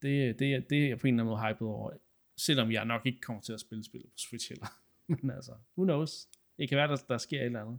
Det, 0.03 0.39
det, 0.39 0.71
det 0.71 0.85
er 0.85 0.89
jeg 0.89 0.99
på 0.99 1.07
en 1.07 1.15
eller 1.15 1.25
anden 1.25 1.33
måde 1.33 1.49
hyped 1.49 1.67
over, 1.67 1.91
selvom 2.37 2.73
jeg 2.73 2.85
nok 2.85 3.07
ikke 3.07 3.21
kommer 3.21 3.43
til 3.43 3.53
at 3.53 3.61
spille 3.61 3.85
spillet 3.85 4.11
på 4.11 4.19
Switch 4.19 4.49
heller. 4.49 4.67
men 5.23 5.31
altså, 5.31 5.53
who 5.77 5.85
knows? 5.85 6.29
Det 6.59 6.69
kan 6.69 6.79
være, 6.79 6.89
der, 6.89 6.97
der 7.09 7.19
sker 7.19 7.41
et 7.41 7.47
eller 7.47 7.61
andet. 7.61 7.79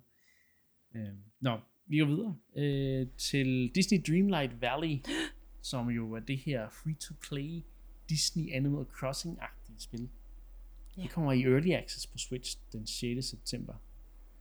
Øh, 0.95 1.13
nå, 1.39 1.59
vi 1.85 1.99
går 1.99 2.05
videre 2.05 2.37
øh, 2.55 3.07
til 3.17 3.71
Disney 3.75 3.99
Dreamlight 4.07 4.61
Valley, 4.61 4.97
som 5.71 5.89
jo 5.89 6.13
er 6.13 6.19
det 6.19 6.37
her 6.37 6.69
free-to-play 6.69 7.63
Disney 8.09 8.53
Animal 8.53 8.85
Crossing-agtige 8.85 9.79
spil. 9.79 10.09
Ja. 10.97 11.01
Det 11.01 11.11
kommer 11.11 11.31
i 11.31 11.43
Early 11.43 11.71
Access 11.71 12.07
på 12.07 12.17
Switch 12.17 12.57
den 12.71 12.87
6. 12.87 13.25
september. 13.25 13.73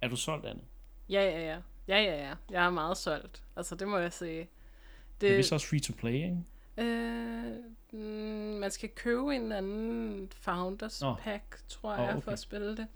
Er 0.01 0.09
du 0.09 0.17
solgt, 0.17 0.47
Anne? 0.47 0.63
Ja, 1.09 1.23
ja, 1.23 1.41
ja. 1.41 1.59
Ja, 1.89 2.03
ja, 2.03 2.29
ja. 2.29 2.35
Jeg 2.51 2.67
er 2.67 2.71
meget 2.71 2.97
solgt. 2.97 3.43
Altså, 3.57 3.75
det 3.75 3.89
må 3.89 3.99
jeg 3.99 4.13
sige. 4.13 4.39
Det 4.41 4.49
Det, 5.21 5.33
er 5.33 5.37
vist 5.37 5.53
også 5.53 5.67
free-to-play, 5.67 6.13
ikke? 6.13 6.39
øh, 6.79 7.57
mm, 7.93 7.99
man 8.59 8.71
skal 8.71 8.89
købe 8.89 9.37
en 9.37 9.43
eller 9.43 9.57
anden 9.57 10.29
Founders 10.35 11.01
Nå. 11.01 11.15
Pack, 11.15 11.69
tror 11.69 11.93
Åh, 11.93 11.99
jeg, 11.99 12.13
for 12.13 12.19
okay. 12.19 12.33
at 12.33 12.39
spille 12.39 12.77
det. 12.77 12.87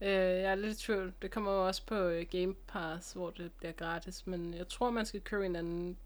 Øh, 0.00 0.08
jeg 0.10 0.42
er 0.50 0.54
lidt 0.54 0.80
i 0.80 0.82
tvivl. 0.82 1.12
Det 1.22 1.30
kommer 1.30 1.52
jo 1.52 1.66
også 1.66 1.86
på 1.86 1.94
øh, 1.94 2.26
Game 2.30 2.54
Pass, 2.54 3.12
hvor 3.12 3.30
det 3.30 3.52
bliver 3.52 3.72
gratis. 3.72 4.26
Men 4.26 4.54
jeg 4.54 4.68
tror, 4.68 4.90
man 4.90 5.06
skal 5.06 5.20
købe 5.20 5.46
en 5.46 5.56
anden 5.56 5.96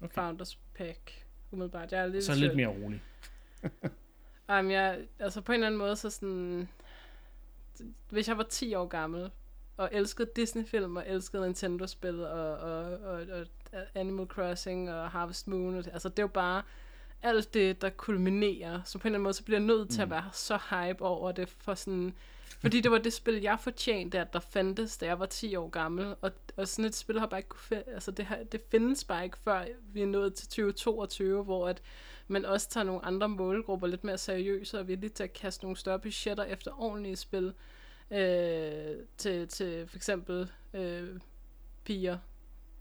Okay. 0.00 0.14
Founders 0.14 0.58
Pack. 0.74 1.26
Umiddelbart. 1.50 1.92
Jeg 1.92 2.02
er 2.02 2.06
lidt 2.06 2.24
Så 2.24 2.34
lidt 2.34 2.56
mere 2.56 2.68
rolig. 2.68 3.02
Jamen, 4.48 4.70
jeg, 4.70 5.00
altså 5.18 5.40
på 5.40 5.52
en 5.52 5.54
eller 5.54 5.66
anden 5.66 5.78
måde, 5.78 5.96
så 5.96 6.10
sådan... 6.10 6.68
Hvis 8.08 8.28
jeg 8.28 8.38
var 8.38 8.42
10 8.42 8.74
år 8.74 8.86
gammel, 8.86 9.30
og 9.76 9.88
elskede 9.92 10.30
Disney-film, 10.36 10.96
og 10.96 11.04
elskede 11.06 11.42
Nintendo-spil, 11.42 12.20
og, 12.24 12.56
og, 12.56 12.82
og, 12.82 13.20
og 13.72 13.80
Animal 13.94 14.26
Crossing, 14.26 14.92
og 14.92 15.10
Harvest 15.10 15.48
Moon, 15.48 15.74
og, 15.74 15.84
altså 15.92 16.08
det 16.08 16.18
er 16.18 16.22
jo 16.22 16.28
bare 16.28 16.62
alt 17.22 17.54
det, 17.54 17.82
der 17.82 17.90
kulminerer. 17.90 18.80
Så 18.84 18.98
på 18.98 19.02
en 19.02 19.08
eller 19.08 19.16
anden 19.16 19.22
måde, 19.22 19.34
så 19.34 19.44
bliver 19.44 19.58
jeg 19.58 19.66
nødt 19.66 19.90
til 19.90 20.02
at 20.02 20.10
være 20.10 20.28
så 20.32 20.58
hype 20.70 21.04
over 21.04 21.32
det, 21.32 21.48
for 21.48 21.74
sådan... 21.74 22.14
Fordi 22.60 22.80
det 22.80 22.90
var 22.90 22.98
det 22.98 23.12
spil, 23.12 23.34
jeg 23.34 23.58
fortjente, 23.60 24.18
at 24.18 24.32
der 24.32 24.40
fandtes, 24.40 24.98
da 24.98 25.06
jeg 25.06 25.18
var 25.18 25.26
10 25.26 25.56
år 25.56 25.68
gammel. 25.68 26.14
Og, 26.20 26.30
og 26.56 26.68
sådan 26.68 26.84
et 26.84 26.94
spil 26.94 27.20
har 27.20 27.26
bare 27.26 27.40
ikke 27.40 27.48
kunne 27.48 27.88
altså 27.94 28.10
det, 28.10 28.24
har, 28.24 28.38
det 28.52 28.60
findes 28.70 29.04
bare 29.04 29.24
ikke, 29.24 29.38
før 29.38 29.64
vi 29.92 30.02
er 30.02 30.06
nået 30.06 30.34
til 30.34 30.48
2022, 30.48 31.42
hvor 31.42 31.68
at 31.68 31.82
man 32.28 32.44
også 32.44 32.68
tager 32.68 32.84
nogle 32.84 33.04
andre 33.04 33.28
målgrupper 33.28 33.86
lidt 33.86 34.04
mere 34.04 34.18
seriøse, 34.18 34.78
og 34.78 34.88
villige 34.88 35.10
til 35.10 35.24
at 35.24 35.32
kaste 35.32 35.64
nogle 35.64 35.76
større 35.76 35.98
budgetter 35.98 36.44
efter 36.44 36.82
ordentlige 36.82 37.16
spil. 37.16 37.54
Øh, 38.10 38.96
til, 39.16 39.48
til 39.48 39.86
for 39.88 39.96
eksempel 39.96 40.50
øh, 40.74 41.20
piger 41.84 42.18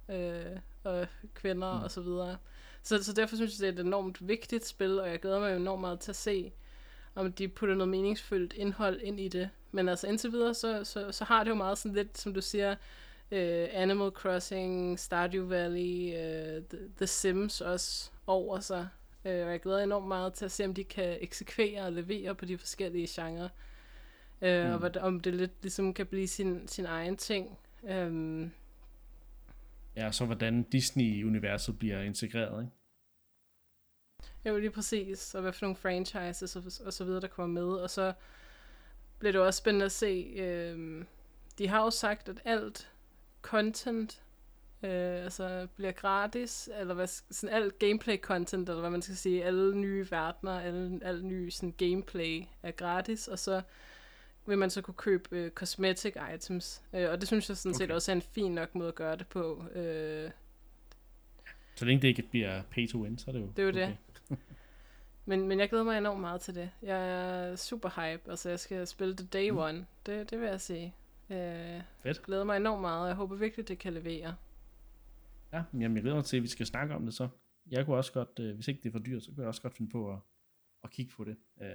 øh, 0.09 0.57
og 0.83 1.07
kvinder 1.33 1.77
mm. 1.77 1.83
og 1.83 1.91
så 1.91 2.01
videre. 2.01 2.37
Så, 2.83 3.03
så 3.03 3.13
derfor 3.13 3.35
synes 3.35 3.59
jeg, 3.59 3.67
det 3.67 3.79
er 3.79 3.81
et 3.81 3.87
enormt 3.87 4.27
vigtigt 4.27 4.65
spil, 4.65 4.99
og 4.99 5.09
jeg 5.09 5.19
glæder 5.19 5.39
mig 5.39 5.55
enormt 5.55 5.81
meget 5.81 5.99
til 5.99 6.11
at 6.11 6.15
se, 6.15 6.51
om 7.15 7.33
de 7.33 7.47
putter 7.47 7.75
noget 7.75 7.89
meningsfyldt 7.89 8.53
indhold 8.53 9.01
ind 9.01 9.19
i 9.19 9.27
det. 9.27 9.49
Men 9.71 9.89
altså 9.89 10.07
indtil 10.07 10.31
videre, 10.31 10.53
så, 10.53 10.83
så, 10.83 11.11
så 11.11 11.23
har 11.23 11.43
det 11.43 11.49
jo 11.49 11.55
meget 11.55 11.77
sådan 11.77 11.95
lidt, 11.95 12.17
som 12.17 12.33
du 12.33 12.41
siger, 12.41 12.75
øh, 13.31 13.67
Animal 13.71 14.11
Crossing, 14.11 14.99
Stardew 14.99 15.47
Valley, 15.47 16.07
øh, 16.07 16.63
The, 16.69 16.79
The 16.97 17.07
Sims 17.07 17.61
også 17.61 18.11
over 18.27 18.59
sig. 18.59 18.87
Øh, 19.25 19.45
og 19.45 19.51
jeg 19.51 19.61
glæder 19.61 19.83
enormt 19.83 20.07
meget 20.07 20.33
til 20.33 20.45
at 20.45 20.51
se, 20.51 20.65
om 20.65 20.73
de 20.73 20.83
kan 20.83 21.17
eksekvere 21.21 21.81
og 21.81 21.93
levere 21.93 22.35
på 22.35 22.45
de 22.45 22.57
forskellige 22.57 23.07
genrer. 23.09 23.49
Øh, 24.41 24.65
mm. 24.65 24.73
Og 24.73 24.79
hvad, 24.79 24.97
om 24.97 25.19
det 25.19 25.33
lidt 25.33 25.51
ligesom 25.61 25.93
kan 25.93 26.05
blive 26.05 26.27
sin, 26.27 26.67
sin 26.67 26.85
egen 26.85 27.17
ting. 27.17 27.57
Øhm, 27.83 28.51
Ja, 29.95 30.11
så 30.11 30.25
hvordan 30.25 30.63
Disney-universet 30.63 31.79
bliver 31.79 32.01
integreret, 32.01 32.63
ikke? 32.63 32.75
Jo, 34.45 34.57
lige 34.59 34.71
præcis. 34.71 35.35
Og 35.35 35.41
hvad 35.41 35.53
for 35.53 35.65
nogle 35.65 35.75
franchises 35.75 36.55
og, 36.55 36.63
og 36.85 36.93
så 36.93 37.05
videre, 37.05 37.21
der 37.21 37.27
kommer 37.27 37.61
med. 37.61 37.73
Og 37.73 37.89
så 37.89 38.13
bliver 39.19 39.31
det 39.31 39.41
også 39.41 39.57
spændende 39.57 39.85
at 39.85 39.91
se. 39.91 40.33
Øh, 40.35 41.05
de 41.57 41.67
har 41.67 41.83
jo 41.83 41.89
sagt, 41.89 42.29
at 42.29 42.41
alt 42.45 42.91
content 43.41 44.23
øh, 44.83 45.23
altså 45.23 45.67
bliver 45.75 45.91
gratis, 45.91 46.69
eller 46.79 46.93
hvad, 46.93 47.07
sådan 47.07 47.55
alt 47.55 47.79
gameplay 47.79 48.17
content, 48.17 48.69
eller 48.69 48.79
hvad 48.81 48.89
man 48.89 49.01
skal 49.01 49.15
sige, 49.15 49.43
alle 49.45 49.75
nye 49.77 50.07
verdener, 50.11 50.59
alle, 50.59 50.99
alle 51.03 51.25
nye 51.25 51.51
sådan, 51.51 51.73
gameplay 51.77 52.43
er 52.63 52.71
gratis, 52.71 53.27
og 53.27 53.39
så 53.39 53.61
vil 54.45 54.57
man 54.57 54.69
så 54.69 54.81
kunne 54.81 54.93
købe 54.97 55.29
øh, 55.37 55.51
cosmetic 55.51 56.15
items. 56.35 56.81
Øh, 56.93 57.09
og 57.09 57.19
det 57.19 57.27
synes 57.27 57.49
jeg 57.49 57.57
sådan 57.57 57.73
set 57.75 57.83
Okay. 57.83 57.93
også 57.95 58.11
er 58.11 58.15
en 58.15 58.21
fin 58.21 58.51
nok 58.51 58.75
måde 58.75 58.87
at 58.87 58.95
gøre 58.95 59.15
det 59.15 59.27
på. 59.27 59.65
Øh, 59.75 60.31
Så 61.75 61.85
længe 61.85 62.01
det 62.01 62.07
ikke 62.07 62.21
bliver 62.21 62.61
pay 62.71 62.89
to 62.89 62.97
win, 63.03 63.17
så 63.17 63.25
er 63.27 63.31
det 63.31 63.39
jo 63.41 63.47
Det 63.57 63.59
er 63.59 63.63
jo 63.63 63.69
okay. 63.69 63.87
det. 64.29 64.37
Men, 65.25 65.47
men 65.47 65.59
jeg 65.59 65.69
glæder 65.69 65.83
mig 65.85 65.97
enormt 65.97 66.21
meget 66.21 66.41
til 66.41 66.55
det. 66.55 66.69
Jeg 66.81 67.09
er 67.51 67.55
super 67.55 67.89
hype. 67.89 68.29
Altså, 68.31 68.49
jeg 68.49 68.59
skal 68.59 68.87
spille 68.87 69.15
det 69.15 69.33
day 69.33 69.49
Mm. 69.49 69.57
one. 69.57 69.85
Det, 70.05 70.29
det 70.29 70.39
vil 70.39 70.47
jeg 70.47 70.61
sige. 70.61 70.95
Øh, 71.29 71.81
Fedt. 72.03 72.23
glæder 72.23 72.43
mig 72.43 72.57
enormt 72.57 72.81
meget, 72.81 73.01
og 73.01 73.07
jeg 73.07 73.15
håber 73.15 73.35
virkelig, 73.35 73.67
det 73.67 73.79
kan 73.79 73.93
levere. 73.93 74.35
Ja, 75.53 75.63
men 75.71 75.81
jamen, 75.81 75.95
jeg 75.95 76.03
glæder 76.03 76.15
mig 76.15 76.25
til, 76.25 76.37
at 76.37 76.43
vi 76.43 76.47
skal 76.47 76.65
snakke 76.65 76.95
om 76.95 77.05
det 77.05 77.13
så. 77.13 77.29
Jeg 77.71 77.85
kunne 77.85 77.97
også 77.97 78.13
godt, 78.13 78.39
øh, 78.39 78.55
hvis 78.55 78.67
ikke 78.67 78.81
det 78.83 78.89
er 78.89 78.91
for 78.91 78.99
dyrt, 78.99 79.23
så 79.23 79.31
kunne 79.31 79.41
jeg 79.41 79.47
også 79.47 79.61
godt 79.61 79.73
finde 79.73 79.91
på 79.91 80.13
at, 80.13 80.19
at 80.83 80.89
kigge 80.89 81.11
på 81.11 81.23
det. 81.23 81.37
Øh, 81.61 81.67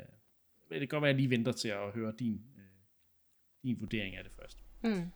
det 0.70 0.78
kan 0.78 0.88
godt 0.88 1.02
være, 1.02 1.10
at 1.10 1.14
jeg 1.14 1.20
lige 1.20 1.30
venter 1.30 1.52
til 1.52 1.68
at 1.68 1.92
høre 1.92 2.12
din, 2.18 2.34
øh, 2.56 2.62
din 3.62 3.80
vurdering 3.80 4.16
af 4.16 4.24
det 4.24 4.32
først. 4.32 4.64
Mm. 4.84 5.10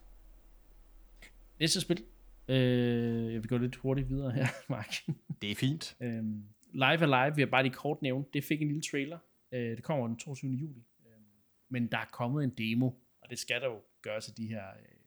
Næste 1.59 1.81
spil. 1.81 2.03
Øh, 2.47 3.33
jeg 3.33 3.41
vil 3.41 3.47
gå 3.47 3.57
lidt 3.57 3.75
hurtigt 3.75 4.09
videre 4.09 4.31
her, 4.31 4.47
Mark. 4.69 4.93
Det 5.41 5.51
er 5.51 5.55
fint. 5.55 5.97
Øhm, 6.01 6.47
Live 6.73 7.03
Alive, 7.03 7.35
vi 7.35 7.41
har 7.41 7.49
bare 7.49 7.63
lige 7.63 7.73
kort 7.73 8.01
nævnt, 8.01 8.33
det 8.33 8.43
fik 8.43 8.61
en 8.61 8.67
lille 8.67 8.83
trailer. 8.91 9.19
Øh, 9.51 9.75
det 9.75 9.83
kommer 9.83 10.07
den 10.07 10.17
22. 10.17 10.51
juli. 10.51 10.83
Øhm, 11.05 11.25
men 11.69 11.87
der 11.87 11.97
er 11.97 12.05
kommet 12.05 12.43
en 12.43 12.49
demo, 12.49 12.87
og 13.21 13.29
det 13.29 13.39
skal 13.39 13.61
der 13.61 13.67
jo 13.67 13.81
gøres 14.01 14.29
af 14.29 14.35
de 14.35 14.47
her 14.47 14.67
øh, 14.69 15.02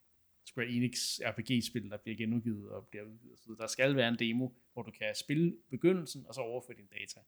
Square 0.47 0.69
Enix 0.69 1.19
RPG-spil, 1.25 1.91
der 1.91 1.97
bliver 1.97 2.17
genudgivet 2.17 2.71
og 2.71 2.87
bliver 2.89 3.05
udgivet. 3.05 3.39
Så 3.39 3.57
der 3.59 3.67
skal 3.67 3.97
være 3.97 4.09
en 4.09 4.19
demo, 4.19 4.49
hvor 4.73 4.83
du 4.83 4.91
kan 4.91 5.15
spille 5.15 5.57
begyndelsen, 5.71 6.27
og 6.27 6.35
så 6.35 6.41
overføre 6.41 6.77
dine 6.77 6.89
data. 7.01 7.21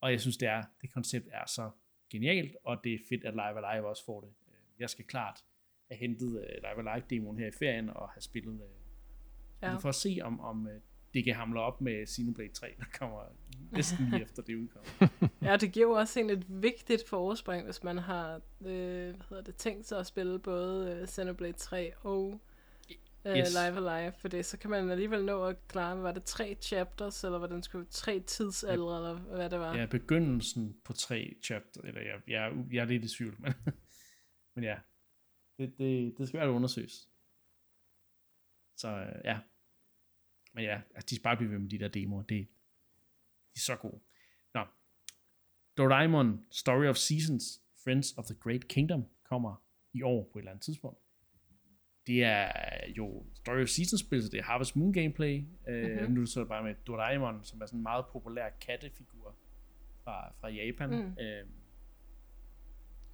Og 0.00 0.10
jeg 0.10 0.20
synes, 0.20 0.36
det, 0.36 0.48
er, 0.48 0.62
det 0.82 0.92
koncept 0.92 1.28
er 1.32 1.46
så 1.46 1.70
genialt, 2.10 2.56
og 2.64 2.84
det 2.84 2.94
er 2.94 2.98
fedt, 3.08 3.24
at 3.24 3.32
Live 3.34 3.66
Alive 3.66 3.88
også 3.88 4.04
får 4.04 4.20
det. 4.20 4.34
Øh, 4.48 4.80
Jeg 4.80 4.90
skal 4.90 5.04
klart 5.04 5.44
have 5.90 5.98
hentet 5.98 6.40
øh, 6.42 6.48
Live 6.62 6.90
Alive-demoen 6.90 7.38
her 7.38 7.46
i 7.46 7.52
ferien, 7.58 7.90
og 7.90 8.10
have 8.10 8.20
spillet 8.22 8.54
øh, 8.62 8.68
Ja. 9.62 9.76
for 9.76 9.88
at 9.88 9.94
se, 9.94 10.18
om, 10.22 10.40
om 10.40 10.68
det 11.16 11.24
kan 11.24 11.34
hamle 11.34 11.60
op 11.60 11.80
med 11.80 12.06
Xenoblade 12.06 12.52
3, 12.52 12.74
der 12.78 12.84
kommer 12.98 13.22
næsten 13.72 14.10
lige 14.10 14.22
efter 14.22 14.42
det 14.42 14.54
udkommer. 14.54 15.08
ja, 15.50 15.56
det 15.56 15.72
giver 15.72 15.86
jo 15.86 15.92
også 15.92 16.20
en 16.20 16.30
et 16.30 16.62
vigtigt 16.62 17.08
forspring, 17.08 17.64
hvis 17.64 17.82
man 17.82 17.98
har 17.98 18.34
øh, 18.60 19.14
hvad 19.16 19.24
hedder 19.28 19.42
det, 19.42 19.56
tænkt 19.56 19.86
sig 19.86 19.98
at 19.98 20.06
spille 20.06 20.38
både 20.38 20.96
øh, 21.00 21.08
Xenoblade 21.08 21.52
3 21.52 21.94
og 21.96 22.40
øh, 23.26 23.36
Yes. 23.36 23.48
Live 23.52 23.90
Alive, 23.90 24.12
for 24.12 24.28
det, 24.28 24.46
så 24.46 24.58
kan 24.58 24.70
man 24.70 24.90
alligevel 24.90 25.24
nå 25.24 25.44
at 25.44 25.68
klare, 25.68 26.02
var 26.02 26.12
det 26.12 26.24
tre 26.24 26.56
chapters, 26.60 27.24
eller 27.24 27.38
hvordan 27.38 27.62
skulle 27.62 27.86
tre 27.90 28.20
tidsaldre, 28.20 28.96
eller 28.96 29.14
hvad 29.14 29.50
det 29.50 29.58
var. 29.58 29.76
Ja, 29.76 29.86
begyndelsen 29.86 30.76
på 30.84 30.92
tre 30.92 31.36
chapter, 31.42 31.80
eller 31.80 32.00
jeg, 32.00 32.20
jeg, 32.28 32.46
er 32.46 32.64
jeg 32.72 32.80
er 32.80 32.84
lidt 32.84 33.04
i 33.04 33.16
tvivl, 33.16 33.36
men, 33.38 33.52
men 34.54 34.64
ja, 34.64 34.78
det, 35.58 35.78
det, 35.78 36.14
det 36.18 36.28
skal 36.28 36.40
være 36.40 36.50
undersøges. 36.50 37.08
Så 38.76 38.88
øh, 38.88 39.20
ja, 39.24 39.38
men 40.56 40.64
ja, 40.64 40.80
altså, 40.94 41.06
de 41.10 41.14
skal 41.14 41.22
bare 41.22 41.36
blive 41.36 41.50
ved 41.52 41.58
med 41.58 41.68
de 41.70 41.78
der 41.78 41.88
demoer, 41.88 42.22
det, 42.22 42.46
de 43.54 43.56
er 43.56 43.60
så 43.60 43.76
gode. 43.76 44.00
Nå, 44.54 44.60
Doraemon 45.76 46.44
Story 46.50 46.86
of 46.86 46.96
Seasons, 46.96 47.62
Friends 47.84 48.14
of 48.18 48.24
the 48.24 48.34
Great 48.34 48.68
Kingdom, 48.68 49.04
kommer 49.24 49.62
i 49.92 50.02
år 50.02 50.28
på 50.32 50.38
et 50.38 50.42
eller 50.42 50.50
andet 50.50 50.64
tidspunkt. 50.64 50.98
Det 52.06 52.24
er 52.24 52.50
jo 52.96 53.24
Story 53.34 53.62
of 53.62 53.68
Seasons 53.68 54.00
spil, 54.00 54.22
så 54.22 54.28
det 54.28 54.38
er 54.38 54.42
Harvest 54.44 54.76
Moon 54.76 54.92
gameplay. 54.92 55.38
Mm-hmm. 55.40 56.12
Nu 56.12 56.20
er 56.20 56.24
det 56.24 56.28
så 56.28 56.44
bare 56.44 56.62
med 56.64 56.74
Doraemon, 56.86 57.44
som 57.44 57.60
er 57.60 57.66
sådan 57.66 57.78
en 57.78 57.82
meget 57.82 58.04
populær 58.12 58.48
kattefigur 58.60 59.34
fra, 60.04 60.32
fra 60.40 60.48
Japan. 60.48 60.90
Mm. 60.90 61.14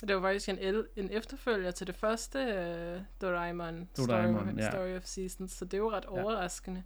Og 0.03 0.09
Det 0.09 0.17
var 0.17 0.23
faktisk 0.23 0.49
en, 0.49 0.59
el- 0.59 0.89
en 0.97 1.11
efterfølger 1.11 1.71
til 1.71 1.87
det 1.87 1.95
første 1.95 2.39
uh, 2.39 3.03
Doraemon, 3.21 3.89
Doraemon, 3.97 4.43
Story, 4.49 4.59
ja. 4.59 4.71
Story 4.71 4.97
of 4.97 5.05
Seasons, 5.05 5.53
så 5.53 5.65
det 5.65 5.75
er 5.75 5.79
jo 5.79 5.91
ret 5.91 6.05
Ja. 6.05 6.09
overraskende. 6.23 6.85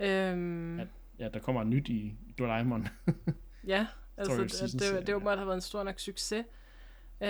Øhm, 0.00 0.78
Ja. 0.78 0.82
ja. 0.82 1.24
ja, 1.24 1.28
der 1.28 1.40
kommer 1.40 1.64
nyt 1.64 1.88
i, 1.88 2.14
Doraemon. 2.38 2.88
ja, 3.66 3.86
altså 4.16 4.32
Story 4.32 4.64
of 4.64 4.70
det, 4.70 5.00
det, 5.00 5.08
ja. 5.08 5.14
åbenbart 5.14 5.38
har 5.38 5.44
været 5.44 5.56
en 5.56 5.60
stor 5.60 5.82
nok 5.82 5.98
succes. 5.98 6.44
Øh, 7.20 7.28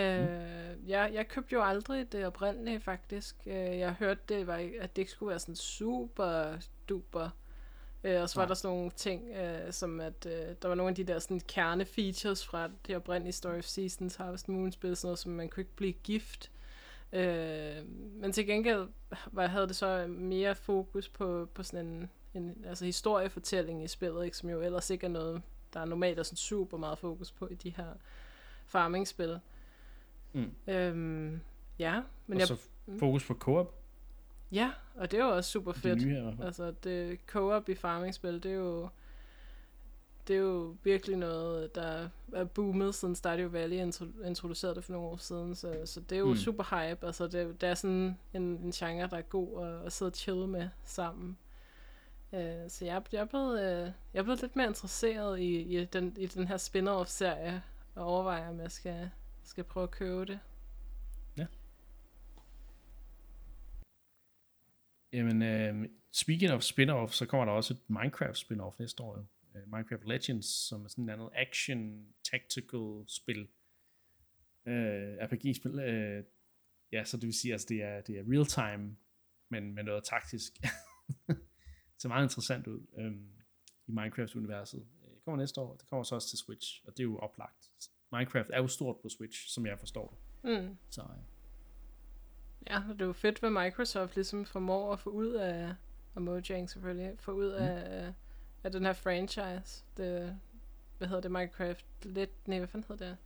jeg, 0.87 1.11
jeg 1.15 1.29
købte 1.29 1.53
jo 1.53 1.63
aldrig 1.63 2.13
det 2.13 2.27
oprindelige 2.27 2.81
faktisk. 2.81 3.37
Øh, 3.47 3.55
jeg 3.55 3.93
hørte, 3.93 4.21
det 4.29 4.47
var, 4.47 4.71
at 4.81 4.97
det 4.97 5.03
ikke 5.03 5.13
skulle 5.13 5.31
være 5.31 5.39
sådan 5.39 5.57
super 5.57 6.59
duper 6.89 7.31
Øh, 8.05 8.23
og 8.23 8.31
så 8.31 8.41
var 8.41 8.47
der 8.47 8.55
sådan 8.55 8.77
nogle 8.77 8.91
ting, 8.91 9.29
øh, 9.37 9.73
som 9.73 10.01
at 10.01 10.27
øh, 10.27 10.55
der 10.63 10.69
var 10.69 10.75
nogle 10.75 10.89
af 10.91 10.95
de 10.95 11.05
der 11.05 11.19
sådan 11.19 11.41
kerne-features 11.49 12.47
fra 12.47 12.69
det 12.87 12.97
oprindelige 12.97 13.33
Story 13.33 13.59
of 13.59 13.65
Seasons, 13.65 14.17
Harvest 14.17 14.49
Moon 14.49 14.73
spil, 14.73 14.97
sådan 14.97 15.07
noget, 15.07 15.19
som 15.19 15.33
man 15.33 15.49
kunne 15.49 15.61
ikke 15.61 15.77
blive 15.77 15.93
gift. 15.93 16.51
Øh, 17.13 17.87
men 18.13 18.33
til 18.33 18.47
gengæld 18.47 18.89
var, 19.33 19.47
havde 19.47 19.69
det 19.69 19.77
så 19.77 20.07
mere 20.09 20.55
fokus 20.55 21.09
på, 21.09 21.49
på 21.55 21.63
sådan 21.63 21.87
en, 21.87 22.11
en 22.35 22.65
altså 22.67 22.85
historiefortælling 22.85 23.85
i 23.85 23.89
spillet, 23.89 24.25
ikke, 24.25 24.37
som 24.37 24.51
jo 24.51 24.61
ellers 24.61 24.91
ikke 24.91 25.07
er 25.07 25.11
noget, 25.11 25.43
der 25.75 25.81
er 25.81 25.85
normalt 25.85 26.19
er 26.19 26.23
sådan 26.23 26.37
super 26.37 26.79
meget 26.79 26.99
fokus 26.99 27.33
på 27.33 27.47
i 27.49 27.55
de 27.55 27.71
her 27.71 27.87
farming-spil. 28.67 29.41
Mm. 30.33 30.53
Øhm, 30.67 31.41
ja, 31.79 32.03
men 32.27 32.35
og 32.37 32.39
jeg, 32.41 32.49
så 32.49 32.57
fokus 32.99 33.25
på 33.27 33.35
co-op. 33.35 33.75
ja, 34.53 34.71
og 34.95 35.11
det 35.11 35.21
er 35.21 35.25
jo 35.25 35.31
også 35.37 35.51
super 35.51 35.73
Det 35.73 35.81
fedt. 35.83 36.03
nye 36.07 36.11
her 36.11 36.19
i 36.19 36.23
hvert 36.23 36.35
fald. 36.37 36.47
Altså, 36.47 36.71
det 36.85 37.19
co-op 37.27 37.69
i 37.69 37.75
farming-spil, 37.75 38.43
det 38.43 38.51
er 38.53 38.57
jo 38.57 38.89
det 40.29 40.37
er 40.37 40.41
jo 40.41 40.77
virkelig 40.83 41.17
noget, 41.17 41.75
der 41.75 42.09
er 42.33 42.45
boomet, 42.45 42.95
siden 42.95 43.15
Stardew 43.15 43.49
Valley 43.51 43.89
intro- 43.89 44.27
introducerede 44.27 44.75
det 44.75 44.85
for 44.85 44.93
nogle 44.93 45.09
år 45.09 45.17
siden, 45.17 45.55
så, 45.55 45.83
så 45.85 46.01
det 46.01 46.13
er 46.17 46.19
jo 46.19 46.25
Mm. 46.25 46.31
mm. 46.31 46.37
super 46.37 46.65
hype. 46.65 47.07
Altså, 47.07 47.27
det, 47.27 47.61
det 47.61 47.69
er 47.69 47.75
sådan 47.75 48.19
en, 48.35 48.43
en 48.43 48.71
genre, 48.71 49.07
der 49.11 49.17
er 49.17 49.23
god 49.23 49.67
at, 49.67 49.87
at 49.87 49.93
sidde 49.93 50.09
og 50.09 50.15
chille 50.15 50.47
med 50.47 50.69
sammen. 50.85 51.39
Øh, 52.33 52.71
så 52.71 52.85
jeg, 52.85 53.03
jeg, 53.13 53.29
blev, 53.29 53.41
øh, 53.41 53.93
jeg 54.15 54.25
blev 54.25 54.37
lidt 54.41 54.57
mere 54.57 54.67
interesseret 54.67 55.41
i, 55.41 55.61
i, 55.61 55.85
den, 55.85 56.17
i 56.17 56.27
den 56.27 56.49
her 56.49 56.57
spin-off-serie, 56.57 57.63
og 57.95 58.05
overvejer, 58.05 58.49
om 58.49 58.61
jeg 58.61 58.71
skal, 58.71 59.11
skal 59.45 59.65
prøve 59.65 59.85
at 59.85 59.91
købe 59.91 60.25
det. 60.25 60.41
Ja. 61.37 61.47
Jamen, 65.13 65.43
øh, 65.43 65.89
speaking 66.13 66.53
of 66.53 66.63
spin-off, 66.63 67.13
så 67.13 67.27
kommer 67.27 67.45
der 67.45 67.53
også 67.53 67.75
et 67.75 67.81
Minecraft 67.91 68.37
spin-off 68.37 68.77
næste 68.79 69.03
år. 69.03 69.27
Øh, 69.55 69.63
Minecraft 69.67 70.05
Legends, 70.05 70.69
som 70.69 70.85
er 70.85 70.89
sådan 70.89 71.09
et 71.09 71.13
andet 71.13 71.31
action, 71.35 72.07
tactical 72.31 73.05
spil. 73.09 73.49
Øh, 74.67 75.17
RPG-spil. 75.21 75.79
Øh, 75.79 76.25
ja, 76.93 77.05
så 77.05 77.17
det 77.17 77.27
vil 77.27 77.35
sige, 77.35 77.51
at 77.51 77.55
altså, 77.55 77.67
det 77.69 77.83
er, 77.83 78.01
det 78.01 78.19
er 78.19 78.23
real 78.33 78.47
time, 78.47 78.97
men 79.49 79.75
med 79.75 79.83
noget 79.83 80.05
taktisk. 80.05 80.53
det 82.01 82.03
ser 82.03 82.09
meget 82.09 82.23
interessant 82.25 82.67
ud 82.67 82.81
øh, 82.99 83.13
i 83.87 83.93
Minecraft-universet. 83.93 84.79
Øh, 85.05 85.11
Det 85.15 85.25
kommer 85.25 85.39
næste 85.39 85.61
år, 85.61 85.77
det 85.77 85.89
kommer 85.91 86.03
så 86.05 86.15
også 86.15 86.29
til 86.29 86.39
Switch, 86.39 86.83
og 86.87 86.93
det 86.93 87.01
er 87.01 87.05
jo 87.05 87.19
oplagt. 87.19 87.71
Minecraft 88.13 88.51
er 88.53 88.59
jo 88.59 88.67
stort 88.69 88.97
på 89.03 89.09
Switch, 89.09 89.49
som 89.55 89.67
jeg 89.67 89.79
forstår 89.79 90.09
det. 90.43 90.63
Mm. 90.63 90.77
Så 90.91 91.01
øh, 91.03 91.09
Ja, 92.67 92.77
og 92.89 92.95
det 92.95 93.03
er 93.03 93.07
jo 93.07 93.13
fedt, 93.13 93.39
hvad 93.39 93.51
Microsoft 93.51 94.15
ligesom 94.15 94.45
formår 94.45 94.93
at 94.93 95.01
få 95.01 95.11
ud 95.11 95.33
af, 95.33 95.75
og 96.15 96.23
Mojang 96.23 96.71
selvfølgelig, 96.71 97.19
få 97.19 97.33
ud 97.33 97.51
Mm. 97.51 97.65
af, 97.65 98.13
af 98.65 98.73
den 98.73 98.85
her 98.85 98.93
franchise. 98.93 99.85
Det, 99.97 100.39
hvad 100.99 101.09
hedder 101.09 101.21
det, 101.23 101.31
Minecraft 101.31 101.87
lidt, 102.03 102.49
nej, 102.49 102.59
hvad 102.59 102.69
fanden 102.69 102.89
hedder 102.89 103.07
det? 103.09 103.17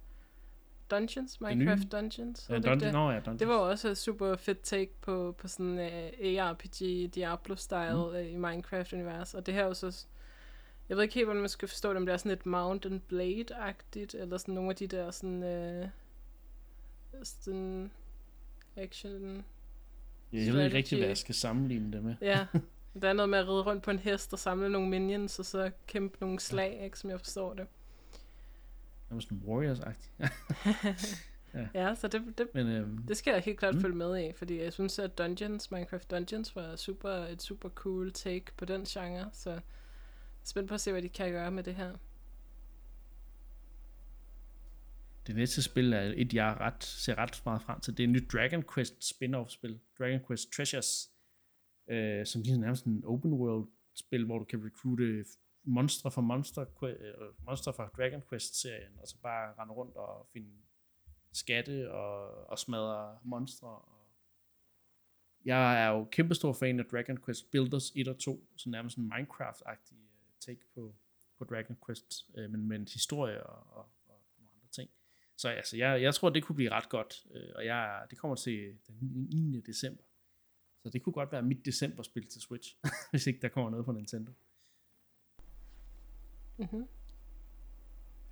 Dungeons? 0.91 1.41
nye? 1.41 1.49
Minecraft 1.49 1.93
Dungeons? 1.93 2.47
ja, 2.49 2.55
Hedder 2.55 2.75
det 2.75 2.93
nå 2.93 3.11
ja, 3.11 3.17
Dungeon. 3.17 3.39
Det 3.39 3.49
var 3.49 3.55
også 3.55 3.89
et 3.89 3.99
super 3.99 4.37
fedt 4.37 4.61
take 4.63 4.91
på, 5.01 5.35
på 5.39 5.49
sådan 5.49 5.79
uh, 5.79 6.43
ARPG, 6.43 6.81
Diablo-style 7.17 7.95
mm. 7.95 8.01
uh, 8.01 8.33
i 8.33 8.37
Minecraft-univers. 8.37 9.35
Og 9.35 9.47
det 9.47 9.55
her 9.55 9.63
er 9.63 9.67
jo 9.67 9.75
så... 9.75 10.07
Jeg 10.89 10.97
ved 10.97 11.03
ikke 11.03 11.15
helt, 11.15 11.27
hvordan 11.27 11.41
man 11.41 11.49
skal 11.49 11.69
forstå 11.69 11.89
det, 11.89 11.97
om 11.97 12.07
det 12.07 12.13
er 12.13 12.17
sådan 12.17 12.31
lidt 12.31 12.47
Mountain 12.47 13.03
Blade-agtigt, 13.13 14.17
eller 14.19 14.37
sådan 14.37 14.55
nogle 14.55 14.71
af 14.71 14.77
de 14.77 14.87
der 14.87 15.11
sådan... 15.11 15.43
Uh, 15.83 15.89
sådan 17.23 17.91
action... 18.77 19.45
Ja, 20.33 20.39
jeg 20.39 20.55
ved 20.55 20.65
ikke 20.65 20.77
rigtig, 20.77 20.87
strategy. 20.87 21.01
hvad 21.01 21.09
jeg 21.09 21.19
skal 21.19 21.35
sammenligne 21.35 21.93
det 21.93 22.05
med. 22.05 22.15
Ja, 22.21 22.47
der 23.03 23.09
er 23.09 23.13
noget 23.13 23.29
med 23.29 23.39
at 23.39 23.49
ride 23.49 23.63
rundt 23.63 23.83
på 23.83 23.91
en 23.91 23.99
hest 23.99 24.33
og 24.33 24.39
samle 24.39 24.69
nogle 24.69 24.89
minions, 24.89 25.39
og 25.39 25.45
så 25.45 25.71
kæmpe 25.87 26.17
nogle 26.21 26.41
slag, 26.41 26.81
ikke, 26.85 26.99
som 26.99 27.11
jeg 27.11 27.21
forstår 27.21 27.55
det. 27.55 27.67
Det 29.09 29.15
var 29.15 29.21
sådan 29.21 29.43
Warriors-agtigt. 29.45 30.11
Ja, 31.75 31.95
så 31.95 32.09
det, 32.09 32.39
det, 32.39 32.49
Men 32.55 32.67
øhm, 32.67 33.07
Det 33.09 33.17
skal 33.17 33.33
jeg 33.33 33.43
helt 33.43 33.59
klart 33.59 33.75
Mm. 33.75 33.81
følge 33.81 33.97
med 33.97 34.25
i, 34.25 34.33
fordi 34.33 34.61
jeg 34.61 34.73
synes, 34.73 34.99
at 34.99 35.19
Dungeons, 35.19 35.71
Minecraft 35.71 36.11
Dungeons 36.11 36.57
var 36.57 36.77
super, 36.77 37.09
et 37.11 37.43
super 37.43 37.69
cool 37.69 38.13
take 38.13 38.45
på 38.57 38.65
den 38.65 38.85
genre, 38.85 39.31
så 39.33 39.51
jeg 39.51 39.57
er 39.59 39.63
spændt 40.45 40.69
på 40.69 40.75
at 40.75 40.81
se, 40.81 40.93
hvad 40.93 41.03
de 41.03 41.09
kan 41.09 41.31
gøre 41.31 41.51
med 41.51 41.63
det 41.63 41.75
her. 41.75 41.93
det 45.27 45.35
næste 45.37 45.63
spil 45.63 45.93
er 45.93 46.13
et, 46.17 46.35
jeg 46.35 46.57
ret, 46.61 46.85
ser 46.85 47.15
ret 47.19 47.43
meget 47.45 47.63
frem 47.63 47.81
til. 47.81 47.97
Det 47.97 48.03
er 48.05 48.09
et 48.09 48.13
nyt 48.13 48.33
Dragon 48.33 48.65
Quest 48.75 48.95
spin-off 49.13 49.49
spil. 49.49 49.81
Dragon 49.99 50.21
Quest 50.27 50.53
Treasures. 50.53 51.11
Øh, 51.91 52.27
som 52.27 52.43
giver 52.43 52.59
nærmest 52.59 52.85
en 52.85 53.03
open 53.07 53.33
world 53.33 53.69
spil, 53.95 54.25
hvor 54.27 54.39
du 54.39 54.45
kan 54.45 54.65
recruite 54.65 55.25
monstre 55.65 56.11
fra 56.11 56.21
Monster, 56.21 56.65
Que- 56.65 56.87
øh, 56.87 57.75
fra 57.75 57.91
Dragon 57.97 58.23
Quest-serien, 58.29 58.99
og 58.99 59.09
så 59.09 59.17
bare 59.23 59.55
rende 59.59 59.75
rundt 59.75 59.97
og 59.97 60.29
finde 60.33 60.51
skatte 61.33 61.93
og, 61.93 62.47
og 62.51 62.59
smadre 62.59 63.19
monstre. 63.25 63.69
Og 63.69 64.09
jeg 65.45 65.85
er 65.85 65.89
jo 65.89 66.05
kæmpestor 66.05 66.53
fan 66.53 66.81
af 66.81 66.85
Dragon 66.85 67.19
Quest 67.25 67.51
Builders 67.51 67.93
1 67.95 68.09
og 68.09 68.19
2, 68.19 68.49
så 68.57 68.71
nærmest 68.71 68.97
en 68.97 69.13
Minecraft-agtig 69.13 69.95
øh, 69.95 70.31
take 70.41 70.61
på, 70.75 70.95
på 71.39 71.45
Dragon 71.45 71.77
Quest, 71.87 72.31
øh, 72.37 72.51
men 72.51 72.69
med 72.69 72.77
en 72.77 72.89
historie 72.93 73.47
og, 73.47 73.77
og, 73.77 73.89
og 74.07 74.21
nogle 74.39 74.51
andre 74.55 74.69
ting. 74.73 74.91
Så 75.37 75.49
altså, 75.49 75.77
jeg, 75.77 76.03
jeg 76.03 76.15
tror, 76.15 76.31
det 76.31 76.45
kunne 76.45 76.57
blive 76.57 76.71
ret 76.71 76.89
godt, 76.89 77.27
øh, 77.35 77.53
og 77.55 77.65
jeg, 77.65 78.07
det 78.11 78.19
kommer 78.19 78.35
til 78.35 78.79
den 78.87 79.29
9. 79.31 79.61
december. 79.61 80.03
Så 80.83 80.91
det 80.91 81.03
kunne 81.03 81.13
godt 81.13 81.33
være 81.33 81.43
mit 81.43 81.65
decemberspil 81.65 82.27
til 82.27 82.41
Switch, 82.41 82.77
hvis 83.11 83.27
ikke 83.27 83.41
der 83.41 83.49
kommer 83.49 83.71
noget 83.71 83.87
fra 83.87 83.93
Nintendo. 83.93 84.33
Mm-hmm. 86.57 86.87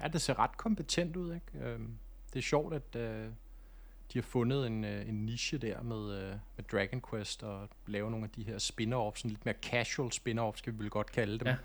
Ja, 0.01 0.09
det 0.09 0.21
ser 0.21 0.39
ret 0.39 0.57
kompetent 0.57 1.17
ud, 1.17 1.35
ikke? 1.35 1.59
Øhm, 1.67 1.99
det 2.33 2.39
er 2.39 2.43
sjovt, 2.43 2.75
at 2.75 2.97
øh, 2.97 3.27
de 4.13 4.19
har 4.19 4.23
fundet 4.23 4.67
en, 4.67 4.85
øh, 4.85 5.09
en 5.09 5.27
niche 5.27 5.59
der 5.59 5.83
med, 5.83 6.23
øh, 6.23 6.37
med 6.57 6.65
Dragon 6.73 7.03
Quest 7.11 7.43
og 7.43 7.69
lave 7.87 8.11
nogle 8.11 8.25
af 8.25 8.31
de 8.31 8.45
her 8.45 8.59
spin-offs, 8.59 9.19
sådan 9.19 9.31
lidt 9.31 9.45
mere 9.45 9.55
casual 9.63 10.11
spin-offs, 10.13 10.57
skal 10.59 10.73
vi 10.73 10.79
vel 10.79 10.91
godt 10.91 11.13
kalde 11.13 11.39
dem. 11.39 11.47
Ja. 11.47 11.57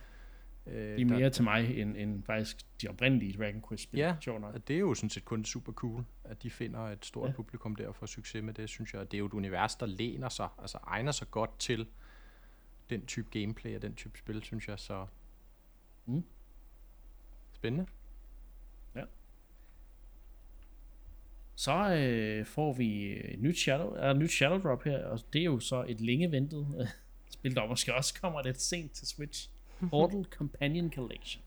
Øh, 0.67 0.97
De 0.97 1.01
er 1.01 1.05
mere 1.05 1.29
til 1.29 1.43
mig, 1.43 1.77
end, 1.81 1.97
end 1.97 2.23
faktisk 2.23 2.81
de 2.81 2.87
oprindelige 2.87 3.37
Dragon 3.37 3.63
Quest-spil. 3.69 3.99
Ja, 3.99 4.15
Sjovt 4.21 4.41
nok. 4.41 4.53
Og 4.55 4.67
det 4.67 4.75
er 4.75 4.79
jo 4.79 4.93
sådan 4.93 5.09
set 5.09 5.25
kun 5.25 5.45
super 5.45 5.71
cool, 5.71 6.05
at 6.23 6.43
de 6.43 6.49
finder 6.49 6.79
et 6.79 7.05
stort 7.05 7.23
Ja. 7.25 7.29
ja. 7.29 7.35
publikum 7.35 7.75
der 7.75 7.87
og 7.87 7.95
får 7.95 8.05
succes 8.05 8.43
med 8.43 8.53
det, 8.53 8.69
synes 8.69 8.93
jeg. 8.93 9.11
Det 9.11 9.17
er 9.17 9.19
jo 9.19 9.25
et 9.25 9.33
univers, 9.33 9.75
der 9.75 9.85
læner 9.85 10.29
sig, 10.29 10.47
altså 10.57 10.77
egner 10.83 11.11
sig 11.11 11.31
godt 11.31 11.59
til 11.59 11.87
den 12.89 13.05
type 13.05 13.39
gameplay 13.39 13.75
og 13.75 13.81
den 13.81 13.95
type 13.95 14.17
spil, 14.17 14.43
synes 14.43 14.67
jeg. 14.67 14.79
Så 14.79 15.05
Mm. 16.05 16.23
Spændende. 17.67 17.85
Så 21.55 21.93
øh, 21.93 22.45
får 22.45 22.73
vi 22.73 23.13
et 23.33 23.39
nyt 23.39 23.57
Shadow, 23.57 23.93
er 23.93 24.11
et 24.11 24.17
nyt 24.17 24.31
Shadow 24.31 24.59
Drop 24.59 24.83
her, 24.83 25.05
og 25.05 25.19
det 25.33 25.41
er 25.41 25.45
jo 25.45 25.59
så 25.59 25.85
et 25.87 26.01
længe 26.01 26.31
ventet 26.31 26.75
øh, 26.79 26.87
spil, 27.29 27.55
der 27.55 27.67
måske 27.67 27.95
også 27.95 28.21
kommer 28.21 28.41
lidt 28.41 28.61
sent 28.61 28.91
til 28.91 29.07
Switch. 29.07 29.49
Portal 29.89 30.25
Companion 30.25 30.91
Collection. 30.95 31.43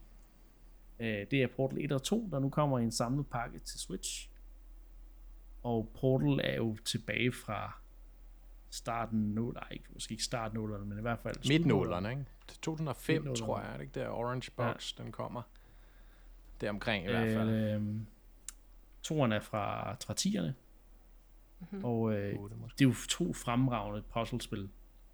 Øh, 0.99 1.25
det 1.31 1.43
er 1.43 1.47
Portal 1.47 1.85
1 1.85 1.91
og 1.91 2.03
2, 2.03 2.27
der 2.31 2.39
nu 2.39 2.49
kommer 2.49 2.79
i 2.79 2.83
en 2.83 2.91
samlet 2.91 3.27
pakke 3.27 3.59
til 3.59 3.79
Switch. 3.79 4.29
Og 5.63 5.89
Portal 5.99 6.39
er 6.43 6.55
jo 6.55 6.77
tilbage 6.85 7.31
fra 7.31 7.79
starten, 8.69 9.19
nu, 9.19 9.51
nej, 9.51 9.67
ikke, 9.71 9.85
måske 9.93 10.11
ikke 10.11 10.23
starten 10.23 10.57
men 10.85 10.97
i 10.97 11.01
hvert 11.01 11.19
fald 11.19 11.49
Midtnålerne, 11.49 12.09
ikke? 12.09 12.25
Til 12.47 12.59
2005, 12.59 13.13
Midtnålerne. 13.15 13.45
tror 13.45 13.59
jeg, 13.59 13.69
er 13.69 13.73
det 13.73 13.81
ikke 13.81 13.99
der 13.99 14.09
Orange 14.09 14.51
Box, 14.55 14.97
ja. 14.97 15.03
den 15.03 15.11
kommer. 15.11 15.41
Det 16.61 16.69
omkring 16.69 17.05
i 17.05 17.07
hvert 17.09 17.33
fald. 17.33 17.49
Øh, 17.49 17.81
toren 19.03 19.31
er 19.31 19.39
fra, 19.39 19.93
fra 19.93 20.13
10'erne. 20.19 20.51
Mhm. 21.71 21.85
Og 21.85 22.13
øh, 22.13 22.39
måske. 22.41 22.75
det 22.79 22.85
er 22.85 22.89
jo 22.89 22.95
to 23.09 23.33
fremragende 23.33 24.01
puzzlespil, 24.13 24.69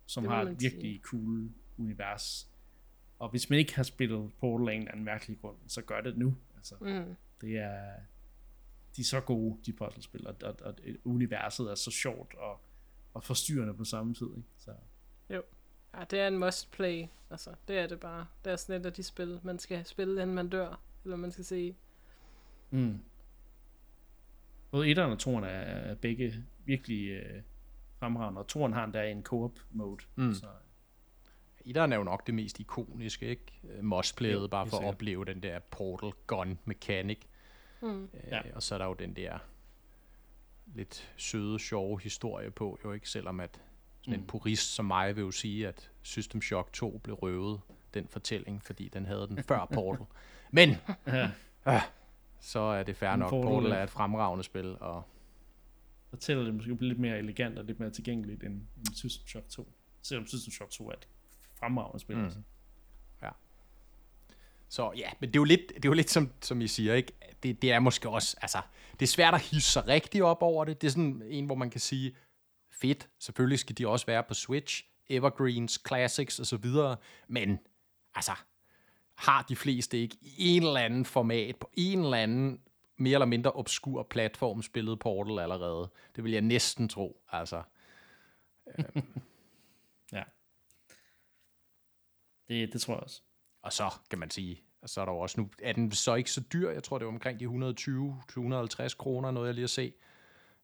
som 0.06 0.24
Det 0.24 0.32
har 0.32 0.42
et 0.42 0.62
virkelig 0.62 1.02
cool 1.04 1.50
univers. 1.78 2.50
Og 3.20 3.30
hvis 3.30 3.50
man 3.50 3.60
ikke 3.60 3.76
har 3.76 3.84
spillet 3.84 4.32
Portal 4.40 4.70
af 4.70 4.74
en 4.74 4.80
eller 4.80 4.92
anden 4.92 5.06
mærkelig 5.06 5.38
grund, 5.42 5.56
så 5.68 5.82
gør 5.82 6.02
det 6.02 6.18
nu. 6.18 6.36
Altså, 6.58 6.76
Mm. 6.82 7.16
det 7.42 7.58
er, 7.58 7.92
de 8.96 9.02
er 9.02 9.06
så 9.06 9.20
gode, 9.22 9.58
de 9.66 9.74
puzzlespil, 9.74 10.28
og, 10.28 10.36
og, 10.44 10.56
og 10.62 10.76
universet 11.06 11.72
er 11.72 11.76
så 11.76 11.92
sjovt 11.92 12.34
og, 12.36 12.60
og 13.14 13.24
forstyrrende 13.24 13.74
på 13.74 13.84
samme 13.84 14.14
tid. 14.14 14.28
Ikke? 14.38 14.48
Så, 14.58 14.72
Ja, 15.94 16.04
det 16.12 16.20
er 16.20 16.28
en 16.28 16.38
must 16.38 16.72
play. 16.72 17.06
Altså, 17.30 17.50
det 17.68 17.78
er 17.80 17.88
det 17.88 18.00
bare. 18.00 18.26
Det 18.46 18.52
er 18.52 18.56
sådan 18.56 18.82
et 18.82 18.86
af 18.86 18.94
de 18.94 19.04
spil, 19.04 19.40
man 19.44 19.60
skal 19.60 19.86
spille, 19.86 20.22
inden 20.22 20.36
man 20.36 20.50
dør. 20.50 20.80
Eller 21.08 21.18
man 21.18 21.32
skal 21.32 21.46
se. 21.46 21.76
mm. 22.70 23.00
Både 24.72 24.92
1'eren 24.92 25.00
og 25.02 25.18
2'eren 25.22 25.46
er, 25.46 25.50
er 25.50 25.96
begge 25.96 26.34
virkelig 26.66 27.10
øh, 27.10 27.42
fremragende, 28.00 28.42
og 28.42 28.46
2'eren 28.52 28.74
har 28.74 28.84
endda 28.84 29.12
en 29.12 29.24
co-op 29.24 29.60
mode. 29.72 30.04
Mm. 30.16 30.34
Så, 30.34 30.46
Etteren 31.66 31.94
er 31.94 31.98
jo 31.98 32.04
nok 32.04 32.28
det 32.28 32.34
mest 32.36 32.60
ikoniske, 32.60 33.26
ikke? 33.28 33.44
Mosplayet, 33.82 34.42
Jo, 34.42 34.48
bare 34.48 34.68
for 34.68 34.78
at 34.78 34.86
opleve 34.86 35.26
den 35.26 35.44
der 35.44 35.60
portal 35.60 36.12
gun 36.28 36.60
mechanic. 36.66 37.20
Mm. 37.82 38.10
Ja. 38.14 38.36
Ja. 38.48 38.56
Og 38.56 38.64
så 38.64 38.76
er 38.76 38.80
der 38.80 38.86
jo 38.86 38.94
den 38.94 39.14
der 39.16 39.38
lidt 40.76 41.14
søde, 41.18 41.60
sjove 41.60 42.00
historie 42.02 42.52
på, 42.52 42.80
jo 42.84 42.92
ikke? 42.92 43.10
Selvom 43.10 43.40
at 43.40 43.62
sådan. 44.02 44.18
Mm. 44.18 44.22
en 44.24 44.28
purist 44.28 44.76
som 44.76 44.86
mig 44.86 45.16
vil 45.16 45.22
jo 45.22 45.32
sige, 45.32 45.68
at 45.68 45.92
System 46.02 46.42
Shock 46.42 46.74
2 46.74 46.98
blev 47.04 47.16
røvet 47.16 47.62
den 47.94 48.08
fortælling, 48.08 48.64
fordi 48.64 48.88
den 48.90 49.06
havde 49.06 49.28
den 49.28 49.44
før 49.44 49.66
Portal. 49.74 50.06
Men, 50.52 50.70
Ja. 51.08 51.30
øh, 51.66 51.82
så 52.40 52.60
er 52.60 52.84
det 52.84 52.96
fair 52.96 53.16
nok. 53.16 53.30
Portal 53.30 53.72
er- 53.72 53.84
et 53.84 53.90
fremragende 53.90 54.44
spil, 54.44 54.78
og 54.80 55.04
fortæller 56.10 56.44
det 56.44 56.54
måske 56.56 56.78
lidt 56.80 57.00
mere 57.00 57.18
elegant 57.18 57.60
og 57.60 57.66
lidt 57.66 57.80
mere 57.80 57.90
tilgængeligt 57.90 58.44
end, 58.44 58.54
end 58.54 58.96
System 58.96 59.28
Shock 59.28 59.50
2. 59.50 59.74
Selvom 60.02 60.28
System 60.28 60.52
Shock 60.52 60.72
2 60.72 60.88
er 60.90 60.94
et 60.94 61.08
fremragende 61.60 62.00
spil. 62.00 62.18
Mm. 62.18 62.24
Altså. 62.24 62.40
Så 64.70 64.92
ja, 64.98 65.10
men 65.20 65.30
det 65.30 65.36
er 65.36 65.40
jo 65.40 65.44
lidt, 65.44 65.62
det 65.68 65.86
er 65.86 65.90
jo 65.90 65.94
lidt 65.94 66.10
som, 66.10 66.32
som 66.42 66.62
I 66.62 66.68
siger, 66.68 66.94
ikke? 66.94 67.12
Det, 67.44 67.62
det 67.62 67.72
er 67.72 67.80
måske 67.80 68.10
også, 68.10 68.38
altså, 68.42 68.62
det 68.94 69.02
er 69.02 69.08
svært 69.08 69.34
at 69.34 69.42
hisse 69.42 69.72
sig 69.72 69.88
rigtig 69.88 70.24
op 70.24 70.42
over 70.42 70.66
det. 70.66 70.82
Det 70.82 70.88
er 70.88 70.92
sådan 70.92 71.22
en, 71.26 71.46
hvor 71.46 71.56
man 71.56 71.70
kan 71.70 71.80
sige, 71.82 72.16
fedt, 72.72 73.10
selvfølgelig 73.20 73.60
skal 73.60 73.78
de 73.78 73.88
også 73.88 74.06
være 74.06 74.24
på 74.24 74.34
Switch, 74.34 74.84
Evergreens, 75.10 75.82
Classics 75.88 76.40
osv., 76.40 76.66
men 77.28 77.60
altså, 78.16 78.32
har 79.18 79.42
de 79.42 79.56
fleste 79.56 79.98
ikke 79.98 80.18
i 80.22 80.48
en 80.56 80.64
eller 80.64 80.80
anden 80.80 81.06
format, 81.06 81.56
på 81.56 81.70
en 81.74 82.00
eller 82.00 82.18
anden 82.18 82.62
mere 82.98 83.14
eller 83.14 83.26
mindre 83.26 83.52
obskur 83.52 84.04
platform 84.04 84.62
spillet 84.62 85.00
Portal 85.00 85.40
allerede? 85.40 85.90
Det 86.16 86.24
vil 86.24 86.32
jeg 86.32 86.42
næsten 86.42 86.90
tro, 86.90 87.22
altså. 87.32 87.64
Ja. 90.14 90.24
Det, 92.48 92.74
det 92.74 92.82
tror 92.82 92.94
jeg 92.94 93.04
også. 93.04 93.22
Og 93.62 93.74
så 93.74 93.94
kan 94.10 94.20
man 94.20 94.30
sige, 94.30 94.62
og 94.82 94.90
så 94.90 95.02
er 95.02 95.06
der 95.06 95.12
jo 95.12 95.20
også 95.20 95.42
nu, 95.42 95.50
er 95.62 95.74
den 95.74 95.92
så 95.92 96.16
ikke 96.16 96.32
så 96.32 96.42
dyr, 96.54 96.70
jeg 96.70 96.84
tror 96.84 96.98
det 96.98 97.06
var 97.06 97.14
omkring 97.14 97.40
de 97.40 97.46
120-150 97.46 98.96
kroner, 98.98 99.32
noget 99.32 99.48
jeg 99.48 99.54
lige 99.54 99.64
har 99.64 99.68
set. 99.68 99.94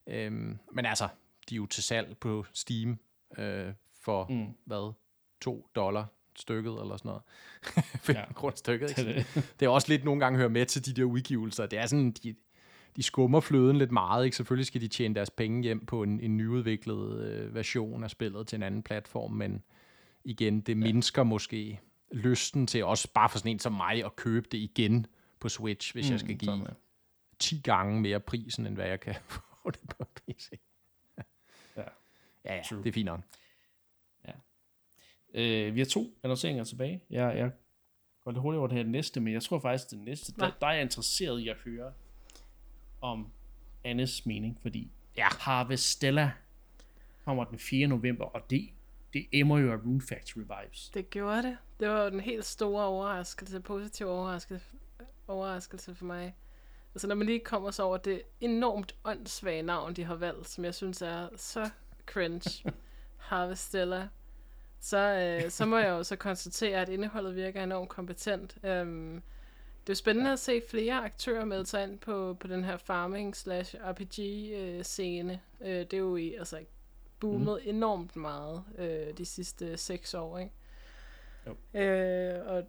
Øhm, 0.07 0.59
men 0.71 0.85
altså, 0.85 1.07
de 1.49 1.55
er 1.55 1.57
jo 1.57 1.65
til 1.65 1.83
salg 1.83 2.17
på 2.17 2.45
Steam 2.53 2.99
øh, 3.37 3.73
for. 4.01 4.27
Mm. 4.27 4.53
hvad, 4.65 4.93
2 5.41 5.69
dollar 5.75 6.05
stykket 6.39 6.71
eller 6.81 6.97
sådan 6.97 7.09
noget. 7.09 7.21
Ja. 8.09 8.19
ja. 8.19 8.33
grund 8.33 8.55
stykket, 8.55 8.89
ikke? 8.89 9.01
Det 9.01 9.17
er 9.17 9.23
det. 9.33 9.55
det 9.59 9.65
er 9.65 9.69
også 9.69 9.89
lidt 9.89 10.03
nogle 10.03 10.19
gange 10.19 10.37
hører 10.37 10.49
med 10.49 10.65
til 10.65 10.85
de 10.85 10.93
der 10.93 11.03
udgivelser. 11.03 11.65
Det 11.65 11.79
er 11.79 11.85
sådan, 11.85 12.11
de, 12.11 12.35
de 12.95 13.03
skummer 13.03 13.39
fløden 13.39 13.77
lidt 13.77 13.91
meget. 13.91 14.25
Ikke? 14.25 14.37
Selvfølgelig 14.37 14.65
skal 14.65 14.81
de 14.81 14.87
tjene 14.87 15.15
deres 15.15 15.29
penge 15.29 15.63
hjem 15.63 15.85
på 15.85 16.03
en, 16.03 16.19
en 16.19 16.37
nyudviklet 16.37 17.21
øh, 17.21 17.55
version 17.55 18.03
af 18.03 18.09
spillet 18.09 18.47
til 18.47 18.55
en 18.55 18.63
anden 18.63 18.83
platform, 18.83 19.31
men 19.31 19.63
igen, 20.23 20.61
det 20.61 20.77
mindsker 20.77 21.23
måske 21.23 21.79
lysten 22.11 22.67
til 22.67 22.85
også 22.85 23.07
bare 23.13 23.29
for 23.29 23.37
sådan 23.37 23.51
en 23.51 23.59
som 23.59 23.73
mig 23.73 24.05
at 24.05 24.15
købe 24.15 24.47
det 24.51 24.57
igen 24.57 25.05
på 25.39 25.49
Switch, 25.49 25.93
hvis 25.93 26.07
mm, 26.07 26.11
jeg 26.11 26.19
skal 26.19 26.35
give 26.37 26.51
sådan 26.51 26.67
er. 26.67 26.73
10 27.39 27.61
gange 27.63 28.01
mere 28.01 28.19
prisen, 28.19 28.67
end 28.67 28.75
hvad 28.75 28.87
jeg 28.87 28.99
kan 28.99 29.15
få 29.63 29.71
det 29.71 29.89
på 29.89 30.05
PC. 30.15 30.51
Ja. 31.17 31.23
Ja, 32.45 32.55
ja, 32.55 32.61
True. 32.69 32.83
det 32.83 32.89
er 32.89 32.93
fint 32.93 33.05
nok. 33.05 33.19
Øh, 35.33 35.75
vi 35.75 35.79
har 35.79 35.85
to 35.85 36.13
annonceringer 36.23 36.63
tilbage. 36.63 37.03
Jeg, 37.09 37.37
jeg 37.37 37.51
går 38.23 38.31
lidt 38.31 38.41
hurtigt 38.41 38.59
over 38.59 38.67
det 38.67 38.77
her 38.77 38.83
næste, 38.85 39.19
men 39.19 39.33
jeg 39.33 39.43
tror 39.43 39.59
faktisk, 39.59 39.89
det 39.89 39.99
næste, 39.99 40.33
der, 40.39 40.51
der 40.61 40.67
er 40.67 40.71
jeg 40.73 40.81
interesseret 40.81 41.39
i 41.39 41.47
at 41.49 41.57
høre 41.65 41.93
om 43.01 43.27
Annes 43.83 44.25
mening, 44.25 44.57
fordi 44.61 44.91
Ja. 45.17 45.27
Harvestella 45.39 46.31
kommer 47.25 47.43
den 47.43 47.59
4. 47.59 47.87
november, 47.87 48.25
og 48.25 48.49
det, 48.49 48.69
det 49.13 49.25
emmer 49.31 49.59
jo 49.59 49.71
af 49.71 49.77
Rune 49.77 50.01
Factory 50.01 50.41
vibes. 50.41 50.89
Det 50.93 51.09
gjorde 51.09 51.43
det. 51.43 51.57
Det 51.79 51.89
var 51.89 52.09
den 52.09 52.19
helt 52.19 52.45
store 52.45 52.85
overraskelse, 52.85 53.59
positiv 53.59 54.07
overraskelse, 54.07 54.65
overraskelse 55.27 55.95
for 55.95 56.05
mig. 56.05 56.35
Altså 56.95 57.07
når 57.07 57.15
man 57.15 57.27
lige 57.27 57.39
kommer 57.39 57.71
så 57.71 57.83
over 57.83 57.97
det 57.97 58.21
enormt 58.41 58.95
åndssvage 59.03 59.61
navn, 59.61 59.93
de 59.93 60.03
har 60.03 60.15
valgt, 60.15 60.49
som 60.49 60.65
jeg 60.65 60.75
synes 60.75 61.01
er 61.01 61.27
så 61.35 61.69
cringe, 62.05 62.71
Harvestella, 63.17 64.07
så, 64.83 64.97
øh, 64.97 65.51
så 65.51 65.65
må 65.65 65.77
jeg 65.77 65.89
jo 65.89 66.03
så 66.03 66.15
konstatere, 66.15 66.81
at 66.81 66.89
indholdet 66.89 67.35
virker 67.35 67.63
enormt 67.63 67.89
kompetent. 67.89 68.57
Øhm, 68.63 69.21
det 69.81 69.89
er 69.89 69.93
jo 69.93 69.95
spændende 69.95 70.31
at 70.31 70.39
se 70.39 70.61
flere 70.69 70.93
aktører 70.93 71.45
melde 71.45 71.65
sig 71.65 71.83
ind 71.83 71.99
på, 71.99 72.37
på 72.39 72.47
den 72.47 72.63
her 72.63 72.77
farming 72.77 73.35
slash 73.35 73.75
RPG 73.75 74.19
øh, 74.53 74.83
scene. 74.83 75.39
Øh, 75.61 75.79
det 75.79 75.93
er 75.93 75.97
jo 75.97 76.15
i, 76.15 76.33
altså 76.33 76.59
boomet 77.19 77.59
mm. 77.63 77.69
enormt 77.69 78.15
meget 78.15 78.63
øh, 78.77 79.17
de 79.17 79.25
sidste 79.25 79.77
seks 79.77 80.13
år, 80.13 80.37
ikke? 80.37 80.51
Jo. 81.47 81.79
Øh, 81.79 82.47
og, 82.47 82.63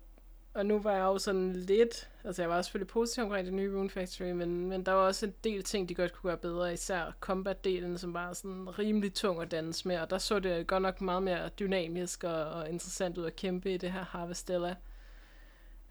og 0.54 0.66
nu 0.66 0.78
var 0.78 0.92
jeg 0.92 1.00
jo 1.00 1.18
sådan 1.18 1.52
lidt, 1.52 2.10
altså 2.24 2.42
jeg 2.42 2.50
var 2.50 2.62
selvfølgelig 2.62 2.88
positiv 2.88 3.24
omkring 3.24 3.46
det 3.46 3.54
nye 3.54 3.76
Rune 3.76 3.90
Factory, 3.90 4.30
men, 4.30 4.68
men 4.68 4.86
der 4.86 4.92
var 4.92 5.06
også 5.06 5.26
en 5.26 5.34
del 5.44 5.62
ting, 5.62 5.88
de 5.88 5.94
godt 5.94 6.12
kunne 6.12 6.30
gøre 6.30 6.38
bedre, 6.38 6.72
især 6.72 7.16
combat-delen, 7.20 7.98
som 7.98 8.14
var 8.14 8.32
sådan 8.32 8.78
rimelig 8.78 9.14
tung 9.14 9.42
at 9.42 9.50
danse 9.50 9.88
med, 9.88 9.98
og 9.98 10.10
der 10.10 10.18
så 10.18 10.38
det 10.38 10.66
godt 10.66 10.82
nok 10.82 11.00
meget 11.00 11.22
mere 11.22 11.48
dynamisk 11.48 12.24
og, 12.24 12.44
og 12.44 12.70
interessant 12.70 13.18
ud 13.18 13.24
at 13.24 13.36
kæmpe 13.36 13.74
i 13.74 13.76
det 13.76 13.92
her 13.92 14.04
Harvestella. 14.04 14.74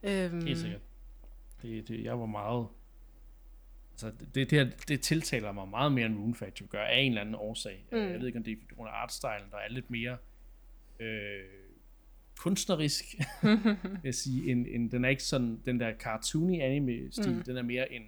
Øhm, 0.04 0.46
Helt 0.46 0.60
sikkert. 0.60 0.82
Det, 1.62 1.88
det, 1.88 2.04
jeg 2.04 2.20
var 2.20 2.26
meget... 2.26 2.68
Altså, 3.92 4.12
det, 4.36 4.50
det, 4.50 4.52
her, 4.52 4.70
det 4.88 5.02
tiltaler 5.02 5.52
mig 5.52 5.68
meget 5.68 5.92
mere 5.92 6.06
end 6.06 6.18
Rune 6.18 6.36
Factory 6.36 6.68
gør, 6.70 6.84
af 6.84 7.00
en 7.00 7.12
eller 7.12 7.22
anden 7.22 7.36
årsag. 7.36 7.86
Mm. 7.92 7.98
Jeg 7.98 8.20
ved 8.20 8.28
ikke, 8.28 8.38
om 8.38 8.44
det 8.44 8.52
er 8.52 8.58
på 8.70 8.76
grund 8.76 8.90
af 8.90 8.94
artstylen, 8.94 9.52
der 9.52 9.58
er 9.58 9.70
lidt 9.70 9.90
mere 9.90 10.18
øh, 11.00 11.63
kunstnerisk, 12.38 13.06
vil 13.84 14.02
jeg 14.04 14.16
sige. 14.16 14.52
En, 14.52 14.66
en, 14.68 14.92
den 14.92 15.06
er 15.06 15.10
ikke 15.10 15.24
sådan, 15.24 15.62
den 15.66 15.80
der 15.80 15.94
cartoony 16.00 16.62
anime-stil, 16.62 17.34
mm. 17.36 17.44
den 17.44 17.58
er 17.58 17.62
mere 17.62 17.92
en, 17.92 18.02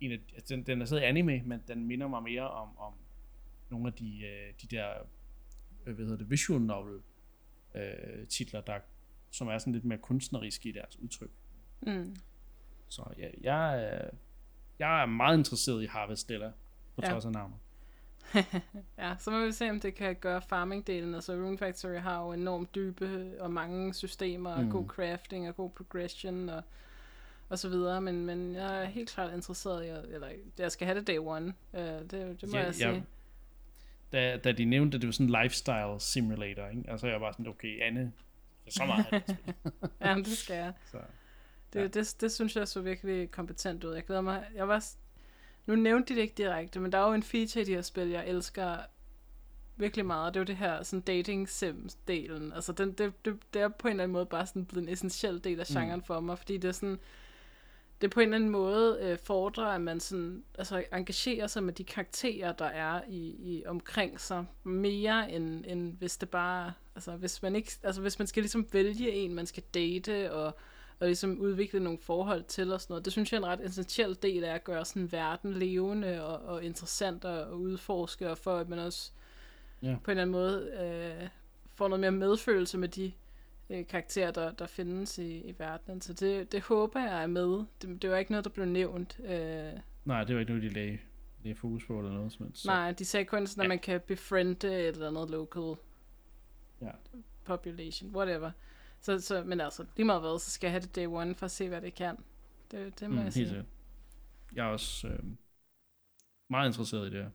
en 0.00 0.12
altså, 0.12 0.54
den, 0.56 0.62
den 0.62 0.80
er 0.80 0.84
stadig 0.84 1.08
anime, 1.08 1.42
men 1.42 1.62
den 1.68 1.86
minder 1.86 2.08
mig 2.08 2.22
mere 2.22 2.50
om, 2.50 2.78
om 2.78 2.92
nogle 3.70 3.86
af 3.86 3.92
de, 3.92 4.20
øh, 4.24 4.52
de 4.62 4.66
der, 4.76 4.88
øh, 5.86 5.94
hvad 5.94 6.04
hedder 6.04 6.18
det, 6.18 6.30
visual 6.30 6.60
novel 6.60 7.00
øh, 7.74 8.26
titler, 8.28 8.60
der, 8.60 8.78
som 9.30 9.48
er 9.48 9.58
sådan 9.58 9.72
lidt 9.72 9.84
mere 9.84 9.98
kunstneriske 9.98 10.68
i 10.68 10.72
deres 10.72 10.98
udtryk. 10.98 11.30
Mm. 11.80 12.16
Så 12.88 13.02
ja, 13.18 13.28
jeg, 13.40 13.84
er, 13.84 14.10
jeg 14.78 15.02
er 15.02 15.06
meget 15.06 15.38
interesseret 15.38 15.82
i 15.82 15.86
Harvestella, 15.86 16.52
på 16.94 17.02
Ja. 17.02 17.10
trods 17.10 17.24
af 17.24 17.32
navnet. 17.32 17.56
Ja, 18.98 19.14
så 19.18 19.30
må 19.30 19.46
vi 19.46 19.52
se, 19.52 19.70
om 19.70 19.80
det 19.80 19.94
kan 19.94 20.14
gøre 20.16 20.42
farming-delen. 20.52 21.14
Altså 21.14 21.32
Rune 21.32 21.58
Factory 21.58 21.94
har 21.98 22.22
jo 22.24 22.32
enormt 22.32 22.74
dybe 22.74 23.32
og 23.40 23.50
mange 23.50 23.94
systemer, 23.94 24.50
og 24.54 24.62
Mm. 24.64 24.70
god 24.70 24.86
crafting 24.86 25.48
og 25.48 25.56
god 25.56 25.70
progression 25.70 26.48
og, 26.48 26.62
og 27.48 27.58
så 27.58 27.68
videre. 27.68 28.00
Men, 28.00 28.26
men 28.26 28.54
jeg 28.54 28.82
er 28.82 28.84
helt 28.84 29.10
klart 29.10 29.34
interesseret 29.34 29.84
i, 29.84 29.88
at- 29.88 30.04
eller 30.04 30.28
jeg 30.58 30.72
skal 30.72 30.86
have 30.86 30.98
det 30.98 31.06
day 31.06 31.18
one. 31.18 31.54
Uh, 31.72 31.78
det, 31.80 32.10
det 32.40 32.42
må 32.52 32.56
Ja, 32.58 32.64
jeg 32.64 32.74
sige. 32.74 32.88
ja. 32.90 33.00
Da, 34.12 34.36
da 34.36 34.52
de 34.52 34.64
nævnte, 34.64 34.94
at 34.96 35.00
det 35.02 35.08
var 35.08 35.12
sådan 35.12 35.34
en 35.34 35.42
lifestyle 35.42 36.00
simulator, 36.00 36.66
ikke? 36.68 36.84
altså 36.90 37.06
jeg 37.06 37.20
var 37.20 37.32
sådan, 37.32 37.46
okay, 37.48 37.82
Anne, 37.82 38.12
så 38.68 38.84
meget 38.84 39.06
det. 39.10 39.36
Ja, 40.00 40.14
det 40.14 40.26
skal 40.38 40.56
jeg. 40.56 40.72
Så, 40.90 40.96
Det, 41.72 41.78
Ja. 41.78 41.80
ja. 41.82 41.88
det, 41.88 42.16
det 42.20 42.32
synes 42.32 42.56
jeg 42.56 42.68
så 42.68 42.80
virkelig 42.80 43.30
kompetent 43.30 43.84
ud. 43.84 43.94
Jeg 43.94 44.04
glæder 44.04 44.20
mig. 44.20 44.44
Jeg 44.54 44.68
var, 44.68 44.84
nu 45.66 45.74
nævnte 45.74 46.08
de 46.08 46.16
det 46.16 46.22
ikke 46.22 46.34
direkte, 46.36 46.80
men 46.80 46.92
der 46.92 46.98
er 46.98 47.06
jo 47.06 47.14
en 47.14 47.22
feature 47.22 47.62
i 47.62 47.64
de 47.64 47.74
her 47.74 47.82
spil, 47.82 48.08
jeg 48.08 48.28
elsker 48.28 48.76
virkelig 49.76 50.06
meget. 50.06 50.34
Det 50.34 50.40
er 50.40 50.42
jo 50.42 50.46
det 50.46 50.56
her 50.56 50.82
sådan 50.82 51.00
dating 51.00 51.48
sims 51.48 51.94
delen. 51.94 52.52
Altså 52.52 52.72
den, 52.72 52.92
det, 52.92 53.24
det, 53.24 53.38
det, 53.54 53.62
er 53.62 53.68
på 53.68 53.88
en 53.88 53.92
eller 53.92 54.04
anden 54.04 54.12
måde 54.12 54.26
bare 54.26 54.46
sådan 54.46 54.64
blevet 54.64 54.86
en 54.88 54.92
essentiel 54.92 55.44
del 55.44 55.60
af 55.60 55.66
genren 55.66 55.96
mm. 55.96 56.02
for 56.02 56.20
mig, 56.20 56.38
fordi 56.38 56.56
det 56.56 56.68
er 56.68 56.72
sådan, 56.72 56.98
det 58.00 58.10
på 58.10 58.20
en 58.20 58.24
eller 58.24 58.36
anden 58.36 58.50
måde 58.50 58.98
øh, 59.02 59.18
fordrer, 59.24 59.66
at 59.66 59.80
man 59.80 60.00
sådan, 60.00 60.44
altså 60.58 60.84
engagerer 60.92 61.46
sig 61.46 61.62
med 61.62 61.72
de 61.72 61.84
karakterer, 61.84 62.52
der 62.52 62.64
er 62.64 63.00
i, 63.08 63.36
i 63.38 63.62
omkring 63.66 64.20
sig, 64.20 64.46
mere 64.62 65.32
end, 65.32 65.64
end 65.66 65.96
hvis 65.98 66.16
det 66.16 66.28
bare, 66.28 66.72
altså 66.94 67.16
hvis 67.16 67.42
man 67.42 67.56
ikke, 67.56 67.72
altså 67.82 68.00
hvis 68.00 68.18
man 68.18 68.28
skal 68.28 68.42
ligesom 68.42 68.66
vælge 68.72 69.10
en, 69.10 69.34
man 69.34 69.46
skal 69.46 69.62
date 69.74 70.32
og 70.32 70.56
og 71.00 71.06
ligesom 71.06 71.38
udvikle 71.40 71.80
nogle 71.80 71.98
forhold 71.98 72.42
til 72.44 72.72
og 72.72 72.80
sådan 72.80 72.92
noget. 72.92 73.04
Det 73.04 73.12
synes 73.12 73.32
jeg 73.32 73.38
er 73.38 73.42
en 73.42 73.46
ret 73.48 73.66
essentiel 73.66 74.18
del 74.22 74.44
af 74.44 74.54
at 74.54 74.64
gøre 74.64 74.84
sådan 74.84 75.12
verden 75.12 75.52
levende 75.52 76.24
og, 76.26 76.54
og 76.54 76.64
interessant 76.64 77.24
at, 77.24 77.38
at 77.38 77.52
udforske, 77.52 78.30
og 78.30 78.38
for 78.38 78.56
at 78.56 78.68
man 78.68 78.78
også 78.78 79.12
Ja. 79.82 79.96
på 80.04 80.10
en 80.10 80.18
eller 80.18 80.22
anden 80.22 80.32
måde 80.32 80.70
øh, 81.22 81.28
får 81.74 81.88
noget 81.88 82.00
mere 82.00 82.10
medfølelse 82.10 82.78
med 82.78 82.88
de 82.88 83.12
øh, 83.70 83.86
karakterer, 83.86 84.30
der, 84.30 84.52
der 84.52 84.66
findes 84.66 85.18
i, 85.18 85.36
i 85.40 85.54
verdenen. 85.58 86.00
Så 86.00 86.12
det, 86.12 86.52
det 86.52 86.60
håber 86.60 87.00
jeg 87.00 87.22
er 87.22 87.26
med. 87.26 87.64
Det, 87.82 88.02
det 88.02 88.10
var 88.10 88.16
ikke 88.16 88.30
noget, 88.32 88.44
der 88.44 88.50
blev 88.50 88.66
nævnt. 88.66 89.20
Øh, 89.24 89.72
nej, 90.04 90.24
det 90.24 90.34
var 90.34 90.40
ikke 90.40 90.52
noget, 90.52 90.62
de 90.62 90.68
lagde, 90.74 90.98
lagde 91.44 91.54
fokus 91.56 91.84
på 91.86 91.98
eller 91.98 92.12
noget 92.12 92.32
som 92.32 92.46
helst. 92.46 92.66
Nej, 92.66 92.92
de 92.92 93.04
sagde 93.04 93.24
kun 93.24 93.46
sådan, 93.46 93.60
at 93.60 93.64
Ja. 93.64 93.68
man 93.68 93.78
kan 93.78 94.00
befriende 94.00 94.68
et 94.80 94.88
eller 94.88 95.08
andet 95.08 95.30
local 95.30 95.74
Ja. 96.82 96.90
population, 97.44 98.16
whatever. 98.16 98.50
Så, 99.00 99.20
så, 99.20 99.44
men 99.44 99.60
altså, 99.60 99.86
lige 99.96 100.06
meget 100.06 100.20
hvad, 100.20 100.38
så 100.38 100.50
skal 100.50 100.66
jeg 100.66 100.72
have 100.72 100.82
det 100.82 100.96
day 100.96 101.06
one 101.06 101.34
for 101.34 101.44
at 101.44 101.50
se, 101.50 101.68
hvad 101.68 101.80
det 101.80 101.94
kan. 101.94 102.16
Det, 102.70 103.00
det 103.00 103.10
må 103.10 103.14
mm, 103.14 103.16
jeg 103.16 103.24
helt 103.24 103.34
sige. 103.34 103.46
sikkert. 103.46 103.66
Jeg 104.54 104.66
er 104.66 104.70
også 104.70 105.08
øh, 105.08 105.18
meget 106.50 106.68
interesseret 106.68 107.06
i 107.06 107.10
det 107.10 107.22
her. 107.22 107.30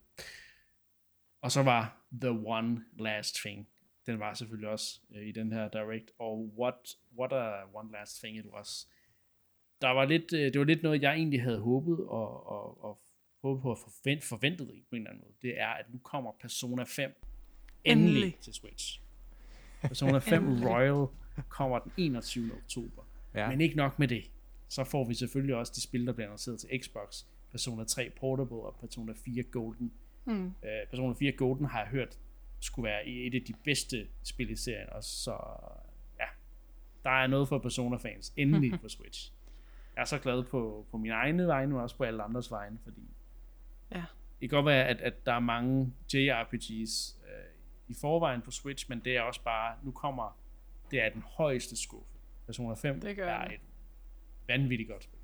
Og 1.41 1.51
så 1.51 1.63
var 1.63 2.05
The 2.21 2.29
One 2.29 2.85
Last 2.99 3.35
Thing. 3.35 3.67
Den 4.05 4.19
var 4.19 4.33
selvfølgelig 4.33 4.69
også 4.69 4.99
øh, 5.15 5.27
i 5.27 5.31
den 5.31 5.51
her 5.51 5.69
Direct. 5.69 6.11
Og 6.19 6.53
what, 6.59 6.75
what 7.19 7.33
a 7.33 7.63
One 7.73 7.91
Last 7.91 8.19
Thing 8.23 8.37
it 8.37 8.45
was. 8.45 8.87
Der 9.81 9.89
var 9.89 10.05
lidt, 10.05 10.33
øh, 10.33 10.39
det 10.53 10.59
var 10.59 10.65
lidt 10.65 10.83
noget, 10.83 11.01
jeg 11.01 11.13
egentlig 11.13 11.41
havde 11.41 11.59
håbet 11.59 11.99
og, 11.99 12.47
og, 12.47 12.83
og 12.83 13.01
håbet 13.41 13.61
på 13.61 13.71
at 13.71 13.77
forvent, 13.77 14.23
forventet 14.23 14.67
på 14.67 14.95
en 14.95 15.01
eller 15.01 15.09
anden 15.09 15.23
måde. 15.23 15.33
Det 15.41 15.59
er, 15.59 15.67
at 15.67 15.85
nu 15.89 15.99
kommer 15.99 16.31
Persona 16.41 16.83
5 16.83 17.11
endelig, 17.83 18.09
Endelig. 18.09 18.37
til 18.41 18.53
Switch. 18.53 19.01
Persona 19.81 20.17
5 20.17 20.43
Endelig. 20.47 20.69
Royal 20.69 21.07
kommer 21.41 21.79
den 21.79 21.91
21. 21.97 22.51
oktober. 22.53 23.03
Ja. 23.33 23.49
Men 23.49 23.61
ikke 23.61 23.75
nok 23.75 23.99
med 23.99 24.07
det. 24.07 24.31
Så 24.69 24.83
får 24.83 25.07
vi 25.07 25.13
selvfølgelig 25.13 25.55
også 25.55 25.73
de 25.75 25.81
spil, 25.81 26.07
der 26.07 26.13
bliver 26.13 26.27
annonceret 26.27 26.59
til 26.59 26.69
Xbox. 26.83 27.23
Persona 27.51 27.83
3 27.83 28.11
Portable 28.19 28.57
og 28.57 28.75
Persona 28.81 29.13
4 29.25 29.43
Golden. 29.43 29.93
Mm. 30.25 30.45
Uh, 30.45 30.51
Persona 30.89 31.13
4 31.13 31.31
Golden 31.31 31.65
har 31.65 31.79
jeg 31.79 31.87
hørt 31.87 32.17
skulle 32.59 32.89
være 32.89 33.07
i 33.07 33.27
et 33.27 33.35
af 33.35 33.41
de 33.47 33.53
bedste 33.63 34.07
spil 34.23 34.49
i 34.49 34.55
serien 34.55 34.89
også, 34.91 35.09
så 35.23 35.37
ja, 36.19 36.25
der 37.03 37.09
er 37.09 37.27
noget 37.27 37.47
for 37.47 37.57
Persona-fans. 37.59 38.33
Endelig 38.37 38.79
på 38.81 38.89
Switch. 38.89 39.31
Jeg 39.95 40.01
er 40.01 40.05
så 40.05 40.19
glad 40.19 40.43
på, 40.43 40.85
på 40.91 40.97
min 40.97 41.11
egne 41.11 41.47
vegne, 41.47 41.71
men 41.73 41.81
også 41.81 41.97
på 41.97 42.03
alle 42.03 42.23
andres 42.23 42.51
vegne, 42.51 42.77
fordi 42.83 43.01
Ja. 43.91 44.03
det 44.41 44.49
kan 44.49 44.57
godt 44.57 44.65
være, 44.65 44.87
at, 44.87 45.01
at 45.01 45.25
der 45.25 45.33
er 45.33 45.39
mange 45.39 45.93
JRPGs 46.13 47.17
øh, 47.23 47.45
i 47.87 47.95
forvejen 48.01 48.41
på 48.41 48.51
Switch, 48.51 48.89
men 48.89 48.99
det 48.99 49.17
er 49.17 49.21
også 49.21 49.43
bare, 49.43 49.75
nu 49.83 49.91
kommer, 49.91 50.37
det 50.91 51.01
er 51.01 51.09
den 51.09 51.23
højeste 51.27 51.75
skuffe. 51.81 52.09
Persona 52.45 52.73
5 52.75 52.99
Det 53.01 53.15
gør 53.15 53.27
er 53.27 53.45
et 53.45 53.59
vanvittigt 54.47 54.89
godt 54.89 55.03
spil. 55.03 55.19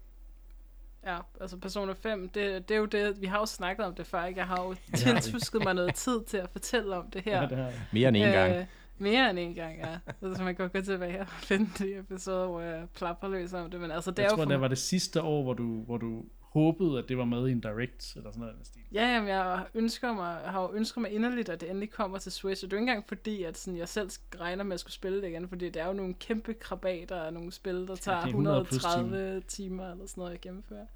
Ja, 1.06 1.20
altså 1.42 1.58
Persona 1.58 1.94
5, 1.94 2.30
det, 2.30 2.70
det 2.70 2.76
er 2.76 2.80
jo 2.80 2.86
det, 2.86 3.22
vi 3.22 3.28
har 3.28 3.40
jo 3.40 3.46
snakket 3.46 3.86
om 3.86 3.96
det 3.96 4.08
før, 4.08 4.26
ikke? 4.26 4.40
Jeg 4.40 4.48
har 4.48 4.64
jo 4.64 4.76
tiltusket 4.98 5.64
mig 5.64 5.74
noget 5.74 5.96
tid 5.96 6.24
til 6.24 6.38
at 6.38 6.50
fortælle 6.50 6.96
om 6.96 7.10
det 7.12 7.22
her. 7.22 7.42
Ja, 7.42 7.48
det 7.48 7.58
har. 7.58 7.72
Mere 7.94 8.08
end 8.08 8.18
en 8.18 8.32
gang. 8.32 8.56
Øh, 8.56 8.66
mere 8.98 9.30
end 9.30 9.40
en 9.40 9.56
gang, 9.56 9.78
ja. 9.78 10.00
Så 10.36 10.44
man 10.44 10.56
kan 10.56 10.70
gå 10.70 10.82
tilbage 10.82 11.22
og 11.22 11.28
finde 11.28 11.70
de 11.78 11.98
episoder, 11.98 12.48
hvor 12.48 12.62
jeg 12.62 12.88
plapper 12.96 13.28
løs 13.28 13.54
om 13.54 13.72
det, 13.72 13.80
men 13.82 13.92
altså 13.92 14.12
det 14.12 14.18
Jeg 14.18 14.26
er 14.26 14.30
tror, 14.30 14.38
jo 14.38 14.44
for 14.44 14.50
det 14.52 14.62
var 14.62 14.68
det 14.68 14.78
sidste 14.78 15.22
år, 15.22 15.44
hvor 15.44 15.54
du, 15.54 15.84
hvor 15.84 15.98
du 15.98 16.24
håbede, 16.52 17.00
at 17.00 17.10
det 17.10 17.18
var 17.18 17.26
med 17.26 17.48
i 17.48 17.52
en 17.52 17.60
direct, 17.60 18.16
eller 18.16 18.32
sådan 18.32 18.40
noget 18.40 18.56
den 18.56 18.66
stil. 18.66 18.82
Ja, 18.92 19.14
jamen, 19.14 19.30
jeg 19.30 19.66
ønsker 19.74 20.14
mig, 20.14 20.36
har 20.46 20.62
jo 20.62 20.74
ønsket 20.74 21.02
mig 21.02 21.12
inderligt, 21.12 21.50
at 21.50 21.62
det 21.62 21.70
endelig 21.70 21.92
kommer 21.92 22.18
til 22.18 22.32
Switch. 22.32 22.64
Og 22.64 22.72
det 22.72 22.78
er 22.78 22.80
jo 22.80 22.82
ikke 22.84 22.92
engang 22.92 23.08
fordi, 23.08 23.44
at 23.44 23.58
sådan, 23.58 23.78
jeg 23.78 23.90
selv 23.90 24.10
regner 24.40 24.64
med 24.64 24.74
at 24.74 24.80
skulle 24.80 24.94
spille 24.94 25.22
det 25.22 25.28
igen, 25.28 25.50
fordi 25.50 25.70
det 25.70 25.82
er 25.82 25.88
jo 25.88 25.94
nogle 25.94 26.14
kæmpe 26.14 26.54
krabater 26.54 27.16
af 27.16 27.34
nogle 27.34 27.52
spil, 27.52 27.88
der 27.88 27.96
tager 27.96 28.18
det 28.18 28.24
er 28.24 28.28
100 28.28 28.66
plus 28.66 28.86
130 28.86 29.42
timer 29.48 29.92
eller 29.92 30.06
sådan 30.06 30.22
noget 30.22 30.34
at 30.34 30.42
gennemføre. 30.42 30.88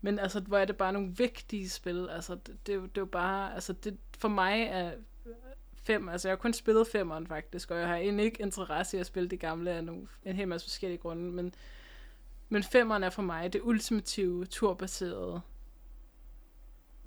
Men 0.00 0.18
altså, 0.18 0.40
hvor 0.40 0.58
er 0.58 0.64
det 0.64 0.76
bare 0.76 0.92
nogle 0.92 1.14
vigtige 1.16 1.68
spil. 1.68 2.08
Altså, 2.10 2.34
det, 2.34 2.56
det, 2.66 2.72
er, 2.72 2.76
jo, 2.76 2.82
det 2.82 2.96
er 2.96 3.00
jo 3.00 3.06
bare, 3.06 3.54
altså, 3.54 3.72
det, 3.72 3.98
for 4.18 4.28
mig 4.28 4.62
er 4.62 4.92
fem, 5.74 6.08
altså 6.08 6.28
jeg 6.28 6.32
har 6.32 6.40
kun 6.40 6.52
spillet 6.52 6.86
femmeren 6.86 7.26
faktisk, 7.26 7.70
og 7.70 7.78
jeg 7.78 7.88
har 7.88 7.96
egentlig 7.96 8.24
ikke 8.24 8.42
interesse 8.42 8.96
i 8.96 9.00
at 9.00 9.06
spille 9.06 9.28
de 9.28 9.36
gamle 9.36 9.70
af 9.70 9.84
nogle, 9.84 10.06
en 10.24 10.36
hel 10.36 10.48
masse 10.48 10.66
forskellige 10.66 10.98
grunde, 10.98 11.22
men, 11.22 11.54
men 12.54 12.62
femmeren 12.62 13.02
er 13.02 13.10
for 13.10 13.22
mig 13.22 13.52
det 13.52 13.60
ultimative 13.62 14.46
turbaserede 14.46 15.40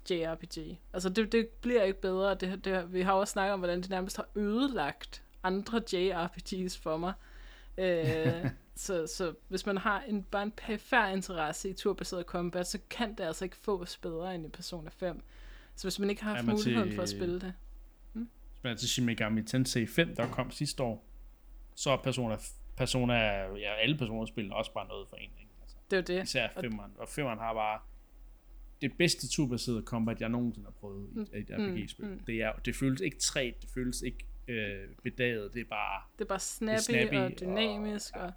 JRPG. 0.10 0.80
Altså 0.94 1.10
det, 1.10 1.32
det 1.32 1.48
bliver 1.48 1.84
ikke 1.84 2.02
bedre. 2.02 2.36
Det, 2.36 2.66
det, 2.66 2.94
vi 2.94 3.02
har 3.02 3.12
også 3.14 3.32
snakket 3.32 3.54
om, 3.54 3.60
hvordan 3.60 3.82
det 3.82 3.90
nærmest 3.90 4.18
har 4.18 4.28
ødelagt 4.36 5.24
andre 5.44 5.82
JRPGs 5.94 6.78
for 6.78 6.98
mig. 6.98 7.14
Øh, 7.78 8.50
så, 8.76 9.08
så 9.08 9.34
hvis 9.48 9.66
man 9.66 9.78
har 9.78 10.02
en, 10.02 10.24
bare 10.24 10.44
en 10.44 10.52
perifær 10.52 11.06
interesse 11.08 11.70
i 11.70 11.74
turbaseret 11.74 12.26
combat, 12.26 12.68
så 12.68 12.80
kan 12.90 13.16
det 13.16 13.24
altså 13.24 13.44
ikke 13.46 13.58
fås 13.58 13.98
bedre 13.98 14.36
end 14.36 14.46
i 14.46 14.50
Persona 14.50 14.90
5. 14.98 15.24
Så 15.76 15.84
hvis 15.84 16.00
man 16.00 16.10
ikke 16.10 16.24
har 16.24 16.30
haft 16.30 16.38
Jamen, 16.44 16.56
muligheden 16.56 16.90
til- 16.90 16.96
for 16.96 17.04
at 17.04 17.10
spille 17.10 17.42
det. 17.42 17.54
Hvis 18.14 18.64
man 18.64 18.74
er 18.74 18.78
til 18.78 18.90
Shin 18.90 19.06
Megami 19.06 19.44
Tensei 19.44 19.86
5, 19.88 20.16
der 20.16 20.28
kom 20.32 20.52
sidste 20.52 20.84
år, 20.84 21.06
så 21.76 21.90
er 21.92 21.98
Persona, 21.98 22.38
Persona 22.78 23.14
ja, 23.56 23.74
alle 23.76 23.98
Persona-spillene 23.98 24.56
også 24.56 24.74
bare 24.74 24.88
noget 24.88 25.08
for 25.10 25.16
en. 25.16 25.22
Ikke? 25.40 25.52
Altså, 25.62 25.76
Det 25.92 25.98
er 25.98 26.02
det. 26.02 26.24
især 26.24 26.48
Og- 26.56 26.62
femmeren. 26.62 26.92
Og 26.98 27.10
femmeren 27.10 27.40
har 27.40 27.54
bare 27.54 27.80
det 28.82 28.98
bedste 28.98 29.28
turbaserede 29.30 29.82
combat, 29.82 30.22
jeg 30.22 30.30
nogensinde 30.30 30.66
har 30.68 30.72
prøvet 30.72 31.30
i 31.34 31.38
et 31.38 31.50
RPG-spil. 31.52 32.06
mm. 32.06 32.20
Det, 32.28 32.36
er, 32.42 32.54
det 32.54 32.76
føles 32.76 33.02
ikke 33.02 33.18
træt, 33.20 33.54
det 33.62 33.70
føles 33.74 34.02
ikke 34.02 34.26
øh, 34.48 34.88
bedaget, 35.04 35.54
det 35.54 35.60
er 35.62 35.66
bare... 35.70 36.02
Det 36.18 36.24
er 36.24 36.28
bare 36.30 36.40
snappy, 36.40 36.80
snappy 36.82 37.14
snappy 37.16 37.34
og 37.34 37.40
dynamisk, 37.40 38.16
og- 38.16 38.22
og, 38.22 38.32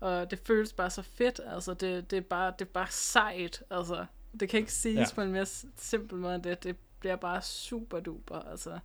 og, 0.00 0.18
og 0.20 0.30
det 0.30 0.38
føles 0.46 0.72
bare 0.72 0.90
så 0.90 1.02
fedt. 1.02 1.40
Altså, 1.46 1.74
det, 1.74 2.10
det, 2.10 2.16
er, 2.16 2.20
bare, 2.20 2.52
det 2.58 2.64
er 2.66 2.70
bare 2.72 2.90
sejt. 2.90 3.62
Altså, 3.70 4.06
det 4.40 4.48
kan 4.48 4.60
ikke 4.60 4.72
siges 4.72 4.96
Ja. 4.96 5.00
ja. 5.00 5.14
på 5.14 5.20
en 5.20 5.32
mere 5.32 5.46
simpel 5.76 6.18
måde 6.18 6.34
end 6.34 6.42
det. 6.42 6.64
Det 6.64 6.76
bliver 7.00 7.16
bare 7.16 7.42
super 7.42 8.00
duper. 8.00 8.34
Altså, 8.38 8.78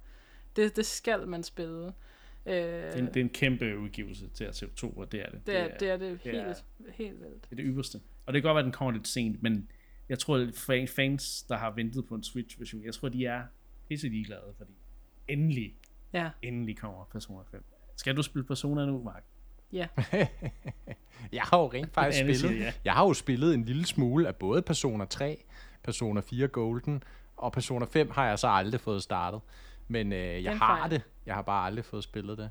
det, 0.56 0.76
det 0.76 0.86
skal 0.86 1.28
man 1.28 1.44
spille. 1.44 1.94
Øh, 2.46 2.54
Det 2.54 2.64
er, 2.64 2.94
en, 2.98 3.06
det 3.08 3.18
er 3.18 3.22
en 3.22 3.30
kæmpe 3.30 3.78
udgivelse 3.78 4.30
til 4.30 4.44
at 4.44 4.56
se 4.56 4.66
oktober, 4.66 5.06
det 5.06 5.22
er 5.22 5.30
det. 5.30 5.48
det, 5.48 5.58
er, 5.60 5.78
det 5.78 5.90
er 5.90 5.98
det 5.98 6.10
det 6.24 6.32
helt, 6.32 6.38
er- 6.38 6.54
helt 6.94 7.20
vildt. 7.22 7.44
Det 7.44 7.52
er 7.52 7.56
det 7.56 7.66
ypperste. 7.68 8.00
Og 8.26 8.34
det 8.34 8.42
kan 8.42 8.48
godt 8.50 8.56
være, 8.56 8.60
at 8.62 8.66
den 8.66 8.72
kommer 8.72 8.92
lidt 8.92 9.08
sent, 9.08 9.44
men 9.44 9.70
jeg 10.10 10.20
tror, 10.20 10.38
at 10.38 10.56
fan- 10.56 10.88
fans, 10.88 11.44
der 11.44 11.58
har 11.58 11.72
ventet 11.72 12.06
på 12.08 12.16
en 12.16 12.24
Switch-version, 12.24 12.84
jeg 12.86 12.94
tror, 12.94 13.10
de 13.10 13.26
er 13.26 13.42
pisse 13.90 14.10
ligeglade, 14.10 14.54
fordi 14.58 14.72
endelig, 15.28 15.76
Ja, 16.14 16.30
endelig 16.42 16.78
kommer 16.78 17.06
Persona 17.12 17.44
5. 17.52 17.64
Skal 17.98 18.18
du 18.18 18.22
spille 18.22 18.46
Persona 18.46 18.86
nu, 18.86 19.04
Mark? 19.04 19.24
ja. 19.72 19.88
Jeg 21.32 21.42
har 21.42 21.60
jo 21.60 21.68
rent 21.68 21.94
faktisk 21.94 22.20
spillet, 22.20 22.38
siger 22.40 22.66
ja. 22.66 22.74
jeg 22.86 22.94
har 22.94 23.04
jo 23.08 23.14
spillet 23.14 23.54
en 23.54 23.66
lille 23.66 23.86
smule 23.86 24.28
af 24.28 24.36
både 24.36 24.62
Persona 24.62 25.06
3, 25.06 25.44
Persona 25.84 26.22
4 26.22 26.48
Golden, 26.48 27.04
og 27.38 27.52
Persona 27.52 27.86
5 27.86 28.10
har 28.12 28.28
jeg 28.28 28.40
så 28.40 28.48
aldrig 28.48 28.82
fået 28.82 29.04
startet. 29.04 29.40
Men 29.88 30.14
øh, 30.14 30.20
jeg 30.44 30.52
Den 30.52 30.60
har 30.60 30.78
fejl. 30.80 30.92
det. 30.92 31.02
Jeg 31.30 31.36
har 31.38 31.42
bare 31.44 31.66
aldrig 31.66 31.86
fået 31.86 32.04
spillet 32.04 32.38
det. 32.38 32.50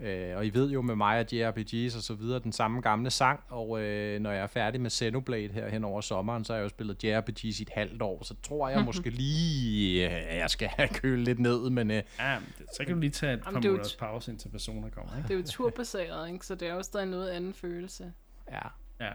Øh, 0.00 0.36
og 0.36 0.46
I 0.46 0.50
ved 0.50 0.70
jo 0.70 0.82
med 0.82 0.96
mig 0.96 1.20
og 1.20 1.26
JRPGs 1.32 1.96
og 1.96 2.02
så 2.02 2.14
videre, 2.14 2.38
den 2.38 2.52
samme 2.52 2.80
gamle 2.80 3.10
sang, 3.10 3.40
og 3.48 3.80
øh, 3.80 4.20
når 4.20 4.30
jeg 4.30 4.42
er 4.42 4.46
færdig 4.46 4.80
med 4.80 4.90
Xenoblade 4.90 5.48
her 5.48 5.68
hen 5.68 5.84
over 5.84 6.00
sommeren, 6.00 6.44
så 6.44 6.52
har 6.52 6.58
jeg 6.58 6.64
jo 6.64 6.68
spillet 6.68 7.04
JRPGs 7.04 7.44
i 7.60 7.62
et 7.62 7.70
halvt 7.74 8.02
år, 8.02 8.24
så 8.24 8.34
tror 8.42 8.68
jeg 8.68 8.84
måske 8.84 9.10
lige, 9.10 10.06
øh, 10.10 10.32
at 10.32 10.38
jeg 10.38 10.50
skal 10.50 10.68
have 10.68 10.88
kølet 10.88 11.24
lidt 11.24 11.38
ned, 11.38 11.70
men 11.70 11.90
øh, 11.90 12.02
Ja, 12.18 12.38
det, 12.58 12.66
så 12.76 12.84
kan 12.84 12.94
du 12.94 13.00
lige 13.00 13.10
tage 13.10 13.32
et 13.34 13.40
par 13.42 13.50
er 13.50 13.54
måneders 13.54 13.92
t- 13.92 13.98
pause, 13.98 14.30
indtil 14.30 14.48
Persona 14.48 14.88
kommer, 14.88 15.16
ikke? 15.16 15.28
Det 15.28 15.34
er 15.34 15.38
jo 15.38 15.44
turbaseret, 15.46 16.32
ikke? 16.32 16.46
så 16.46 16.54
det 16.54 16.68
er 16.68 16.74
jo 16.74 16.82
stadig 16.82 17.06
noget 17.06 17.28
anden 17.28 17.54
følelse. 17.54 18.12
ja. 18.52 18.58
Ja, 19.00 19.12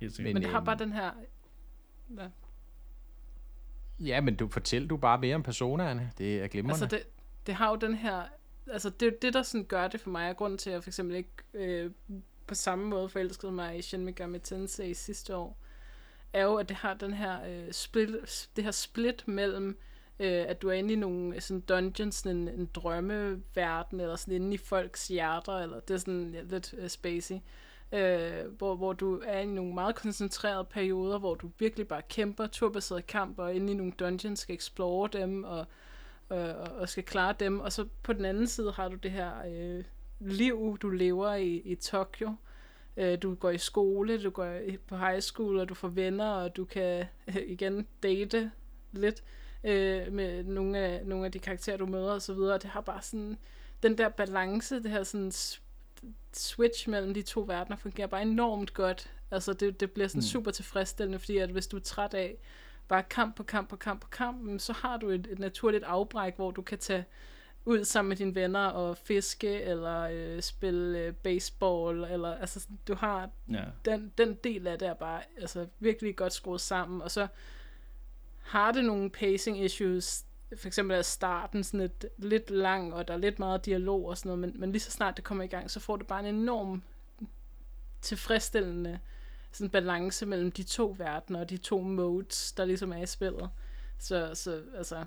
helt. 0.00 0.18
Men, 0.18 0.34
Men 0.34 0.42
det 0.42 0.50
har 0.50 0.60
bare 0.60 0.78
den 0.78 0.92
her... 0.92 1.10
Ja. 2.18 2.26
Ja, 4.00 4.20
men 4.20 4.36
du 4.36 4.48
fortæl 4.48 4.86
du 4.86 4.96
bare 4.96 5.18
mere 5.18 5.34
om 5.34 5.42
Personaerne. 5.42 6.10
Det 6.18 6.42
er 6.42 6.48
glimrende. 6.48 6.72
Altså 6.72 6.86
det, 6.86 7.02
det 7.46 7.54
har 7.54 7.70
jo 7.70 7.76
den 7.76 7.94
her, 7.94 8.22
altså 8.66 8.90
det 8.90 9.06
er 9.06 9.10
jo 9.10 9.16
det, 9.22 9.34
der 9.34 9.42
sådan 9.42 9.64
gør 9.64 9.88
det 9.88 10.00
for 10.00 10.10
mig, 10.10 10.30
og 10.30 10.36
grunden 10.36 10.58
til, 10.58 10.70
at 10.70 10.74
jeg 10.74 10.82
for 10.82 10.90
eksempel 10.90 11.16
ikke 11.16 11.30
øh, 11.54 11.90
på 12.46 12.54
samme 12.54 12.84
måde 12.84 13.08
forelskede 13.08 13.52
mig 13.52 13.78
i 13.78 13.82
Shin 13.82 14.04
Megami 14.04 14.38
Tensei 14.38 14.94
sidste 14.94 15.36
år, 15.36 15.58
er 16.32 16.44
jo, 16.44 16.54
at 16.54 16.68
det 16.68 16.76
har 16.76 16.94
den 16.94 17.14
her 17.14 17.44
øh, 17.48 17.72
split, 17.72 18.48
det 18.56 18.64
her 18.64 18.70
split 18.70 19.28
mellem, 19.28 19.78
øh, 20.20 20.44
at 20.48 20.62
du 20.62 20.68
er 20.68 20.72
inde 20.72 20.92
i 20.92 20.96
nogle 20.96 21.34
øh, 21.34 21.40
sådan 21.40 21.60
dungeons, 21.60 22.14
sådan 22.14 22.36
en, 22.36 22.48
en 22.48 22.66
drømmeverden, 22.74 24.00
eller 24.00 24.16
sådan 24.16 24.34
inde 24.34 24.54
i 24.54 24.58
folks 24.58 25.08
hjerter, 25.08 25.52
eller 25.52 25.80
det 25.80 25.94
er 25.94 25.98
sådan 25.98 26.30
ja, 26.34 26.42
lidt 26.42 26.74
uh, 26.82 26.88
spacey, 26.88 27.38
øh, 27.92 28.46
hvor, 28.58 28.74
hvor 28.74 28.92
du 28.92 29.20
er 29.24 29.38
i 29.38 29.46
nogle 29.46 29.74
meget 29.74 29.94
koncentrerede 29.94 30.64
perioder, 30.64 31.18
hvor 31.18 31.34
du 31.34 31.50
virkelig 31.58 31.88
bare 31.88 32.02
kæmper 32.02 32.46
turbaseret 32.46 33.06
kamp, 33.06 33.38
og 33.38 33.54
inde 33.54 33.72
i 33.72 33.76
nogle 33.76 33.92
dungeons 33.92 34.40
skal 34.40 34.54
explore 34.54 35.08
dem, 35.12 35.44
og 35.44 35.66
og, 36.32 36.54
og- 36.54 36.76
og 36.76 36.88
skal 36.88 37.04
klare 37.04 37.34
dem. 37.40 37.60
Og 37.60 37.72
så 37.72 37.86
på 38.02 38.12
den 38.12 38.24
anden 38.24 38.46
side 38.46 38.72
har 38.72 38.88
du 38.88 38.96
det 38.96 39.10
her 39.10 39.30
øh, 39.48 39.84
liv, 40.20 40.78
du 40.82 40.88
lever 40.90 41.34
i, 41.34 41.56
i 41.56 41.74
Tokyo. 41.74 42.34
Øh, 42.96 43.18
du 43.22 43.34
går 43.34 43.50
i 43.50 43.58
skole, 43.58 44.22
du 44.22 44.30
går 44.30 44.58
på 44.86 44.96
high 44.96 45.20
school, 45.20 45.58
og 45.58 45.68
du 45.68 45.74
får 45.74 45.88
venner, 45.88 46.30
og 46.30 46.56
du 46.56 46.64
kan 46.64 47.04
øh, 47.28 47.36
igen 47.46 47.86
date 48.02 48.50
lidt 48.92 49.22
øh, 49.64 50.12
med 50.12 50.44
nogle 50.44 50.78
af, 50.78 51.06
nogle 51.06 51.24
af 51.26 51.32
de 51.32 51.38
karakterer, 51.38 51.76
du 51.76 51.86
møder 51.86 52.12
osv. 52.12 52.34
Det 52.34 52.64
har 52.64 52.80
bare 52.80 53.02
sådan, 53.02 53.38
den 53.82 53.98
der 53.98 54.08
balance, 54.08 54.82
det 54.82 54.90
her 54.90 55.02
sådan 55.02 55.32
switch 56.32 56.88
mellem 56.88 57.14
de 57.14 57.22
to 57.22 57.40
verdener 57.48 57.76
fungerer 57.76 58.06
bare 58.06 58.22
enormt 58.22 58.74
godt. 58.74 59.10
Altså 59.30 59.52
det, 59.52 59.80
det 59.80 59.90
bliver 59.90 60.08
sådan 60.08 60.18
mm. 60.18 60.22
super 60.22 60.50
tilfredsstillende, 60.50 61.18
fordi 61.18 61.38
at 61.38 61.50
hvis 61.50 61.66
du 61.66 61.76
er 61.76 61.80
træt 61.80 62.14
af 62.14 62.36
bare 62.92 63.02
kamp 63.02 63.36
på 63.36 63.42
kamp 63.42 63.68
på 63.68 63.76
kamp 63.76 64.00
på 64.00 64.08
kamp, 64.08 64.60
så 64.60 64.72
har 64.72 64.96
du 64.96 65.08
et, 65.08 65.26
et 65.30 65.38
naturligt 65.38 65.84
afbræk, 65.84 66.36
hvor 66.36 66.50
du 66.50 66.62
kan 66.62 66.78
tage 66.78 67.04
ud 67.64 67.84
sammen 67.84 68.08
med 68.08 68.16
dine 68.16 68.34
venner 68.34 68.66
og 68.66 68.96
fiske, 68.96 69.62
eller 69.62 70.00
øh, 70.12 70.42
spille 70.42 70.98
øh, 70.98 71.12
baseball, 71.14 72.04
eller 72.04 72.34
altså 72.34 72.66
du 72.88 72.94
har 72.94 73.30
Ja. 73.52 73.64
den, 73.84 74.12
den 74.18 74.34
del 74.34 74.66
af 74.66 74.78
det 74.78 74.88
er 74.88 74.94
bare 74.94 75.22
altså, 75.40 75.66
virkelig 75.78 76.16
godt 76.16 76.32
skruet 76.32 76.60
sammen, 76.60 77.02
og 77.02 77.10
så 77.10 77.26
har 78.42 78.72
det 78.72 78.84
nogle 78.84 79.10
pacing 79.10 79.64
issues, 79.64 80.24
for 80.56 80.66
eksempel 80.66 80.96
er 80.96 81.02
starten 81.02 81.64
sådan 81.64 81.80
lidt, 81.80 82.06
lidt 82.18 82.50
lang, 82.50 82.94
og 82.94 83.08
der 83.08 83.14
er 83.14 83.18
lidt 83.18 83.38
meget 83.38 83.66
dialog 83.66 84.04
og 84.08 84.18
sådan 84.18 84.28
noget, 84.28 84.38
men, 84.38 84.60
men 84.60 84.72
lige 84.72 84.80
så 84.82 84.90
snart 84.90 85.16
det 85.16 85.24
kommer 85.24 85.44
i 85.44 85.46
gang, 85.46 85.70
så 85.70 85.80
får 85.80 85.96
det 85.96 86.06
bare 86.06 86.28
en 86.28 86.34
enorm 86.34 86.82
tilfredsstillende 88.00 88.98
sådan 89.52 89.70
balance 89.70 90.26
mellem 90.26 90.52
de 90.52 90.62
to 90.62 90.94
verdener 90.98 91.40
og 91.40 91.50
de 91.50 91.56
to 91.56 91.80
modes, 91.80 92.52
der 92.52 92.64
ligesom 92.64 92.92
er 92.92 93.02
i 93.02 93.06
spillet. 93.06 93.50
Så, 93.98 94.34
så 94.34 94.62
altså, 94.76 95.04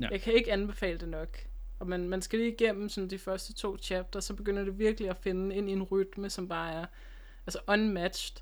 Ja. 0.00 0.08
jeg 0.10 0.20
kan 0.20 0.32
ikke 0.32 0.52
anbefale 0.52 0.98
det 0.98 1.08
nok. 1.08 1.38
Og 1.78 1.86
man, 1.86 2.08
man 2.08 2.22
skal 2.22 2.38
lige 2.38 2.52
igennem 2.52 2.88
sådan 2.88 3.10
de 3.10 3.18
første 3.18 3.52
to 3.52 3.78
chapter, 3.78 4.20
så 4.20 4.34
begynder 4.34 4.64
det 4.64 4.78
virkelig 4.78 5.10
at 5.10 5.16
finde 5.16 5.56
ind 5.56 5.68
i 5.70 5.72
en 5.72 5.82
rytme, 5.82 6.30
som 6.30 6.48
bare 6.48 6.72
er 6.72 6.86
altså 7.46 7.58
unmatched. 7.68 8.36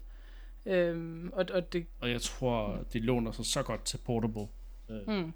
Øhm, 0.66 1.30
og, 1.32 1.46
og 1.52 1.72
det, 1.72 1.86
Og 2.00 2.10
jeg 2.10 2.22
tror, 2.22 2.84
det 2.92 3.02
låner 3.04 3.32
sig 3.32 3.46
så 3.46 3.62
godt 3.62 3.84
til 3.84 3.98
portable 3.98 4.48
øh, 4.88 5.08
mm, 5.08 5.32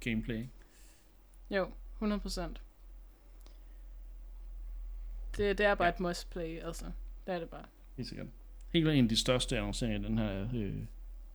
gameplay. 0.00 0.46
jo, 1.50 1.70
100%. 2.02 2.40
det, 5.36 5.58
det 5.58 5.66
er 5.66 5.74
bare 5.74 5.86
ja. 5.88 5.92
et 5.94 6.00
must 6.00 6.30
play, 6.30 6.60
altså. 6.62 6.84
Det 7.26 7.34
er 7.34 7.38
det 7.38 7.50
bare. 7.50 7.64
Helt 7.96 8.08
sikkert. 8.08 8.26
Helt 8.72 8.88
en 8.88 9.04
af 9.04 9.08
de 9.08 9.16
største 9.16 9.56
annonceringer 9.56 10.00
i 10.00 10.04
den 10.04 10.18
her 10.18 10.48
øh, 10.54 10.74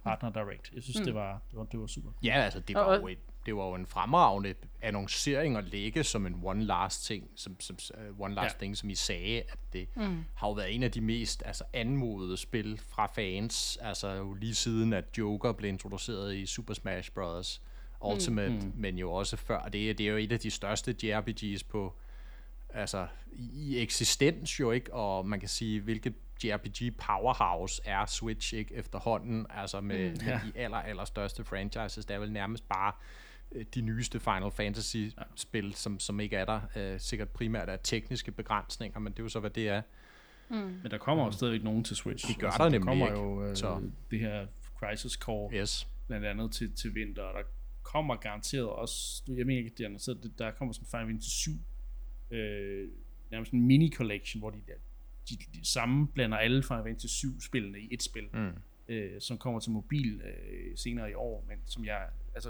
Partner 0.03 0.31
Direct. 0.31 0.71
Jeg 0.73 0.83
synes, 0.83 0.99
mm. 0.99 1.05
det, 1.05 1.15
var, 1.15 1.41
det, 1.51 1.59
var, 1.59 1.63
det 1.63 1.79
var 1.79 1.87
super. 1.87 2.11
Ja, 2.23 2.33
altså 2.33 2.59
det 2.59 2.75
var, 2.75 2.95
jo 2.95 3.07
et, 3.07 3.17
det 3.45 3.55
var 3.55 3.67
jo 3.67 3.75
en 3.75 3.85
fremragende 3.85 4.53
annoncering 4.81 5.57
at 5.57 5.63
lægge 5.63 6.03
som 6.03 6.25
en 6.25 6.41
one 6.43 6.63
last 6.63 7.05
ting, 7.05 7.29
som, 7.35 7.59
som 7.59 7.77
uh, 8.09 8.19
one 8.19 8.35
last 8.35 8.55
ja. 8.55 8.57
thing, 8.59 8.77
som 8.77 8.89
I 8.89 8.95
sagde, 8.95 9.41
at 9.41 9.59
det 9.73 9.87
mm. 9.95 10.23
har 10.35 10.47
jo 10.47 10.53
været 10.53 10.75
en 10.75 10.83
af 10.83 10.91
de 10.91 11.01
mest 11.01 11.43
altså, 11.45 11.63
anmodede 11.73 12.37
spil 12.37 12.79
fra 12.89 13.07
fans, 13.07 13.77
altså 13.81 14.11
jo 14.11 14.33
lige 14.33 14.55
siden 14.55 14.93
at 14.93 15.05
Joker 15.17 15.51
blev 15.51 15.69
introduceret 15.69 16.35
i 16.35 16.45
Super 16.45 16.73
Smash 16.73 17.11
Bros. 17.11 17.61
Ultimate, 18.05 18.49
mm. 18.49 18.71
men 18.75 18.97
jo 18.97 19.11
også 19.11 19.37
før 19.37 19.63
det. 19.63 19.97
Det 19.97 20.07
er 20.07 20.11
jo 20.11 20.17
et 20.17 20.31
af 20.31 20.39
de 20.39 20.51
største 20.51 20.95
JRPGs 21.03 21.63
på 21.63 21.93
altså 22.69 23.07
i 23.31 23.77
eksistens 23.79 24.59
jo 24.59 24.71
ikke, 24.71 24.93
og 24.93 25.27
man 25.27 25.39
kan 25.39 25.49
sige, 25.49 25.81
hvilket 25.81 26.13
JRPG 26.43 26.97
powerhouse 26.97 27.81
er 27.85 28.05
Switch 28.05 28.53
ikke 28.53 28.75
efterhånden, 28.75 29.45
altså 29.49 29.81
med, 29.81 30.11
mm, 30.11 30.15
ja. 30.25 30.39
med 30.43 30.53
de 30.53 30.59
aller, 30.59 30.77
aller 30.77 31.05
største 31.05 31.43
franchises, 31.43 32.05
der 32.05 32.15
er 32.15 32.19
vel 32.19 32.31
nærmest 32.31 32.69
bare 32.69 32.91
øh, 33.51 33.65
de 33.75 33.81
nyeste 33.81 34.19
Final 34.19 34.51
Fantasy-spil, 34.51 35.65
ja. 35.65 35.71
som, 35.71 35.99
som 35.99 36.19
ikke 36.19 36.35
er 36.35 36.45
der. 36.45 36.93
Uh, 36.93 36.99
sikkert 36.99 37.29
primært 37.29 37.69
af 37.69 37.79
tekniske 37.83 38.31
begrænsninger, 38.31 38.99
men 38.99 39.13
det 39.13 39.19
er 39.19 39.23
jo 39.23 39.29
så, 39.29 39.39
hvad 39.39 39.49
det 39.49 39.69
er. 39.69 39.81
Mm. 40.49 40.55
Men 40.55 40.91
der 40.91 40.97
kommer 40.97 41.25
jo 41.25 41.31
stadigvæk 41.31 41.63
nogen 41.63 41.83
til 41.83 41.95
Switch. 41.95 42.27
De 42.27 42.33
gør 42.33 42.47
altså, 42.47 42.63
der 42.63 42.69
nemlig 42.69 42.99
Der 42.99 43.07
kommer 43.07 43.11
jo 43.11 43.49
uh, 43.49 43.55
så. 43.55 43.81
det 44.11 44.19
her 44.19 44.47
Crisis 44.79 45.11
Core, 45.11 45.53
yes. 45.53 45.87
blandt 46.07 46.25
andet 46.25 46.51
til, 46.51 46.75
til 46.75 46.95
vinter, 46.95 47.23
og 47.23 47.33
der 47.33 47.43
kommer 47.83 48.15
garanteret 48.15 48.69
også, 48.69 49.23
jeg 49.27 49.45
mener 49.45 49.59
ikke, 49.59 49.75
det 49.77 49.85
er 49.85 49.97
så 49.97 50.29
der 50.37 50.51
kommer 50.51 50.73
sådan 50.73 50.87
Final 50.91 51.07
Fantasy 51.07 51.29
7, 51.29 51.51
øh, 52.31 52.89
nærmest 53.31 53.51
en 53.51 53.67
mini-collection, 53.67 54.39
hvor 54.39 54.49
de, 54.49 54.61
de, 55.29 55.37
de 55.53 55.67
samme 55.67 56.07
blander 56.07 56.37
alle 56.37 56.63
Final 56.63 56.83
Fantasy 56.83 57.13
7 57.13 57.41
spillene 57.41 57.79
i 57.79 57.87
et 57.91 58.03
spil, 58.03 58.23
mm. 58.33 58.49
øh, 58.87 59.21
som 59.21 59.37
kommer 59.37 59.59
til 59.59 59.71
mobil 59.71 60.21
øh, 60.21 60.77
senere 60.77 61.11
i 61.11 61.13
år, 61.13 61.45
men 61.47 61.57
som 61.65 61.85
jeg, 61.85 62.07
altså 62.35 62.49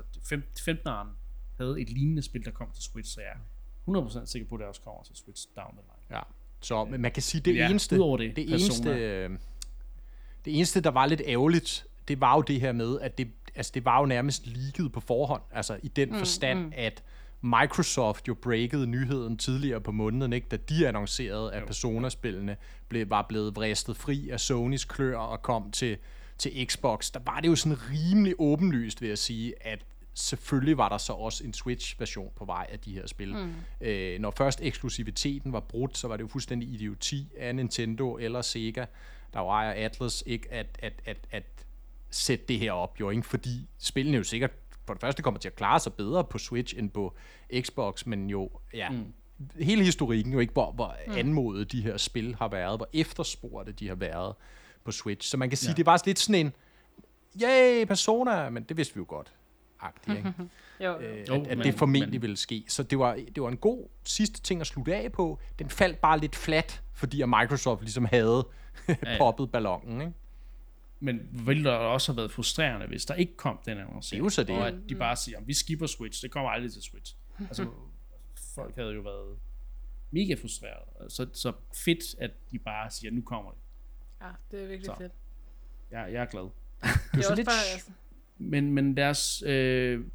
15'eren 0.70 1.08
havde 1.58 1.82
et 1.82 1.90
lignende 1.90 2.22
spil, 2.22 2.46
der 2.46 2.52
kom 2.52 2.72
til 2.74 2.84
Switch, 2.84 3.14
så 3.14 3.22
jeg 3.22 3.30
er 3.30 4.08
100% 4.22 4.26
sikker 4.26 4.48
på, 4.48 4.56
at 4.56 4.60
det 4.60 4.68
også 4.68 4.82
kommer 4.82 5.04
til 5.04 5.16
Switch 5.16 5.48
down 5.56 5.72
the 5.72 5.82
line. 5.82 6.18
Ja, 6.18 6.24
så 6.60 6.86
men 6.86 7.02
man 7.02 7.12
kan 7.12 7.24
sige, 7.24 7.42
det 7.42 7.56
ja, 7.56 7.70
eneste, 7.70 7.96
det, 7.96 8.36
det 8.36 8.50
eneste, 8.50 8.90
øh, 8.90 9.30
det 10.46 10.56
eneste, 10.56 10.82
der 10.82 10.92
var 10.92 11.06
lidt 11.06 11.22
ærgerligt, 11.26 11.86
det 12.08 12.22
var 12.22 12.36
jo 12.36 12.42
det 12.42 12.62
her 12.62 12.72
med, 12.72 13.00
at 13.00 13.18
det, 13.18 13.32
altså 13.56 13.72
det 13.76 13.86
var 13.86 14.00
jo 14.00 14.06
nærmest 14.06 14.48
leaget 14.48 14.92
på 14.92 15.00
forhånd, 15.00 15.42
altså 15.52 15.80
i 15.84 15.88
den 15.88 16.10
mm, 16.10 16.18
forstand, 16.18 16.66
mm. 16.66 16.74
at 16.76 17.04
Microsoft 17.42 18.28
jo 18.28 18.34
breakede 18.34 18.88
nyheden 18.88 19.38
tidligere 19.38 19.82
på 19.82 19.92
måneden, 19.92 20.34
ikke? 20.34 20.48
da 20.52 20.56
de 20.56 20.88
annoncerede, 20.88 21.54
at 21.54 21.66
Persona-spillene 21.66 22.58
blev, 22.90 23.10
var 23.10 23.26
blevet 23.30 23.56
vristet 23.56 23.98
fri 23.98 24.30
af 24.30 24.40
Sonys 24.40 24.86
klør 24.86 25.18
og 25.18 25.42
kom 25.42 25.72
til, 25.72 25.98
til 26.38 26.68
Xbox. 26.68 27.12
Der 27.12 27.20
var 27.26 27.40
det 27.40 27.48
jo 27.48 27.56
sådan 27.56 27.78
rimelig 27.92 28.36
åbenlyst, 28.40 29.02
ved 29.02 29.10
at 29.10 29.20
sige, 29.20 29.54
at 29.62 29.86
selvfølgelig 30.14 30.78
var 30.78 30.90
der 30.90 30.98
så 30.98 31.14
også 31.14 31.44
en 31.44 31.54
Switch-version 31.54 32.32
på 32.36 32.46
vej 32.46 32.68
af 32.70 32.80
de 32.80 32.94
her 32.94 33.08
spil. 33.08 33.36
Mm. 33.36 33.54
Øh, 33.82 34.20
når 34.20 34.32
først 34.32 34.62
eksklusiviteten 34.62 35.54
var 35.54 35.60
brudt, 35.60 35.98
så 35.98 36.08
var 36.08 36.18
det 36.18 36.24
jo 36.24 36.28
fuldstændig 36.28 36.70
idioti 36.70 37.28
af 37.38 37.56
Nintendo 37.56 38.18
eller 38.18 38.42
Sega, 38.42 38.86
der 39.34 39.40
jo 39.40 39.48
ejer 39.48 39.86
Atlas, 39.86 40.24
ikke 40.26 40.54
at, 40.54 40.80
at, 40.80 40.94
at, 41.06 41.18
at 41.32 41.44
sætte 42.10 42.46
det 42.48 42.60
her 42.60 42.72
op, 42.72 43.00
jo, 43.00 43.10
ikke? 43.10 43.24
fordi 43.24 43.68
spillene 43.78 44.18
jo 44.18 44.24
sikkert 44.24 44.52
for 44.88 44.94
det 44.94 45.02
første 45.02 45.22
kommer 45.22 45.40
til 45.40 45.50
at 45.50 45.56
klare 45.56 45.80
sig 45.80 45.94
bedre 45.94 46.24
på 46.24 46.38
Switch 46.38 46.78
end 46.78 46.90
på 46.90 47.16
Xbox, 47.60 48.06
men 48.06 48.30
jo, 48.30 48.50
ja, 48.74 48.90
mm. 48.90 49.14
hele 49.60 49.84
historikken 49.84 50.34
jo 50.34 50.40
ikke, 50.40 50.54
hvor, 50.54 50.72
hvor 50.72 50.96
mm. 51.08 51.14
anmodet 51.18 51.72
de 51.72 51.82
her 51.82 51.98
spil 51.98 52.36
har 52.36 52.48
været, 52.48 52.80
hvor 52.80 52.90
efterspurgte 52.94 53.72
de 53.72 53.88
har 53.88 53.96
været 53.96 54.36
på 54.84 54.92
Switch. 54.92 55.30
Så 55.30 55.38
man 55.38 55.50
kan 55.50 55.58
sige, 55.58 55.70
ja. 55.70 55.76
det 55.76 55.86
var 55.86 56.02
lidt 56.06 56.20
sådan 56.20 56.46
en, 56.46 56.54
yay, 57.44 57.86
Persona, 57.86 58.50
men 58.50 58.64
det 58.64 58.78
vidste 58.78 58.96
vi 58.96 59.00
jo 59.00 59.06
godt. 59.08 59.34
Agtigt, 59.80 60.18
ikke? 60.18 60.34
jo, 60.86 60.98
øh, 60.98 61.20
at, 61.20 61.30
at 61.30 61.58
men, 61.58 61.68
det 61.68 61.76
formentlig 61.76 62.12
men, 62.12 62.22
ville 62.22 62.38
ske. 62.38 62.66
Så 62.68 62.84
det 62.84 63.00
var, 63.00 63.18
det 63.36 63.44
var 63.44 63.50
en 63.50 63.58
god 63.58 63.88
sidste 64.04 64.42
ting 64.42 64.62
at 64.62 64.68
slutte 64.68 64.96
af 64.96 65.12
på. 65.12 65.40
Den 65.60 65.70
faldt 65.70 66.00
bare 66.00 66.20
lidt 66.20 66.36
flat, 66.36 66.82
fordi 66.94 67.22
at 67.22 67.30
Microsoft 67.30 67.82
ligesom 67.82 68.06
havde 68.06 68.48
poppet 69.20 69.52
ballonen, 69.52 70.02
ikke? 70.02 70.14
Men 71.00 71.30
ville 71.46 71.64
der 71.64 71.72
også 71.72 72.12
have 72.12 72.18
været 72.18 72.32
frustrerende, 72.32 72.88
hvis 72.88 73.06
der 73.06 73.14
ikke 73.14 73.36
kom 73.38 73.60
den 73.66 73.78
annoncering. 73.78 74.02
Det 74.12 74.16
er 74.22 74.26
jo 74.26 74.30
så 74.30 74.44
det. 74.44 74.56
Og 74.56 74.68
at 74.68 74.76
de 74.90 74.96
bare 74.96 75.16
siger, 75.16 75.42
vi 75.42 75.54
skipper 75.54 75.88
Switch, 75.88 76.24
det 76.24 76.32
kommer 76.32 76.50
aldrig 76.50 76.74
til 76.74 76.82
Switch. 76.82 77.16
altså, 77.40 77.72
folk 78.56 78.76
havde 78.76 78.94
jo 78.94 79.02
været 79.02 79.40
mega 80.12 80.34
frustreret. 80.34 81.12
Så, 81.12 81.28
så 81.34 81.54
fedt, 81.86 82.20
at 82.20 82.32
de 82.52 82.60
bare 82.60 82.92
siger, 82.92 83.12
nu 83.12 83.22
kommer 83.22 83.52
det. 83.52 83.60
Ja, 84.22 84.28
det 84.52 84.64
er 84.64 84.68
virkelig 84.68 84.86
så. 84.86 84.96
fedt. 84.98 85.12
Jeg, 85.92 86.14
jeg 86.14 86.22
er 86.22 86.26
glad. 86.26 86.44
Det 86.44 86.50
er 87.14 87.18
også 87.18 87.36
lidt, 87.36 87.48
bare, 87.48 87.74
altså. 87.74 87.92
Men, 88.38 88.72
men 88.72 88.96
lad 88.96 89.10
os, 89.10 89.44
øh, 89.46 90.06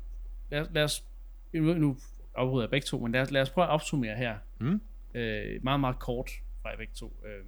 lad, 0.50 0.66
lad 0.70 0.84
os 0.84 1.04
nu, 1.52 1.98
afbryder 2.34 2.64
jeg 2.64 2.70
begge 2.70 2.84
to, 2.84 2.98
men 2.98 3.12
lad 3.12 3.20
os, 3.20 3.30
lad 3.30 3.42
os 3.42 3.50
prøve 3.50 3.64
at 3.64 3.70
opsummere 3.70 4.16
her. 4.16 4.38
Mm. 4.58 4.80
Øh, 5.14 5.64
meget, 5.64 5.80
meget 5.80 5.98
kort 5.98 6.30
fra 6.62 6.76
begge 6.76 6.92
to. 6.94 7.22
Øh, 7.26 7.44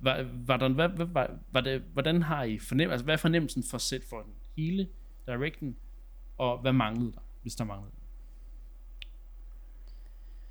var, 0.00 0.26
var 0.46 0.56
der, 0.56 0.68
hvad, 0.68 0.88
hvad, 0.88 1.06
var, 1.06 1.30
var 1.52 1.60
det, 1.60 1.82
hvordan 1.92 2.22
har 2.22 2.44
I 2.44 2.58
fornem, 2.58 2.90
altså, 2.90 3.04
hvad 3.04 3.14
er 3.14 3.18
fornemmelsen 3.18 3.64
for 3.70 3.78
sæt 3.78 4.02
for 4.10 4.20
den 4.20 4.32
hele 4.56 4.88
directen, 5.26 5.76
og 6.38 6.58
hvad 6.58 6.72
manglede 6.72 7.12
der, 7.12 7.20
hvis 7.42 7.54
der 7.54 7.64
manglede 7.64 7.92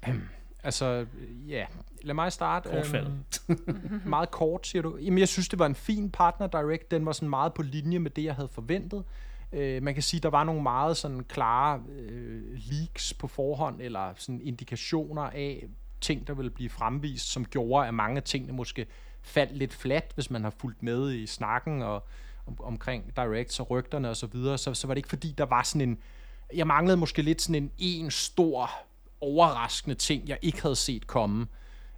um, 0.07 0.21
altså, 0.63 1.05
ja, 1.47 1.65
lad 2.01 2.13
mig 2.13 2.31
starte. 2.31 2.69
Kortfattet. 2.69 3.13
Øhm, 3.49 4.01
meget 4.05 4.31
kort, 4.31 4.67
siger 4.67 4.81
du. 4.81 4.97
Jamen, 4.97 5.19
jeg 5.19 5.27
synes, 5.27 5.49
det 5.49 5.59
var 5.59 5.65
en 5.65 5.75
fin 5.75 6.09
partner 6.09 6.47
direct. 6.47 6.91
Den 6.91 7.05
var 7.05 7.11
sådan 7.11 7.29
meget 7.29 7.53
på 7.53 7.61
linje 7.61 7.99
med 7.99 8.11
det, 8.11 8.23
jeg 8.23 8.35
havde 8.35 8.49
forventet. 8.49 9.03
Uh, 9.51 9.83
man 9.83 9.93
kan 9.93 10.03
sige, 10.03 10.19
der 10.19 10.29
var 10.29 10.43
nogle 10.43 10.63
meget 10.63 10.97
sådan 10.97 11.23
klare 11.23 11.79
uh, 11.79 12.71
leaks 12.71 13.13
på 13.13 13.27
forhånd, 13.27 13.81
eller 13.81 14.13
sådan 14.15 14.41
indikationer 14.41 15.21
af 15.21 15.67
ting, 16.01 16.27
der 16.27 16.33
ville 16.33 16.51
blive 16.51 16.69
fremvist, 16.69 17.31
som 17.31 17.45
gjorde, 17.45 17.87
at 17.87 17.93
mange 17.93 18.17
af 18.17 18.23
tingene 18.23 18.53
måske 18.53 18.85
faldt 19.21 19.57
lidt 19.57 19.73
flat, 19.73 20.11
hvis 20.15 20.31
man 20.31 20.43
har 20.43 20.53
fulgt 20.57 20.83
med 20.83 21.13
i 21.13 21.27
snakken 21.27 21.81
og 21.81 22.07
om, 22.47 22.57
omkring 22.59 23.15
directs 23.15 23.59
og 23.59 23.69
rygterne 23.69 24.09
og 24.09 24.17
så 24.17 24.27
videre, 24.27 24.57
så, 24.57 24.73
så 24.73 24.87
var 24.87 24.93
det 24.93 24.99
ikke 24.99 25.09
fordi, 25.09 25.33
der 25.37 25.45
var 25.45 25.63
sådan 25.63 25.89
en, 25.89 25.97
jeg 26.53 26.67
manglede 26.67 26.97
måske 26.97 27.21
lidt 27.21 27.41
sådan 27.41 27.63
en 27.63 27.71
en 27.77 28.11
stor 28.11 28.71
overraskende 29.21 29.95
ting, 29.95 30.27
jeg 30.27 30.37
ikke 30.41 30.61
havde 30.61 30.75
set 30.75 31.07
komme. 31.07 31.47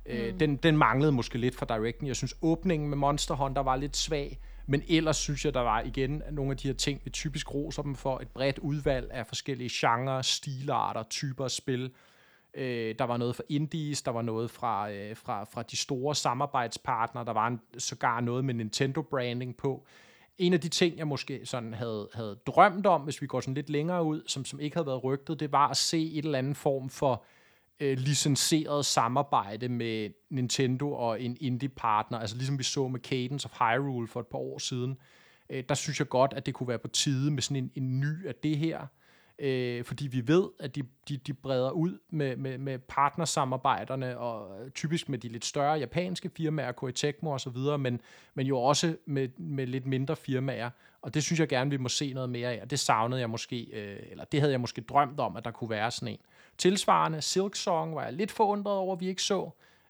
Øh, 0.05 0.19
mm. 0.19 0.33
Øh, 0.33 0.39
den, 0.39 0.55
den 0.55 0.77
manglede 0.77 1.11
måske 1.11 1.37
lidt 1.37 1.55
fra 1.55 1.65
directen. 1.65 2.07
Jeg 2.07 2.15
synes, 2.15 2.35
åbningen 2.41 2.89
med 2.89 2.97
Monster 2.97 3.35
Hunter 3.35 3.61
var 3.61 3.75
lidt 3.75 3.97
svag, 3.97 4.39
men 4.65 4.83
ellers 4.87 5.17
synes 5.17 5.45
jeg, 5.45 5.53
der 5.53 5.59
var 5.59 5.81
igen 5.81 6.23
nogle 6.31 6.51
af 6.51 6.57
de 6.57 6.67
her 6.67 6.75
ting, 6.75 7.01
vi 7.03 7.09
typisk 7.09 7.53
roser 7.53 7.83
dem 7.83 7.95
for, 7.95 8.19
et 8.19 8.27
bredt 8.27 8.59
udvalg 8.59 9.11
af 9.11 9.27
forskellige 9.27 9.69
genrer, 9.73 10.21
stilarter, 10.21 11.03
typer 11.03 11.47
spil, 11.47 11.91
Øh, 12.53 12.95
der 12.99 13.05
var 13.05 13.17
noget 13.17 13.35
fra 13.35 13.43
indies, 13.49 14.01
der 14.01 14.11
var 14.11 14.21
noget 14.21 14.51
fra, 14.51 14.91
øh, 14.91 15.15
fra, 15.15 15.43
fra 15.43 15.63
de 15.63 15.77
store 15.77 16.15
samarbejdspartnere, 16.15 17.25
der 17.25 17.33
var 17.33 17.47
en, 17.47 17.59
sågar 17.77 18.19
noget 18.19 18.45
med 18.45 18.53
Nintendo-branding 18.53 19.57
på. 19.57 19.85
En 20.37 20.53
af 20.53 20.59
de 20.59 20.69
ting, 20.69 20.97
jeg 20.97 21.07
måske 21.07 21.45
sådan 21.45 21.73
havde, 21.73 22.09
havde 22.13 22.39
drømt 22.47 22.85
om, 22.85 23.01
hvis 23.01 23.21
vi 23.21 23.27
går 23.27 23.39
sådan 23.39 23.53
lidt 23.53 23.69
længere 23.69 24.03
ud, 24.03 24.21
som, 24.27 24.45
som 24.45 24.59
ikke 24.59 24.75
havde 24.75 24.87
været 24.87 25.03
rygtet, 25.03 25.39
det 25.39 25.51
var 25.51 25.67
at 25.67 25.77
se 25.77 26.11
et 26.11 26.25
eller 26.25 26.37
andet 26.37 26.57
form 26.57 26.89
for 26.89 27.23
øh, 27.79 27.97
licenseret 27.97 28.85
samarbejde 28.85 29.69
med 29.69 30.09
Nintendo 30.29 30.93
og 30.93 31.21
en 31.21 31.37
indie-partner, 31.39 32.19
altså 32.19 32.35
ligesom 32.37 32.59
vi 32.59 32.63
så 32.63 32.87
med 32.87 32.99
Cadence 32.99 33.49
of 33.51 33.59
Hyrule 33.59 34.07
for 34.07 34.19
et 34.19 34.27
par 34.27 34.37
år 34.37 34.57
siden. 34.57 34.97
Øh, 35.49 35.63
der 35.69 35.75
synes 35.75 35.99
jeg 35.99 36.09
godt, 36.09 36.33
at 36.33 36.45
det 36.45 36.53
kunne 36.53 36.67
være 36.67 36.79
på 36.79 36.87
tide 36.87 37.31
med 37.31 37.41
sådan 37.41 37.63
en, 37.63 37.71
en 37.75 37.99
ny 37.99 38.27
af 38.27 38.35
det 38.35 38.57
her, 38.57 38.87
øh, 39.41 39.83
fordi 39.83 40.07
vi 40.07 40.27
ved, 40.27 40.49
at 40.59 40.75
de, 40.75 40.83
de, 41.09 41.17
de 41.17 41.33
breder 41.33 41.71
ud 41.71 41.99
med, 42.09 42.35
med, 42.35 42.57
med 42.57 42.79
partnersamarbejderne, 42.79 44.17
og 44.17 44.49
typisk 44.73 45.09
med 45.09 45.19
de 45.19 45.27
lidt 45.27 45.45
større 45.45 45.73
japanske 45.73 46.29
firmaer, 46.37 46.71
Koei 46.71 46.91
Tecmo 46.91 47.31
og 47.31 47.41
så 47.41 47.49
videre, 47.49 47.77
men, 47.77 48.01
men 48.33 48.47
jo 48.47 48.57
også 48.57 48.95
med, 49.05 49.29
med 49.37 49.67
lidt 49.67 49.85
mindre 49.85 50.15
firmaer, 50.15 50.69
og 51.01 51.13
det 51.13 51.23
synes 51.23 51.39
jeg 51.39 51.47
gerne, 51.47 51.69
vi 51.69 51.77
må 51.77 51.89
se 51.89 52.13
noget 52.13 52.29
mere 52.29 52.53
af, 52.53 52.61
og 52.61 52.69
det 52.69 52.79
savnede 52.79 53.21
jeg 53.21 53.29
måske, 53.29 53.63
øh, 53.73 53.99
eller 54.11 54.23
det 54.23 54.39
havde 54.39 54.51
jeg 54.51 54.61
måske 54.61 54.81
drømt 54.81 55.19
om, 55.19 55.37
at 55.37 55.45
der 55.45 55.51
kunne 55.51 55.69
være 55.69 55.91
sådan 55.91 56.07
en. 56.07 56.19
Tilsvarende, 56.57 57.21
Silk 57.21 57.55
Song 57.55 57.95
var 57.95 58.03
jeg 58.03 58.13
lidt 58.13 58.31
forundret 58.31 58.75
over, 58.75 58.95
at 58.95 58.99
vi 58.99 59.07
ikke 59.07 59.23
så, 59.23 59.49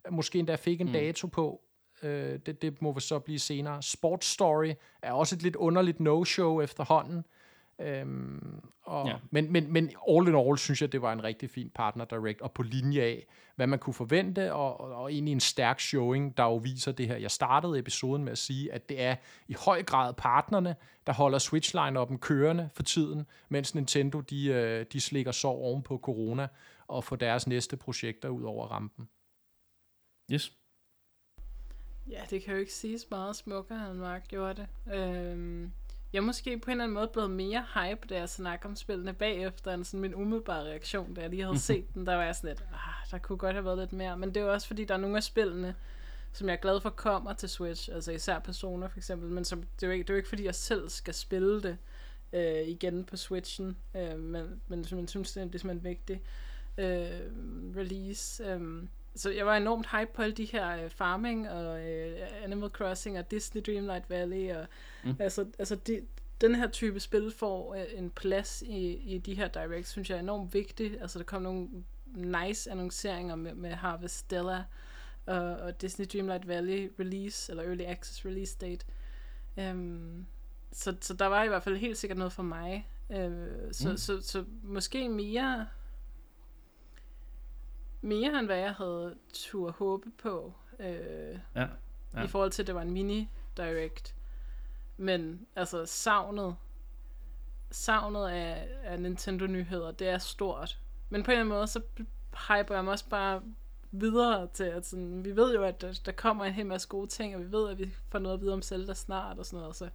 måske 0.10 0.40
endda 0.40 0.56
fik 0.56 0.82
en 0.82 0.88
mm. 0.88 0.94
dato 0.94 1.28
på, 1.28 1.62
øh, 2.04 2.40
det, 2.46 2.62
det 2.62 2.82
må 2.82 2.92
vi 2.92 3.02
så 3.02 3.20
blive 3.20 3.40
senere. 3.40 3.82
Sports 3.82 4.28
Story 4.28 4.74
er 5.02 5.12
også 5.12 5.36
et 5.36 5.42
lidt 5.42 5.56
underligt 5.56 6.00
no-show 6.00 6.62
efterhånden, 6.62 7.26
Øhm, 7.82 8.62
og, 8.84 9.08
ja. 9.08 9.16
men, 9.32 9.52
men, 9.52 9.74
men 9.74 9.92
all 10.10 10.28
in 10.28 10.36
all 10.36 10.58
synes 10.58 10.82
jeg, 10.82 10.92
det 10.92 11.02
var 11.02 11.14
en 11.14 11.24
rigtig 11.24 11.50
fin 11.50 11.72
partner 11.76 12.06
direct, 12.06 12.42
og 12.42 12.52
på 12.52 12.64
linje 12.64 13.02
af, 13.02 13.28
hvad 13.56 13.68
man 13.68 13.80
kunne 13.80 13.94
forvente, 13.94 14.54
og, 14.54 14.82
og, 14.82 14.96
og 14.96 15.12
egentlig 15.12 15.32
en 15.32 15.40
stærk 15.40 15.80
showing, 15.80 16.38
der 16.38 16.44
jo 16.44 16.56
viser 16.56 16.92
det 16.92 17.08
her. 17.08 17.16
Jeg 17.16 17.32
startede 17.32 17.80
episoden 17.80 18.24
med 18.24 18.32
at 18.32 18.38
sige, 18.38 18.74
at 18.74 18.90
det 18.90 19.02
er 19.02 19.16
i 19.48 19.56
høj 19.66 19.84
grad 19.84 20.14
partnerne, 20.14 20.76
der 21.08 21.14
holder 21.14 21.40
switch 21.40 21.76
line 21.76 22.18
kørende 22.18 22.70
for 22.74 22.84
tiden, 22.84 23.26
mens 23.50 23.76
Nintendo, 23.76 24.20
de, 24.20 24.48
øh, 24.48 24.86
de 24.94 25.02
slikker 25.02 25.32
så 25.32 25.48
oven 25.48 25.84
på 25.84 25.98
corona. 25.98 26.48
at 26.98 27.04
få 27.04 27.16
deres 27.16 27.48
næste 27.48 27.78
projekter 27.78 28.30
ud 28.30 28.44
over 28.44 28.68
rampen. 28.68 29.10
Yes. 30.32 30.58
Ja, 32.10 32.22
det 32.30 32.44
kan 32.44 32.54
jo 32.54 32.60
ikke 32.60 32.74
siges 32.74 33.10
meget 33.10 33.36
smukkere, 33.36 33.92
end 33.92 34.00
Mark 34.00 34.28
gjorde 34.28 34.68
det. 34.86 34.94
Øhm, 34.94 35.72
jeg 36.14 36.20
er 36.20 36.24
måske 36.24 36.58
på 36.60 36.72
en 36.72 36.72
eller 36.72 36.84
anden 36.84 36.94
måde 36.94 37.10
blevet 37.14 37.32
mere 37.32 37.66
hype, 37.74 38.08
da 38.10 38.18
jeg 38.20 38.30
snakker 38.30 38.70
om 38.70 38.76
spillene 38.76 39.14
bagefter, 39.14 39.74
end 39.74 39.84
sådan 39.84 40.00
min 40.00 40.16
umiddelbare 40.16 40.64
reaktion, 40.64 41.14
da 41.14 41.22
jeg 41.22 41.30
lige 41.30 41.44
havde 41.44 41.60
set 41.60 41.94
den. 41.94 42.06
Der 42.06 42.16
var 42.16 42.24
jeg 42.24 42.36
sådan 42.36 42.48
lidt, 42.48 42.62
ah, 42.74 43.12
der 43.12 43.18
kunne 43.18 43.38
godt 43.38 43.54
have 43.54 43.66
været 43.66 43.78
lidt 43.78 43.94
mere. 43.94 44.18
Men 44.18 44.36
det 44.36 44.44
er 44.44 44.46
også 44.46 44.68
fordi, 44.68 44.86
der 44.86 44.94
er 44.94 44.98
nogle 44.98 45.18
af 45.18 45.24
spillene, 45.24 45.76
som 46.34 46.48
jeg 46.48 46.54
er 46.54 46.62
glad 46.62 46.82
for 46.82 46.90
kommer 46.90 47.34
til 47.34 47.50
Switch, 47.50 47.90
altså 47.94 48.12
især 48.12 48.40
Persona 48.40 48.88
for 48.88 48.98
eksempel, 48.98 49.30
men 49.30 49.46
som, 49.46 49.62
det, 49.62 49.84
er 49.84 49.88
jo 49.88 49.94
ikke, 49.94 50.04
det 50.04 50.10
er 50.10 50.14
jo 50.14 50.18
ikke 50.18 50.30
fordi, 50.30 50.46
jeg 50.46 50.56
selv 50.56 50.90
skal 50.90 51.14
spille 51.14 51.62
det 51.62 51.78
øh, 52.34 52.68
igen 52.68 53.04
på 53.04 53.18
Switchen, 53.18 53.78
øh, 53.96 54.20
men, 54.20 54.62
men 54.68 54.84
som 54.84 55.00
jeg 55.00 55.10
synes, 55.10 55.32
det 55.32 55.42
er, 55.42 55.46
det 55.46 55.56
er 55.56 55.60
simpelthen 55.60 55.88
en 55.88 55.98
vigtig 55.98 56.22
øh, 56.78 57.32
release. 57.78 58.44
Øh, 58.46 58.84
så 59.16 59.30
jeg 59.30 59.46
var 59.46 59.58
enormt 59.58 59.88
hype 59.92 60.12
på 60.14 60.22
alle 60.22 60.36
de 60.36 60.46
her 60.46 60.86
uh, 60.86 60.92
farming 60.92 61.50
og 61.50 61.74
uh, 61.74 62.44
Animal 62.44 62.70
Crossing 62.70 63.20
og 63.20 63.32
Disney 63.32 63.62
Dreamlight 63.66 64.10
Valley 64.10 64.56
og 64.56 64.68
mm. 65.04 65.16
altså, 65.20 65.46
altså 65.60 65.76
de, 65.76 66.02
den 66.42 66.56
her 66.56 66.70
type 66.70 67.00
spil 67.00 67.32
får 67.32 67.76
uh, 67.76 68.00
en 68.00 68.10
plads 68.10 68.62
i, 68.62 68.94
i 68.94 69.18
de 69.18 69.34
her 69.34 69.48
directs, 69.48 69.90
synes 69.90 70.10
jeg 70.10 70.16
er 70.16 70.20
enormt 70.20 70.54
vigtigt. 70.54 71.02
Altså 71.02 71.20
der 71.20 71.26
kom 71.26 71.42
nogle 71.42 71.68
nice 72.16 72.72
annonceringer 72.72 73.36
med, 73.36 73.54
med 73.54 73.72
Harvest 73.72 74.18
Stella 74.18 74.64
og, 75.26 75.42
og 75.42 75.82
Disney 75.82 76.06
Dreamlight 76.14 76.48
Valley 76.48 76.92
release, 77.00 77.52
eller 77.52 77.64
Early 77.64 77.84
Access 77.84 78.26
release 78.26 78.58
date. 78.62 78.86
Um, 79.58 80.26
så, 80.72 80.96
så 81.02 81.14
der 81.14 81.26
var 81.26 81.44
i 81.44 81.48
hvert 81.48 81.64
fald 81.64 81.78
helt 81.78 81.98
sikkert 81.98 82.18
noget 82.18 82.34
for 82.34 82.44
mig. 82.44 82.88
Så, 83.72 83.90
mm. 83.90 83.98
så, 83.98 83.98
så, 83.98 84.22
så 84.22 84.46
måske 84.64 85.10
mere 85.10 85.68
mere 88.02 88.40
end 88.40 88.46
hvad 88.46 88.58
jeg 88.58 88.74
havde 88.74 89.16
tur 89.34 89.72
håbe 89.72 90.12
på. 90.18 90.54
Øh, 90.80 91.40
ja, 91.56 91.68
ja. 92.14 92.24
I 92.24 92.28
forhold 92.28 92.52
til, 92.52 92.64
at 92.64 92.68
det 92.68 92.76
var 92.76 92.82
en 92.82 92.92
mini-direct. 92.98 94.14
Men 94.98 95.48
altså, 95.56 95.86
savnet, 95.86 96.56
savnet 97.72 98.30
af, 98.30 98.70
af 98.84 99.00
Nintendo-nyheder, 99.00 99.92
det 99.92 100.10
er 100.10 100.18
stort. 100.18 100.80
Men 101.10 101.24
på 101.24 101.32
en 101.32 101.38
eller 101.38 101.42
anden 101.42 101.58
måde, 101.58 101.68
så 101.68 101.82
hyper 102.48 102.76
jeg 102.76 102.84
mig 102.84 102.92
også 102.92 103.10
bare 103.10 103.42
videre 103.92 104.48
til, 104.54 104.64
at 104.64 104.86
sådan, 104.86 105.26
vi 105.26 105.36
ved 105.36 105.56
jo, 105.56 105.64
at 105.64 105.82
der, 105.82 106.00
der 106.06 106.12
kommer 106.12 106.46
en 106.46 106.54
hel 106.54 106.66
masse 106.66 106.88
gode 106.88 107.08
ting, 107.08 107.36
og 107.36 107.42
vi 107.42 107.52
ved, 107.52 107.70
at 107.70 107.80
vi 107.80 107.96
får 108.10 108.20
noget 108.20 108.36
at 108.36 108.42
vide 108.42 108.54
om 108.54 108.62
Zelda 108.62 108.94
snart 108.94 109.40
og 109.40 109.46
sådan 109.46 109.60
noget, 109.60 109.76
så 109.76 109.90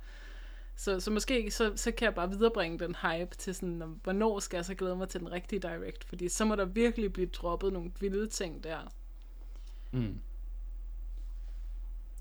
så, 0.76 1.00
så 1.00 1.10
måske 1.10 1.50
så, 1.50 1.76
så 1.76 1.92
kan 1.92 2.04
jeg 2.04 2.14
bare 2.14 2.30
viderebringe 2.30 2.78
den 2.78 2.94
hype 3.02 3.36
til 3.36 3.54
sådan, 3.54 3.82
om, 3.82 4.00
hvornår 4.02 4.38
skal 4.38 4.56
jeg 4.56 4.64
så 4.64 4.74
glæde 4.74 4.96
mig 4.96 5.08
til 5.08 5.20
den 5.20 5.32
rigtige 5.32 5.60
direct, 5.60 6.04
fordi 6.04 6.28
så 6.28 6.44
må 6.44 6.56
der 6.56 6.64
virkelig 6.64 7.12
blive 7.12 7.26
droppet 7.26 7.72
nogle 7.72 7.92
vilde 8.00 8.26
ting 8.26 8.64
der. 8.64 8.92
Mm. 9.92 10.20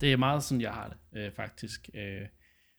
Det 0.02 0.14
er 0.14 0.18
meget 0.18 0.44
sådan, 0.44 0.62
jeg 0.62 0.74
har 0.74 0.88
det, 0.88 1.20
øh, 1.20 1.32
faktisk. 1.32 1.90
Øh, 1.94 2.28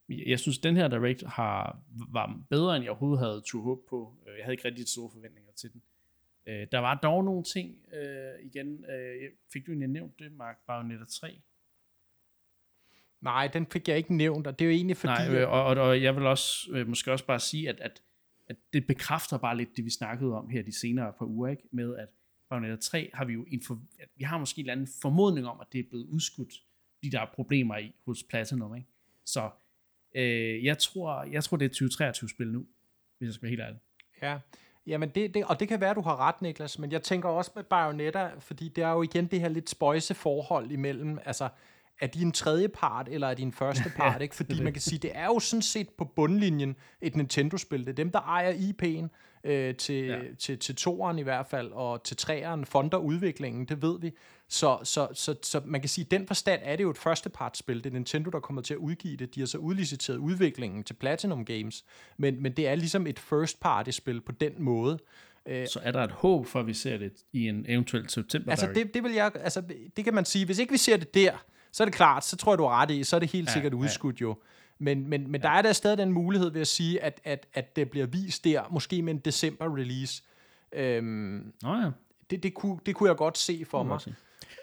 jeg 0.08 0.40
synes, 0.40 0.58
den 0.58 0.76
her 0.76 0.88
direct 0.88 1.22
har, 1.22 1.78
var 2.12 2.40
bedre, 2.50 2.76
end 2.76 2.84
jeg 2.84 2.90
overhovedet 2.90 3.24
havde 3.24 3.42
to 3.46 3.60
håb 3.62 3.78
på. 3.88 4.14
Øh, 4.26 4.36
jeg 4.36 4.44
havde 4.44 4.54
ikke 4.54 4.64
rigtig 4.64 4.88
store 4.88 5.10
forventninger 5.10 5.52
til 5.56 5.72
den. 5.72 5.82
Øh, 6.46 6.66
der 6.72 6.78
var 6.78 6.94
dog 6.94 7.24
nogle 7.24 7.44
ting 7.44 7.76
øh, 7.92 8.46
igen. 8.46 8.84
Øh, 8.84 9.30
fik 9.52 9.66
du 9.66 9.70
egentlig 9.70 9.88
nævnt 9.88 10.18
det, 10.18 10.32
Mark? 10.32 10.56
Bayonetta 10.66 11.04
3? 11.04 11.40
Nej, 13.20 13.46
den 13.46 13.66
fik 13.66 13.88
jeg 13.88 13.96
ikke 13.96 14.14
nævnt, 14.14 14.46
og 14.46 14.58
det 14.58 14.64
er 14.64 14.68
jo 14.68 14.74
egentlig 14.76 14.96
fordi... 14.96 15.12
Nej, 15.12 15.44
og, 15.44 15.64
og, 15.64 15.76
og 15.76 16.02
jeg 16.02 16.16
vil 16.16 16.26
også 16.26 16.70
øh, 16.72 16.88
måske 16.88 17.12
også 17.12 17.26
bare 17.26 17.40
sige, 17.40 17.68
at, 17.68 17.80
at, 17.80 18.02
at 18.48 18.56
det 18.72 18.86
bekræfter 18.86 19.38
bare 19.38 19.56
lidt 19.56 19.76
det, 19.76 19.84
vi 19.84 19.90
snakkede 19.90 20.34
om 20.34 20.48
her 20.48 20.62
de 20.62 20.80
senere 20.80 21.12
par 21.18 21.26
uger, 21.26 21.48
ikke? 21.48 21.62
med 21.72 21.96
at 21.96 22.08
Bayonetta 22.50 22.76
3 22.76 23.10
har 23.14 23.24
vi 23.24 23.32
jo 23.32 23.44
en 23.48 23.62
for, 23.66 23.80
vi 24.16 24.24
har 24.24 24.38
måske 24.38 24.58
en 24.58 24.64
eller 24.64 24.72
anden 24.72 24.88
formodning 25.02 25.46
om, 25.46 25.60
at 25.60 25.66
det 25.72 25.78
er 25.78 25.84
blevet 25.88 26.04
udskudt, 26.04 26.54
fordi 26.98 27.10
der 27.10 27.20
er 27.20 27.26
problemer 27.34 27.76
i 27.76 27.94
hos 28.06 28.22
Platinum. 28.22 28.76
Ikke? 28.76 28.88
Så 29.24 29.50
øh, 30.14 30.64
jeg, 30.64 30.78
tror, 30.78 31.22
jeg 31.22 31.44
tror, 31.44 31.56
det 31.56 31.82
er 31.82 31.86
2023-spil 32.12 32.52
nu, 32.52 32.66
hvis 33.18 33.26
jeg 33.26 33.34
skal 33.34 33.42
være 33.42 33.50
helt 33.50 33.62
ærlig. 33.62 33.80
Ja, 34.22 34.38
Jamen 34.86 35.08
det, 35.08 35.34
det, 35.34 35.44
og 35.44 35.60
det 35.60 35.68
kan 35.68 35.80
være, 35.80 35.94
du 35.94 36.00
har 36.00 36.28
ret, 36.28 36.42
Niklas, 36.42 36.78
men 36.78 36.92
jeg 36.92 37.02
tænker 37.02 37.28
også 37.28 37.50
med 37.54 37.64
Bayonetta, 37.64 38.30
fordi 38.38 38.68
det 38.68 38.84
er 38.84 38.90
jo 38.90 39.02
igen 39.02 39.26
det 39.26 39.40
her 39.40 39.48
lidt 39.48 39.70
spøjse 39.70 40.14
forhold 40.14 40.70
imellem, 40.70 41.18
altså 41.24 41.48
er 42.00 42.06
de 42.06 42.22
en 42.22 42.32
tredje 42.32 42.68
part, 42.68 43.08
eller 43.08 43.28
er 43.28 43.34
de 43.34 43.42
en 43.42 43.52
første 43.52 43.92
part? 43.96 44.22
ikke? 44.22 44.34
Fordi 44.34 44.62
man 44.62 44.72
kan 44.72 44.82
sige, 44.82 44.98
det 44.98 45.10
er 45.14 45.24
jo 45.24 45.38
sådan 45.38 45.62
set 45.62 45.88
på 45.98 46.04
bundlinjen 46.04 46.76
et 47.00 47.16
Nintendo-spil. 47.16 47.80
Det 47.80 47.88
er 47.88 47.92
dem, 47.92 48.10
der 48.10 48.20
ejer 48.20 48.52
IP'en 48.52 49.08
øh, 49.50 49.74
til, 49.74 50.04
ja. 50.04 50.18
til, 50.38 50.58
til 50.58 50.76
toeren 50.76 51.18
i 51.18 51.22
hvert 51.22 51.46
fald, 51.46 51.72
og 51.72 52.02
til 52.02 52.16
treeren 52.16 52.64
fonder 52.64 52.98
udviklingen, 52.98 53.64
det 53.64 53.82
ved 53.82 54.00
vi. 54.00 54.12
Så, 54.48 54.78
så, 54.84 55.08
så, 55.12 55.34
så 55.42 55.60
man 55.64 55.80
kan 55.80 55.88
sige, 55.88 56.04
at 56.04 56.10
den 56.10 56.26
forstand 56.26 56.60
er 56.64 56.76
det 56.76 56.84
jo 56.84 56.90
et 56.90 56.98
første 56.98 57.28
part-spil. 57.28 57.84
Det 57.84 57.90
er 57.90 57.94
Nintendo, 57.94 58.30
der 58.30 58.40
kommer 58.40 58.62
til 58.62 58.74
at 58.74 58.78
udgive 58.78 59.16
det. 59.16 59.34
De 59.34 59.40
har 59.40 59.46
så 59.46 59.58
udliciteret 59.58 60.16
udviklingen 60.16 60.84
til 60.84 60.94
Platinum 60.94 61.44
Games. 61.44 61.84
Men, 62.16 62.42
men 62.42 62.52
det 62.52 62.68
er 62.68 62.74
ligesom 62.74 63.06
et 63.06 63.18
first 63.18 63.60
party-spil 63.60 64.20
på 64.20 64.32
den 64.32 64.52
måde. 64.58 64.98
Øh, 65.46 65.68
så 65.68 65.80
er 65.82 65.92
der 65.92 66.04
et 66.04 66.10
håb 66.10 66.46
for, 66.46 66.60
at 66.60 66.66
vi 66.66 66.74
ser 66.74 66.98
det 66.98 67.12
i 67.32 67.48
en 67.48 67.64
eventuel 67.68 68.08
september? 68.08 68.50
Altså 68.50 68.68
det, 68.74 68.94
det, 68.94 69.02
vil 69.02 69.12
jeg, 69.12 69.32
altså 69.34 69.62
det 69.96 70.04
kan 70.04 70.14
man 70.14 70.24
sige, 70.24 70.46
hvis 70.46 70.58
ikke 70.58 70.72
vi 70.72 70.78
ser 70.78 70.96
det 70.96 71.14
der, 71.14 71.44
så 71.76 71.82
er 71.82 71.84
det 71.84 71.94
klart, 71.94 72.24
så 72.24 72.36
tror 72.36 72.52
jeg, 72.52 72.58
du 72.58 72.62
har 72.62 72.82
ret 72.82 72.90
i, 72.90 73.04
så 73.04 73.16
er 73.16 73.20
det 73.20 73.32
helt 73.32 73.48
ja, 73.48 73.52
sikkert 73.52 73.74
udskudt 73.74 74.20
jo. 74.20 74.36
Men, 74.78 75.08
men, 75.08 75.30
men 75.30 75.40
ja. 75.40 75.48
der 75.48 75.54
er 75.54 75.62
der 75.62 75.72
stadig 75.72 75.98
den 75.98 76.12
mulighed 76.12 76.50
ved 76.50 76.60
at 76.60 76.66
sige, 76.66 77.02
at, 77.02 77.20
at, 77.24 77.46
at 77.54 77.76
det 77.76 77.90
bliver 77.90 78.06
vist 78.06 78.44
der, 78.44 78.62
måske 78.70 79.02
med 79.02 79.14
en 79.14 79.18
december-release. 79.18 80.22
Øhm, 80.72 81.52
oh, 81.64 81.78
ja. 81.82 81.90
det, 82.30 82.42
det, 82.42 82.54
kunne, 82.54 82.78
det 82.86 82.94
kunne 82.94 83.08
jeg 83.08 83.16
godt 83.16 83.38
se 83.38 83.64
for 83.70 83.82
mig. 83.82 84.00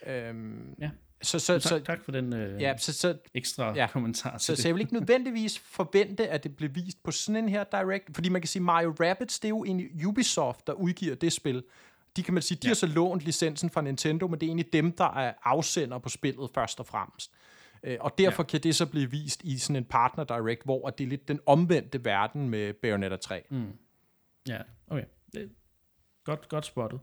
Øhm, 0.07 0.75
ja. 0.79 0.89
Så, 1.21 1.39
så, 1.39 1.53
tak, 1.53 1.61
så, 1.61 1.79
tak 1.79 2.03
for 2.03 2.11
den 2.11 2.33
øh, 2.33 2.61
ja, 2.61 2.77
så, 2.77 2.93
så, 2.93 3.17
ekstra 3.33 3.73
ja, 3.75 3.87
kommentar. 3.87 4.37
Så, 4.37 4.55
så 4.55 4.67
jeg 4.67 4.75
vil 4.75 4.81
ikke 4.81 4.93
nødvendigvis 4.93 5.59
forvente, 5.77 6.27
at 6.27 6.43
det 6.43 6.55
bliver 6.55 6.71
vist 6.71 7.03
på 7.03 7.11
sådan 7.11 7.43
en 7.43 7.49
her 7.49 7.63
direct, 7.63 8.15
fordi 8.15 8.29
man 8.29 8.41
kan 8.41 8.47
sige, 8.47 8.63
Mario 8.63 8.95
Rabbids, 8.99 9.39
det 9.39 9.47
er 9.47 9.49
jo 9.49 9.63
en 9.63 10.05
Ubisoft, 10.05 10.67
der 10.67 10.73
udgiver 10.73 11.15
det 11.15 11.33
spil 11.33 11.63
de 12.15 12.23
kan 12.23 12.33
man 12.33 12.43
sige, 12.43 12.57
de 12.61 12.67
ja. 12.67 12.69
har 12.69 12.75
så 12.75 12.87
lånt 12.87 13.23
licensen 13.23 13.69
fra 13.69 13.81
Nintendo, 13.81 14.27
men 14.27 14.39
det 14.39 14.45
er 14.45 14.49
egentlig 14.49 14.73
dem, 14.73 14.91
der 14.91 15.13
er 15.17 15.33
afsender 15.43 15.97
på 15.97 16.09
spillet 16.09 16.49
først 16.53 16.79
og 16.79 16.85
fremmest. 16.85 17.31
Øh, 17.83 17.97
og 17.99 18.17
derfor 18.17 18.43
ja. 18.43 18.47
kan 18.47 18.59
det 18.59 18.75
så 18.75 18.85
blive 18.85 19.11
vist 19.11 19.43
i 19.43 19.57
sådan 19.57 19.75
en 19.75 19.85
partner 19.85 20.23
direct, 20.23 20.63
hvor 20.63 20.89
det 20.89 21.03
er 21.03 21.07
lidt 21.07 21.27
den 21.27 21.39
omvendte 21.45 22.05
verden 22.05 22.49
med 22.49 22.73
Bayonetta 22.73 23.15
3. 23.15 23.43
Mm. 23.49 23.77
Ja, 24.47 24.61
okay. 24.87 25.05
Det 25.33 25.51
godt, 26.23 26.49
godt 26.49 26.65
spottet. 26.65 26.99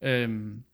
Øhm, 0.00 0.64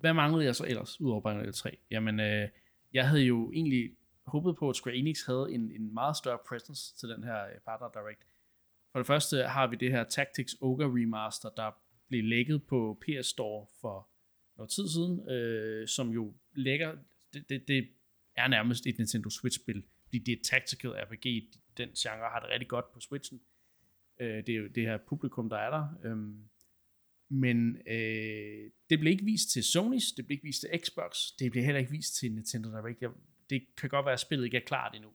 hvad 0.00 0.14
manglede 0.14 0.44
jeg 0.44 0.56
så 0.56 0.64
ellers, 0.64 1.00
udover 1.00 1.20
Bayonetta 1.20 1.52
3? 1.52 1.76
Jamen, 1.90 2.20
øh, 2.20 2.48
jeg 2.92 3.08
havde 3.08 3.22
jo 3.22 3.52
egentlig 3.52 3.90
håbet 4.26 4.56
på, 4.56 4.70
at 4.70 4.76
Square 4.76 4.96
Enix 4.96 5.26
havde 5.26 5.46
en, 5.50 5.70
en 5.70 5.94
meget 5.94 6.16
større 6.16 6.38
presence 6.48 6.96
til 6.96 7.08
den 7.08 7.24
her 7.24 7.44
øh, 7.44 7.60
partner 7.64 7.88
direct. 7.88 8.26
For 8.92 8.98
det 8.98 9.06
første 9.06 9.42
har 9.42 9.66
vi 9.66 9.76
det 9.76 9.90
her 9.90 10.04
Tactics 10.04 10.56
Ogre 10.60 10.84
Remaster, 10.84 11.48
der 11.56 11.70
blev 12.08 12.24
lækket 12.24 12.62
på 12.64 13.02
PS 13.02 13.26
Store 13.26 13.66
for 13.80 14.08
noget 14.56 14.70
tid 14.70 14.88
siden, 14.88 15.30
øh, 15.30 15.88
som 15.88 16.08
jo 16.10 16.34
lægger, 16.54 16.96
det, 17.32 17.48
det, 17.48 17.68
det 17.68 17.88
er 18.36 18.48
nærmest 18.48 18.86
et 18.86 18.98
Nintendo 18.98 19.30
Switch-spil, 19.30 19.84
fordi 20.04 20.18
det 20.18 20.32
er 20.32 20.42
tactical 20.44 20.90
RPG, 20.90 21.26
den 21.76 21.88
genre 21.88 22.30
har 22.30 22.40
det 22.40 22.50
rigtig 22.50 22.68
godt 22.68 22.92
på 22.92 23.00
Switchen. 23.00 23.40
Øh, 24.20 24.46
det 24.46 24.48
er 24.48 24.56
jo 24.56 24.66
det 24.66 24.82
her 24.82 24.98
publikum, 25.08 25.48
der 25.48 25.56
er 25.56 25.70
der. 25.70 25.98
Øh, 26.04 26.16
men 27.28 27.76
øh, 27.86 28.70
det 28.90 28.98
blev 28.98 29.12
ikke 29.12 29.24
vist 29.24 29.50
til 29.50 29.60
Sony's, 29.60 30.14
det 30.16 30.26
blev 30.26 30.34
ikke 30.34 30.44
vist 30.44 30.60
til 30.60 30.80
Xbox, 30.84 31.16
det 31.38 31.52
blev 31.52 31.64
heller 31.64 31.78
ikke 31.78 31.90
vist 31.90 32.14
til 32.14 32.32
Nintendo 32.32 32.70
Direct. 32.70 33.02
Jeg, 33.02 33.10
det 33.50 33.66
kan 33.76 33.90
godt 33.90 34.06
være, 34.06 34.12
at 34.12 34.20
spillet 34.20 34.44
ikke 34.44 34.56
er 34.56 34.64
klart 34.66 34.94
endnu. 34.94 35.10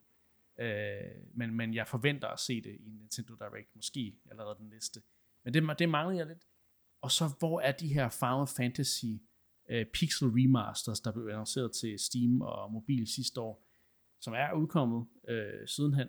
Øh, 0.60 1.12
men, 1.34 1.56
men 1.56 1.74
jeg 1.74 1.88
forventer 1.88 2.28
at 2.28 2.40
se 2.40 2.62
det 2.62 2.76
i 2.80 2.90
Nintendo 2.90 3.36
Direct, 3.36 3.76
måske 3.76 4.16
allerede 4.32 4.56
den 4.60 4.70
næste. 4.70 5.02
Men 5.44 5.54
det, 5.54 5.80
det 5.80 5.90
manglede 5.90 6.18
jeg 6.20 6.28
lidt. 6.28 6.48
Og 7.02 7.12
så 7.12 7.30
hvor 7.40 7.62
er 7.62 7.72
de 7.72 7.94
her 7.94 8.10
Final 8.10 8.48
Fantasy 8.58 9.06
uh, 9.74 9.86
Pixel 9.94 10.28
Remasters, 10.28 11.00
der 11.00 11.12
blev 11.12 11.28
annonceret 11.28 11.72
til 11.72 12.00
Steam 12.00 12.42
og 12.42 12.72
mobil 12.72 13.08
sidste 13.08 13.42
år, 13.42 13.68
som 14.22 14.34
er 14.34 14.54
udkommet 14.54 15.08
uh, 15.30 15.68
sidenhen. 15.68 16.08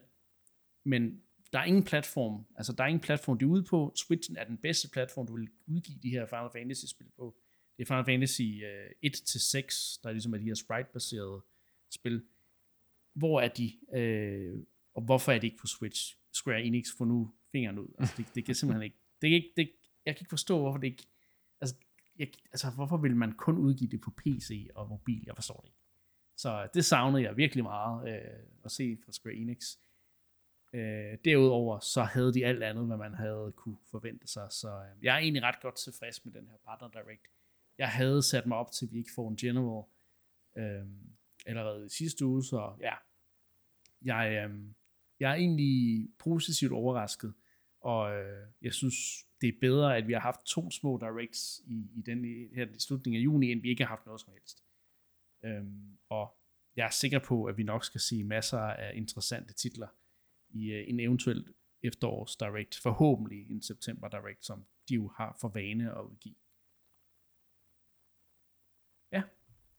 Men 0.85 1.23
der 1.53 1.59
er 1.59 1.65
ingen 1.65 1.85
platform, 1.85 2.47
altså 2.57 2.73
der 2.73 2.85
er 2.85 2.89
ingen 2.89 3.01
platform, 3.01 3.39
de 3.39 3.45
er 3.45 3.49
ude 3.49 3.65
på. 3.65 3.93
Switchen 3.97 4.37
er 4.37 4.45
den 4.45 4.59
bedste 4.59 4.89
platform, 4.91 5.27
du 5.27 5.37
vil 5.37 5.49
udgive 5.67 5.99
de 6.03 6.11
her 6.11 6.27
Final 6.27 6.51
Fantasy-spil 6.53 7.11
på. 7.17 7.37
Det 7.77 7.83
er 7.83 7.87
Final 7.87 8.05
Fantasy 8.05 8.43
uh, 8.43 8.69
øh, 9.03 9.11
1-6, 9.11 10.01
der 10.03 10.09
er 10.09 10.13
ligesom 10.13 10.35
er 10.35 10.39
de 10.39 10.45
her 10.45 10.55
sprite-baserede 10.55 11.43
spil. 11.91 12.23
Hvor 13.15 13.41
er 13.41 13.49
de, 13.49 13.73
uh, 13.89 14.65
og 14.95 15.03
hvorfor 15.03 15.33
er 15.33 15.39
det 15.39 15.45
ikke 15.45 15.59
på 15.61 15.67
Switch? 15.67 16.17
Square 16.33 16.63
Enix 16.63 16.87
får 16.99 17.05
nu 17.05 17.35
fingeren 17.53 17.79
ud. 17.79 17.89
Altså, 17.99 18.15
det, 18.19 18.27
det 18.35 18.45
kan 18.45 18.55
simpelthen 18.55 18.83
ikke, 18.83 18.97
det, 19.23 19.31
kan 19.31 19.37
ikke, 19.37 19.53
det, 19.57 19.71
jeg 20.07 20.17
kan 20.17 20.23
ikke 20.23 20.31
forstå, 20.31 20.59
hvorfor 20.59 20.79
det 20.79 20.87
ikke, 20.87 21.07
altså, 21.61 21.77
jeg, 22.19 22.29
altså 22.53 22.71
hvorfor 22.71 22.97
vil 22.97 23.17
man 23.17 23.33
kun 23.33 23.59
udgive 23.59 23.91
det 23.91 24.01
på 24.01 24.11
PC 24.11 24.69
og 24.75 24.89
mobil? 24.89 25.23
Jeg 25.27 25.35
forstår 25.35 25.61
det 25.61 25.69
ikke. 25.69 25.83
Så 26.37 26.63
øh, 26.63 26.69
det 26.75 26.85
savnede 26.85 27.23
jeg 27.23 27.37
virkelig 27.37 27.65
meget 27.65 28.09
øh, 28.09 28.47
at 28.65 28.71
se 28.71 28.99
fra 29.05 29.13
Square 29.13 29.35
Enix. 29.35 29.77
Øh, 30.73 31.19
derudover 31.25 31.79
så 31.79 32.03
havde 32.03 32.35
de 32.35 32.47
alt 32.47 32.63
andet, 32.63 32.87
hvad 32.87 32.97
man 32.97 33.15
havde 33.15 33.53
kunne 33.57 33.79
forvente 33.91 34.27
sig, 34.27 34.47
så 34.51 34.69
øh, 34.69 35.05
jeg 35.05 35.15
er 35.15 35.19
egentlig 35.19 35.43
ret 35.43 35.61
godt 35.63 35.77
tilfreds 35.77 36.25
med 36.25 36.33
den 36.33 36.49
her 36.49 36.57
Partner 36.65 36.89
Direct. 36.89 37.29
Jeg 37.79 37.89
havde 37.89 38.23
sat 38.23 38.47
mig 38.47 38.59
op 38.59 38.73
til, 38.73 38.87
at 38.87 38.93
vi 38.93 38.99
ikke 38.99 39.11
får 39.15 39.29
en 39.29 39.37
General 39.37 39.85
øh, 40.57 40.87
allerede 41.47 41.87
i 41.87 41.89
sidste 41.89 42.27
uge, 42.27 42.45
så 42.45 42.75
ja, 42.81 42.95
jeg, 44.03 44.51
øh, 44.51 44.61
jeg 45.21 45.31
er 45.31 45.35
egentlig 45.35 46.09
positivt 46.19 46.73
overrasket, 46.73 47.35
og 47.81 48.15
øh, 48.15 48.47
jeg 48.63 48.73
synes, 48.73 48.95
det 49.43 49.49
er 49.49 49.61
bedre, 49.61 49.97
at 49.97 50.09
vi 50.09 50.13
har 50.13 50.21
haft 50.21 50.41
to 50.45 50.71
små 50.71 50.99
directs 50.99 51.63
i, 51.67 51.91
i 51.97 52.03
den 52.03 52.25
her 52.55 52.67
i 52.67 52.79
slutningen 52.79 53.21
af 53.21 53.25
juni, 53.25 53.53
end 53.53 53.63
vi 53.63 53.69
ikke 53.69 53.85
har 53.85 53.89
haft 53.89 54.07
noget 54.07 54.21
som 54.21 54.33
helst. 54.33 54.65
Øhm, 55.45 55.99
og 56.09 56.37
jeg 56.77 56.87
er 56.87 56.91
sikker 56.91 57.19
på, 57.19 57.45
at 57.45 57.57
vi 57.57 57.63
nok 57.63 57.85
skal 57.85 58.01
se 58.01 58.25
masser 58.25 58.59
af 58.59 58.97
interessante 58.97 59.55
titler 59.55 59.89
i 60.51 60.73
øh, 60.73 60.89
en 60.89 61.01
eventuel 61.01 61.55
efterårs 61.83 62.37
direct, 62.37 62.79
forhåbentlig 62.83 63.51
en 63.51 63.63
september 63.63 64.09
direct, 64.09 64.45
som 64.45 64.65
de 64.89 64.95
jo 64.95 65.09
har 65.09 65.37
for 65.41 65.49
vane 65.49 65.99
at 65.99 66.03
udgive. 66.03 66.35
Ja, 69.13 69.23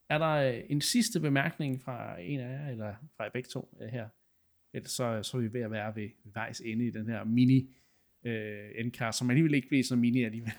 er 0.09 0.17
der 0.17 0.57
øh, 0.57 0.63
en 0.69 0.81
sidste 0.81 1.19
bemærkning 1.19 1.81
fra 1.81 2.19
en 2.19 2.39
af 2.39 2.49
jer, 2.49 2.69
eller 2.69 2.95
fra 3.17 3.23
jer 3.23 3.31
begge 3.31 3.49
to 3.49 3.77
øh, 3.81 3.89
her? 3.89 4.09
Ellers 4.73 4.91
så, 4.91 5.03
øh, 5.03 5.23
så 5.23 5.37
er 5.37 5.41
vi 5.41 5.53
ved 5.53 5.61
at 5.61 5.71
være 5.71 5.95
ved 5.95 6.09
vejs 6.23 6.61
ende 6.61 6.87
i 6.87 6.91
den 6.91 7.07
her 7.07 7.23
mini 7.23 7.75
øh, 8.25 8.69
endkar, 8.75 9.11
som 9.11 9.29
alligevel 9.29 9.53
ikke 9.53 9.67
bliver 9.67 9.83
så 9.83 9.95
mini 9.95 10.23
alligevel. 10.23 10.53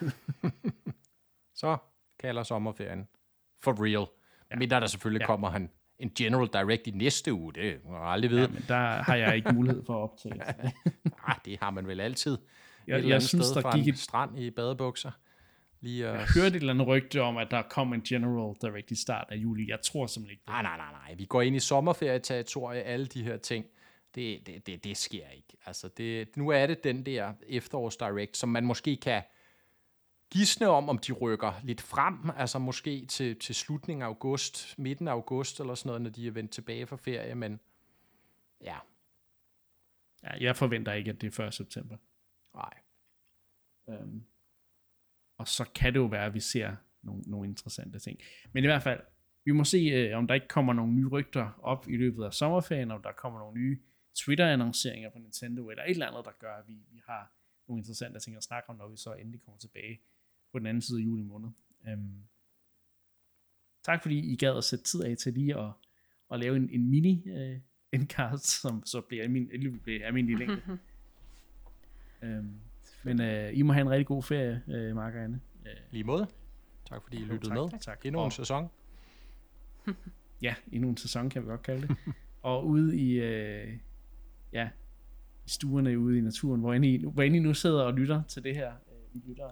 så 1.61 1.77
kalder 2.19 2.43
sommerferien 2.43 3.07
for 3.63 3.83
real. 3.83 4.07
Ja. 4.51 4.55
Men 4.55 4.69
der, 4.69 4.79
der 4.79 4.87
selvfølgelig 4.87 5.21
ja. 5.21 5.25
kommer 5.25 5.49
han 5.49 5.69
en 5.99 6.11
General 6.17 6.47
Direct 6.53 6.87
i 6.87 6.91
næste 6.91 7.33
uge, 7.33 7.53
det 7.53 7.75
må 7.85 7.97
jeg 7.97 8.07
aldrig 8.07 8.31
vide. 8.31 8.41
Ja, 8.41 8.47
men 8.47 8.65
der 8.67 9.03
har 9.03 9.15
jeg 9.15 9.35
ikke 9.35 9.53
mulighed 9.53 9.83
for 9.85 9.93
at 9.93 10.11
optage. 10.11 10.35
Nej, 10.37 11.37
det 11.45 11.57
har 11.61 11.71
man 11.71 11.87
vel 11.87 11.99
altid. 11.99 12.37
Jeg, 12.87 13.01
jeg, 13.01 13.09
jeg 13.09 13.23
synes, 13.23 13.49
der 13.49 13.75
gik 13.75 13.87
et... 13.87 13.99
strand 13.99 14.39
i 14.39 14.49
badebukser. 14.49 15.11
Lige 15.81 16.07
at... 16.07 16.13
Jeg 16.13 16.27
hørte 16.35 16.47
et 16.47 16.55
eller 16.55 16.73
andet 16.73 16.87
rygte 16.87 17.21
om, 17.21 17.37
at 17.37 17.51
der 17.51 17.61
kom 17.61 17.93
en 17.93 18.01
General 18.01 18.55
Direct 18.61 18.91
i 18.91 18.95
start 18.95 19.27
af 19.29 19.35
juli. 19.35 19.69
Jeg 19.69 19.81
tror 19.81 20.07
simpelthen 20.07 20.31
ikke 20.31 20.41
det. 20.41 20.47
Nej, 20.47 20.61
nej, 20.61 20.77
nej, 20.77 20.91
nej. 20.91 21.15
Vi 21.17 21.25
går 21.25 21.41
ind 21.41 21.55
i 21.55 21.59
sommerferieterritorie, 21.59 22.81
alle 22.81 23.05
de 23.05 23.23
her 23.23 23.37
ting. 23.37 23.65
Det, 24.15 24.47
det, 24.47 24.67
det, 24.67 24.83
det 24.83 24.97
sker 24.97 25.29
ikke. 25.29 25.57
Altså, 25.65 25.87
det, 25.87 26.37
nu 26.37 26.49
er 26.49 26.67
det 26.67 26.83
den 26.83 27.05
der 27.05 27.33
efterårs 27.47 27.97
Direct, 27.97 28.37
som 28.37 28.49
man 28.49 28.65
måske 28.65 28.97
kan 28.97 29.23
gisne 30.29 30.67
om, 30.67 30.89
om 30.89 30.97
de 30.97 31.11
rykker 31.11 31.53
lidt 31.63 31.81
frem, 31.81 32.29
altså 32.37 32.59
måske 32.59 33.05
til, 33.05 33.39
til 33.39 33.55
slutningen 33.55 34.01
af 34.01 34.07
august, 34.07 34.79
midten 34.79 35.07
af 35.07 35.11
august 35.11 35.59
eller 35.59 35.75
sådan 35.75 35.89
noget, 35.89 36.01
når 36.01 36.09
de 36.09 36.27
er 36.27 36.31
vendt 36.31 36.51
tilbage 36.51 36.87
fra 36.87 36.95
ferie, 36.95 37.35
men 37.35 37.59
ja. 38.61 38.77
ja 40.23 40.29
jeg 40.39 40.55
forventer 40.55 40.93
ikke, 40.93 41.11
at 41.11 41.21
det 41.21 41.39
er 41.39 41.47
1. 41.47 41.53
september. 41.53 41.97
Nej. 42.55 42.73
Øhm, 43.89 44.23
og 45.37 45.47
så 45.47 45.65
kan 45.75 45.93
det 45.93 45.99
jo 45.99 46.05
være, 46.05 46.25
at 46.25 46.33
vi 46.33 46.39
ser 46.39 46.75
nogle, 47.01 47.23
nogle 47.27 47.49
interessante 47.49 47.99
ting. 47.99 48.19
Men 48.51 48.63
i 48.63 48.67
hvert 48.67 48.83
fald, 48.83 49.01
vi 49.45 49.51
må 49.51 49.63
se, 49.63 49.77
øh, 49.77 50.17
om 50.17 50.27
der 50.27 50.33
ikke 50.33 50.47
kommer 50.47 50.73
nogle 50.73 50.93
nye 50.93 51.07
rygter 51.07 51.59
op 51.61 51.87
i 51.87 51.97
løbet 51.97 52.23
af 52.23 52.33
sommerferien, 52.33 52.91
om 52.91 53.01
der 53.01 53.11
kommer 53.11 53.39
nogle 53.39 53.59
nye 53.59 53.79
Twitter-annonceringer 54.15 55.09
fra 55.09 55.19
Nintendo, 55.19 55.69
eller 55.69 55.83
et 55.83 55.89
eller 55.89 56.07
andet, 56.07 56.25
der 56.25 56.31
gør, 56.39 56.55
at 56.55 56.67
vi, 56.67 56.73
vi 56.91 57.01
har 57.07 57.33
nogle 57.67 57.79
interessante 57.79 58.19
ting 58.19 58.37
at 58.37 58.43
snakke 58.43 58.69
om, 58.69 58.75
når 58.75 58.87
vi 58.87 58.97
så 58.97 59.13
endelig 59.13 59.41
kommer 59.41 59.59
tilbage 59.59 59.99
på 60.51 60.59
den 60.59 60.67
anden 60.67 60.81
side 60.81 60.99
af 60.99 61.05
juli 61.05 61.23
måned. 61.23 61.49
Øhm, 61.87 62.23
tak 63.83 64.01
fordi 64.01 64.33
I 64.33 64.35
gad 64.35 64.57
at 64.57 64.63
sætte 64.63 64.85
tid 64.85 65.03
af 65.03 65.17
til 65.17 65.33
lige 65.33 65.59
at, 65.59 65.71
at 66.31 66.39
lave 66.39 66.55
en, 66.55 66.69
en 66.69 66.89
mini 66.89 67.23
øh, 67.29 67.59
endcast, 67.91 68.61
som 68.61 68.85
så 68.85 69.01
bliver 69.01 69.23
almindelig, 69.23 69.81
bliver 69.81 70.07
almindelig 70.07 70.37
længde. 70.37 70.61
øhm, 72.23 72.59
men 73.03 73.21
øh, 73.21 73.57
I 73.57 73.61
må 73.61 73.73
have 73.73 73.81
en 73.81 73.89
rigtig 73.89 74.07
god 74.07 74.23
ferie, 74.23 74.63
øh, 74.67 74.95
Mark 74.95 75.13
og 75.13 75.23
Anne. 75.23 75.41
Øh, 75.65 75.71
Lige 75.91 76.03
måde. 76.03 76.27
Tak 76.89 77.03
fordi 77.03 77.17
I 77.17 77.25
lyttede 77.25 77.49
tak, 77.49 77.57
med. 77.57 77.79
Tak. 77.79 78.05
Endnu 78.05 78.25
en 78.25 78.31
sæson. 78.31 78.69
ja, 80.41 80.55
endnu 80.71 80.89
en 80.89 80.97
sæson 80.97 81.29
kan 81.29 81.41
vi 81.41 81.47
godt 81.47 81.61
kalde 81.61 81.87
det. 81.87 81.97
og 82.41 82.67
ude 82.67 82.97
i, 82.97 83.11
øh, 83.11 83.77
ja, 84.55 84.69
i 85.45 85.49
stuerne 85.49 85.99
ude 85.99 86.17
i 86.17 86.21
naturen, 86.21 86.61
hvor 86.61 86.73
I, 86.73 87.03
hvor 87.13 87.23
I 87.23 87.39
nu 87.39 87.53
sidder 87.53 87.83
og 87.83 87.93
lytter 87.93 88.23
til 88.27 88.43
det 88.43 88.55
her, 88.55 88.67
øh, 88.67 89.21
I 89.21 89.23
lytter 89.27 89.49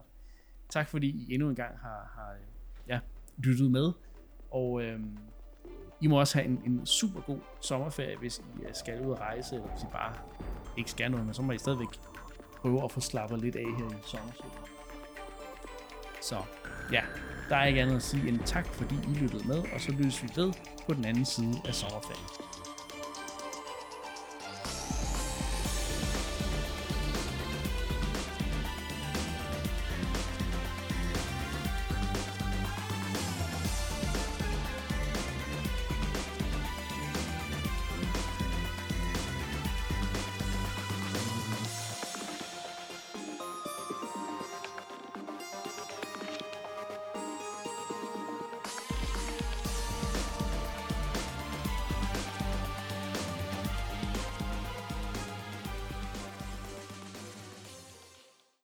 Tak 0.69 0.89
fordi 0.89 1.07
I 1.07 1.34
endnu 1.34 1.49
en 1.49 1.55
gang 1.55 1.80
har, 1.80 2.11
har 2.15 2.34
øh, 2.34 2.45
ja, 2.88 2.99
lyttet 3.38 3.71
med. 3.71 3.91
Og 4.51 4.84
øh, 4.84 4.99
I 6.01 6.07
må 6.07 6.19
også 6.19 6.38
have 6.38 6.49
en, 6.49 6.61
en 6.65 6.85
super 6.85 7.21
god 7.21 7.39
sommerferie, 7.61 8.17
hvis 8.17 8.39
I 8.39 8.63
øh, 8.63 8.69
skal 8.73 9.05
ud 9.05 9.11
og 9.11 9.19
rejse, 9.19 9.55
eller 9.55 9.67
hvis 9.67 9.84
I 9.84 9.85
bare 9.91 10.13
ikke 10.77 10.91
skal 10.91 11.11
noget, 11.11 11.25
men 11.25 11.34
så 11.34 11.41
må 11.41 11.51
I 11.51 11.57
stadigvæk 11.57 11.88
prøve 12.57 12.84
at 12.84 12.91
få 12.91 12.99
slappet 12.99 13.41
lidt 13.41 13.55
af 13.55 13.65
her 13.77 13.85
i 13.85 14.01
sommerferien. 14.07 14.53
Så 16.21 16.38
ja, 16.91 17.01
der 17.49 17.55
er 17.55 17.65
ikke 17.65 17.81
andet 17.81 17.95
at 17.95 18.03
sige 18.03 18.27
end 18.27 18.39
tak, 18.39 18.65
fordi 18.65 18.95
I 18.95 19.13
lyttede 19.13 19.47
med, 19.47 19.57
og 19.73 19.81
så 19.81 19.91
lyttes 19.91 20.23
vi 20.23 20.30
ved 20.35 20.53
på 20.88 20.93
den 20.93 21.05
anden 21.05 21.25
side 21.25 21.55
af 21.65 21.73
sommerferien. 21.73 22.52